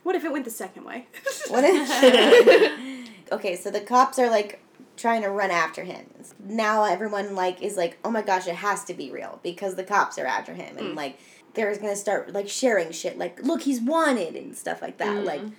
What 0.03 0.15
if 0.15 0.23
it 0.23 0.31
went 0.31 0.45
the 0.45 0.51
second 0.51 0.83
way? 0.83 1.07
What 1.47 1.63
if? 1.63 3.09
okay, 3.31 3.55
so 3.55 3.69
the 3.71 3.81
cops 3.81 4.17
are 4.19 4.29
like 4.29 4.59
trying 4.97 5.21
to 5.21 5.29
run 5.29 5.51
after 5.51 5.83
him. 5.83 6.05
Now 6.43 6.85
everyone 6.85 7.35
like 7.35 7.61
is 7.61 7.77
like, 7.77 7.97
oh 8.03 8.11
my 8.11 8.21
gosh, 8.21 8.47
it 8.47 8.55
has 8.55 8.83
to 8.85 8.93
be 8.93 9.11
real 9.11 9.39
because 9.43 9.75
the 9.75 9.83
cops 9.83 10.17
are 10.17 10.25
after 10.25 10.53
him, 10.53 10.77
and 10.77 10.87
mm. 10.89 10.95
like 10.95 11.19
they're 11.53 11.75
gonna 11.75 11.95
start 11.95 12.33
like 12.33 12.49
sharing 12.49 12.91
shit 12.91 13.17
like, 13.17 13.41
look, 13.43 13.63
he's 13.63 13.81
wanted 13.81 14.35
and 14.35 14.55
stuff 14.55 14.81
like 14.81 14.97
that. 14.97 15.23
Like, 15.23 15.41
mm-hmm. 15.41 15.53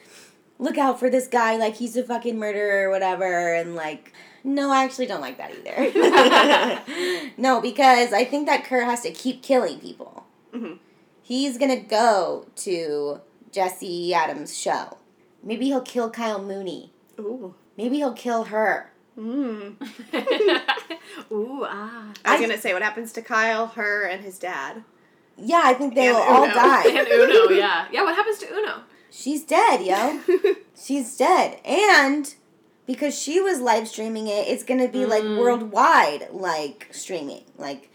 look 0.58 0.78
out 0.78 0.98
for 0.98 1.10
this 1.10 1.26
guy, 1.26 1.56
like 1.56 1.76
he's 1.76 1.96
a 1.96 2.04
fucking 2.04 2.38
murderer 2.38 2.88
or 2.88 2.90
whatever, 2.90 3.54
and 3.54 3.74
like, 3.74 4.12
no, 4.46 4.70
I 4.70 4.84
actually 4.84 5.06
don't 5.06 5.20
like 5.20 5.36
that 5.38 5.50
either. 5.52 7.32
no, 7.36 7.60
because 7.60 8.12
I 8.12 8.24
think 8.24 8.46
that 8.46 8.64
Kurt 8.64 8.84
has 8.84 9.02
to 9.02 9.10
keep 9.10 9.42
killing 9.42 9.78
people. 9.80 10.24
Mhm. 10.54 10.78
He's 11.22 11.58
gonna 11.58 11.80
go 11.80 12.46
to 12.56 13.20
Jesse 13.50 14.14
Adams' 14.14 14.56
show. 14.56 14.96
Maybe 15.42 15.66
he'll 15.66 15.80
kill 15.82 16.08
Kyle 16.10 16.40
Mooney. 16.42 16.92
Ooh. 17.18 17.54
Maybe 17.76 17.96
he'll 17.96 18.12
kill 18.14 18.44
her. 18.44 18.92
Mm. 19.18 19.76
Ooh, 21.32 21.64
ah. 21.64 22.12
I 22.24 22.32
was 22.32 22.40
I- 22.40 22.40
gonna 22.40 22.58
say 22.58 22.72
what 22.72 22.82
happens 22.82 23.12
to 23.14 23.22
Kyle, 23.22 23.66
her, 23.68 24.04
and 24.04 24.22
his 24.24 24.38
dad. 24.38 24.84
Yeah, 25.38 25.62
I 25.64 25.74
think 25.74 25.94
they'll 25.94 26.16
all 26.16 26.46
die. 26.46 26.84
And 26.88 27.08
Uno, 27.08 27.50
yeah. 27.50 27.86
Yeah, 27.92 28.04
what 28.04 28.14
happens 28.14 28.38
to 28.38 28.52
Uno? 28.54 28.82
She's 29.10 29.44
dead, 29.44 29.82
yo. 29.84 30.20
She's 30.80 31.16
dead. 31.16 31.58
And 31.64 32.34
because 32.86 33.18
she 33.18 33.40
was 33.40 33.60
live 33.60 33.88
streaming 33.88 34.28
it, 34.28 34.48
it's 34.48 34.62
gonna 34.64 34.88
be 34.88 35.04
like 35.06 35.22
Mm. 35.24 35.38
worldwide 35.38 36.28
like 36.32 36.88
streaming. 36.92 37.44
Like 37.58 37.90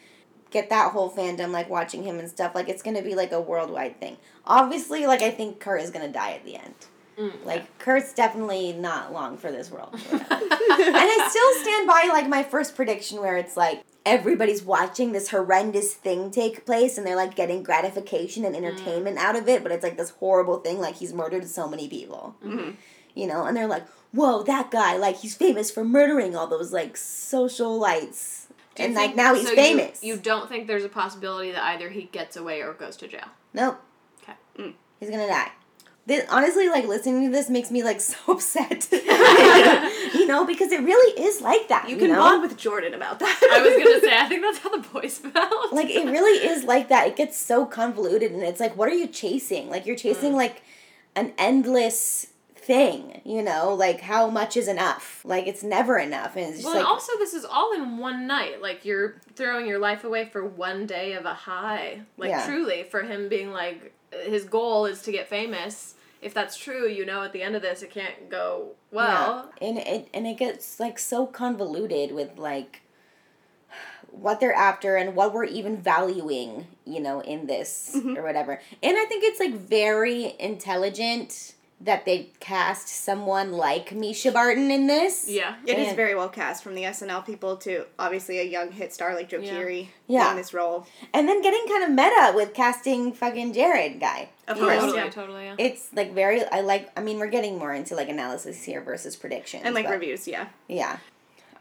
get 0.52 0.70
that 0.70 0.92
whole 0.92 1.10
fandom 1.10 1.52
like 1.52 1.70
watching 1.70 2.04
him 2.04 2.20
and 2.20 2.30
stuff. 2.30 2.54
Like 2.56 2.70
it's 2.70 2.82
gonna 2.84 3.02
be 3.02 3.16
like 3.16 3.32
a 3.32 3.39
worldwide 3.42 4.00
thing. 4.00 4.18
Obviously, 4.46 5.06
like 5.08 5.22
I 5.22 5.32
think 5.32 5.60
Kurt 5.60 5.82
is 5.82 5.92
gonna 5.92 6.10
die 6.12 6.34
at 6.34 6.46
the 6.46 6.56
end. 6.56 6.76
Mm. 7.18 7.46
Like 7.46 7.78
Kurt's 7.80 8.14
definitely 8.14 8.74
not 8.74 9.14
long 9.14 9.38
for 9.38 9.52
this 9.52 9.70
world. 9.72 9.94
and 10.12 10.22
I 10.30 11.28
still 11.30 11.64
stand 11.64 11.88
by 11.88 12.10
like 12.12 12.28
my 12.28 12.44
first 12.44 12.76
prediction 12.76 13.20
where 13.20 13.38
it's 13.38 13.56
like 13.58 13.84
everybody's 14.06 14.64
watching 14.64 15.12
this 15.12 15.30
horrendous 15.30 15.94
thing 15.94 16.32
take 16.32 16.66
place 16.66 16.98
and 16.98 17.06
they're 17.06 17.16
like 17.16 17.36
getting 17.36 17.62
gratification 17.62 18.44
and 18.46 18.56
entertainment 18.56 19.18
out 19.20 19.36
of 19.36 19.48
it, 19.48 19.62
but 19.62 19.72
it's 19.72 19.84
like 19.84 19.98
this 19.98 20.10
horrible 20.12 20.58
thing 20.58 20.80
like 20.80 20.96
he's 20.96 21.14
murdered 21.14 21.46
so 21.48 21.68
many 21.68 21.88
people. 21.88 22.36
Mhm. 22.44 22.76
You 23.14 23.28
know, 23.28 23.44
and 23.46 23.56
they're 23.56 23.68
like, 23.68 23.86
"Whoa, 24.12 24.43
that 24.43 24.72
guy 24.72 24.97
like 24.97 25.18
he's 25.18 25.36
famous 25.36 25.72
for 25.72 25.84
murdering 25.84 26.36
all 26.36 26.47
those 26.47 26.72
like 26.74 26.95
socialites." 26.95 28.47
Do 28.76 28.84
you 28.84 28.88
And 28.88 28.95
like 28.95 29.07
think- 29.09 29.18
now 29.18 29.34
he's 29.36 29.47
so 29.47 29.55
famous. 29.55 30.01
You, 30.03 30.16
don't 30.18 30.47
think 30.47 30.68
there's 30.68 30.86
a 30.86 30.89
possibility 30.89 31.51
that 31.51 31.64
either 31.64 31.89
he 31.89 32.03
gets 32.03 32.38
away 32.38 32.62
or 32.62 32.74
goes 32.74 32.95
to 32.97 33.07
jail? 33.07 33.26
Nope. 33.53 33.82
Okay. 34.24 34.34
Mm. 34.57 34.74
He's 34.99 35.09
gonna 35.09 35.28
die. 35.28 35.51
This, 36.05 36.26
honestly, 36.30 36.68
like 36.70 36.88
listening 36.88 37.26
to 37.26 37.32
this 37.32 37.49
makes 37.49 37.70
me 37.70 37.84
like 37.84 37.99
so 38.12 38.16
upset. 38.30 38.88
you 38.91 40.26
know, 40.26 40.45
because 40.45 40.72
it 40.72 40.82
really 40.82 41.22
is 41.22 41.41
like 41.41 41.68
that. 41.68 41.89
You 41.89 41.97
can 41.97 42.09
know? 42.09 42.16
bond 42.20 42.41
with 42.41 42.57
Jordan 42.57 42.93
about 42.93 43.20
that. 43.20 43.49
I 43.53 43.62
was 43.62 43.74
gonna 43.84 43.99
say, 43.99 44.18
I 44.18 44.28
think 44.28 44.41
that's 44.41 44.59
how 44.59 44.70
the 44.76 44.88
boys 44.88 45.18
felt. 45.18 45.74
like 45.74 45.89
it 45.89 46.05
really 46.05 46.47
is 46.47 46.64
like 46.64 46.88
that. 46.89 47.07
It 47.07 47.16
gets 47.18 47.38
so 47.38 47.66
convoluted, 47.66 48.32
and 48.32 48.41
it's 48.41 48.59
like, 48.62 48.76
what 48.78 48.88
are 48.88 48.93
you 48.95 49.07
chasing? 49.07 49.70
Like 49.70 49.86
you're 49.86 49.97
chasing 49.97 50.34
like 50.34 50.64
an 51.16 51.34
endless 51.38 52.28
thing. 52.62 53.22
You 53.26 53.41
know, 53.41 53.74
like 53.74 54.01
how 54.01 54.30
much 54.30 54.55
is 54.55 54.68
enough? 54.68 55.22
Like 55.26 55.47
it's 55.47 55.64
never 55.64 55.97
enough, 55.97 56.36
and 56.36 56.45
it's 56.47 56.57
just 56.57 56.66
Well, 56.66 56.76
like 56.76 56.82
and 56.82 56.88
also 56.88 57.18
this 57.18 57.34
is 57.34 57.43
all 57.45 57.74
in 57.74 57.97
one 57.97 58.28
night. 58.28 58.62
Like 58.62 58.86
you're 58.86 59.16
throwing 59.36 59.66
your 59.68 59.80
life 59.80 60.03
away 60.03 60.26
for 60.26 60.45
one 60.45 60.86
day 60.86 61.14
of 61.14 61.26
a 61.26 61.34
high. 61.34 62.01
Like 62.18 62.30
Yeah. 62.30 62.45
truly, 62.45 62.84
for 62.84 63.01
him 63.03 63.30
being 63.30 63.51
like 63.51 63.93
his 64.26 64.45
goal 64.45 64.86
is 64.86 65.01
to 65.03 65.12
get 65.12 65.28
famous. 65.28 65.95
If 66.22 66.36
that's 66.36 66.55
true, 66.55 66.88
you 66.88 67.05
know 67.05 67.24
at 67.24 67.34
the 67.34 67.41
end 67.41 67.55
of 67.55 67.62
this 67.64 67.82
it 67.82 67.89
can't 67.89 68.30
go 68.30 68.74
well. 68.91 69.49
Yeah. 69.62 69.68
and 69.68 69.78
it 69.80 70.07
and 70.14 70.28
it 70.28 70.38
gets 70.38 70.80
like 70.80 70.99
so 70.99 71.26
convoluted 71.26 72.12
with 72.14 72.38
like 72.38 72.82
what 74.12 74.39
they're 74.41 74.53
after 74.53 74.97
and 74.97 75.16
what 75.16 75.34
we're 75.34 75.45
even 75.45 75.78
valuing, 75.78 76.68
you 76.86 76.99
know, 76.99 77.22
in 77.22 77.47
this 77.47 77.93
Mhm. 77.95 78.18
or 78.18 78.24
whatever. 78.24 78.59
And 78.84 78.97
I 78.97 79.05
think 79.05 79.24
it's 79.24 79.39
like 79.39 79.53
very 79.53 80.36
intelligent 80.38 81.53
that 81.84 82.05
they 82.05 82.29
cast 82.39 82.88
someone 82.88 83.51
like 83.51 83.89
Mischa 83.89 84.32
Barton 84.32 84.69
in 84.71 84.88
this. 84.88 85.27
Yeah. 85.27 85.55
It 85.65 85.79
is 85.79 85.88
And- 85.89 85.95
very 85.97 86.13
well 86.15 86.29
cast 86.29 86.63
from 86.63 86.75
the 86.75 86.84
SNL 86.84 87.25
people 87.25 87.57
to 87.57 87.86
obviously 87.97 88.39
a 88.39 88.43
young 88.43 88.71
hit 88.71 88.93
star 88.93 89.15
like 89.15 89.29
Joe 89.29 89.39
Yeah. 89.39 89.53
Keery 89.53 89.88
Yeah. 90.07 90.23
playing 90.23 90.38
this 90.38 90.53
role. 90.53 90.86
And 91.13 91.27
then 91.27 91.41
getting 91.41 91.65
kind 91.67 91.84
of 91.84 91.89
meta 91.89 92.34
with 92.36 92.53
casting 92.53 93.13
fucking 93.13 93.53
Jared 93.53 93.99
guy. 93.99 94.29
Of 94.47 94.57
course, 94.59 94.75
know? 94.75 94.79
Totally, 94.82 94.97
yeah. 94.97 95.09
totally, 95.09 95.43
yeah. 95.45 95.55
It's 95.57 95.88
like 95.93 96.13
very 96.13 96.43
I 96.45 96.61
like 96.61 96.89
I 96.97 97.01
mean 97.01 97.19
we're 97.19 97.27
getting 97.27 97.57
more 97.57 97.73
into 97.73 97.95
like 97.95 98.09
analysis 98.09 98.63
here 98.63 98.82
versus 98.82 99.15
predictions. 99.15 99.63
And 99.65 99.73
like 99.73 99.86
but- 99.86 99.91
reviews, 99.93 100.27
yeah. 100.27 100.47
Yeah. 100.67 100.97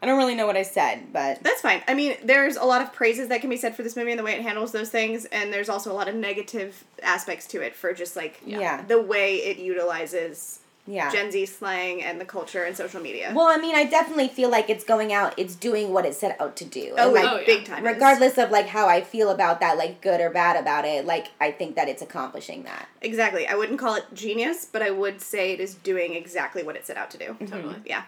I 0.01 0.07
don't 0.07 0.17
really 0.17 0.33
know 0.35 0.47
what 0.47 0.57
I 0.57 0.63
said, 0.63 1.13
but 1.13 1.43
That's 1.43 1.61
fine. 1.61 1.83
I 1.87 1.93
mean, 1.93 2.15
there's 2.23 2.55
a 2.55 2.63
lot 2.65 2.81
of 2.81 2.91
praises 2.91 3.27
that 3.29 3.41
can 3.41 3.49
be 3.49 3.57
said 3.57 3.75
for 3.75 3.83
this 3.83 3.95
movie 3.95 4.11
and 4.11 4.19
the 4.19 4.23
way 4.23 4.33
it 4.33 4.41
handles 4.41 4.71
those 4.71 4.89
things, 4.89 5.25
and 5.25 5.53
there's 5.53 5.69
also 5.69 5.91
a 5.91 5.93
lot 5.93 6.07
of 6.07 6.15
negative 6.15 6.83
aspects 7.03 7.45
to 7.47 7.61
it 7.61 7.75
for 7.75 7.93
just 7.93 8.15
like 8.15 8.41
yeah. 8.45 8.81
the 8.83 8.99
way 8.99 9.35
it 9.35 9.57
utilizes 9.57 10.59
Yeah. 10.87 11.11
Gen 11.11 11.31
Z 11.31 11.45
slang 11.45 12.01
and 12.01 12.19
the 12.19 12.25
culture 12.25 12.63
and 12.63 12.75
social 12.75 12.99
media. 12.99 13.31
Well, 13.35 13.45
I 13.45 13.57
mean, 13.57 13.75
I 13.75 13.85
definitely 13.85 14.27
feel 14.29 14.49
like 14.49 14.71
it's 14.71 14.83
going 14.83 15.13
out, 15.13 15.35
it's 15.37 15.55
doing 15.55 15.93
what 15.93 16.05
it 16.07 16.15
set 16.15 16.41
out 16.41 16.55
to 16.57 16.65
do. 16.65 16.95
oh, 16.97 17.05
and 17.05 17.13
like, 17.13 17.23
like, 17.23 17.33
Oh, 17.33 17.39
yeah. 17.39 17.45
big 17.45 17.65
time. 17.65 17.85
regardless 17.85 18.39
of 18.39 18.49
like 18.49 18.65
how 18.67 18.87
I 18.87 19.01
feel 19.01 19.29
about 19.29 19.59
that, 19.59 19.77
like 19.77 20.01
good 20.01 20.19
or 20.19 20.31
bad 20.31 20.55
about 20.59 20.83
it, 20.85 21.05
like 21.05 21.27
I 21.39 21.51
think 21.51 21.75
that 21.75 21.87
it's 21.87 22.01
accomplishing 22.01 22.63
that. 22.63 22.87
Exactly. 23.03 23.45
I 23.45 23.53
wouldn't 23.53 23.79
call 23.79 23.93
it 23.95 24.05
genius, 24.15 24.65
but 24.65 24.81
I 24.81 24.89
would 24.89 25.21
say 25.21 25.51
it 25.53 25.59
is 25.59 25.75
doing 25.75 26.15
exactly 26.15 26.63
what 26.63 26.75
it 26.75 26.87
set 26.87 26.97
out 26.97 27.11
to 27.11 27.17
do. 27.19 27.25
Mm-hmm. 27.25 27.45
Totally. 27.45 27.75
Yeah. 27.85 28.03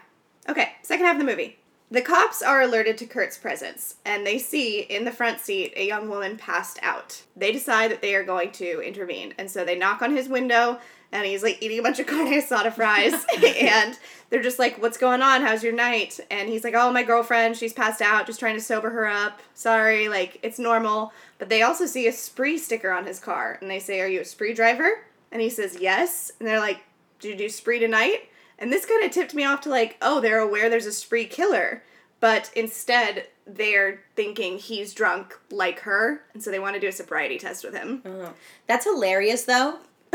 Okay, 0.48 0.72
second 0.82 1.06
half 1.06 1.14
of 1.14 1.20
the 1.20 1.24
movie. 1.24 1.56
The 1.94 2.02
cops 2.02 2.42
are 2.42 2.60
alerted 2.60 2.98
to 2.98 3.06
Kurt's 3.06 3.38
presence, 3.38 3.94
and 4.04 4.26
they 4.26 4.36
see 4.36 4.80
in 4.80 5.04
the 5.04 5.12
front 5.12 5.38
seat 5.38 5.74
a 5.76 5.86
young 5.86 6.08
woman 6.08 6.36
passed 6.36 6.76
out. 6.82 7.22
They 7.36 7.52
decide 7.52 7.92
that 7.92 8.02
they 8.02 8.16
are 8.16 8.24
going 8.24 8.50
to 8.54 8.80
intervene, 8.80 9.32
and 9.38 9.48
so 9.48 9.64
they 9.64 9.78
knock 9.78 10.02
on 10.02 10.10
his 10.10 10.28
window, 10.28 10.80
and 11.12 11.24
he's 11.24 11.44
like 11.44 11.62
eating 11.62 11.78
a 11.78 11.82
bunch 11.84 12.00
of 12.00 12.06
carne 12.08 12.26
asada 12.26 12.72
fries, 12.72 13.24
and 13.60 13.96
they're 14.28 14.42
just 14.42 14.58
like, 14.58 14.82
"What's 14.82 14.98
going 14.98 15.22
on? 15.22 15.42
How's 15.42 15.62
your 15.62 15.72
night?" 15.72 16.18
And 16.32 16.48
he's 16.48 16.64
like, 16.64 16.74
"Oh, 16.76 16.90
my 16.90 17.04
girlfriend, 17.04 17.56
she's 17.56 17.72
passed 17.72 18.02
out. 18.02 18.26
Just 18.26 18.40
trying 18.40 18.56
to 18.56 18.60
sober 18.60 18.90
her 18.90 19.06
up. 19.06 19.38
Sorry, 19.54 20.08
like 20.08 20.40
it's 20.42 20.58
normal." 20.58 21.12
But 21.38 21.48
they 21.48 21.62
also 21.62 21.86
see 21.86 22.08
a 22.08 22.12
spree 22.12 22.58
sticker 22.58 22.90
on 22.90 23.06
his 23.06 23.20
car, 23.20 23.56
and 23.60 23.70
they 23.70 23.78
say, 23.78 24.00
"Are 24.00 24.08
you 24.08 24.22
a 24.22 24.24
spree 24.24 24.52
driver?" 24.52 25.04
And 25.30 25.40
he 25.40 25.48
says, 25.48 25.78
"Yes." 25.80 26.32
And 26.40 26.48
they're 26.48 26.58
like, 26.58 26.80
"Do 27.20 27.28
you 27.28 27.36
do 27.36 27.48
spree 27.48 27.78
tonight?" 27.78 28.30
And 28.58 28.72
this 28.72 28.86
kind 28.86 29.04
of 29.04 29.10
tipped 29.10 29.34
me 29.34 29.44
off 29.44 29.60
to 29.62 29.68
like, 29.68 29.96
oh, 30.00 30.20
they're 30.20 30.38
aware 30.38 30.68
there's 30.70 30.86
a 30.86 30.92
spree 30.92 31.26
killer, 31.26 31.82
but 32.20 32.50
instead 32.54 33.26
they're 33.46 34.00
thinking 34.16 34.58
he's 34.58 34.94
drunk 34.94 35.38
like 35.50 35.80
her, 35.80 36.22
and 36.32 36.42
so 36.42 36.50
they 36.50 36.58
want 36.58 36.74
to 36.74 36.80
do 36.80 36.88
a 36.88 36.92
sobriety 36.92 37.38
test 37.38 37.64
with 37.64 37.74
him. 37.74 38.02
Oh. 38.06 38.32
That's 38.66 38.84
hilarious, 38.84 39.44
though. 39.44 39.78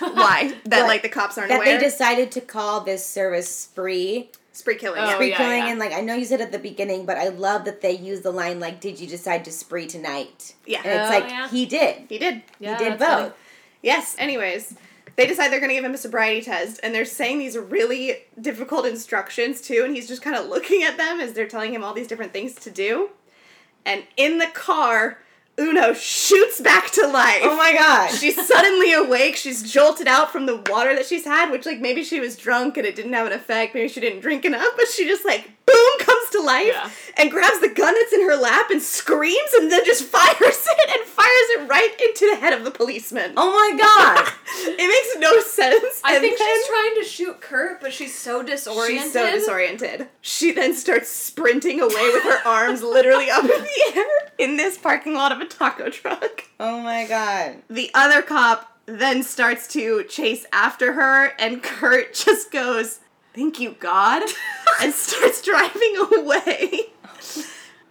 Why? 0.00 0.54
That 0.64 0.80
What? 0.82 0.86
like 0.88 1.02
the 1.02 1.08
cops 1.08 1.36
aren't 1.38 1.50
That 1.50 1.56
aware. 1.62 1.78
they 1.78 1.84
decided 1.84 2.30
to 2.32 2.40
call 2.40 2.80
this 2.80 3.04
service 3.06 3.54
spree. 3.54 4.30
spree 4.52 4.76
killing. 4.76 5.00
Oh. 5.02 5.12
Spree 5.14 5.30
yeah, 5.30 5.36
killing, 5.36 5.58
yeah. 5.58 5.68
and 5.70 5.78
like 5.78 5.92
I 5.92 6.00
know 6.00 6.14
you 6.14 6.24
said 6.24 6.40
at 6.40 6.50
the 6.52 6.58
beginning, 6.58 7.04
but 7.06 7.18
I 7.18 7.28
love 7.28 7.64
that 7.66 7.82
they 7.82 7.92
use 7.92 8.22
the 8.22 8.30
line 8.30 8.58
like, 8.58 8.80
"Did 8.80 8.98
you 8.98 9.06
decide 9.06 9.44
to 9.44 9.52
spree 9.52 9.86
tonight?" 9.86 10.54
Yeah. 10.64 10.78
And 10.84 10.86
it's 11.00 11.10
Oh, 11.10 11.18
like 11.20 11.30
yeah. 11.30 11.48
he 11.48 11.66
did. 11.66 12.06
He 12.08 12.18
did. 12.18 12.42
Yeah, 12.58 12.78
he 12.78 12.84
did 12.84 12.98
that's 12.98 13.04
funny. 13.12 13.28
both. 13.28 13.38
Yes. 13.82 14.16
Anyways, 14.18 14.74
they 15.16 15.26
decide 15.26 15.50
they're 15.50 15.60
gonna 15.60 15.72
give 15.74 15.84
him 15.84 15.94
a 15.94 15.98
sobriety 15.98 16.42
test, 16.42 16.80
and 16.82 16.94
they're 16.94 17.04
saying 17.04 17.38
these 17.38 17.56
really 17.56 18.18
difficult 18.40 18.86
instructions 18.86 19.60
too, 19.60 19.82
and 19.84 19.94
he's 19.94 20.08
just 20.08 20.22
kind 20.22 20.36
of 20.36 20.46
looking 20.46 20.82
at 20.82 20.96
them 20.96 21.20
as 21.20 21.32
they're 21.32 21.48
telling 21.48 21.72
him 21.74 21.82
all 21.82 21.94
these 21.94 22.08
different 22.08 22.32
things 22.32 22.54
to 22.54 22.70
do. 22.70 23.10
And 23.84 24.04
in 24.16 24.38
the 24.38 24.48
car, 24.48 25.18
Uno 25.58 25.94
shoots 25.94 26.60
back 26.60 26.90
to 26.92 27.06
life. 27.06 27.40
Oh 27.42 27.56
my 27.56 27.72
gosh. 27.72 28.18
She's 28.18 28.46
suddenly 28.46 28.92
awake. 28.92 29.36
She's 29.36 29.62
jolted 29.70 30.06
out 30.06 30.30
from 30.30 30.46
the 30.46 30.56
water 30.70 30.94
that 30.94 31.06
she's 31.06 31.24
had, 31.24 31.50
which 31.50 31.64
like 31.64 31.80
maybe 31.80 32.04
she 32.04 32.20
was 32.20 32.36
drunk 32.36 32.76
and 32.76 32.86
it 32.86 32.94
didn't 32.94 33.14
have 33.14 33.26
an 33.26 33.32
effect. 33.32 33.74
Maybe 33.74 33.88
she 33.88 34.00
didn't 34.00 34.20
drink 34.20 34.44
enough, 34.44 34.72
but 34.76 34.86
she 34.88 35.06
just 35.06 35.24
like 35.24 35.50
boom 35.64 35.98
comes 35.98 36.30
to 36.30 36.40
life 36.42 36.66
Yeah. 36.72 36.90
and 37.16 37.30
grabs 37.30 37.60
the 37.60 37.68
gun 37.68 37.92
that's 37.94 38.12
in 38.12 38.20
her 38.22 38.36
lap 38.36 38.70
and 38.70 38.80
screams 38.80 39.52
and 39.58 39.72
then 39.72 39.84
just 39.84 40.04
fires 40.16 40.36
it 40.38 40.90
and 40.90 41.08
fires 41.08 41.26
it 41.26 41.68
right 41.68 42.00
into 42.00 42.30
the 42.30 42.36
head 42.40 42.52
of 42.52 42.62
the 42.64 42.70
policeman. 42.70 43.32
oh 43.36 43.50
my 43.50 43.76
god. 43.78 44.32
it 44.78 44.88
makes 44.88 45.18
no 45.18 45.40
sense. 45.40 46.00
I 46.04 46.14
and 46.14 46.20
think 46.20 46.38
then- 46.38 46.46
she's 46.54 46.66
trying 46.68 46.94
to 46.96 47.04
shoot 47.04 47.40
Kurt, 47.40 47.80
but 47.80 47.92
she's 47.92 48.14
so 48.16 48.42
disoriented. 48.42 49.02
She's 49.04 49.12
so 49.12 49.30
disoriented. 49.30 50.08
She 50.20 50.52
then 50.52 50.74
starts 50.74 51.08
sprinting 51.08 51.80
away 51.80 52.10
with 52.12 52.22
her 52.24 52.46
arms 52.46 52.82
literally 52.82 53.30
up 53.30 53.42
in 53.44 53.48
the 53.48 53.92
air 53.96 54.04
in 54.38 54.56
this 54.58 54.76
parking 54.78 55.14
lot 55.14 55.32
of 55.32 55.40
a 55.40 55.45
taco 55.50 55.90
truck. 55.90 56.44
oh 56.60 56.80
my 56.80 57.06
god. 57.06 57.62
The 57.68 57.90
other 57.94 58.22
cop 58.22 58.76
then 58.86 59.22
starts 59.22 59.66
to 59.68 60.04
chase 60.04 60.46
after 60.52 60.94
her, 60.94 61.32
and 61.38 61.62
Kurt 61.62 62.14
just 62.14 62.50
goes, 62.50 63.00
Thank 63.34 63.60
you, 63.60 63.76
God, 63.78 64.22
and 64.82 64.94
starts 64.94 65.42
driving 65.42 65.96
away. 66.16 66.86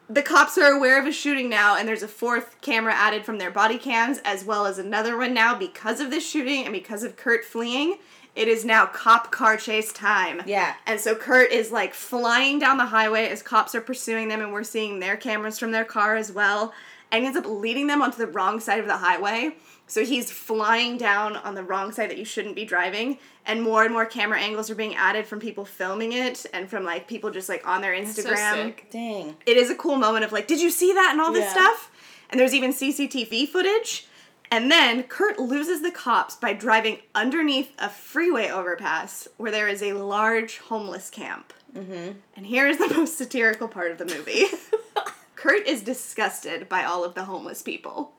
The 0.07 0.21
cops 0.21 0.57
are 0.57 0.71
aware 0.71 0.99
of 0.99 1.07
a 1.07 1.11
shooting 1.11 1.49
now, 1.49 1.75
and 1.75 1.87
there's 1.87 2.03
a 2.03 2.07
fourth 2.07 2.61
camera 2.61 2.93
added 2.93 3.25
from 3.25 3.37
their 3.37 3.51
body 3.51 3.77
cams, 3.77 4.19
as 4.23 4.43
well 4.43 4.65
as 4.65 4.77
another 4.77 5.17
one 5.17 5.33
now 5.33 5.55
because 5.57 5.99
of 5.99 6.09
this 6.09 6.27
shooting 6.27 6.63
and 6.63 6.73
because 6.73 7.03
of 7.03 7.15
Kurt 7.15 7.43
fleeing. 7.43 7.97
It 8.35 8.47
is 8.47 8.65
now 8.65 8.85
cop 8.85 9.31
car 9.31 9.55
chase 9.55 9.93
time. 9.93 10.41
Yeah. 10.45 10.73
And 10.85 10.99
so 10.99 11.15
Kurt 11.15 11.51
is 11.51 11.71
like 11.71 11.93
flying 11.93 12.59
down 12.59 12.77
the 12.77 12.85
highway 12.85 13.29
as 13.29 13.41
cops 13.41 13.73
are 13.73 13.81
pursuing 13.81 14.27
them, 14.27 14.41
and 14.41 14.51
we're 14.51 14.63
seeing 14.63 14.99
their 14.99 15.15
cameras 15.15 15.57
from 15.57 15.71
their 15.71 15.85
car 15.85 16.15
as 16.15 16.31
well. 16.31 16.73
And 17.11 17.21
he 17.23 17.27
ends 17.27 17.37
up 17.37 17.45
leading 17.47 17.87
them 17.87 18.01
onto 18.01 18.17
the 18.17 18.27
wrong 18.27 18.59
side 18.59 18.79
of 18.79 18.87
the 18.87 18.97
highway. 18.97 19.55
So 19.87 20.03
he's 20.03 20.31
flying 20.31 20.97
down 20.97 21.35
on 21.37 21.53
the 21.53 21.63
wrong 21.63 21.91
side 21.91 22.09
that 22.09 22.17
you 22.17 22.25
shouldn't 22.25 22.55
be 22.55 22.65
driving, 22.65 23.19
and 23.45 23.61
more 23.61 23.83
and 23.83 23.93
more 23.93 24.05
camera 24.07 24.39
angles 24.39 24.71
are 24.71 24.75
being 24.75 24.95
added 24.95 25.27
from 25.27 25.39
people 25.39 25.63
filming 25.63 26.11
it 26.13 26.43
and 26.53 26.67
from 26.67 26.83
like 26.83 27.07
people 27.07 27.29
just 27.29 27.47
like 27.49 27.65
on 27.67 27.81
their 27.81 27.95
so 28.05 28.23
Instagram. 28.23 28.53
sick. 28.53 28.87
Dang. 28.89 29.35
It 29.45 29.57
is 29.57 29.69
a 29.69 29.75
cool 29.75 29.97
moment 29.97 30.25
of 30.25 30.31
like, 30.31 30.47
did 30.47 30.59
you 30.59 30.71
see 30.71 30.91
that 30.93 31.09
and 31.11 31.21
all 31.21 31.31
this 31.31 31.43
Yeah. 31.45 31.51
stuff? 31.51 31.91
And 32.31 32.39
there's 32.39 32.55
even 32.55 32.71
CCTV 32.73 33.47
footage. 33.47 34.07
And 34.51 34.71
then 34.71 35.03
Kurt 35.03 35.39
loses 35.39 35.81
the 35.81 35.91
cops 35.91 36.35
by 36.35 36.53
driving 36.53 36.99
underneath 37.13 37.71
a 37.79 37.89
freeway 37.89 38.49
overpass 38.49 39.27
where 39.37 39.51
there 39.51 39.67
is 39.67 39.81
a 39.83 39.93
large 39.93 40.57
homeless 40.59 41.09
camp. 41.11 41.53
Mm-hmm. 41.75 42.11
And 42.35 42.45
here 42.45 42.67
is 42.67 42.77
the 42.79 42.87
most 42.95 43.17
satirical 43.17 43.67
part 43.67 43.91
of 43.91 43.97
the 43.99 44.05
movie. 44.05 44.45
Kurt 45.35 45.67
is 45.67 45.81
disgusted 45.81 46.69
by 46.69 46.83
all 46.83 47.03
of 47.03 47.13
the 47.13 47.25
homeless 47.25 47.61
people. 47.61 48.13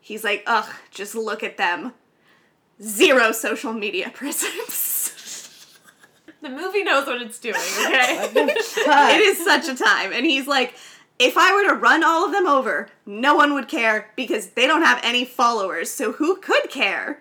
He's 0.00 0.24
like, 0.24 0.42
ugh, 0.46 0.68
just 0.90 1.14
look 1.14 1.42
at 1.42 1.56
them. 1.56 1.92
Zero 2.82 3.32
social 3.32 3.72
media 3.72 4.10
presence. 4.14 5.76
The 6.40 6.48
movie 6.48 6.84
knows 6.84 7.06
what 7.06 7.20
it's 7.20 7.38
doing, 7.40 7.56
okay? 7.86 8.30
it 8.34 9.20
is 9.20 9.44
such 9.44 9.68
a 9.68 9.74
time. 9.74 10.12
And 10.12 10.24
he's 10.24 10.46
like, 10.46 10.74
if 11.18 11.36
I 11.36 11.52
were 11.52 11.68
to 11.68 11.74
run 11.74 12.04
all 12.04 12.24
of 12.24 12.30
them 12.32 12.46
over, 12.46 12.88
no 13.04 13.34
one 13.34 13.54
would 13.54 13.66
care 13.66 14.12
because 14.14 14.50
they 14.50 14.66
don't 14.66 14.82
have 14.82 15.00
any 15.02 15.24
followers. 15.24 15.90
So 15.90 16.12
who 16.12 16.36
could 16.36 16.70
care? 16.70 17.20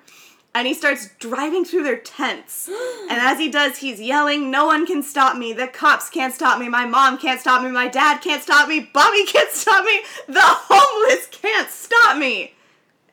And 0.57 0.65
he 0.65 0.73
starts 0.73 1.11
driving 1.19 1.65
through 1.65 1.83
their 1.83 1.99
tents. 1.99 2.67
and 3.09 3.19
as 3.19 3.37
he 3.37 3.47
does, 3.47 3.77
he's 3.77 4.01
yelling, 4.01 4.49
No 4.49 4.65
one 4.65 4.87
can 4.87 5.03
stop 5.03 5.37
me. 5.37 5.53
The 5.53 5.67
cops 5.67 6.09
can't 6.09 6.33
stop 6.33 6.59
me. 6.59 6.67
My 6.67 6.83
mom 6.83 7.19
can't 7.19 7.39
stop 7.39 7.61
me. 7.61 7.69
My 7.69 7.87
dad 7.87 8.21
can't 8.21 8.41
stop 8.41 8.67
me. 8.67 8.89
Bobby 8.91 9.23
can't 9.27 9.51
stop 9.51 9.85
me. 9.85 9.99
The 10.25 10.41
homeless 10.41 11.27
can't 11.27 11.69
stop 11.69 12.17
me. 12.17 12.55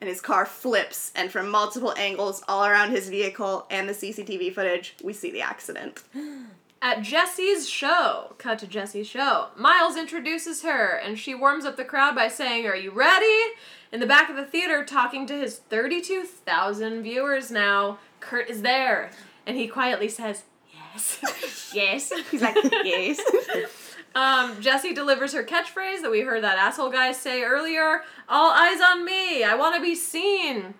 And 0.01 0.09
his 0.09 0.21
car 0.21 0.47
flips, 0.47 1.11
and 1.15 1.31
from 1.31 1.49
multiple 1.49 1.93
angles 1.97 2.43
all 2.47 2.65
around 2.65 2.89
his 2.89 3.09
vehicle 3.09 3.67
and 3.69 3.87
the 3.87 3.93
CCTV 3.93 4.53
footage, 4.53 4.95
we 5.03 5.13
see 5.13 5.29
the 5.29 5.41
accident. 5.41 6.01
At 6.81 7.03
Jesse's 7.03 7.69
show, 7.69 8.33
cut 8.39 8.59
to 8.59 8.67
Jesse's 8.67 9.07
show, 9.07 9.47
Miles 9.55 9.97
introduces 9.97 10.63
her 10.63 10.97
and 10.97 11.17
she 11.17 11.33
warms 11.33 11.63
up 11.65 11.77
the 11.77 11.85
crowd 11.85 12.15
by 12.15 12.27
saying, 12.27 12.65
Are 12.65 12.75
you 12.75 12.89
ready? 12.89 13.53
In 13.95 14.01
the 14.01 14.07
back 14.07 14.29
of 14.29 14.35
the 14.35 14.43
theater, 14.43 14.83
talking 14.83 15.25
to 15.25 15.33
his 15.33 15.57
32,000 15.57 17.01
viewers 17.01 17.49
now, 17.49 17.97
Kurt 18.19 18.49
is 18.49 18.61
there. 18.61 19.09
And 19.47 19.55
he 19.55 19.69
quietly 19.69 20.09
says, 20.09 20.43
Yes. 20.69 21.71
yes. 21.73 22.11
He's 22.29 22.41
like, 22.41 22.57
Yes. 22.83 23.21
Um, 24.13 24.61
Jesse 24.61 24.93
delivers 24.93 25.33
her 25.33 25.43
catchphrase 25.43 26.01
that 26.01 26.11
we 26.11 26.21
heard 26.21 26.43
that 26.43 26.57
asshole 26.57 26.89
guy 26.89 27.11
say 27.11 27.43
earlier 27.43 28.01
All 28.27 28.51
eyes 28.51 28.81
on 28.81 29.05
me. 29.05 29.45
I 29.45 29.55
want 29.55 29.75
to 29.75 29.81
be 29.81 29.95
seen. 29.95 30.73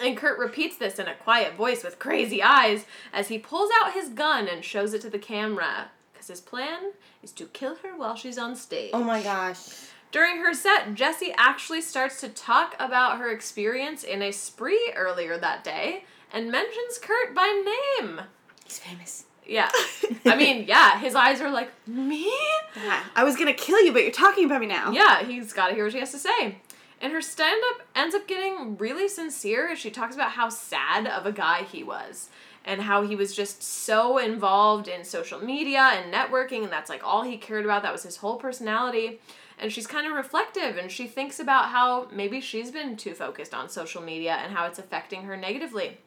And 0.00 0.16
Kurt 0.16 0.36
repeats 0.36 0.76
this 0.76 0.98
in 0.98 1.06
a 1.06 1.14
quiet 1.14 1.54
voice 1.54 1.84
with 1.84 2.00
crazy 2.00 2.42
eyes 2.42 2.84
as 3.12 3.28
he 3.28 3.38
pulls 3.38 3.70
out 3.80 3.92
his 3.92 4.08
gun 4.08 4.48
and 4.48 4.64
shows 4.64 4.92
it 4.92 5.02
to 5.02 5.10
the 5.10 5.20
camera. 5.20 5.92
Because 6.12 6.26
his 6.26 6.40
plan 6.40 6.92
is 7.22 7.30
to 7.32 7.46
kill 7.46 7.76
her 7.76 7.96
while 7.96 8.16
she's 8.16 8.38
on 8.38 8.56
stage. 8.56 8.90
Oh 8.92 9.04
my 9.04 9.22
gosh. 9.22 9.85
During 10.12 10.38
her 10.38 10.54
set, 10.54 10.94
Jesse 10.94 11.34
actually 11.36 11.80
starts 11.80 12.20
to 12.20 12.28
talk 12.28 12.74
about 12.78 13.18
her 13.18 13.30
experience 13.30 14.04
in 14.04 14.22
a 14.22 14.32
spree 14.32 14.92
earlier 14.96 15.36
that 15.38 15.64
day 15.64 16.04
and 16.32 16.50
mentions 16.50 16.98
Kurt 16.98 17.34
by 17.34 17.62
name. 18.00 18.20
He's 18.64 18.78
famous. 18.78 19.24
Yeah. 19.46 19.70
I 20.24 20.36
mean, 20.36 20.66
yeah, 20.66 20.98
his 20.98 21.14
eyes 21.14 21.40
are 21.40 21.50
like, 21.50 21.70
me? 21.86 22.32
Yeah, 22.76 23.02
I 23.14 23.24
was 23.24 23.36
gonna 23.36 23.54
kill 23.54 23.82
you, 23.84 23.92
but 23.92 24.02
you're 24.02 24.12
talking 24.12 24.44
about 24.44 24.60
me 24.60 24.66
now. 24.66 24.90
Yeah, 24.90 25.22
he's 25.24 25.52
got 25.52 25.68
to 25.68 25.74
hear 25.74 25.84
what 25.84 25.92
she 25.92 26.00
has 26.00 26.12
to 26.12 26.18
say. 26.18 26.58
And 27.00 27.12
her 27.12 27.20
stand 27.20 27.60
up 27.70 27.86
ends 27.94 28.14
up 28.14 28.26
getting 28.26 28.76
really 28.76 29.08
sincere 29.08 29.68
as 29.68 29.78
she 29.78 29.90
talks 29.90 30.14
about 30.14 30.32
how 30.32 30.48
sad 30.48 31.06
of 31.06 31.26
a 31.26 31.32
guy 31.32 31.62
he 31.62 31.84
was 31.84 32.30
and 32.64 32.82
how 32.82 33.02
he 33.02 33.14
was 33.14 33.34
just 33.34 33.62
so 33.62 34.18
involved 34.18 34.88
in 34.88 35.04
social 35.04 35.38
media 35.38 35.90
and 35.94 36.12
networking, 36.12 36.64
and 36.64 36.72
that's 36.72 36.90
like 36.90 37.04
all 37.04 37.22
he 37.22 37.36
cared 37.36 37.64
about. 37.64 37.82
That 37.82 37.92
was 37.92 38.02
his 38.02 38.16
whole 38.16 38.36
personality. 38.36 39.20
And 39.58 39.72
she's 39.72 39.86
kind 39.86 40.06
of 40.06 40.12
reflective 40.12 40.76
and 40.76 40.90
she 40.92 41.06
thinks 41.06 41.40
about 41.40 41.70
how 41.70 42.08
maybe 42.12 42.40
she's 42.40 42.70
been 42.70 42.96
too 42.96 43.14
focused 43.14 43.54
on 43.54 43.68
social 43.68 44.02
media 44.02 44.34
and 44.34 44.54
how 44.54 44.66
it's 44.66 44.78
affecting 44.78 45.22
her 45.22 45.36
negatively. 45.36 45.98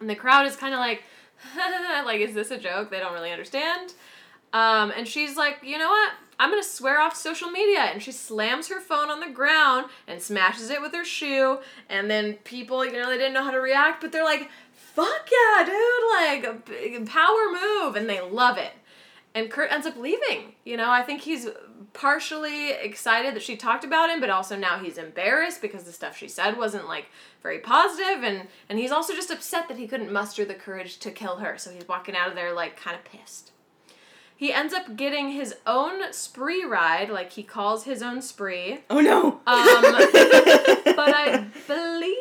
And 0.00 0.08
the 0.08 0.14
crowd 0.14 0.46
is 0.46 0.56
kind 0.56 0.74
of 0.74 0.80
like, 0.80 1.02
like, 2.04 2.20
is 2.20 2.34
this 2.34 2.50
a 2.50 2.58
joke? 2.58 2.90
They 2.90 3.00
don't 3.00 3.12
really 3.12 3.32
understand. 3.32 3.94
Um, 4.52 4.92
and 4.96 5.08
she's 5.08 5.36
like, 5.36 5.58
you 5.62 5.78
know 5.78 5.88
what? 5.88 6.12
I'm 6.38 6.50
gonna 6.50 6.62
swear 6.62 7.00
off 7.00 7.16
social 7.16 7.50
media. 7.50 7.80
And 7.80 8.02
she 8.02 8.12
slams 8.12 8.68
her 8.68 8.80
phone 8.80 9.10
on 9.10 9.20
the 9.20 9.30
ground 9.30 9.86
and 10.06 10.20
smashes 10.20 10.70
it 10.70 10.80
with 10.80 10.92
her 10.94 11.04
shoe. 11.04 11.58
And 11.88 12.10
then 12.10 12.34
people, 12.44 12.84
you 12.84 12.92
know, 12.92 13.08
they 13.08 13.18
didn't 13.18 13.34
know 13.34 13.44
how 13.44 13.50
to 13.50 13.60
react, 13.60 14.00
but 14.00 14.12
they're 14.12 14.24
like, 14.24 14.48
fuck 14.72 15.28
yeah, 15.30 15.64
dude, 15.64 16.44
like, 16.44 17.06
power 17.06 17.50
move. 17.52 17.96
And 17.96 18.08
they 18.08 18.20
love 18.20 18.58
it. 18.58 18.72
And 19.34 19.50
Kurt 19.50 19.72
ends 19.72 19.86
up 19.86 19.96
leaving. 19.96 20.54
You 20.64 20.76
know, 20.76 20.90
I 20.90 21.02
think 21.02 21.22
he's 21.22 21.48
partially 21.92 22.70
excited 22.72 23.34
that 23.34 23.42
she 23.42 23.56
talked 23.56 23.84
about 23.84 24.10
him, 24.10 24.20
but 24.20 24.30
also 24.30 24.56
now 24.56 24.78
he's 24.78 24.98
embarrassed 24.98 25.62
because 25.62 25.84
the 25.84 25.92
stuff 25.92 26.16
she 26.16 26.28
said 26.28 26.56
wasn't 26.56 26.88
like 26.88 27.06
very 27.42 27.58
positive, 27.58 28.22
and 28.22 28.48
and 28.68 28.78
he's 28.78 28.92
also 28.92 29.14
just 29.14 29.30
upset 29.30 29.68
that 29.68 29.78
he 29.78 29.86
couldn't 29.86 30.12
muster 30.12 30.44
the 30.44 30.54
courage 30.54 30.98
to 30.98 31.10
kill 31.10 31.36
her. 31.36 31.58
So 31.58 31.70
he's 31.70 31.88
walking 31.88 32.16
out 32.16 32.28
of 32.28 32.34
there 32.34 32.52
like 32.52 32.76
kind 32.76 32.96
of 32.96 33.04
pissed. 33.04 33.52
He 34.36 34.52
ends 34.52 34.74
up 34.74 34.96
getting 34.96 35.30
his 35.30 35.54
own 35.66 36.12
spree 36.12 36.64
ride, 36.64 37.08
like 37.08 37.32
he 37.32 37.42
calls 37.42 37.84
his 37.84 38.02
own 38.02 38.20
spree. 38.20 38.80
Oh 38.90 39.00
no. 39.00 39.24
Um, 39.24 39.40
but 40.96 41.14
I 41.14 41.46
believe. 41.66 42.16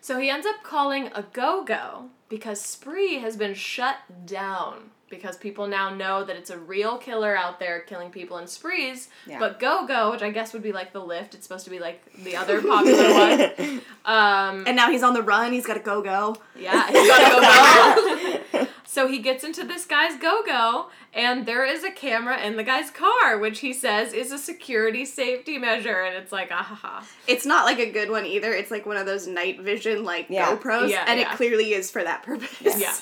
So 0.00 0.18
he 0.18 0.30
ends 0.30 0.46
up 0.46 0.62
calling 0.62 1.10
a 1.14 1.22
go 1.32 1.62
go 1.62 2.06
because 2.28 2.60
Spree 2.60 3.18
has 3.18 3.36
been 3.36 3.54
shut 3.54 3.96
down 4.26 4.90
because 5.10 5.36
people 5.36 5.66
now 5.66 5.94
know 5.94 6.24
that 6.24 6.36
it's 6.36 6.50
a 6.50 6.58
real 6.58 6.98
killer 6.98 7.36
out 7.36 7.58
there 7.58 7.80
killing 7.80 8.10
people 8.10 8.38
in 8.38 8.46
sprees. 8.46 9.08
Yeah. 9.26 9.38
But 9.38 9.58
go 9.60 9.86
go, 9.86 10.10
which 10.12 10.22
I 10.22 10.30
guess 10.30 10.52
would 10.52 10.62
be 10.62 10.72
like 10.72 10.92
the 10.92 11.00
Lyft, 11.00 11.34
it's 11.34 11.44
supposed 11.44 11.64
to 11.64 11.70
be 11.70 11.78
like 11.78 12.02
the 12.24 12.36
other 12.36 12.60
popular 12.74 13.10
one. 13.12 13.80
Um, 14.04 14.64
And 14.66 14.76
now 14.76 14.90
he's 14.90 15.02
on 15.02 15.14
the 15.14 15.22
run. 15.22 15.52
He's 15.52 15.66
got 15.66 15.76
a 15.76 15.80
go 15.80 16.02
go. 16.02 16.36
yeah, 16.58 16.86
he's 16.88 17.08
got 17.08 17.20
a 17.20 18.50
go 18.52 18.58
go. 18.60 18.66
so 18.86 19.06
he 19.08 19.18
gets 19.18 19.44
into 19.44 19.64
this 19.64 19.84
guy's 19.86 20.16
go 20.18 20.42
go, 20.44 20.88
and 21.14 21.46
there 21.46 21.64
is 21.64 21.84
a 21.84 21.90
camera 21.90 22.38
in 22.42 22.56
the 22.56 22.64
guy's 22.64 22.90
car, 22.90 23.38
which 23.38 23.60
he 23.60 23.72
says 23.72 24.12
is 24.12 24.32
a 24.32 24.38
security 24.38 25.04
safety 25.04 25.58
measure, 25.58 26.00
and 26.02 26.16
it's 26.16 26.32
like, 26.32 26.48
ah 26.52 26.62
ha 26.62 26.74
ha. 26.74 27.06
It's 27.26 27.46
not 27.46 27.64
like 27.64 27.78
a 27.78 27.90
good 27.90 28.10
one 28.10 28.24
either. 28.26 28.52
It's 28.52 28.70
like 28.70 28.86
one 28.86 28.96
of 28.96 29.06
those 29.06 29.26
night 29.26 29.60
vision 29.60 30.04
like 30.04 30.26
Yeah. 30.28 30.56
GoPros, 30.56 30.90
Yeah, 30.90 31.04
and 31.06 31.18
yeah. 31.20 31.32
it 31.32 31.36
clearly 31.36 31.72
is 31.72 31.90
for 31.90 32.02
that 32.04 32.22
purpose. 32.22 32.78
Yeah. 32.80 32.94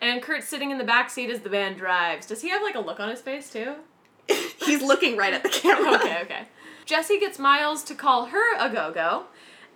And 0.00 0.22
Kurt's 0.22 0.48
sitting 0.48 0.70
in 0.70 0.78
the 0.78 0.84
back 0.84 1.10
seat 1.10 1.30
as 1.30 1.40
the 1.40 1.48
van 1.48 1.76
drives. 1.76 2.26
Does 2.26 2.42
he 2.42 2.48
have 2.50 2.62
like 2.62 2.74
a 2.74 2.80
look 2.80 3.00
on 3.00 3.08
his 3.08 3.20
face 3.20 3.50
too? 3.50 3.74
he's 4.64 4.82
looking 4.82 5.16
right 5.16 5.32
at 5.32 5.42
the 5.42 5.48
camera. 5.48 5.94
Okay, 5.94 6.20
okay. 6.22 6.42
Jesse 6.84 7.18
gets 7.18 7.38
Miles 7.38 7.82
to 7.84 7.94
call 7.94 8.26
her 8.26 8.56
a 8.58 8.72
go 8.72 8.92
go, 8.92 9.24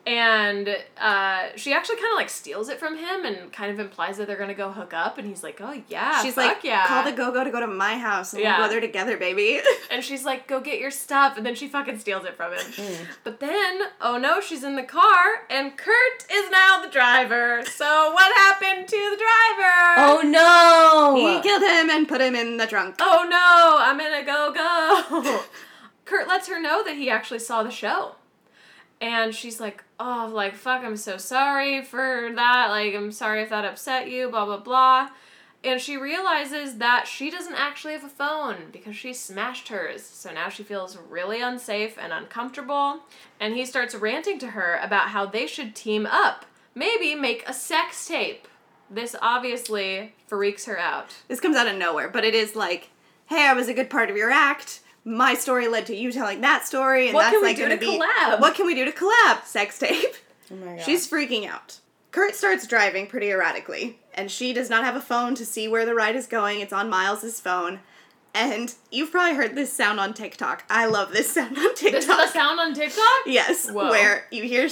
and 0.05 0.77
uh, 1.01 1.49
she 1.55 1.73
actually 1.73 1.97
kind 1.97 2.13
of 2.13 2.17
like 2.17 2.29
steals 2.29 2.69
it 2.69 2.79
from 2.81 2.97
him 2.99 3.25
and 3.25 3.53
kind 3.53 3.71
of 3.71 3.79
implies 3.79 4.17
that 4.17 4.27
they're 4.27 4.37
gonna 4.37 4.53
go 4.55 4.71
hook 4.73 4.93
up. 4.93 5.17
And 5.19 5.29
he's 5.29 5.43
like, 5.45 5.61
"Oh 5.61 5.81
yeah, 5.89 6.21
She's 6.23 6.35
fuck 6.35 6.47
like, 6.47 6.65
yeah." 6.65 6.87
call 6.87 7.05
the 7.05 7.13
go 7.13 7.31
go 7.33 7.45
to 7.45 7.51
go 7.51 7.61
to 7.61 7.67
my 7.69 7.97
house, 7.99 8.33
and 8.33 8.43
Yeah. 8.43 8.59
we'll 8.59 8.67
go 8.67 8.73
there 8.73 8.81
together, 8.81 9.17
baby. 9.17 9.61
and 9.91 10.03
she's 10.03 10.25
like, 10.25 10.49
"Go 10.49 10.61
get 10.61 10.81
your 10.81 10.91
stuff," 10.91 11.37
and 11.37 11.47
then 11.47 11.55
she 11.55 11.69
fucking 11.69 11.99
steals 12.01 12.25
it 12.25 12.37
from 12.37 12.53
him. 12.53 12.61
Mm. 12.73 13.07
But 13.23 13.39
then, 13.41 13.83
oh 14.01 14.19
no, 14.19 14.41
she's 14.41 14.65
in 14.65 14.75
the 14.77 14.83
car, 14.83 15.47
and 15.49 15.77
Kurt 15.77 16.27
is 16.33 16.51
now 16.51 16.83
the 16.83 16.89
driver. 16.91 17.63
So 17.65 18.13
what 18.13 18.35
happened 18.37 18.89
to 18.89 18.97
the 18.97 19.17
driver? 19.17 19.95
Oh 19.99 20.21
no. 20.25 21.15
he 21.17 21.41
killed 21.43 21.63
him 21.63 21.91
and 21.91 22.09
put 22.09 22.21
him 22.21 22.35
in 22.35 22.57
the 22.57 22.67
trunk. 22.67 22.97
Oh 22.99 23.27
no, 23.29 23.77
I'm 23.79 24.01
in 24.01 24.13
a 24.13 24.25
go 24.25 24.53
go. 24.53 25.45
Kurt 26.05 26.27
lets 26.27 26.49
her 26.49 26.61
know 26.61 26.83
that 26.83 26.97
he 26.97 27.09
actually 27.09 27.39
saw 27.39 27.63
the 27.63 27.71
show. 27.71 28.17
And 29.03 29.35
she's 29.35 29.59
like, 29.59 29.83
oh, 29.99 30.31
like, 30.33 30.55
fuck, 30.55 30.85
I'm 30.85 30.97
so 30.97 31.17
sorry 31.17 31.83
for 31.83 32.31
that. 32.37 32.69
Like, 32.69 32.95
I'm 32.95 33.11
sorry 33.11 33.43
if 33.43 33.49
that 33.49 33.65
upset 33.65 34.09
you, 34.09 34.31
blah, 34.31 34.47
blah, 34.47 34.61
blah. 34.61 35.11
And 35.65 35.81
she 35.81 35.97
realizes 35.97 36.79
that 36.79 37.09
she 37.09 37.29
doesn't 37.29 37.57
actually 37.57 37.95
have 37.95 38.05
a 38.05 38.09
phone 38.09 38.69
because 38.73 38.95
she 38.95 39.13
smashed 39.13 39.69
hers. 39.69 40.05
So 40.05 40.33
now 40.33 40.49
she 40.49 40.63
feels 40.63 40.97
really 40.97 41.43
unsafe 41.43 41.99
and 41.99 42.13
uncomfortable. 42.13 43.01
And 43.41 43.55
he 43.55 43.67
starts 43.67 43.97
ranting 43.97 44.39
to 44.39 44.53
her 44.53 44.79
about 44.81 45.09
how 45.09 45.27
they 45.27 45.49
should 45.49 45.75
team 45.75 46.07
up. 46.07 46.47
Maybe 46.73 47.17
make 47.17 47.43
a 47.49 47.53
sex 47.53 48.07
tape. 48.07 48.47
This 48.89 49.17
obviously 49.21 50.15
freaks 50.29 50.67
her 50.67 50.79
out. 50.79 51.17
This 51.27 51.41
comes 51.41 51.57
out 51.57 51.67
of 51.67 51.77
nowhere, 51.77 52.09
but 52.09 52.25
it 52.25 52.37
is 52.37 52.55
like, 52.55 52.91
hey, 53.27 53.49
I 53.49 53.53
was 53.53 53.67
a 53.67 53.75
good 53.75 53.91
part 53.91 54.11
of 54.11 54.17
your 54.17 54.31
act. 54.31 54.81
My 55.05 55.35
story 55.35 55.67
led 55.69 55.87
to 55.87 55.97
you 55.97 56.13
telling 56.13 56.41
that 56.43 56.67
story, 56.67 57.07
and 57.07 57.15
What 57.15 57.23
that's 57.23 57.33
can 57.35 57.43
we 57.43 57.49
like 57.49 57.57
do 57.57 57.63
gonna 57.63 57.77
be 57.77 57.99
collab? 57.99 58.41
what 58.41 58.55
can 58.55 58.67
we 58.67 58.75
do 58.75 58.85
to 58.85 58.93
collab? 58.93 59.45
Sex 59.45 59.79
tape. 59.79 60.15
Oh 60.51 60.57
my 60.57 60.77
god. 60.77 60.85
She's 60.85 61.09
freaking 61.11 61.49
out. 61.49 61.79
Kurt 62.11 62.35
starts 62.35 62.67
driving 62.67 63.07
pretty 63.07 63.31
erratically, 63.31 63.99
and 64.15 64.31
she 64.31 64.53
does 64.53 64.69
not 64.69 64.85
have 64.85 64.95
a 64.97 65.01
phone 65.01 65.35
to 65.37 65.47
see 65.47 65.67
where 65.67 65.87
the 65.87 65.95
ride 65.95 66.15
is 66.15 66.27
going. 66.27 66.61
It's 66.61 66.73
on 66.73 66.91
Miles's 66.91 67.41
phone. 67.41 67.81
And 68.35 68.75
you've 68.91 69.11
probably 69.11 69.35
heard 69.35 69.55
this 69.55 69.73
sound 69.73 69.99
on 70.01 70.15
TikTok. 70.15 70.65
I 70.71 70.87
love 70.87 71.13
this 71.13 71.33
sound 71.33 71.57
on 71.59 71.75
TikTok. 71.75 71.93
This 71.93 72.09
is 72.09 72.11
a 72.11 72.29
sound 72.29 72.61
on 72.61 72.75
TikTok? 72.75 73.23
Yes, 73.27 73.71
Whoa. 73.71 73.91
where 73.91 74.27
you 74.31 74.43
hear 74.45 74.69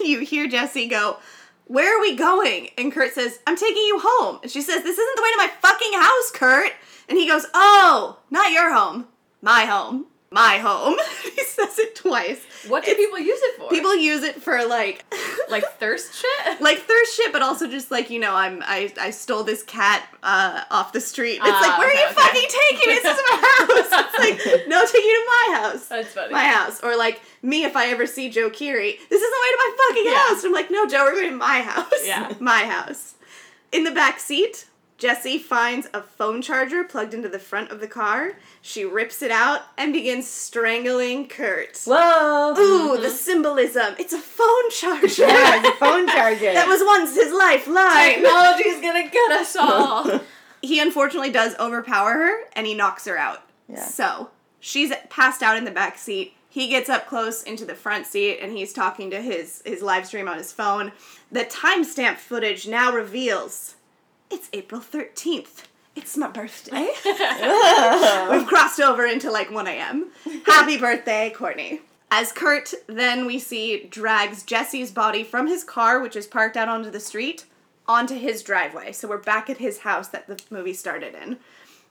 you 0.00 0.20
hear 0.20 0.48
Jesse 0.48 0.86
go, 0.86 1.18
Where 1.66 1.96
are 1.96 2.00
we 2.00 2.16
going? 2.16 2.70
And 2.78 2.92
Kurt 2.92 3.12
says, 3.12 3.38
I'm 3.46 3.56
taking 3.56 3.82
you 3.82 4.00
home. 4.02 4.38
And 4.42 4.50
she 4.50 4.62
says, 4.62 4.82
This 4.82 4.98
isn't 4.98 5.16
the 5.16 5.22
way 5.22 5.30
to 5.32 5.36
my 5.38 5.50
fucking 5.60 5.92
house, 5.94 6.30
Kurt. 6.32 6.72
And 7.08 7.18
he 7.18 7.26
goes, 7.28 7.46
Oh, 7.54 8.18
not 8.30 8.52
your 8.52 8.72
home. 8.72 9.06
My 9.42 9.64
home. 9.64 10.06
My 10.30 10.58
home. 10.58 10.98
he 11.24 11.42
says 11.44 11.78
it 11.78 11.94
twice. 11.96 12.44
What 12.66 12.84
do 12.84 12.90
It's- 12.90 13.02
people 13.02 13.18
use 13.18 13.38
it 13.40 13.56
for? 13.56 13.68
People 13.70 13.96
use 13.96 14.22
it 14.22 14.42
for 14.42 14.62
like 14.66 15.06
like 15.48 15.64
thirst 15.78 16.14
shit. 16.20 16.60
like 16.60 16.80
thirst 16.80 17.16
shit, 17.16 17.32
but 17.32 17.40
also 17.40 17.66
just 17.66 17.90
like 17.90 18.10
you 18.10 18.18
know, 18.18 18.34
I'm 18.34 18.62
I 18.66 18.92
I 19.00 19.08
stole 19.10 19.42
this 19.42 19.62
cat 19.62 20.06
uh, 20.22 20.64
off 20.70 20.92
the 20.92 21.00
street. 21.00 21.36
It's 21.36 21.44
Ah, 21.44 21.60
like, 21.62 21.78
where 21.78 21.88
okay, 21.88 21.98
are 21.98 22.00
you 22.02 22.06
okay. 22.08 22.14
fucking 22.14 22.48
taking 22.68 22.88
me? 22.90 22.94
This 22.96 23.04
is 23.16 23.22
my 23.30 23.36
house. 23.38 24.04
It's 24.12 24.18
like, 24.18 24.68
no, 24.68 24.84
take 24.84 25.02
you 25.02 25.14
to 25.14 25.26
my 25.26 25.58
house. 25.60 25.86
That's 25.86 26.12
funny. 26.12 26.32
My 26.32 26.44
house, 26.44 26.82
or 26.82 26.94
like 26.96 27.22
me 27.40 27.64
if 27.64 27.74
I 27.74 27.86
ever 27.86 28.06
see 28.06 28.28
Joe 28.28 28.50
Keery. 28.50 28.98
This 29.08 29.22
is 29.22 29.30
the 29.30 29.40
way 29.42 29.50
to 29.50 29.56
my 29.58 29.76
fucking 29.88 30.04
Yeah. 30.12 30.18
house. 30.28 30.44
I'm 30.44 30.52
like, 30.52 30.70
no, 30.70 30.86
Joe, 30.86 31.04
we're 31.04 31.12
going 31.14 31.30
to 31.30 31.36
my 31.36 31.60
house. 31.62 32.04
Yeah. 32.06 32.34
my 32.38 32.64
house. 32.66 33.14
In 33.72 33.84
the 33.84 33.90
back 33.92 34.18
seat, 34.20 34.66
Jesse 34.98 35.38
finds 35.38 35.88
a 35.94 36.02
phone 36.02 36.42
charger 36.42 36.82
plugged 36.82 37.14
into 37.14 37.28
the 37.28 37.38
front 37.38 37.70
of 37.70 37.80
the 37.80 37.86
car. 37.86 38.32
She 38.60 38.84
rips 38.84 39.22
it 39.22 39.30
out 39.30 39.62
and 39.76 39.92
begins 39.92 40.28
strangling 40.28 41.28
Kurt. 41.28 41.78
Whoa. 41.86 42.50
Ooh, 42.58 42.96
the 42.96 43.06
mm-hmm. 43.06 43.16
symbolism. 43.16 43.94
It's 43.96 44.12
a 44.12 44.18
phone 44.18 44.70
charger. 44.72 45.22
Yeah, 45.22 45.58
it's 45.58 45.68
a 45.68 45.72
phone 45.72 46.08
charger. 46.08 46.52
That 46.52 46.66
was 46.66 46.82
once 46.84 47.14
his 47.14 47.32
lifeline. 47.32 48.14
Technology's 48.14 48.80
gonna 48.80 49.08
get 49.08 49.30
us 49.30 49.54
all. 49.60 50.20
He 50.62 50.80
unfortunately 50.80 51.30
does 51.30 51.54
overpower 51.60 52.14
her 52.14 52.40
and 52.54 52.66
he 52.66 52.74
knocks 52.74 53.04
her 53.04 53.16
out. 53.16 53.44
Yeah. 53.68 53.84
So 53.84 54.30
she's 54.58 54.92
passed 55.10 55.44
out 55.44 55.56
in 55.56 55.64
the 55.64 55.70
back 55.70 55.96
seat. 55.96 56.34
He 56.48 56.66
gets 56.66 56.88
up 56.88 57.06
close 57.06 57.44
into 57.44 57.64
the 57.64 57.76
front 57.76 58.06
seat 58.06 58.40
and 58.40 58.50
he's 58.50 58.72
talking 58.72 59.10
to 59.10 59.22
his 59.22 59.62
his 59.64 59.80
live 59.80 60.06
stream 60.06 60.26
on 60.26 60.38
his 60.38 60.50
phone. 60.50 60.90
The 61.30 61.44
timestamp 61.44 62.16
footage 62.16 62.66
now 62.66 62.90
reveals 62.90 63.76
it's 64.30 64.48
April 64.52 64.80
13th. 64.80 65.64
It's 65.96 66.16
my 66.16 66.28
birthday. 66.28 66.88
We've 68.30 68.46
crossed 68.46 68.80
over 68.80 69.04
into 69.04 69.30
like 69.30 69.50
1 69.50 69.66
a.m. 69.66 70.10
Happy 70.46 70.78
birthday, 70.78 71.32
Courtney. 71.34 71.80
As 72.10 72.32
Kurt, 72.32 72.72
then 72.86 73.26
we 73.26 73.38
see, 73.38 73.84
drags 73.84 74.42
Jesse's 74.42 74.90
body 74.90 75.22
from 75.22 75.46
his 75.46 75.62
car, 75.64 76.00
which 76.00 76.16
is 76.16 76.26
parked 76.26 76.56
out 76.56 76.68
onto 76.68 76.90
the 76.90 77.00
street, 77.00 77.44
onto 77.86 78.14
his 78.14 78.42
driveway. 78.42 78.92
So 78.92 79.08
we're 79.08 79.18
back 79.18 79.50
at 79.50 79.58
his 79.58 79.80
house 79.80 80.08
that 80.08 80.26
the 80.26 80.40
movie 80.50 80.72
started 80.72 81.14
in. 81.14 81.38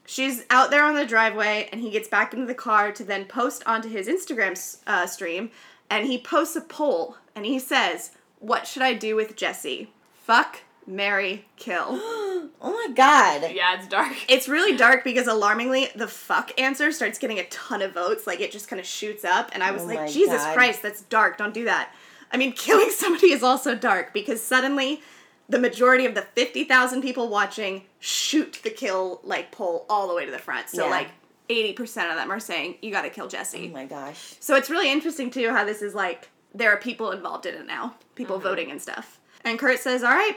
She's 0.05 0.45
out 0.49 0.72
there 0.72 0.84
on 0.84 0.95
the 0.95 1.05
driveway, 1.05 1.69
and 1.72 1.81
he 1.81 1.91
gets 1.91 2.07
back 2.07 2.34
into 2.34 2.45
the 2.45 2.55
car 2.55 2.91
to 2.93 3.03
then 3.03 3.26
post 3.26 3.61
onto 3.68 3.89
his 3.89 4.07
Instagram 4.07 4.77
uh, 4.88 5.05
stream. 5.05 5.51
And 5.89 6.07
he 6.07 6.18
posts 6.18 6.55
a 6.55 6.61
poll, 6.61 7.18
and 7.35 7.45
he 7.45 7.59
says, 7.59 8.11
What 8.39 8.65
should 8.65 8.81
I 8.81 8.93
do 8.93 9.15
with 9.15 9.35
Jesse? 9.35 9.91
Fuck, 10.14 10.61
marry, 10.88 11.45
kill. 11.57 11.85
oh 11.91 12.49
my 12.61 12.93
god. 12.95 13.51
yeah, 13.53 13.76
it's 13.77 13.88
dark. 13.88 14.14
It's 14.30 14.47
really 14.47 14.76
dark 14.77 15.03
because 15.03 15.27
alarmingly, 15.27 15.89
the 15.95 16.07
fuck 16.07 16.51
answer 16.59 16.91
starts 16.91 17.19
getting 17.19 17.39
a 17.39 17.45
ton 17.49 17.81
of 17.81 17.93
votes. 17.93 18.26
Like 18.26 18.39
it 18.39 18.51
just 18.51 18.68
kind 18.68 18.80
of 18.80 18.85
shoots 18.85 19.23
up, 19.26 19.49
and 19.53 19.64
I 19.64 19.72
was 19.72 19.84
Oh 19.84 19.88
like, 19.88 20.09
Jesus 20.11 20.41
God. 20.41 20.53
Christ, 20.55 20.81
that's 20.81 21.01
dark. 21.03 21.38
Don't 21.38 21.53
do 21.53 21.65
that. 21.65 21.93
I 22.31 22.38
mean, 22.38 22.51
killing 22.65 22.89
somebody 22.91 23.31
is 23.31 23.43
also 23.43 23.76
dark 23.76 24.14
because 24.14 24.41
suddenly 24.41 25.01
the 25.49 25.59
majority 25.59 26.05
of 26.05 26.14
the 26.14 26.23
50,000 26.23 27.01
people 27.01 27.30
watching 27.30 27.84
shoot 27.99 28.59
the 28.64 28.69
kill 28.69 29.22
like 29.23 29.51
poll 29.51 29.85
all 29.89 30.07
the 30.09 30.14
way 30.14 30.26
to 30.26 30.31
the 30.31 30.38
front. 30.39 30.69
So 30.69 30.84
Yeah. 30.85 30.89
like 30.91 31.07
80% 31.49 32.09
of 32.09 32.18
them 32.18 32.30
are 32.31 32.39
saying 32.41 32.76
you 32.81 32.91
got 32.91 33.03
to 33.03 33.09
kill 33.09 33.30
Jesse. 33.30 33.69
Oh 33.69 33.73
my 33.73 33.85
gosh. 33.85 34.35
So 34.41 34.55
it's 34.55 34.69
really 34.69 34.91
interesting 34.91 35.31
too 35.31 35.51
how 35.51 35.64
this 35.64 35.81
is 35.81 35.95
like 35.95 36.30
there 36.53 36.69
are 36.73 36.77
people 36.77 37.11
involved 37.11 37.45
in 37.45 37.55
it 37.55 37.65
now, 37.65 37.95
people 38.15 38.38
Mm-hmm. 38.38 38.47
voting 38.47 38.72
and 38.72 38.81
stuff. 38.81 39.19
And 39.45 39.57
Kurt 39.57 39.80
says, 39.80 40.03
"All 40.03 40.11
right, 40.11 40.35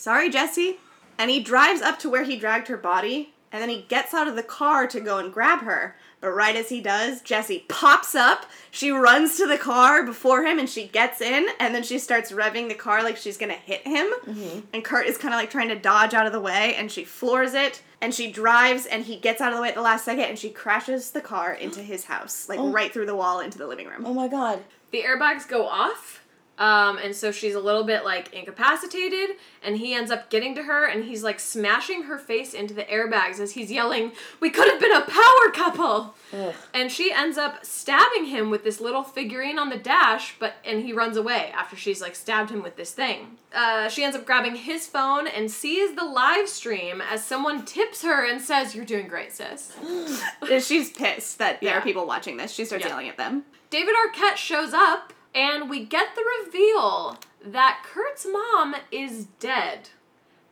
sorry, 0.00 0.30
Jesse," 0.30 0.78
and 1.18 1.30
he 1.30 1.40
drives 1.40 1.82
up 1.82 1.98
to 2.00 2.10
where 2.10 2.24
he 2.24 2.36
dragged 2.36 2.68
her 2.68 2.76
body, 2.76 3.34
and 3.52 3.60
then 3.60 3.68
he 3.68 3.82
gets 3.82 4.14
out 4.14 4.28
of 4.28 4.36
the 4.36 4.42
car 4.42 4.86
to 4.86 5.00
go 5.00 5.18
and 5.18 5.32
grab 5.32 5.60
her. 5.60 5.96
But 6.20 6.30
right 6.32 6.54
as 6.54 6.68
he 6.68 6.80
does, 6.82 7.22
Jesse 7.22 7.64
pops 7.68 8.14
up. 8.14 8.44
She 8.70 8.90
runs 8.90 9.36
to 9.38 9.46
the 9.46 9.56
car 9.56 10.04
before 10.04 10.44
him 10.44 10.58
and 10.58 10.68
she 10.68 10.86
gets 10.86 11.20
in, 11.20 11.46
and 11.58 11.74
then 11.74 11.82
she 11.82 11.98
starts 11.98 12.30
revving 12.30 12.68
the 12.68 12.74
car 12.74 13.02
like 13.02 13.16
she's 13.16 13.38
gonna 13.38 13.54
hit 13.54 13.86
him. 13.86 14.06
Mm-hmm. 14.26 14.60
And 14.72 14.84
Kurt 14.84 15.06
is 15.06 15.16
kind 15.16 15.32
of 15.32 15.40
like 15.40 15.50
trying 15.50 15.70
to 15.70 15.78
dodge 15.78 16.12
out 16.12 16.26
of 16.26 16.32
the 16.32 16.40
way, 16.40 16.74
and 16.74 16.92
she 16.92 17.04
floors 17.04 17.54
it, 17.54 17.82
and 18.02 18.14
she 18.14 18.30
drives, 18.30 18.84
and 18.86 19.04
he 19.04 19.16
gets 19.16 19.40
out 19.40 19.52
of 19.52 19.56
the 19.56 19.62
way 19.62 19.68
at 19.68 19.74
the 19.74 19.82
last 19.82 20.04
second, 20.04 20.24
and 20.24 20.38
she 20.38 20.50
crashes 20.50 21.10
the 21.10 21.20
car 21.22 21.54
into 21.54 21.80
his 21.80 22.04
house, 22.04 22.48
like 22.48 22.58
oh. 22.58 22.70
right 22.70 22.92
through 22.92 23.06
the 23.06 23.16
wall 23.16 23.40
into 23.40 23.56
the 23.56 23.66
living 23.66 23.86
room. 23.86 24.04
Oh 24.04 24.14
my 24.14 24.28
god. 24.28 24.62
the 24.90 25.02
airbags 25.02 25.48
go 25.48 25.66
off. 25.66 26.19
Um, 26.60 26.98
and 26.98 27.16
so 27.16 27.32
she's 27.32 27.54
a 27.54 27.60
little 27.60 27.84
bit 27.84 28.04
like 28.04 28.32
incapacitated, 28.34 29.36
and 29.64 29.78
he 29.78 29.94
ends 29.94 30.10
up 30.10 30.28
getting 30.28 30.54
to 30.56 30.62
her, 30.64 30.84
and 30.84 31.04
he's 31.04 31.22
like 31.24 31.40
smashing 31.40 32.02
her 32.02 32.18
face 32.18 32.52
into 32.52 32.74
the 32.74 32.84
airbags 32.84 33.40
as 33.40 33.52
he's 33.52 33.72
yelling, 33.72 34.12
"We 34.40 34.50
could 34.50 34.68
have 34.70 34.78
been 34.78 34.92
a 34.94 35.00
power 35.00 35.50
couple!" 35.54 36.14
Ugh. 36.34 36.54
And 36.74 36.92
she 36.92 37.10
ends 37.12 37.38
up 37.38 37.64
stabbing 37.64 38.26
him 38.26 38.50
with 38.50 38.62
this 38.62 38.78
little 38.78 39.02
figurine 39.02 39.58
on 39.58 39.70
the 39.70 39.78
dash, 39.78 40.36
but 40.38 40.54
and 40.64 40.82
he 40.84 40.92
runs 40.92 41.16
away 41.16 41.50
after 41.56 41.76
she's 41.76 42.02
like 42.02 42.14
stabbed 42.14 42.50
him 42.50 42.62
with 42.62 42.76
this 42.76 42.92
thing. 42.92 43.38
Uh, 43.54 43.88
she 43.88 44.04
ends 44.04 44.14
up 44.14 44.26
grabbing 44.26 44.54
his 44.54 44.86
phone 44.86 45.26
and 45.26 45.50
sees 45.50 45.96
the 45.96 46.04
live 46.04 46.46
stream 46.48 47.00
as 47.00 47.24
someone 47.24 47.64
tips 47.64 48.02
her 48.02 48.24
and 48.30 48.38
says, 48.40 48.74
"You're 48.74 48.84
doing 48.84 49.08
great, 49.08 49.32
sis." 49.32 49.72
And 50.48 50.62
She's 50.62 50.90
pissed 50.90 51.38
that 51.38 51.60
there 51.62 51.70
Yeah. 51.70 51.78
are 51.78 51.82
people 51.82 52.06
watching 52.06 52.36
this. 52.36 52.52
She 52.52 52.66
starts 52.66 52.84
Yeah. 52.84 52.90
yelling 52.90 53.08
at 53.08 53.16
them. 53.16 53.44
David 53.70 53.94
Arquette 53.94 54.36
shows 54.36 54.74
up, 54.74 55.12
and 55.34 55.70
we 55.70 55.84
get 55.84 56.14
the 56.14 56.24
reveal 56.44 57.18
that 57.44 57.84
Kurt's 57.84 58.26
mom 58.30 58.74
is 58.90 59.26
dead. 59.38 59.90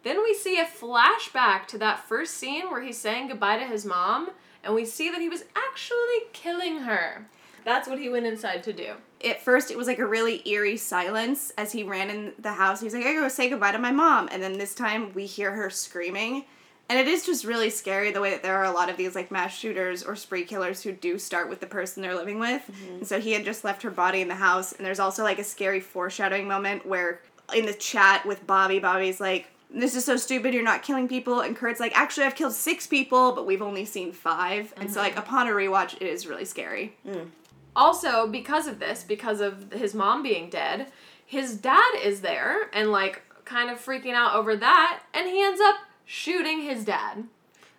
Then 0.04 0.22
we 0.22 0.34
see 0.34 0.58
a 0.58 0.64
flashback 0.64 1.66
to 1.66 1.78
that 1.78 2.06
first 2.08 2.34
scene 2.34 2.70
where 2.70 2.82
he's 2.82 2.98
saying 2.98 3.28
goodbye 3.28 3.58
to 3.58 3.66
his 3.66 3.84
mom, 3.84 4.30
and 4.62 4.74
we 4.74 4.84
see 4.84 5.10
that 5.10 5.20
he 5.20 5.28
was 5.28 5.44
actually 5.56 6.30
killing 6.32 6.80
her. 6.80 7.26
That's 7.64 7.88
what 7.88 7.98
he 7.98 8.08
went 8.08 8.26
inside 8.26 8.62
to 8.62 8.72
do. 8.72 8.94
At 9.24 9.42
first, 9.42 9.70
it 9.70 9.76
was 9.76 9.88
like 9.88 9.98
a 9.98 10.06
really 10.06 10.48
eerie 10.48 10.76
silence 10.76 11.52
as 11.58 11.72
he 11.72 11.82
ran 11.82 12.08
in 12.08 12.32
the 12.38 12.52
house. 12.52 12.80
He's 12.80 12.94
like, 12.94 13.04
I 13.04 13.12
gotta 13.12 13.24
go 13.24 13.28
say 13.28 13.50
goodbye 13.50 13.72
to 13.72 13.78
my 13.78 13.90
mom. 13.90 14.28
And 14.30 14.42
then 14.42 14.56
this 14.56 14.74
time, 14.74 15.12
we 15.12 15.26
hear 15.26 15.52
her 15.52 15.68
screaming. 15.68 16.44
And 16.88 16.98
it 16.98 17.06
is 17.06 17.26
just 17.26 17.44
really 17.44 17.68
scary 17.68 18.12
the 18.12 18.20
way 18.20 18.30
that 18.30 18.42
there 18.42 18.56
are 18.56 18.64
a 18.64 18.72
lot 18.72 18.88
of 18.88 18.96
these 18.96 19.14
like 19.14 19.30
mass 19.30 19.54
shooters 19.54 20.02
or 20.02 20.16
spree 20.16 20.44
killers 20.44 20.82
who 20.82 20.92
do 20.92 21.18
start 21.18 21.50
with 21.50 21.60
the 21.60 21.66
person 21.66 22.02
they're 22.02 22.14
living 22.14 22.38
with. 22.38 22.62
Mm-hmm. 22.62 22.94
And 22.94 23.06
so 23.06 23.20
he 23.20 23.32
had 23.32 23.44
just 23.44 23.62
left 23.62 23.82
her 23.82 23.90
body 23.90 24.22
in 24.22 24.28
the 24.28 24.34
house. 24.34 24.72
And 24.72 24.86
there's 24.86 25.00
also 25.00 25.22
like 25.22 25.38
a 25.38 25.44
scary 25.44 25.80
foreshadowing 25.80 26.48
moment 26.48 26.86
where 26.86 27.20
in 27.54 27.66
the 27.66 27.74
chat 27.74 28.24
with 28.26 28.46
Bobby, 28.46 28.78
Bobby's 28.78 29.20
like, 29.20 29.48
this 29.70 29.94
is 29.94 30.04
so 30.04 30.16
stupid, 30.16 30.54
you're 30.54 30.62
not 30.62 30.82
killing 30.82 31.08
people. 31.08 31.40
And 31.40 31.54
Kurt's 31.54 31.80
like, 31.80 31.96
actually, 31.96 32.24
I've 32.24 32.34
killed 32.34 32.54
six 32.54 32.86
people, 32.86 33.32
but 33.32 33.46
we've 33.46 33.60
only 33.60 33.84
seen 33.84 34.12
5 34.12 34.74
And 34.78 34.90
so, 34.90 35.00
like, 35.00 35.12
mm-hmm. 35.12 35.20
upon 35.20 35.46
a 35.46 35.50
rewatch, 35.50 35.94
it 35.94 36.02
is 36.02 36.26
really 36.26 36.46
scary. 36.46 36.96
Mm. 37.06 37.28
Also, 37.76 38.26
because 38.26 38.66
of 38.66 38.78
this, 38.78 39.04
because 39.04 39.40
of 39.40 39.72
his 39.72 39.94
mom 39.94 40.22
being 40.22 40.48
dead, 40.48 40.90
his 41.24 41.56
dad 41.56 41.94
is 42.02 42.22
there 42.22 42.70
and 42.72 42.90
like 42.90 43.22
kind 43.44 43.70
of 43.70 43.78
freaking 43.84 44.14
out 44.14 44.34
over 44.34 44.56
that, 44.56 45.02
and 45.12 45.28
he 45.28 45.42
ends 45.42 45.60
up 45.60 45.76
shooting 46.08 46.62
his 46.62 46.84
dad. 46.84 47.24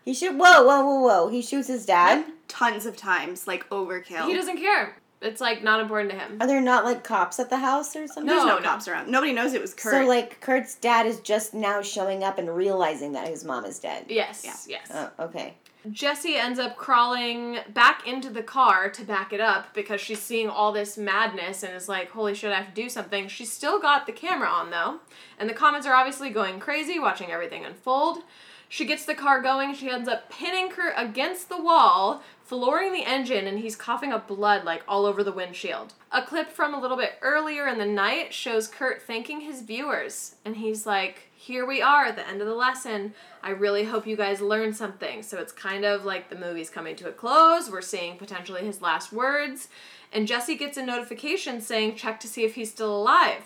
He 0.05 0.13
shoot. 0.13 0.33
Whoa, 0.35 0.63
whoa, 0.63 0.85
whoa, 0.85 0.99
whoa. 1.01 1.27
He 1.29 1.41
shoots 1.41 1.67
his 1.67 1.85
dad. 1.85 2.25
Tons 2.47 2.85
of 2.85 2.95
times, 2.95 3.47
like, 3.47 3.67
overkill. 3.69 4.27
He 4.27 4.33
doesn't 4.35 4.57
care. 4.57 4.95
It's 5.21 5.41
like 5.41 5.61
not 5.63 5.81
important 5.81 6.11
to 6.11 6.17
him. 6.17 6.37
Are 6.39 6.47
there 6.47 6.61
not 6.61 6.85
like 6.85 7.03
cops 7.03 7.39
at 7.41 7.49
the 7.49 7.57
house 7.57 7.93
or 7.93 8.07
something? 8.07 8.25
There's 8.27 8.43
no, 8.45 8.55
No, 8.55 8.59
no. 8.59 8.63
cops 8.63 8.87
around. 8.87 9.11
Nobody 9.11 9.33
knows 9.33 9.53
it 9.53 9.59
was 9.59 9.73
Kurt. 9.73 9.91
So 9.91 10.07
like 10.07 10.39
Kurt's 10.39 10.75
dad 10.75 11.05
is 11.05 11.19
just 11.19 11.53
now 11.53 11.81
showing 11.81 12.23
up 12.23 12.37
and 12.37 12.55
realizing 12.55 13.11
that 13.13 13.27
his 13.27 13.43
mom 13.43 13.65
is 13.65 13.79
dead. 13.79 14.05
Yes, 14.07 14.43
Yeah. 14.45 14.77
yes. 14.79 14.87
Oh, 14.93 15.25
okay. 15.25 15.55
Jesse 15.89 16.35
ends 16.35 16.59
up 16.59 16.75
crawling 16.75 17.59
back 17.73 18.05
into 18.05 18.29
the 18.29 18.43
car 18.43 18.89
to 18.89 19.03
back 19.05 19.31
it 19.31 19.39
up 19.39 19.73
because 19.73 20.01
she's 20.01 20.21
seeing 20.21 20.49
all 20.49 20.73
this 20.73 20.97
madness 20.97 21.63
and 21.63 21.73
is 21.73 21.87
like, 21.87 22.11
holy 22.11 22.35
shit, 22.35 22.51
I 22.51 22.57
have 22.57 22.73
to 22.73 22.81
do 22.81 22.89
something. 22.89 23.29
She's 23.29 23.51
still 23.51 23.79
got 23.79 24.05
the 24.05 24.11
camera 24.11 24.49
on 24.49 24.71
though, 24.71 24.99
and 25.39 25.49
the 25.49 25.53
comments 25.53 25.87
are 25.87 25.95
obviously 25.95 26.31
going 26.31 26.59
crazy, 26.59 26.99
watching 26.99 27.31
everything 27.31 27.63
unfold. 27.63 28.23
She 28.67 28.85
gets 28.85 29.05
the 29.05 29.15
car 29.15 29.41
going, 29.41 29.73
she 29.73 29.89
ends 29.89 30.07
up 30.07 30.29
pinning 30.29 30.69
Kurt 30.69 30.93
against 30.95 31.49
the 31.49 31.61
wall, 31.61 32.21
flooring 32.43 32.93
the 32.93 33.05
engine, 33.05 33.47
and 33.47 33.57
he's 33.57 33.75
coughing 33.75 34.11
up 34.11 34.27
blood 34.27 34.63
like 34.63 34.83
all 34.87 35.05
over 35.05 35.23
the 35.23 35.31
windshield. 35.31 35.93
A 36.11 36.21
clip 36.21 36.51
from 36.51 36.75
a 36.75 36.79
little 36.79 36.97
bit 36.97 37.13
earlier 37.21 37.67
in 37.67 37.79
the 37.79 37.85
night 37.85 38.31
shows 38.33 38.67
Kurt 38.67 39.01
thanking 39.01 39.41
his 39.41 39.61
viewers, 39.61 40.35
and 40.45 40.57
he's 40.57 40.85
like, 40.85 41.28
Here 41.49 41.65
we 41.65 41.81
are 41.81 42.05
at 42.05 42.15
the 42.15 42.27
end 42.27 42.41
of 42.41 42.47
the 42.47 42.53
lesson. 42.53 43.15
I 43.41 43.49
really 43.49 43.83
hope 43.83 44.05
you 44.05 44.15
guys 44.15 44.39
learned 44.39 44.77
something. 44.77 45.23
So 45.23 45.39
it's 45.39 45.51
kind 45.51 45.83
of 45.83 46.05
like 46.05 46.29
the 46.29 46.35
movie's 46.35 46.69
coming 46.69 46.95
to 46.97 47.09
a 47.09 47.11
close. 47.11 47.71
We're 47.71 47.81
seeing 47.81 48.17
potentially 48.17 48.61
his 48.61 48.83
last 48.83 49.11
words. 49.11 49.67
And 50.13 50.27
Jesse 50.27 50.55
gets 50.55 50.77
a 50.77 50.85
notification 50.85 51.59
saying, 51.59 51.95
Check 51.95 52.19
to 52.19 52.27
see 52.27 52.43
if 52.43 52.53
he's 52.53 52.69
still 52.69 52.95
alive. 52.95 53.41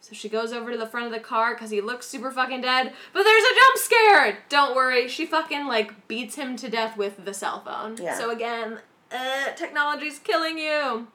So 0.00 0.14
she 0.14 0.28
goes 0.28 0.52
over 0.52 0.70
to 0.70 0.78
the 0.78 0.86
front 0.86 1.06
of 1.06 1.12
the 1.12 1.18
car 1.18 1.54
because 1.54 1.70
he 1.70 1.80
looks 1.80 2.06
super 2.06 2.30
fucking 2.30 2.60
dead. 2.60 2.92
But 3.12 3.24
there's 3.24 3.42
a 3.42 3.54
jump 3.56 3.78
scare! 3.78 4.38
Don't 4.48 4.76
worry, 4.76 5.08
she 5.08 5.26
fucking 5.26 5.66
like 5.66 6.06
beats 6.06 6.36
him 6.36 6.54
to 6.58 6.68
death 6.68 6.96
with 6.96 7.24
the 7.24 7.34
cell 7.34 7.64
phone. 7.64 7.96
Yeah. 8.00 8.16
So 8.16 8.30
again, 8.30 8.78
uh, 9.10 9.50
technology's 9.56 10.20
killing 10.20 10.58
you. 10.58 11.08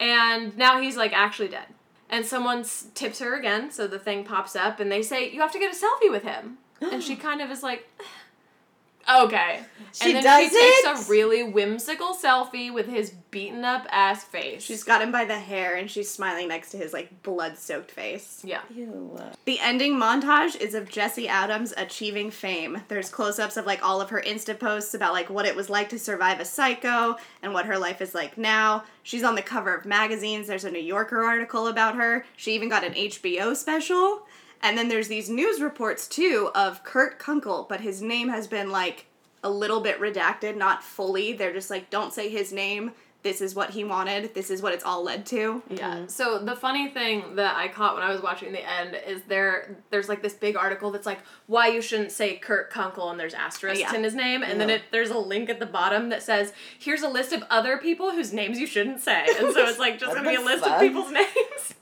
And 0.00 0.58
now 0.58 0.80
he's 0.80 0.96
like 0.96 1.12
actually 1.12 1.46
dead. 1.46 1.66
And 2.10 2.26
someone 2.26 2.64
tips 2.94 3.20
her 3.20 3.34
again, 3.38 3.70
so 3.70 3.86
the 3.86 3.98
thing 3.98 4.24
pops 4.24 4.54
up, 4.54 4.80
and 4.80 4.90
they 4.92 5.02
say 5.02 5.30
you 5.30 5.40
have 5.40 5.52
to 5.52 5.58
get 5.58 5.72
a 5.72 5.76
selfie 5.76 6.10
with 6.10 6.24
him, 6.24 6.58
and 6.80 7.02
she 7.02 7.16
kind 7.28 7.40
of 7.40 7.50
is 7.50 7.62
like. 7.62 7.88
Okay. 9.08 9.60
She 9.92 10.06
and 10.14 10.16
then 10.16 10.22
does 10.24 10.50
she 10.52 10.58
takes 10.84 11.00
it? 11.02 11.08
a 11.08 11.10
really 11.10 11.42
whimsical 11.42 12.14
selfie 12.14 12.72
with 12.72 12.86
his 12.86 13.10
beaten 13.30 13.64
up 13.64 13.86
ass 13.90 14.22
face. 14.24 14.62
She's 14.62 14.84
got 14.84 15.02
him 15.02 15.10
by 15.10 15.24
the 15.24 15.38
hair 15.38 15.74
and 15.76 15.90
she's 15.90 16.08
smiling 16.10 16.48
next 16.48 16.70
to 16.70 16.76
his 16.76 16.92
like 16.92 17.22
blood 17.22 17.58
soaked 17.58 17.90
face. 17.90 18.40
yeah. 18.44 18.60
Ew. 18.74 19.18
The 19.46 19.58
ending 19.60 19.94
montage 19.94 20.56
is 20.60 20.74
of 20.74 20.88
Jesse 20.88 21.28
Adams 21.28 21.72
achieving 21.76 22.30
fame. 22.30 22.82
There's 22.88 23.08
close-ups 23.08 23.56
of 23.56 23.66
like 23.66 23.84
all 23.84 24.00
of 24.00 24.10
her 24.10 24.22
Insta 24.24 24.58
posts 24.58 24.94
about 24.94 25.12
like 25.12 25.28
what 25.30 25.46
it 25.46 25.56
was 25.56 25.68
like 25.70 25.88
to 25.90 25.98
survive 25.98 26.38
a 26.40 26.44
psycho 26.44 27.16
and 27.42 27.52
what 27.52 27.66
her 27.66 27.78
life 27.78 28.00
is 28.00 28.14
like 28.14 28.38
now. 28.38 28.84
She's 29.02 29.24
on 29.24 29.34
the 29.34 29.42
cover 29.42 29.74
of 29.74 29.86
magazines. 29.86 30.46
There's 30.46 30.64
a 30.64 30.70
New 30.70 30.78
Yorker 30.78 31.22
article 31.24 31.66
about 31.66 31.96
her. 31.96 32.24
She 32.36 32.52
even 32.54 32.68
got 32.68 32.84
an 32.84 32.92
HBO 32.94 33.56
special. 33.56 34.22
And 34.62 34.76
then 34.76 34.88
there's 34.88 35.08
these 35.08 35.28
news 35.30 35.60
reports 35.60 36.06
too 36.06 36.50
of 36.54 36.84
Kurt 36.84 37.18
Kunkel, 37.18 37.66
but 37.68 37.80
his 37.80 38.02
name 38.02 38.28
has 38.28 38.46
been 38.46 38.70
like 38.70 39.06
a 39.42 39.50
little 39.50 39.80
bit 39.80 39.98
redacted, 40.00 40.56
not 40.56 40.82
fully. 40.84 41.32
They're 41.32 41.52
just 41.52 41.70
like 41.70 41.88
don't 41.90 42.12
say 42.12 42.28
his 42.28 42.52
name. 42.52 42.92
This 43.22 43.42
is 43.42 43.54
what 43.54 43.68
he 43.70 43.84
wanted. 43.84 44.32
This 44.32 44.48
is 44.48 44.62
what 44.62 44.72
it's 44.72 44.82
all 44.84 45.02
led 45.02 45.26
to. 45.26 45.62
Yeah. 45.68 46.06
So 46.06 46.38
the 46.38 46.56
funny 46.56 46.88
thing 46.88 47.36
that 47.36 47.54
I 47.54 47.68
caught 47.68 47.92
when 47.94 48.02
I 48.02 48.10
was 48.10 48.22
watching 48.22 48.50
the 48.52 48.66
end 48.66 48.96
is 49.06 49.20
there 49.28 49.76
there's 49.90 50.08
like 50.08 50.22
this 50.22 50.32
big 50.32 50.56
article 50.56 50.90
that's 50.90 51.04
like 51.04 51.18
why 51.46 51.68
you 51.68 51.82
shouldn't 51.82 52.12
say 52.12 52.36
Kurt 52.36 52.70
Kunkel 52.70 53.10
and 53.10 53.20
there's 53.20 53.34
asterisks 53.34 53.80
Yeah. 53.80 53.94
in 53.94 54.02
his 54.04 54.14
name 54.14 54.42
and 54.42 54.58
then 54.58 54.70
it 54.70 54.82
there's 54.90 55.10
a 55.10 55.18
link 55.18 55.50
at 55.50 55.60
the 55.60 55.66
bottom 55.66 56.08
that 56.10 56.22
says 56.22 56.54
here's 56.78 57.02
a 57.02 57.08
list 57.08 57.34
of 57.34 57.42
other 57.50 57.76
people 57.76 58.10
whose 58.12 58.32
names 58.32 58.58
you 58.58 58.66
shouldn't 58.66 59.00
say. 59.00 59.26
And 59.38 59.52
so 59.52 59.66
it's 59.66 59.78
like 59.78 59.98
just 59.98 60.14
gonna 60.14 60.28
be 60.28 60.36
a 60.36 60.40
list 60.40 60.64
fuck? 60.64 60.72
of 60.76 60.80
people's 60.80 61.10
names. 61.12 61.74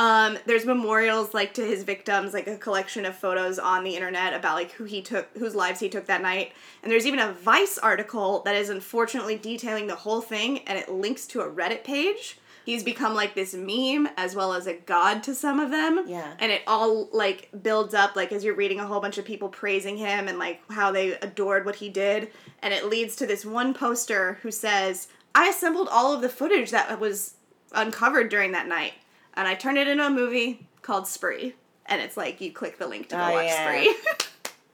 Um, 0.00 0.38
there's 0.46 0.64
memorials 0.64 1.34
like 1.34 1.52
to 1.54 1.62
his 1.62 1.82
victims, 1.82 2.32
like 2.32 2.46
a 2.46 2.56
collection 2.56 3.04
of 3.04 3.14
photos 3.14 3.58
on 3.58 3.84
the 3.84 3.94
internet 3.94 4.32
about 4.32 4.54
like 4.54 4.72
who 4.72 4.84
he 4.84 5.02
took, 5.02 5.28
whose 5.36 5.54
lives 5.54 5.78
he 5.78 5.90
took 5.90 6.06
that 6.06 6.22
night. 6.22 6.52
And 6.82 6.90
there's 6.90 7.04
even 7.04 7.18
a 7.18 7.34
Vice 7.34 7.76
article 7.76 8.40
that 8.46 8.56
is 8.56 8.70
unfortunately 8.70 9.36
detailing 9.36 9.88
the 9.88 9.96
whole 9.96 10.22
thing, 10.22 10.60
and 10.60 10.78
it 10.78 10.88
links 10.88 11.26
to 11.26 11.42
a 11.42 11.50
Reddit 11.50 11.84
page. 11.84 12.38
He's 12.64 12.82
become 12.82 13.14
like 13.14 13.34
this 13.34 13.52
meme 13.52 14.08
as 14.16 14.34
well 14.34 14.54
as 14.54 14.66
a 14.66 14.72
god 14.72 15.22
to 15.24 15.34
some 15.34 15.60
of 15.60 15.70
them. 15.70 16.06
Yeah. 16.06 16.32
And 16.38 16.50
it 16.50 16.62
all 16.66 17.10
like 17.12 17.50
builds 17.62 17.92
up 17.92 18.16
like 18.16 18.32
as 18.32 18.42
you're 18.42 18.54
reading 18.54 18.80
a 18.80 18.86
whole 18.86 19.00
bunch 19.00 19.18
of 19.18 19.26
people 19.26 19.50
praising 19.50 19.98
him 19.98 20.28
and 20.28 20.38
like 20.38 20.62
how 20.70 20.92
they 20.92 21.12
adored 21.16 21.66
what 21.66 21.76
he 21.76 21.90
did. 21.90 22.30
And 22.62 22.72
it 22.72 22.86
leads 22.86 23.16
to 23.16 23.26
this 23.26 23.44
one 23.44 23.74
poster 23.74 24.38
who 24.40 24.50
says, 24.50 25.08
I 25.34 25.48
assembled 25.48 25.88
all 25.90 26.14
of 26.14 26.22
the 26.22 26.30
footage 26.30 26.70
that 26.70 26.98
was 26.98 27.34
uncovered 27.72 28.30
during 28.30 28.52
that 28.52 28.66
night 28.66 28.94
and 29.40 29.48
I 29.48 29.54
turned 29.54 29.78
it 29.78 29.88
into 29.88 30.06
a 30.06 30.10
movie 30.10 30.66
called 30.82 31.06
Spree. 31.06 31.54
And 31.86 32.00
it's 32.00 32.16
like 32.16 32.40
you 32.40 32.52
click 32.52 32.78
the 32.78 32.86
link 32.86 33.08
to 33.08 33.16
go 33.16 33.22
Oh, 33.22 33.32
watch 33.32 33.46
yeah. 33.46 33.66
Spree. 33.66 33.96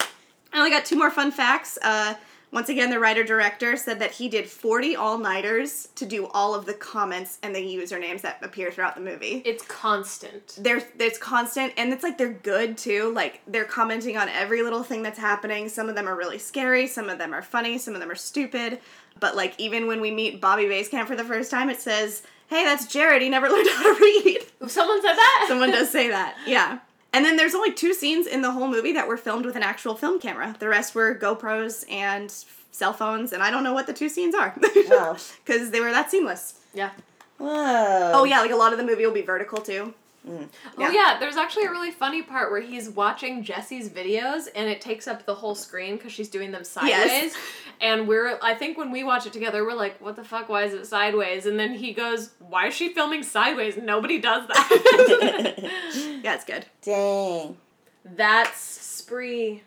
I 0.53 0.59
only 0.59 0.71
got 0.71 0.85
two 0.85 0.97
more 0.97 1.11
fun 1.11 1.31
facts. 1.31 1.79
Uh, 1.83 2.15
once 2.53 2.69
again, 2.69 2.91
the 2.91 2.99
writer 2.99 3.23
director 3.25 3.77
said 3.77 3.99
that 4.01 4.13
he 4.13 4.29
did 4.29 4.49
40 4.49 4.97
all 4.97 5.19
nighters 5.19 5.89
to 5.97 6.07
do 6.07 6.27
all 6.29 6.55
of 6.55 6.65
the 6.67 6.75
comments 6.75 7.39
and 7.43 7.55
the 7.55 7.61
usernames 7.61 8.23
that 8.23 8.39
appear 8.43 8.71
throughout 8.71 8.95
the 8.95 9.01
movie. 9.01 9.43
It's 9.45 9.65
constant. 9.67 10.57
They're, 10.59 10.83
it's 10.99 11.19
constant 11.19 11.73
and 11.77 11.93
it's 11.93 12.03
like 12.03 12.19
they're 12.19 12.33
good 12.33 12.77
too. 12.79 13.13
Like 13.15 13.43
they're 13.47 13.65
commenting 13.65 14.17
on 14.17 14.29
every 14.29 14.63
little 14.63 14.83
thing 14.83 15.03
that's 15.03 15.19
happening. 15.19 15.69
Some 15.69 15.89
of 15.89 15.95
them 15.95 16.09
are 16.09 16.17
really 16.17 16.39
scary, 16.39 16.87
some 16.87 17.09
of 17.09 17.19
them 17.19 17.33
are 17.35 17.43
funny, 17.43 17.79
some 17.79 17.95
of 17.95 18.01
them 18.01 18.11
are 18.11 18.17
stupid. 18.17 18.81
But 19.21 19.37
like 19.37 19.55
even 19.59 19.87
when 19.87 20.01
we 20.01 20.11
meet 20.11 20.41
Bobby 20.41 20.65
Basecamp 20.65 21.07
for 21.07 21.17
the 21.17 21.25
first 21.25 21.51
time, 21.51 21.69
it 21.71 21.81
says, 21.81 22.23
Hey, 22.49 22.65
that's 22.65 22.87
Jared. 22.87 23.23
He 23.23 23.29
never 23.29 23.49
learned 23.51 23.69
how 23.71 23.83
to 23.95 24.01
read. 24.01 24.39
Someone 24.69 25.03
said 25.03 25.15
that. 25.15 25.45
Someone 25.49 25.71
does 25.71 25.91
say 25.91 26.09
that. 26.09 26.37
Yeah. 26.47 26.79
And 27.13 27.25
then 27.25 27.37
there's 27.37 27.55
only 27.55 27.73
two 27.73 27.95
scenes 27.95 28.27
in 28.27 28.43
the 28.43 28.51
whole 28.51 28.69
movie 28.69 28.93
that 28.93 29.09
were 29.09 29.17
filmed 29.17 29.47
with 29.47 29.57
an 29.57 29.63
actual 29.63 29.95
film 29.95 30.21
camera. 30.21 30.55
The 30.59 30.69
rest 30.69 30.95
were 30.95 31.15
GoPros 31.15 31.91
and 31.91 32.31
cell 32.73 32.93
phones, 32.93 33.33
and 33.33 33.43
I 33.43 33.51
don't 33.51 33.65
know 33.65 33.73
what 33.73 33.87
the 33.87 33.95
two 33.95 34.09
scenes 34.11 34.35
are. 34.35 34.55
Wow. 34.91 35.17
Because 35.45 35.71
they 35.71 35.81
were 35.81 35.91
that 35.93 36.11
seamless. 36.11 36.61
Yeah. 36.75 36.91
Whoa. 37.39 38.13
Oh, 38.15 38.25
yeah, 38.25 38.41
like 38.41 38.51
a 38.51 38.57
lot 38.57 38.73
of 38.73 38.79
the 38.79 38.85
movie 38.85 39.07
will 39.07 39.15
be 39.15 39.23
vertical 39.23 39.59
too. 39.63 39.95
Oh 40.29 40.49
Yeah. 40.79 40.91
yeah, 40.93 41.17
there's 41.21 41.37
actually 41.37 41.67
a 41.67 41.71
really 41.71 41.91
funny 41.91 42.23
part 42.23 42.51
where 42.51 42.61
he's 42.61 42.91
watching 42.91 43.45
Jesse's 43.45 43.89
videos 43.89 44.49
and 44.55 44.69
it 44.69 44.81
takes 44.81 45.07
up 45.07 45.25
the 45.25 45.35
whole 45.35 45.55
screen 45.55 45.97
because 45.97 46.13
she's 46.13 46.29
doing 46.29 46.51
them 46.53 46.65
sideways. 46.65 46.91
Yes. 46.93 47.37
And 47.81 48.09
we're, 48.09 48.39
I 48.43 48.55
think 48.55 48.77
when 48.79 48.91
we 48.91 49.05
watch 49.05 49.27
it 49.27 49.33
together, 49.33 49.65
we're 49.65 49.75
like, 49.75 50.01
what 50.01 50.17
the 50.17 50.25
fuck? 50.25 50.49
Why 50.49 50.63
is 50.65 50.73
it 50.75 50.87
sideways? 50.87 51.47
And 51.47 51.59
then 51.61 51.75
he 51.75 51.93
goes, 51.93 52.31
why 52.41 52.69
is 52.69 52.75
she 52.75 52.93
filming 52.95 53.23
sideways? 53.23 53.77
Nobody 53.77 54.19
does 54.19 54.47
that. 54.49 55.71
Yeah, 56.25 56.35
it's 56.35 56.45
good. 56.45 56.67
Dang. 56.83 57.57
That's 58.05 58.59
spree. 58.59 59.63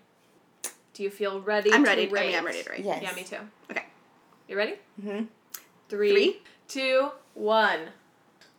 Do 0.93 1.03
you 1.03 1.09
feel 1.09 1.39
ready? 1.41 1.71
I'm 1.71 1.83
to 1.85 1.89
ready. 1.89 2.01
I 2.11 2.21
mean, 2.25 2.35
I'm 2.35 2.45
ready 2.45 2.63
to 2.63 2.69
rate. 2.69 2.83
Yes. 2.83 3.01
Yeah, 3.01 3.13
me 3.13 3.23
too. 3.23 3.37
Okay. 3.71 3.85
You 4.49 4.57
ready? 4.57 4.73
Mhm. 5.01 5.27
Three, 5.87 6.11
Three. 6.11 6.41
two, 6.67 7.09
one. 7.35 7.79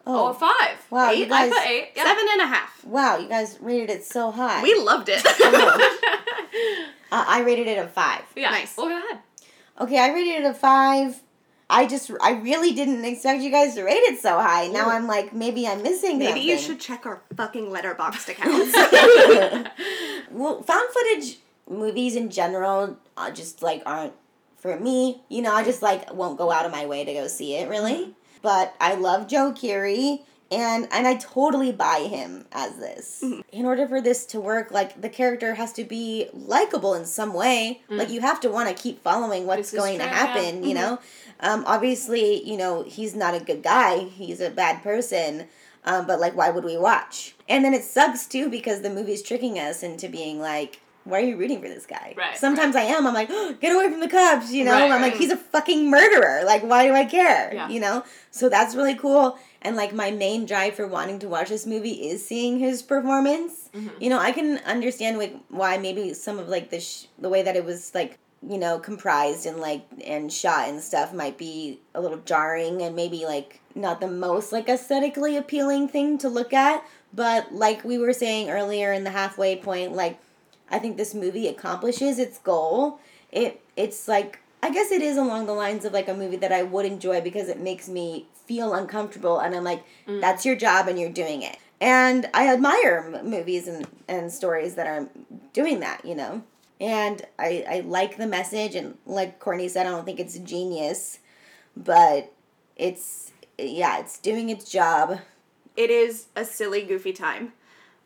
Oh, 0.07 0.27
a 0.27 0.31
Oh. 0.31 0.33
five. 0.33 0.77
Wow, 0.91 1.11
Eight? 1.11 1.19
you 1.19 1.25
I 1.27 1.29
guys. 1.29 1.53
put 1.53 1.67
eight. 1.67 1.91
Yeah. 1.95 2.05
Seven 2.05 2.25
and 2.33 2.41
a 2.43 2.47
half. 2.47 2.85
Wow, 2.85 3.19
you 3.19 3.29
guys 3.29 3.59
rated 3.61 3.91
it 3.91 4.05
so 4.05 4.31
high. 4.31 4.63
We 4.63 4.75
loved 4.75 5.09
it. 5.13 5.25
Uh, 7.13 7.25
I 7.27 7.41
rated 7.43 7.67
it 7.67 7.77
a 7.77 7.89
five. 7.89 8.23
yeah. 8.37 8.51
Nice. 8.51 8.77
Well, 8.77 8.89
go 8.89 8.97
ahead. 8.97 9.19
Okay, 9.81 9.99
I 9.99 10.13
rated 10.13 10.45
it 10.45 10.47
a 10.47 10.55
five. 10.55 11.21
I 11.69 11.87
just, 11.87 12.09
I 12.23 12.33
really 12.35 12.73
didn't 12.73 13.05
expect 13.05 13.43
you 13.43 13.51
guys 13.51 13.75
to 13.75 13.83
rate 13.83 13.95
it 13.95 14.21
so 14.21 14.39
high. 14.39 14.69
Now 14.69 14.87
Ooh. 14.87 14.91
I'm 14.93 15.09
like, 15.09 15.33
maybe 15.35 15.67
I'm 15.67 15.83
missing 15.83 16.19
Maybe 16.21 16.39
you 16.41 16.57
should 16.57 16.79
check 16.79 17.07
our 17.07 17.21
fucking 17.37 17.67
Letterboxd 17.67 18.29
accounts. 18.39 18.73
well, 20.31 20.63
found 20.63 20.91
footage 20.93 21.39
movies 21.69 22.15
in 22.15 22.31
general 22.31 22.97
uh, 23.17 23.31
just 23.33 23.61
like 23.61 23.83
aren't 23.87 24.13
for 24.59 24.79
me. 24.79 25.23
You 25.29 25.43
know, 25.43 25.53
I 25.53 25.65
just 25.65 25.83
like 25.83 26.13
won't 26.15 26.39
go 26.39 26.53
out 26.53 26.65
of 26.65 26.71
my 26.71 26.87
way 26.87 27.05
to 27.05 27.13
go 27.13 27.27
see 27.27 27.57
it 27.57 27.69
really. 27.69 28.15
But 28.43 28.75
I 28.81 28.95
love 28.95 29.29
Joe 29.29 29.53
Keery 29.53 30.21
and 30.51 30.89
and 30.91 31.07
I 31.07 31.15
totally 31.15 31.73
buy 31.73 32.07
him 32.11 32.45
as 32.53 32.77
this. 32.77 33.23
In 33.53 33.67
order 33.67 33.87
for 33.87 34.01
this 34.01 34.27
to 34.27 34.41
work, 34.41 34.71
like 34.71 35.01
the 35.01 35.09
character 35.09 35.55
has 35.55 35.73
to 35.75 35.85
be 35.85 36.29
likable 36.33 36.95
in 36.95 37.05
some 37.05 37.33
way. 37.35 37.83
Like 37.89 38.11
you 38.11 38.21
have 38.21 38.41
to 38.41 38.51
want 38.51 38.69
to 38.75 38.83
keep 38.83 39.03
following 39.03 39.47
what's 39.47 39.73
going 39.73 39.99
to 39.99 40.05
yeah. 40.05 40.13
happen, 40.13 40.65
you 40.65 40.75
know? 40.75 40.99
Um 41.41 41.65
obviously, 41.67 42.43
you 42.49 42.57
know, 42.57 42.83
he's 42.83 43.15
not 43.15 43.35
a 43.35 43.41
good 43.41 43.63
guy. 43.63 43.99
He's 43.99 44.41
a 44.41 44.51
bad 44.51 44.83
person. 44.83 45.47
Um, 45.85 46.07
but 46.07 46.21
like, 46.21 46.37
why 46.37 46.51
would 46.51 46.65
we 46.65 46.77
watch? 46.77 47.35
And 47.49 47.65
then 47.65 47.73
it 47.73 47.85
sucks 47.85 48.27
too 48.27 48.51
because 48.51 48.83
the 48.83 48.91
movie's 48.91 49.23
tricking 49.23 49.59
us 49.59 49.83
into 49.83 50.09
being 50.09 50.39
like, 50.39 50.81
why 51.11 51.19
are 51.19 51.25
you 51.25 51.37
rooting 51.37 51.61
for 51.61 51.69
this 51.69 51.87
guy? 51.87 52.15
Right, 52.17 52.37
Sometimes 52.37 52.77
I 52.77 52.83
am. 52.83 53.07
I'm 53.07 53.15
like, 53.15 53.29
get 53.61 53.75
away 53.75 53.91
from 53.91 54.01
the 54.01 54.09
cops. 54.09 54.53
You 54.53 54.65
know. 54.65 54.73
Right, 54.73 54.91
I'm 54.91 55.03
like, 55.03 55.17
he's 55.17 55.31
a 55.31 55.37
fucking 55.37 55.91
murderer. 55.91 56.43
Like, 56.45 56.63
why 56.63 56.87
do 56.87 56.95
I 56.95 57.05
care? 57.05 57.53
Yeah. 57.53 57.69
You 57.69 57.81
know. 57.81 58.05
So 58.31 58.49
that's 58.49 58.75
really 58.75 58.95
cool. 58.95 59.39
And 59.63 59.77
like, 59.77 59.93
my 59.93 60.11
main 60.11 60.47
drive 60.47 60.75
for 60.75 60.87
wanting 60.87 61.19
to 61.21 61.29
watch 61.29 61.49
this 61.49 61.67
movie 61.67 62.09
is 62.09 62.27
seeing 62.27 62.59
his 62.59 62.83
performance. 62.83 63.69
Mm-hmm. 63.75 64.03
You 64.03 64.11
know, 64.11 64.19
I 64.19 64.33
can 64.33 64.59
understand 64.59 65.19
like 65.19 65.37
why 65.49 65.77
maybe 65.79 66.15
some 66.15 66.39
of 66.39 66.49
like 66.49 66.71
the 66.71 66.81
sh- 66.81 67.07
the 67.19 67.29
way 67.29 67.43
that 67.43 67.57
it 67.57 67.65
was 67.65 67.95
like 67.95 68.19
you 68.49 68.59
know 68.59 68.79
comprised 68.79 69.47
and 69.47 69.59
like 69.59 69.85
and 70.05 70.33
shot 70.33 70.69
and 70.69 70.81
stuff 70.81 71.13
might 71.13 71.37
be 71.37 71.79
a 71.95 72.01
little 72.01 72.19
jarring 72.19 72.81
and 72.81 72.97
maybe 72.97 73.27
like 73.27 73.61
not 73.75 74.01
the 74.01 74.09
most 74.09 74.53
like 74.53 74.69
aesthetically 74.69 75.37
appealing 75.37 75.89
thing 75.89 76.17
to 76.17 76.29
look 76.29 76.53
at 76.53 76.83
but 77.13 77.53
like 77.53 77.85
we 77.85 77.99
were 77.99 78.13
saying 78.13 78.49
earlier 78.49 78.93
in 78.93 79.05
the 79.05 79.11
halfway 79.11 79.57
point 79.57 79.93
like 79.93 80.19
i 80.71 80.79
think 80.79 80.97
this 80.97 81.15
movie 81.15 81.49
accomplishes 81.49 82.19
its 82.19 82.39
goal. 82.39 82.99
It 83.33 83.63
it's 83.77 84.09
like 84.09 84.41
i 84.63 84.71
guess 84.71 84.91
it 84.91 85.03
is 85.03 85.17
along 85.17 85.47
the 85.47 85.53
lines 85.53 85.85
of 85.85 85.93
like 85.93 86.09
a 86.09 86.15
movie 86.15 86.37
that 86.37 86.53
i 86.53 86.63
would 86.63 86.85
enjoy 86.85 87.21
because 87.21 87.49
it 87.49 87.61
makes 87.61 87.89
me 87.89 88.27
feel 88.47 88.75
uncomfortable 88.75 89.39
and 89.39 89.55
i'm 89.55 89.65
like 89.65 89.85
mm. 90.07 90.21
that's 90.21 90.45
your 90.45 90.57
job 90.57 90.89
and 90.89 90.99
you're 90.99 91.11
doing 91.11 91.43
it. 91.43 91.57
And 91.81 92.29
i 92.35 92.53
admire 92.53 93.13
m- 93.15 93.31
movies 93.31 93.69
and, 93.69 93.87
and 94.09 94.33
stories 94.33 94.75
that 94.75 94.87
are 94.87 95.09
doing 95.53 95.81
that 95.81 96.05
you 96.05 96.15
know? 96.15 96.43
And 96.81 97.21
I, 97.39 97.65
I 97.69 97.81
like 97.81 98.17
the 98.17 98.27
message 98.27 98.75
and 98.75 98.97
like 99.07 99.39
courtney 99.39 99.69
said 99.69 99.87
i 99.87 99.91
don't 99.91 100.05
think 100.05 100.19
it's 100.19 100.39
genius 100.39 101.21
but 101.77 102.33
it's 102.77 103.33
yeah 103.59 103.99
it's 103.99 104.19
doing 104.19 104.49
its 104.51 104.71
job. 104.71 105.21
It 105.77 105.91
is 105.91 106.27
a 106.35 106.45
silly, 106.45 106.83
goofy 106.83 107.13
time. 107.13 107.53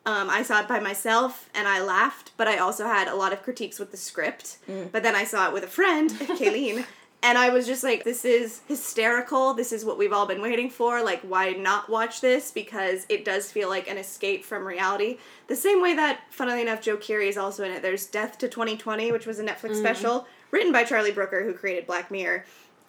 Um, 0.06 0.28
I 0.28 0.43
saw 0.43 0.60
it 0.60 0.68
by 0.68 0.81
myself 0.81 1.48
and 1.55 1.66
I 1.66 1.81
laughed, 1.82 2.32
but 2.36 2.47
I 2.47 2.59
also 2.59 2.85
had 2.86 3.09
a 3.09 3.14
lot 3.14 3.32
of 3.32 3.43
critiques 3.43 3.78
with 3.78 3.90
the 3.90 3.97
script. 3.97 4.59
But 4.93 5.02
then 5.02 5.14
I 5.14 5.24
saw 5.24 5.48
it 5.48 5.52
with 5.55 5.64
a 5.64 5.68
friend, 5.68 6.10
Kayleen, 6.39 6.85
and 7.22 7.39
I 7.39 7.48
was 7.48 7.66
just 7.66 7.82
like, 7.82 8.05
this 8.05 8.22
is 8.26 8.60
hysterical. 8.68 9.55
This 9.55 9.72
is 9.72 9.82
what 9.82 9.97
we've 9.97 10.12
all 10.12 10.26
been 10.26 10.43
waiting 10.43 10.68
for. 10.68 11.02
Like, 11.02 11.22
why 11.22 11.52
not 11.52 11.89
watch 11.89 12.20
this? 12.20 12.51
Because 12.51 13.06
it 13.09 13.24
does 13.24 13.51
feel 13.51 13.70
like 13.70 13.89
an 13.89 13.97
escape 13.97 14.44
from 14.44 14.66
reality. 14.66 15.16
The 15.47 15.56
same 15.56 15.81
way 15.81 15.94
that, 15.94 16.20
funnily 16.31 16.60
enough, 16.60 16.82
Joe 16.82 16.98
Keery 16.98 17.28
is 17.28 17.39
also 17.39 17.64
in 17.64 17.70
it. 17.72 17.81
There's 17.81 18.05
Death 18.05 18.36
to 18.39 18.48
2020, 18.48 19.10
which 19.10 19.24
was 19.26 19.39
a 19.39 19.43
Netflix 19.44 19.76
special 19.76 20.26
written 20.51 20.70
by 20.70 20.85
Charlie 20.85 21.12
Brooker, 21.12 21.44
who 21.44 21.55
created 21.55 21.86
Black 21.86 22.10
Mirror. 22.10 22.44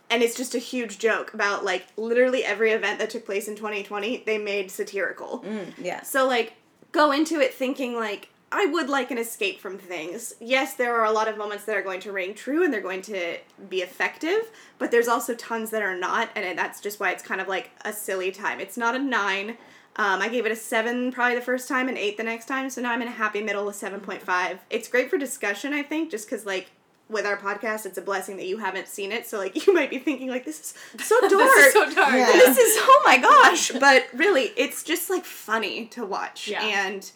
and 0.10 0.22
it's 0.22 0.36
just 0.36 0.54
a 0.54 0.60
huge 0.60 1.00
joke 1.00 1.34
about 1.34 1.64
like 1.66 1.86
literally 1.98 2.44
every 2.44 2.72
event 2.72 3.00
that 3.00 3.10
took 3.10 3.26
place 3.26 3.48
in 3.48 3.56
2020 3.56 4.24
they 4.26 4.38
made 4.38 4.70
satirical. 4.70 5.40
Mm, 5.48 5.74
yeah. 5.82 6.04
So 6.04 6.28
like 6.28 6.54
go 6.96 7.12
into 7.12 7.40
it 7.40 7.54
thinking 7.54 7.94
like 7.96 8.30
I 8.52 8.68
would 8.68 8.90
like 8.90 9.12
an 9.12 9.18
escape 9.18 9.60
from 9.60 9.78
things. 9.78 10.34
Yes, 10.40 10.76
there 10.76 10.96
are 10.96 11.04
a 11.04 11.12
lot 11.12 11.28
of 11.28 11.38
moments 11.38 11.66
that 11.66 11.76
are 11.76 11.82
going 11.82 12.00
to 12.02 12.12
ring 12.14 12.34
true 12.34 12.64
and 12.64 12.74
they're 12.74 12.80
going 12.80 13.02
to 13.04 13.38
be 13.70 13.82
effective, 13.82 14.50
but 14.80 14.92
there's 14.92 15.10
also 15.10 15.36
tons 15.36 15.72
that 15.72 15.82
are 15.82 15.98
not, 15.98 16.30
and 16.36 16.58
that's 16.58 16.80
just 16.80 17.00
why 17.00 17.12
it's 17.12 17.22
kind 17.22 17.42
of 17.42 17.50
like 17.50 17.72
a 17.84 17.92
silly 17.92 18.32
time. 18.32 18.62
It's 18.62 18.78
not 18.78 18.96
a 18.96 19.00
nine. 19.00 19.58
Um, 19.98 20.22
I 20.22 20.30
gave 20.30 20.46
it 20.46 20.52
a 20.54 20.56
seven 20.56 21.12
probably 21.12 21.36
the 21.36 21.42
first 21.42 21.68
time 21.68 21.90
and 21.90 21.98
eight 21.98 22.16
the 22.16 22.24
next 22.24 22.46
time, 22.46 22.70
so 22.70 22.82
now 22.82 22.92
I'm 22.92 23.02
in 23.02 23.10
a 23.10 23.12
happy 23.12 23.42
middle 23.42 23.66
with 23.66 23.76
seven 23.76 24.00
point 24.00 24.22
five. 24.22 24.60
It's 24.70 24.88
great 24.88 25.10
for 25.10 25.18
discussion, 25.18 25.74
I 25.74 25.84
think, 25.84 26.12
just 26.12 26.30
because 26.30 26.46
like 26.46 26.72
with 27.10 27.26
our 27.26 27.38
podcast, 27.38 27.86
it's 27.86 27.98
a 27.98 28.02
blessing 28.02 28.38
that 28.38 28.48
you 28.48 28.58
haven't 28.58 28.88
seen 28.88 29.12
it. 29.12 29.28
So 29.28 29.38
like 29.38 29.68
you 29.68 29.74
might 29.74 29.90
be 29.90 30.00
thinking 30.00 30.30
like 30.30 30.44
this 30.46 30.60
is 30.60 31.06
so 31.06 31.20
dark. 31.22 31.32
this 31.32 31.66
is 31.68 31.74
so 31.74 31.92
dark. 31.94 32.14
Yeah. 32.14 32.32
this 32.34 32.58
is 32.58 32.78
oh 32.82 33.02
my 33.06 33.18
gosh 33.22 33.72
but 33.80 34.08
really 34.14 34.52
it's 34.58 34.84
just 34.84 35.10
like 35.10 35.24
funny 35.26 35.86
to 35.88 36.06
watch 36.06 36.48
Yeah. 36.48 36.64
and 36.66 37.10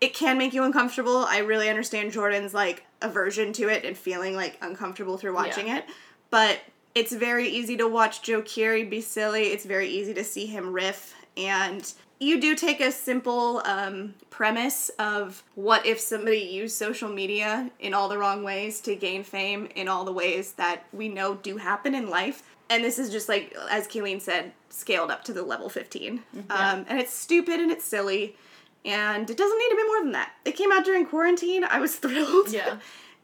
it 0.00 0.14
can 0.14 0.38
make 0.38 0.52
you 0.54 0.62
uncomfortable 0.64 1.24
i 1.28 1.38
really 1.38 1.68
understand 1.68 2.12
jordan's 2.12 2.54
like 2.54 2.84
aversion 3.02 3.52
to 3.54 3.68
it 3.68 3.84
and 3.84 3.96
feeling 3.96 4.34
like 4.34 4.56
uncomfortable 4.62 5.16
through 5.18 5.34
watching 5.34 5.66
Yeah. 5.68 5.78
it 5.78 5.84
but 6.30 6.60
it's 6.94 7.12
very 7.12 7.48
easy 7.48 7.76
to 7.78 7.86
watch 7.88 8.22
joe 8.22 8.42
Keery 8.42 8.88
be 8.88 9.00
silly 9.00 9.44
it's 9.48 9.64
very 9.64 9.88
easy 9.88 10.14
to 10.14 10.24
see 10.24 10.46
him 10.46 10.72
riff 10.72 11.14
and 11.36 11.92
you 12.20 12.38
do 12.38 12.54
take 12.54 12.80
a 12.80 12.92
simple 12.92 13.62
um, 13.64 14.14
premise 14.28 14.90
of 14.98 15.42
what 15.54 15.86
if 15.86 15.98
somebody 15.98 16.38
used 16.38 16.76
social 16.76 17.08
media 17.08 17.70
in 17.80 17.94
all 17.94 18.08
the 18.08 18.18
wrong 18.18 18.44
ways 18.44 18.80
to 18.82 18.94
gain 18.94 19.24
fame 19.24 19.68
in 19.74 19.88
all 19.88 20.04
the 20.04 20.12
ways 20.12 20.52
that 20.52 20.84
we 20.92 21.08
know 21.08 21.34
do 21.36 21.56
happen 21.56 21.94
in 21.94 22.10
life. 22.10 22.42
And 22.68 22.84
this 22.84 22.98
is 22.98 23.10
just 23.10 23.28
like, 23.28 23.56
as 23.70 23.88
Kayleen 23.88 24.20
said, 24.20 24.52
scaled 24.68 25.10
up 25.10 25.24
to 25.24 25.32
the 25.32 25.42
level 25.42 25.68
15. 25.70 26.22
Um, 26.50 26.84
and 26.88 27.00
it's 27.00 27.12
stupid 27.12 27.58
and 27.58 27.72
it's 27.72 27.84
silly. 27.84 28.36
And 28.84 29.28
it 29.28 29.36
doesn't 29.36 29.58
need 29.58 29.70
to 29.70 29.76
be 29.76 29.86
more 29.86 30.02
than 30.02 30.12
that. 30.12 30.32
It 30.44 30.52
came 30.52 30.70
out 30.70 30.84
during 30.84 31.06
quarantine. 31.06 31.64
I 31.64 31.80
was 31.80 31.94
thrilled. 31.96 32.52
Yeah. 32.52 32.76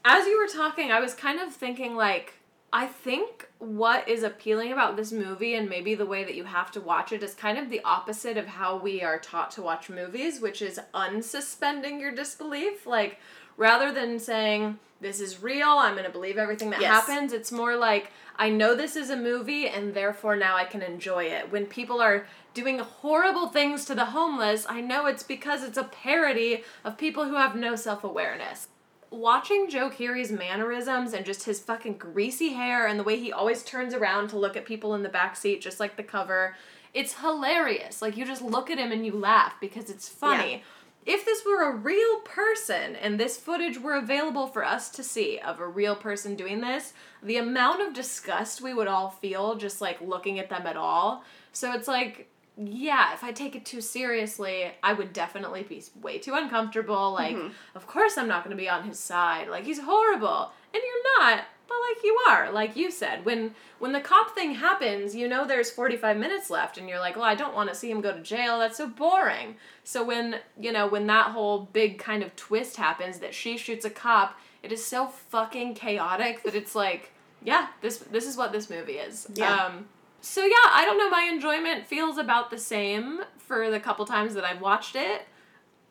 As 0.04 0.26
you 0.26 0.38
were 0.40 0.48
talking, 0.48 0.90
I 0.90 1.00
was 1.00 1.14
kind 1.14 1.38
of 1.38 1.52
thinking 1.52 1.96
like 1.96 2.34
I 2.76 2.84
think 2.84 3.48
what 3.58 4.06
is 4.06 4.22
appealing 4.22 4.70
about 4.70 4.96
this 4.96 5.10
movie 5.10 5.54
and 5.54 5.66
maybe 5.66 5.94
the 5.94 6.04
way 6.04 6.24
that 6.24 6.34
you 6.34 6.44
have 6.44 6.70
to 6.72 6.80
watch 6.82 7.10
it 7.10 7.22
is 7.22 7.32
kind 7.32 7.56
of 7.56 7.70
the 7.70 7.80
opposite 7.84 8.36
of 8.36 8.46
how 8.46 8.76
we 8.76 9.02
are 9.02 9.18
taught 9.18 9.50
to 9.52 9.62
watch 9.62 9.88
movies, 9.88 10.42
which 10.42 10.60
is 10.60 10.78
unsuspending 10.92 11.98
your 11.98 12.14
disbelief. 12.14 12.86
Like 12.86 13.18
rather 13.56 13.92
than 13.92 14.18
saying 14.18 14.78
this 15.00 15.20
is 15.20 15.42
real, 15.42 15.70
I'm 15.70 15.94
going 15.94 16.04
to 16.04 16.10
believe 16.10 16.36
everything 16.36 16.68
that 16.68 16.82
Yes. 16.82 17.06
happens, 17.06 17.32
it's 17.32 17.50
more 17.50 17.76
like 17.76 18.10
I 18.36 18.50
know 18.50 18.74
this 18.74 18.94
is 18.94 19.08
a 19.08 19.16
movie 19.16 19.66
and 19.66 19.94
therefore 19.94 20.36
now 20.36 20.54
I 20.54 20.64
can 20.64 20.82
enjoy 20.82 21.24
it. 21.24 21.50
When 21.50 21.64
people 21.64 22.02
are 22.02 22.26
doing 22.52 22.80
horrible 22.80 23.48
things 23.48 23.86
to 23.86 23.94
the 23.94 24.04
homeless, 24.04 24.66
I 24.68 24.82
know 24.82 25.06
it's 25.06 25.22
because 25.22 25.64
it's 25.64 25.78
a 25.78 25.84
parody 25.84 26.62
of 26.84 26.98
people 26.98 27.24
who 27.24 27.36
have 27.36 27.56
no 27.56 27.74
self-awareness 27.74 28.68
watching 29.10 29.68
Joe 29.68 29.90
Keery's 29.90 30.32
mannerisms 30.32 31.12
and 31.12 31.24
just 31.24 31.44
his 31.44 31.60
fucking 31.60 31.98
greasy 31.98 32.50
hair 32.54 32.86
and 32.86 32.98
the 32.98 33.04
way 33.04 33.18
he 33.18 33.32
always 33.32 33.62
turns 33.62 33.94
around 33.94 34.28
to 34.28 34.38
look 34.38 34.56
at 34.56 34.64
people 34.64 34.94
in 34.94 35.02
the 35.02 35.08
back 35.08 35.36
seat, 35.36 35.60
just 35.60 35.80
like 35.80 35.96
the 35.96 36.02
cover, 36.02 36.56
it's 36.94 37.20
hilarious. 37.20 38.00
Like 38.02 38.16
you 38.16 38.24
just 38.24 38.42
look 38.42 38.70
at 38.70 38.78
him 38.78 38.92
and 38.92 39.04
you 39.04 39.12
laugh 39.12 39.54
because 39.60 39.90
it's 39.90 40.08
funny. 40.08 40.62
If 41.04 41.24
this 41.24 41.44
were 41.46 41.62
a 41.62 41.76
real 41.76 42.20
person 42.20 42.96
and 42.96 43.20
this 43.20 43.36
footage 43.36 43.78
were 43.78 43.94
available 43.94 44.48
for 44.48 44.64
us 44.64 44.90
to 44.90 45.04
see 45.04 45.38
of 45.38 45.60
a 45.60 45.68
real 45.68 45.94
person 45.94 46.34
doing 46.34 46.60
this, 46.60 46.94
the 47.22 47.36
amount 47.36 47.80
of 47.80 47.94
disgust 47.94 48.60
we 48.60 48.74
would 48.74 48.88
all 48.88 49.10
feel 49.10 49.54
just 49.54 49.80
like 49.80 50.00
looking 50.00 50.40
at 50.40 50.50
them 50.50 50.66
at 50.66 50.76
all. 50.76 51.22
So 51.52 51.72
it's 51.72 51.86
like 51.86 52.28
yeah, 52.56 53.12
if 53.12 53.22
I 53.22 53.32
take 53.32 53.54
it 53.54 53.66
too 53.66 53.80
seriously, 53.80 54.72
I 54.82 54.94
would 54.94 55.12
definitely 55.12 55.62
be 55.62 55.82
way 56.00 56.18
too 56.18 56.34
uncomfortable. 56.34 57.12
Like, 57.12 57.36
of 57.74 57.86
course 57.86 58.16
I'm 58.16 58.28
not 58.28 58.44
going 58.44 58.56
to 58.56 58.60
be 58.60 58.68
on 58.68 58.84
his 58.84 58.98
side. 58.98 59.48
Like, 59.48 59.64
he's 59.64 59.80
horrible. 59.80 60.52
And 60.72 60.82
you're 60.82 61.20
not, 61.20 61.44
but 61.68 61.76
like 61.90 62.04
you 62.04 62.18
are, 62.28 62.52
like 62.52 62.76
you 62.76 62.90
said. 62.90 63.24
When 63.24 63.54
when 63.78 63.92
the 63.92 64.00
cop 64.00 64.34
thing 64.34 64.54
happens, 64.54 65.14
you 65.14 65.28
know 65.28 65.46
there's 65.46 65.70
45 65.70 66.16
minutes 66.16 66.48
left 66.50 66.78
and 66.78 66.88
you're 66.88 66.98
like, 66.98 67.16
"Well, 67.16 67.24
I 67.24 67.34
don't 67.34 67.54
want 67.54 67.68
to 67.68 67.74
see 67.74 67.90
him 67.90 68.00
go 68.00 68.12
to 68.12 68.22
jail. 68.22 68.58
That's 68.58 68.76
so 68.76 68.88
boring." 68.88 69.56
So 69.84 70.04
when, 70.04 70.36
you 70.58 70.72
know, 70.72 70.86
when 70.86 71.06
that 71.08 71.32
whole 71.32 71.68
big 71.72 71.98
kind 71.98 72.22
of 72.22 72.34
twist 72.36 72.76
happens 72.76 73.18
that 73.18 73.34
she 73.34 73.56
shoots 73.56 73.84
a 73.84 73.90
cop, 73.90 74.38
it 74.62 74.72
is 74.72 74.84
so 74.84 75.06
fucking 75.06 75.74
chaotic 75.74 76.42
that 76.42 76.54
it's 76.54 76.74
like, 76.74 77.12
yeah, 77.42 77.68
this 77.80 77.98
this 77.98 78.26
is 78.26 78.36
what 78.36 78.52
this 78.52 78.70
movie 78.70 78.98
is. 78.98 79.26
Yeah. 79.34 79.66
Um 79.66 79.86
so 80.26 80.44
yeah, 80.44 80.54
I 80.72 80.84
don't 80.84 80.98
know. 80.98 81.10
My 81.10 81.28
enjoyment 81.32 81.86
feels 81.86 82.18
about 82.18 82.50
the 82.50 82.58
same 82.58 83.20
for 83.38 83.70
the 83.70 83.80
couple 83.80 84.04
times 84.06 84.34
that 84.34 84.44
I've 84.44 84.60
watched 84.60 84.96
it. 84.96 85.22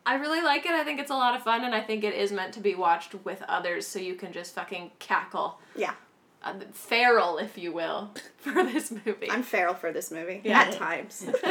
I 0.04 0.14
really 0.16 0.40
like 0.40 0.64
it. 0.66 0.72
I 0.72 0.84
think 0.84 1.00
it's 1.00 1.10
a 1.10 1.14
lot 1.14 1.34
of 1.34 1.42
fun, 1.42 1.64
and 1.64 1.74
I 1.74 1.80
think 1.80 2.04
it 2.04 2.14
is 2.14 2.30
meant 2.30 2.52
to 2.54 2.60
be 2.60 2.74
watched 2.74 3.14
with 3.24 3.42
others, 3.48 3.86
so 3.86 3.98
you 3.98 4.14
can 4.14 4.32
just 4.32 4.54
fucking 4.54 4.92
cackle, 5.00 5.58
Yeah. 5.74 5.94
uh, 6.44 6.54
feral, 6.72 7.38
if 7.38 7.58
you 7.58 7.72
will, 7.72 8.10
for 8.36 8.62
this 8.62 8.92
movie. 8.92 9.28
I'm 9.30 9.42
feral 9.42 9.74
for 9.74 9.92
this 9.92 10.12
movie. 10.12 10.42
Yeah. 10.44 10.60
At 10.60 10.72
times. 10.74 11.26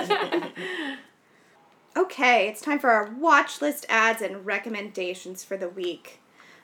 okay, 1.97 2.47
it's 2.47 2.61
time 2.61 2.79
for 2.79 2.91
our 2.91 3.09
watch 3.19 3.61
list 3.61 3.85
ads 3.89 4.21
and 4.21 4.45
recommendations 4.45 5.43
for 5.43 5.57
the 5.57 5.67
week. 5.69 6.19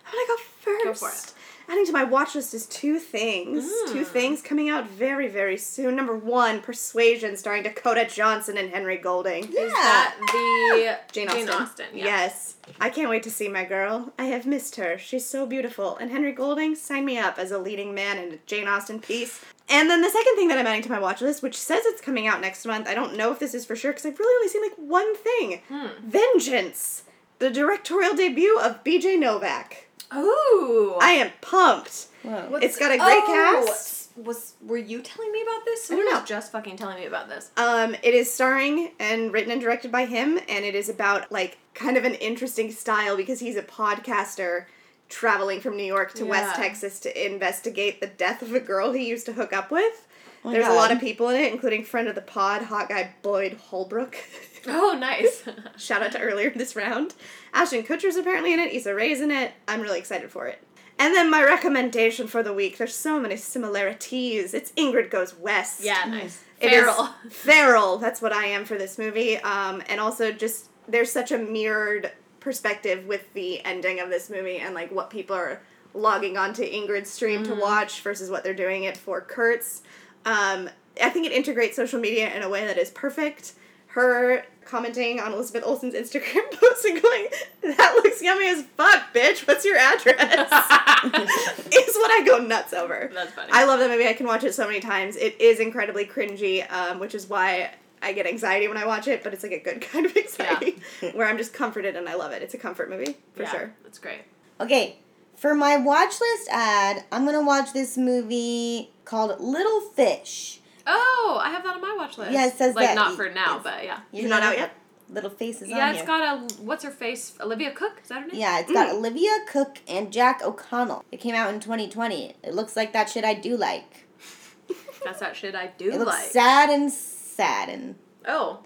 I'm 0.06 0.12
gonna 0.14 0.28
go 0.28 0.38
first. 0.60 0.84
Go 1.02 1.08
for 1.08 1.10
it. 1.14 1.34
Adding 1.70 1.86
to 1.86 1.94
my 1.94 2.04
watch 2.04 2.36
list 2.36 2.54
is 2.54 2.66
two 2.66 3.00
things. 3.00 3.64
Mm. 3.64 3.94
Two 3.94 4.04
things 4.04 4.42
coming 4.42 4.68
out 4.70 4.88
very, 4.90 5.30
very 5.30 5.58
soon. 5.58 5.96
Number 5.96 6.18
one, 6.18 6.60
Persuasion, 6.60 7.38
starring 7.38 7.64
Dakota 7.64 8.06
Johnson 8.12 8.58
and 8.58 8.72
Henry 8.72 8.98
Golding. 8.98 9.46
is 9.46 9.54
that 9.72 10.16
the 10.20 10.98
Jane 11.14 11.30
Jane 11.30 11.48
Austen. 11.50 11.62
Austen? 11.62 11.86
Yeah. 11.94 12.06
Yes. 12.06 12.56
I 12.82 12.90
can't 12.90 13.10
wait 13.10 13.24
to 13.24 13.32
see 13.32 13.48
my 13.48 13.64
girl. 13.64 14.12
I 14.20 14.26
have 14.26 14.46
missed 14.46 14.76
her. 14.76 14.98
She's 14.98 15.26
so 15.26 15.46
beautiful. 15.46 15.96
And 15.98 16.12
Henry 16.12 16.34
Golding, 16.34 16.76
sign 16.76 17.06
me 17.06 17.18
up 17.18 17.38
as 17.40 17.52
a 17.52 17.58
leading 17.60 17.94
man 17.94 18.18
in 18.18 18.34
a 18.34 18.38
Jane 18.48 18.68
Austen 18.68 19.00
piece. 19.00 19.40
And 19.70 19.90
then 19.90 20.02
the 20.02 20.10
second 20.10 20.36
thing 20.36 20.50
that 20.50 20.58
I'm 20.58 20.68
adding 20.68 20.82
to 20.82 20.92
my 20.92 21.00
watch 21.00 21.22
list, 21.22 21.42
which 21.42 21.58
says 21.58 21.86
it's 21.86 22.02
coming 22.02 22.28
out 22.28 22.42
next 22.42 22.66
month, 22.66 22.90
I 22.90 22.96
don't 22.96 23.16
know 23.16 23.32
if 23.32 23.40
this 23.40 23.54
is 23.54 23.66
for 23.66 23.78
sure 23.78 23.92
because 23.92 24.06
I've 24.06 24.20
really 24.20 24.36
only 24.36 24.50
seen 24.50 24.62
like 24.64 24.76
one 24.78 25.16
thing 25.16 25.62
Hmm. 25.70 25.88
Vengeance, 26.04 27.04
the 27.40 27.50
directorial 27.50 28.14
debut 28.16 28.60
of 28.60 28.84
BJ 28.84 29.18
Novak. 29.18 29.88
Ooh. 30.16 30.98
I 31.02 31.12
am 31.14 31.32
pumped. 31.42 32.08
Whoa. 32.24 32.60
It's 32.62 32.78
got 32.78 32.92
a 32.92 32.98
great 32.98 33.24
Oh, 33.24 33.64
cast. 33.68 34.10
Was 34.18 34.54
were 34.62 34.78
you 34.78 35.02
telling 35.02 35.32
me 35.32 35.42
about 35.42 35.64
this? 35.66 35.90
I 35.90 35.96
don't 35.96 36.06
know. 36.14 36.24
just 36.26 36.52
fucking 36.52 36.76
telling 36.76 36.98
me 37.00 37.06
about 37.06 37.30
this. 37.30 37.50
Um, 37.56 37.96
it 38.04 38.14
is 38.14 38.32
starring 38.32 38.92
and 39.00 39.32
written 39.32 39.52
and 39.52 39.62
directed 39.62 39.92
by 39.92 40.06
him, 40.06 40.38
and 40.50 40.66
it 40.66 40.76
is 40.76 40.90
about 40.90 41.32
like 41.32 41.58
kind 41.74 41.96
of 41.96 42.04
an 42.04 42.16
interesting 42.16 42.72
style 42.72 43.16
because 43.16 43.40
he's 43.40 43.56
a 43.56 43.64
podcaster 43.64 44.66
traveling 45.08 45.60
from 45.62 45.78
New 45.78 45.84
York 45.86 46.14
to 46.16 46.26
West 46.26 46.56
Texas 46.56 47.00
to 47.02 47.26
investigate 47.26 48.02
the 48.02 48.08
death 48.08 48.42
of 48.42 48.54
a 48.54 48.60
girl 48.60 48.92
he 48.92 49.08
used 49.08 49.26
to 49.28 49.34
hook 49.34 49.54
up 49.54 49.72
with. 49.72 50.08
Oh 50.44 50.50
my 50.50 50.54
There's 50.54 50.68
a 50.68 50.74
lot 50.74 50.92
of 50.92 51.00
people 51.00 51.30
in 51.30 51.40
it, 51.40 51.54
including 51.54 51.84
friend 51.84 52.08
of 52.08 52.16
the 52.16 52.22
pod, 52.22 52.64
hot 52.64 52.90
guy 52.90 53.14
Boyd 53.22 53.54
Holbrook. 53.54 54.16
Oh, 54.68 54.96
nice. 54.96 55.44
Shout 55.78 56.04
out 56.04 56.12
to 56.12 56.20
earlier 56.20 56.52
this 56.52 56.76
round. 56.76 57.16
Ashton 57.52 57.82
Kutcher's 57.82 58.16
apparently 58.16 58.54
in 58.54 58.60
it. 58.60 58.72
Issa 58.72 58.94
Rae's 58.94 59.20
in 59.20 59.32
it. 59.32 59.54
I'm 59.68 59.82
really 59.82 59.98
excited 59.98 60.30
for 60.30 60.46
it. 60.46 60.62
And 61.00 61.16
then 61.16 61.32
my 61.32 61.44
recommendation 61.44 62.28
for 62.28 62.44
the 62.44 62.54
week. 62.54 62.78
There's 62.78 62.94
so 62.94 63.20
many 63.20 63.38
similarities. 63.38 64.54
It's 64.54 64.72
Ingrid 64.74 65.10
Goes 65.10 65.36
West. 65.36 65.84
yeah, 65.84 66.04
nice. 66.08 66.44
It 66.60 66.72
is 66.74 66.84
Feral. 66.84 67.10
feral. 67.32 67.98
That's 67.98 68.22
what 68.22 68.34
I 68.34 68.46
am 68.46 68.66
for 68.66 68.78
this 68.78 69.00
movie. 69.00 69.38
Um, 69.38 69.82
and 69.90 70.00
also 70.00 70.32
just 70.32 70.70
there's 70.88 71.12
such 71.12 71.32
a 71.32 71.40
mirrored 71.40 72.12
perspective 72.40 73.08
with 73.08 73.34
the 73.34 73.66
ending 73.66 74.00
of 74.00 74.10
this 74.10 74.30
movie 74.30 74.58
and 74.58 74.76
like 74.76 74.92
what 74.92 75.10
people 75.10 75.36
are 75.36 75.60
logging 75.96 76.38
onto 76.38 76.64
Ingrid's 76.64 77.10
stream 77.10 77.44
to 77.44 77.56
watch 77.56 78.02
versus 78.02 78.30
what 78.30 78.44
they're 78.44 78.54
doing 78.54 78.84
it 78.84 78.96
for 78.96 79.22
Kurt's. 79.22 79.82
Um, 80.26 80.70
I 81.02 81.10
think 81.10 81.26
it 81.26 81.32
integrates 81.32 81.76
social 81.76 82.00
media 82.00 82.34
in 82.36 82.44
a 82.44 82.50
way 82.50 82.66
that 82.66 82.78
is 82.78 82.90
perfect. 82.90 83.54
Her 83.88 84.46
commenting 84.64 85.20
on 85.20 85.34
Elizabeth 85.34 85.64
Olsen's 85.66 85.94
Instagram 85.94 86.50
post 86.60 86.86
and 86.86 87.02
going, 87.02 87.28
"That 87.62 87.94
looks 87.96 88.22
yummy 88.22 88.48
as 88.48 88.64
fuck, 88.78 89.14
bitch. 89.14 89.48
What's 89.48 89.66
your 89.66 89.78
address?" 89.78 90.18
is 91.74 91.96
what 91.96 92.12
I 92.12 92.24
go 92.26 92.38
nuts 92.38 92.74
over. 92.74 93.10
That's 93.14 93.34
funny. 93.34 93.50
I 93.52 93.66
love 93.66 93.80
that 93.80 93.90
movie. 93.90 94.08
I 94.08 94.14
can 94.14 94.28
watch 94.28 94.44
it 94.44 94.54
so 94.54 94.66
many 94.68 94.80
times. 94.80 95.16
It 95.18 95.40
is 95.42 95.60
incredibly 95.60 96.06
cringy, 96.06 96.70
um, 96.72 97.00
which 97.00 97.16
is 97.16 97.28
why 97.28 97.72
I 98.02 98.14
get 98.14 98.26
anxiety 98.26 98.68
when 98.68 98.78
I 98.78 98.86
watch 98.86 99.08
it, 99.08 99.24
but 99.24 99.34
it's 99.34 99.44
like 99.44 99.52
a 99.52 99.60
good 99.60 99.82
kind 99.92 100.06
of 100.06 100.16
anxiety 100.16 100.82
where 101.14 101.28
I'm 101.28 101.38
just 101.38 101.54
comforted 101.54 101.96
and 101.96 102.10
I 102.10 102.16
love 102.16 102.32
it. 102.32 102.42
It's 102.42 102.54
a 102.54 102.58
comfort 102.58 102.90
movie 102.90 103.18
for 103.36 103.44
yeah, 103.44 103.52
sure. 103.52 103.74
That's 103.84 104.00
great. 104.00 104.22
Okay, 104.60 104.98
for 105.36 105.54
my 105.56 105.78
watch 105.78 106.20
list 106.20 106.50
ad, 106.52 107.04
I'm 107.12 107.26
gonna 107.26 107.44
watch 107.44 107.74
this 107.74 107.98
movie 107.98 108.92
called 109.06 109.40
Little 109.40 109.82
Fish. 109.82 110.60
Oh, 110.88 111.40
I 111.44 111.50
have 111.52 111.64
that 111.64 111.76
on 111.76 111.82
my 111.82 111.96
watch 111.98 112.18
list. 112.18 112.32
Yeah, 112.32 112.48
it 112.48 112.54
says 112.54 112.76
like 112.76 112.88
that. 112.88 112.96
not 112.96 113.16
for 113.16 113.26
It's- 113.26 113.36
now, 113.36 113.60
but 113.64 113.84
yeah. 113.84 114.00
You're 114.12 114.30
not 114.30 114.44
out 114.44 114.58
yet? 114.58 114.72
Little 115.10 115.30
Faces 115.30 115.68
Yeah, 115.68 115.84
on 115.84 115.90
it's 115.90 115.98
here. 116.00 116.08
got 116.08 116.38
a 116.38 116.54
what's 116.64 116.84
her 116.86 116.90
face? 116.92 117.34
Olivia 117.42 117.72
Cooke. 117.72 118.00
Is 118.02 118.08
that 118.10 118.22
her 118.22 118.28
name? 118.28 118.40
yeah, 118.40 118.60
it's 118.60 118.72
got 118.72 118.88
mm. 118.90 118.94
Olivia 118.94 119.32
Cooke 119.48 119.80
and 119.88 120.10
Jack 120.12 120.42
O'Connell. 120.42 121.04
It 121.12 121.18
came 121.20 121.36
out 121.36 121.54
in 121.54 121.60
2020. 121.60 122.34
It 122.44 122.54
looks 122.54 122.78
like 122.78 122.94
that 122.94 123.10
shit 123.10 123.26
I 123.26 123.34
do 123.34 123.58
like. 123.58 124.08
That's 125.04 125.20
that 125.20 125.36
shit 125.36 125.54
I 125.54 125.68
do 125.78 125.92
It 125.92 125.98
looks 126.00 126.12
like. 126.12 126.28
sad 126.32 126.70
and 126.70 126.90
sad 126.92 127.68
and 127.70 127.96
oh, 128.26 128.60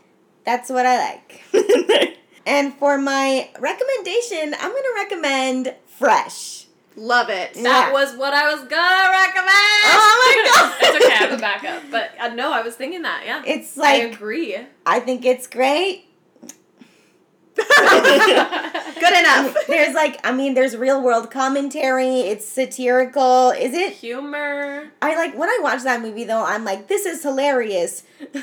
that's 0.44 0.70
what 0.70 0.86
I 0.86 0.98
like. 0.98 1.42
and 2.45 2.73
for 2.76 2.97
my 2.97 3.49
recommendation, 3.59 4.53
I'm 4.59 4.72
gonna 4.72 4.95
recommend 4.95 5.76
Fresh. 5.88 6.65
Love 6.97 7.30
it. 7.30 7.51
Yeah. 7.55 7.63
that 7.63 7.93
was 7.93 8.15
what 8.15 8.34
I 8.34 8.53
was 8.53 8.61
gonna 8.61 9.09
recommend. 9.11 9.49
Oh 9.91 10.15
my 10.23 10.51
God. 10.55 10.77
it's 10.81 11.05
okay. 11.05 11.13
I 11.13 11.17
have 11.17 11.38
a 11.38 11.41
backup, 11.41 11.84
but 11.91 12.11
uh, 12.19 12.34
no, 12.34 12.53
I 12.53 12.61
was 12.61 12.76
thinking 12.76 13.01
that. 13.01 13.23
Yeah, 13.26 13.43
It's 13.45 13.76
like 13.76 14.01
I 14.01 14.05
agree. 14.05 14.57
I 14.85 14.99
think 15.01 15.26
it's 15.26 15.47
great. 15.47 16.05
Good 18.95 19.19
enough. 19.19 19.56
There's 19.68 19.94
like 19.94 20.19
I 20.26 20.32
mean 20.34 20.53
there's 20.56 20.76
real 20.76 21.02
world 21.02 21.32
commentary, 21.32 22.22
it's 22.22 22.45
satirical. 22.48 23.52
Is 23.52 23.73
it 23.73 23.94
Humor. 23.94 24.90
I 25.02 25.15
like 25.15 25.38
when 25.38 25.49
I 25.49 25.60
watch 25.61 25.84
that 25.84 26.02
movie 26.02 26.23
though, 26.23 26.44
I'm 26.44 26.64
like, 26.65 26.88
this 26.88 27.06
is 27.06 27.22
hilarious. 27.23 28.03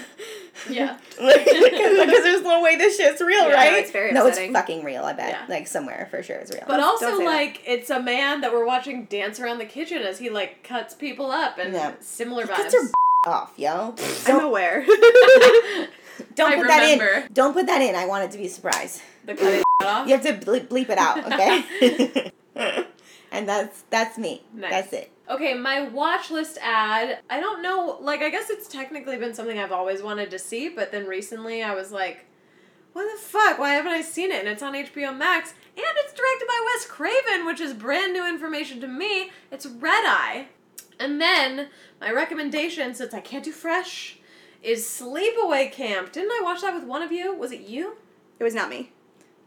Yeah. 0.70 0.98
because 1.10 2.22
there's 2.22 2.42
no 2.42 2.62
way 2.62 2.76
this 2.76 2.96
shit's 2.96 3.20
real, 3.20 3.48
Yeah, 3.48 3.54
right? 3.54 3.72
it's 3.74 3.90
very 3.90 4.12
no, 4.12 4.26
it's 4.26 4.38
fucking 4.38 4.84
real. 4.84 5.02
I 5.02 5.12
bet, 5.14 5.30
Yeah. 5.30 5.44
like 5.48 5.66
somewhere 5.66 6.06
for 6.10 6.22
sure, 6.22 6.36
it's 6.36 6.52
real. 6.52 6.62
But 6.68 6.76
Don't 6.76 6.84
also, 6.84 7.06
say 7.18 7.18
that. 7.18 7.24
like, 7.24 7.62
it's 7.66 7.90
a 7.90 8.00
man 8.00 8.42
that 8.42 8.52
we're 8.52 8.66
watching 8.66 9.06
dance 9.06 9.40
around 9.40 9.58
the 9.58 9.64
kitchen 9.64 10.02
as 10.02 10.18
he 10.20 10.28
like 10.30 10.62
cuts 10.62 10.94
people 10.94 11.30
up 11.32 11.58
and 11.58 11.72
Yeah. 11.72 11.94
similar 12.00 12.44
vibes. 12.44 12.56
Cuts 12.56 12.74
her 12.74 12.90
off, 13.26 13.54
yo. 13.56 13.94
I'm 14.26 14.40
aware. 14.44 14.84
Don't 16.34 16.52
I 16.52 16.56
put 16.56 16.66
that 16.68 16.82
in. 16.82 17.32
Don't 17.32 17.52
put 17.52 17.66
that 17.66 17.80
in. 17.82 17.94
I 17.94 18.06
want 18.06 18.24
it 18.24 18.30
to 18.32 18.38
be 18.38 18.46
a 18.46 18.50
surprise. 18.50 19.02
the 19.24 19.34
cutting 19.34 19.62
off. 19.82 20.06
You 20.06 20.16
have 20.16 20.22
to 20.24 20.34
bleep, 20.34 20.68
bleep 20.68 20.88
it 20.90 20.98
out, 20.98 21.24
okay? 21.32 22.32
and 23.32 23.48
that's 23.48 23.84
that's 23.90 24.18
me. 24.18 24.42
Nice. 24.54 24.70
That's 24.70 24.92
it. 24.92 25.12
Okay, 25.30 25.54
my 25.54 25.88
watch 25.88 26.30
list 26.30 26.58
ad. 26.62 27.18
I 27.30 27.40
don't 27.40 27.62
know. 27.62 27.98
Like, 28.00 28.20
I 28.20 28.30
guess 28.30 28.50
it's 28.50 28.68
technically 28.68 29.16
been 29.16 29.34
something 29.34 29.58
I've 29.58 29.72
always 29.72 30.02
wanted 30.02 30.30
to 30.32 30.38
see, 30.38 30.68
but 30.68 30.92
then 30.92 31.06
recently 31.06 31.62
I 31.62 31.74
was 31.74 31.92
like, 31.92 32.26
"What 32.92 33.04
the 33.10 33.22
fuck? 33.22 33.58
Why 33.58 33.70
haven't 33.74 33.92
I 33.92 34.02
seen 34.02 34.30
it?" 34.30 34.40
And 34.40 34.48
it's 34.48 34.62
on 34.62 34.74
HBO 34.74 35.16
Max, 35.16 35.54
and 35.76 35.84
it's 36.04 36.12
directed 36.12 36.46
by 36.46 36.66
Wes 36.66 36.86
Craven, 36.86 37.46
which 37.46 37.60
is 37.60 37.72
brand 37.72 38.12
new 38.12 38.28
information 38.28 38.80
to 38.80 38.88
me. 38.88 39.30
It's 39.50 39.66
Red 39.66 40.04
Eye. 40.04 40.48
And 40.98 41.20
then 41.20 41.68
my 42.00 42.12
recommendation, 42.12 42.94
since 42.94 43.14
I 43.14 43.20
can't 43.20 43.44
do 43.44 43.52
fresh, 43.52 44.18
is 44.62 44.84
Sleepaway 44.86 45.70
Camp. 45.72 46.12
Didn't 46.12 46.30
I 46.30 46.40
watch 46.42 46.60
that 46.62 46.74
with 46.74 46.84
one 46.84 47.02
of 47.02 47.12
you? 47.12 47.34
Was 47.34 47.52
it 47.52 47.60
you? 47.62 47.96
it 48.38 48.44
was 48.44 48.54
not 48.54 48.68
me. 48.70 48.90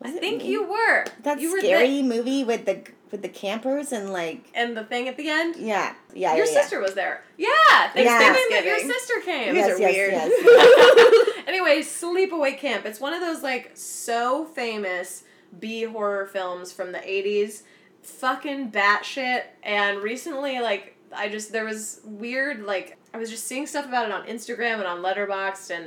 I 0.01 0.07
Was 0.07 0.15
it 0.17 0.19
think 0.21 0.43
me? 0.43 0.49
you 0.49 0.63
were. 0.63 1.05
That 1.23 1.39
you 1.39 1.51
were 1.51 1.59
scary 1.59 2.01
movie 2.03 2.43
with 2.43 2.65
the 2.65 2.83
with 3.11 3.21
the 3.21 3.29
campers 3.29 3.91
and 3.91 4.11
like 4.11 4.45
and 4.53 4.75
the 4.75 4.83
thing 4.83 5.07
at 5.07 5.15
the 5.15 5.29
end. 5.29 5.55
yeah 5.57 5.93
yeah 6.13 6.35
Your 6.35 6.45
yeah, 6.45 6.51
yeah. 6.53 6.61
sister 6.61 6.79
was 6.79 6.93
there. 6.95 7.23
Yeah, 7.37 7.47
Thanksgiving 7.93 8.43
Yeah. 8.49 8.61
that 8.61 8.65
your 8.65 8.79
sister 8.79 9.13
came. 9.23 9.55
You 9.55 9.61
guys 9.61 9.79
Yes, 9.79 9.79
are 9.79 9.81
yes, 9.81 9.95
weird. 9.95 10.11
yes. 10.13 11.43
anyway, 11.47 11.79
Sleepaway 11.81 12.57
Camp. 12.57 12.85
It's 12.85 12.99
one 12.99 13.13
of 13.13 13.21
those 13.21 13.41
like 13.43 13.71
so 13.75 14.45
famous 14.45 15.23
B 15.59 15.83
horror 15.83 16.25
films 16.25 16.71
from 16.73 16.91
the 16.91 16.99
80s. 16.99 17.63
Fucking 18.01 18.71
batshit. 18.71 19.43
And 19.63 19.99
recently, 19.99 20.59
like, 20.59 20.95
I 21.15 21.29
just, 21.29 21.51
there 21.51 21.65
was 21.65 22.01
weird, 22.03 22.63
like, 22.63 22.97
I 23.15 23.17
was 23.17 23.29
just 23.29 23.47
seeing 23.47 23.65
stuff 23.65 23.85
about 23.85 24.07
it 24.07 24.11
on 24.11 24.27
Instagram 24.27 24.73
and 24.79 24.83
on 24.83 25.01
Letterboxd, 25.01 25.69
and 25.73 25.85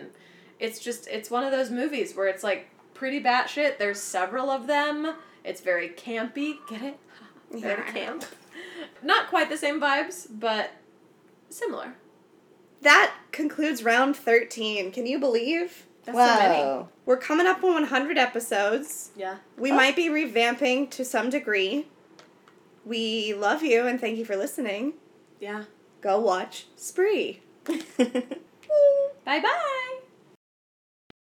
it's 0.58 0.78
just, 0.78 1.06
it's 1.08 1.30
one 1.30 1.44
of 1.44 1.50
those 1.52 1.70
movies 1.70 2.16
where 2.16 2.26
it's 2.26 2.42
like 2.42 2.70
pretty 2.94 3.22
batshit. 3.22 3.76
There's 3.76 4.00
several 4.00 4.48
of 4.50 4.66
them. 4.66 5.14
It's 5.44 5.60
very 5.60 5.90
campy. 5.90 6.54
Get 6.70 6.80
it? 6.80 6.98
very 7.50 7.82
Yeah. 7.82 7.92
camp. 7.92 8.24
Not 9.02 9.28
quite 9.28 9.50
the 9.50 9.58
same 9.58 9.78
vibes, 9.78 10.26
but 10.30 10.70
similar. 11.50 11.94
That 12.80 13.12
concludes 13.30 13.82
round 13.84 14.16
13. 14.16 14.90
Can 14.90 15.04
you 15.06 15.18
believe? 15.18 15.84
That's 16.06 16.16
so 16.16 16.24
many. 16.24 16.86
We're 17.04 17.18
coming 17.18 17.46
up 17.46 17.62
on 17.62 17.82
100 17.82 18.16
episodes. 18.16 19.10
Yeah. 19.16 19.36
We 19.58 19.70
Oh. 19.70 19.74
might 19.74 19.96
be 19.96 20.08
revamping 20.08 20.88
to 20.92 21.04
some 21.04 21.28
degree. 21.28 21.88
We 22.86 23.34
love 23.34 23.62
you 23.62 23.86
and 23.86 24.00
thank 24.00 24.16
you 24.16 24.24
for 24.24 24.34
listening. 24.36 24.94
Yeah. 25.40 25.64
Go 26.00 26.20
watch 26.20 26.66
Spree. 26.76 27.40
Bye 27.66 29.40
bye. 29.40 29.97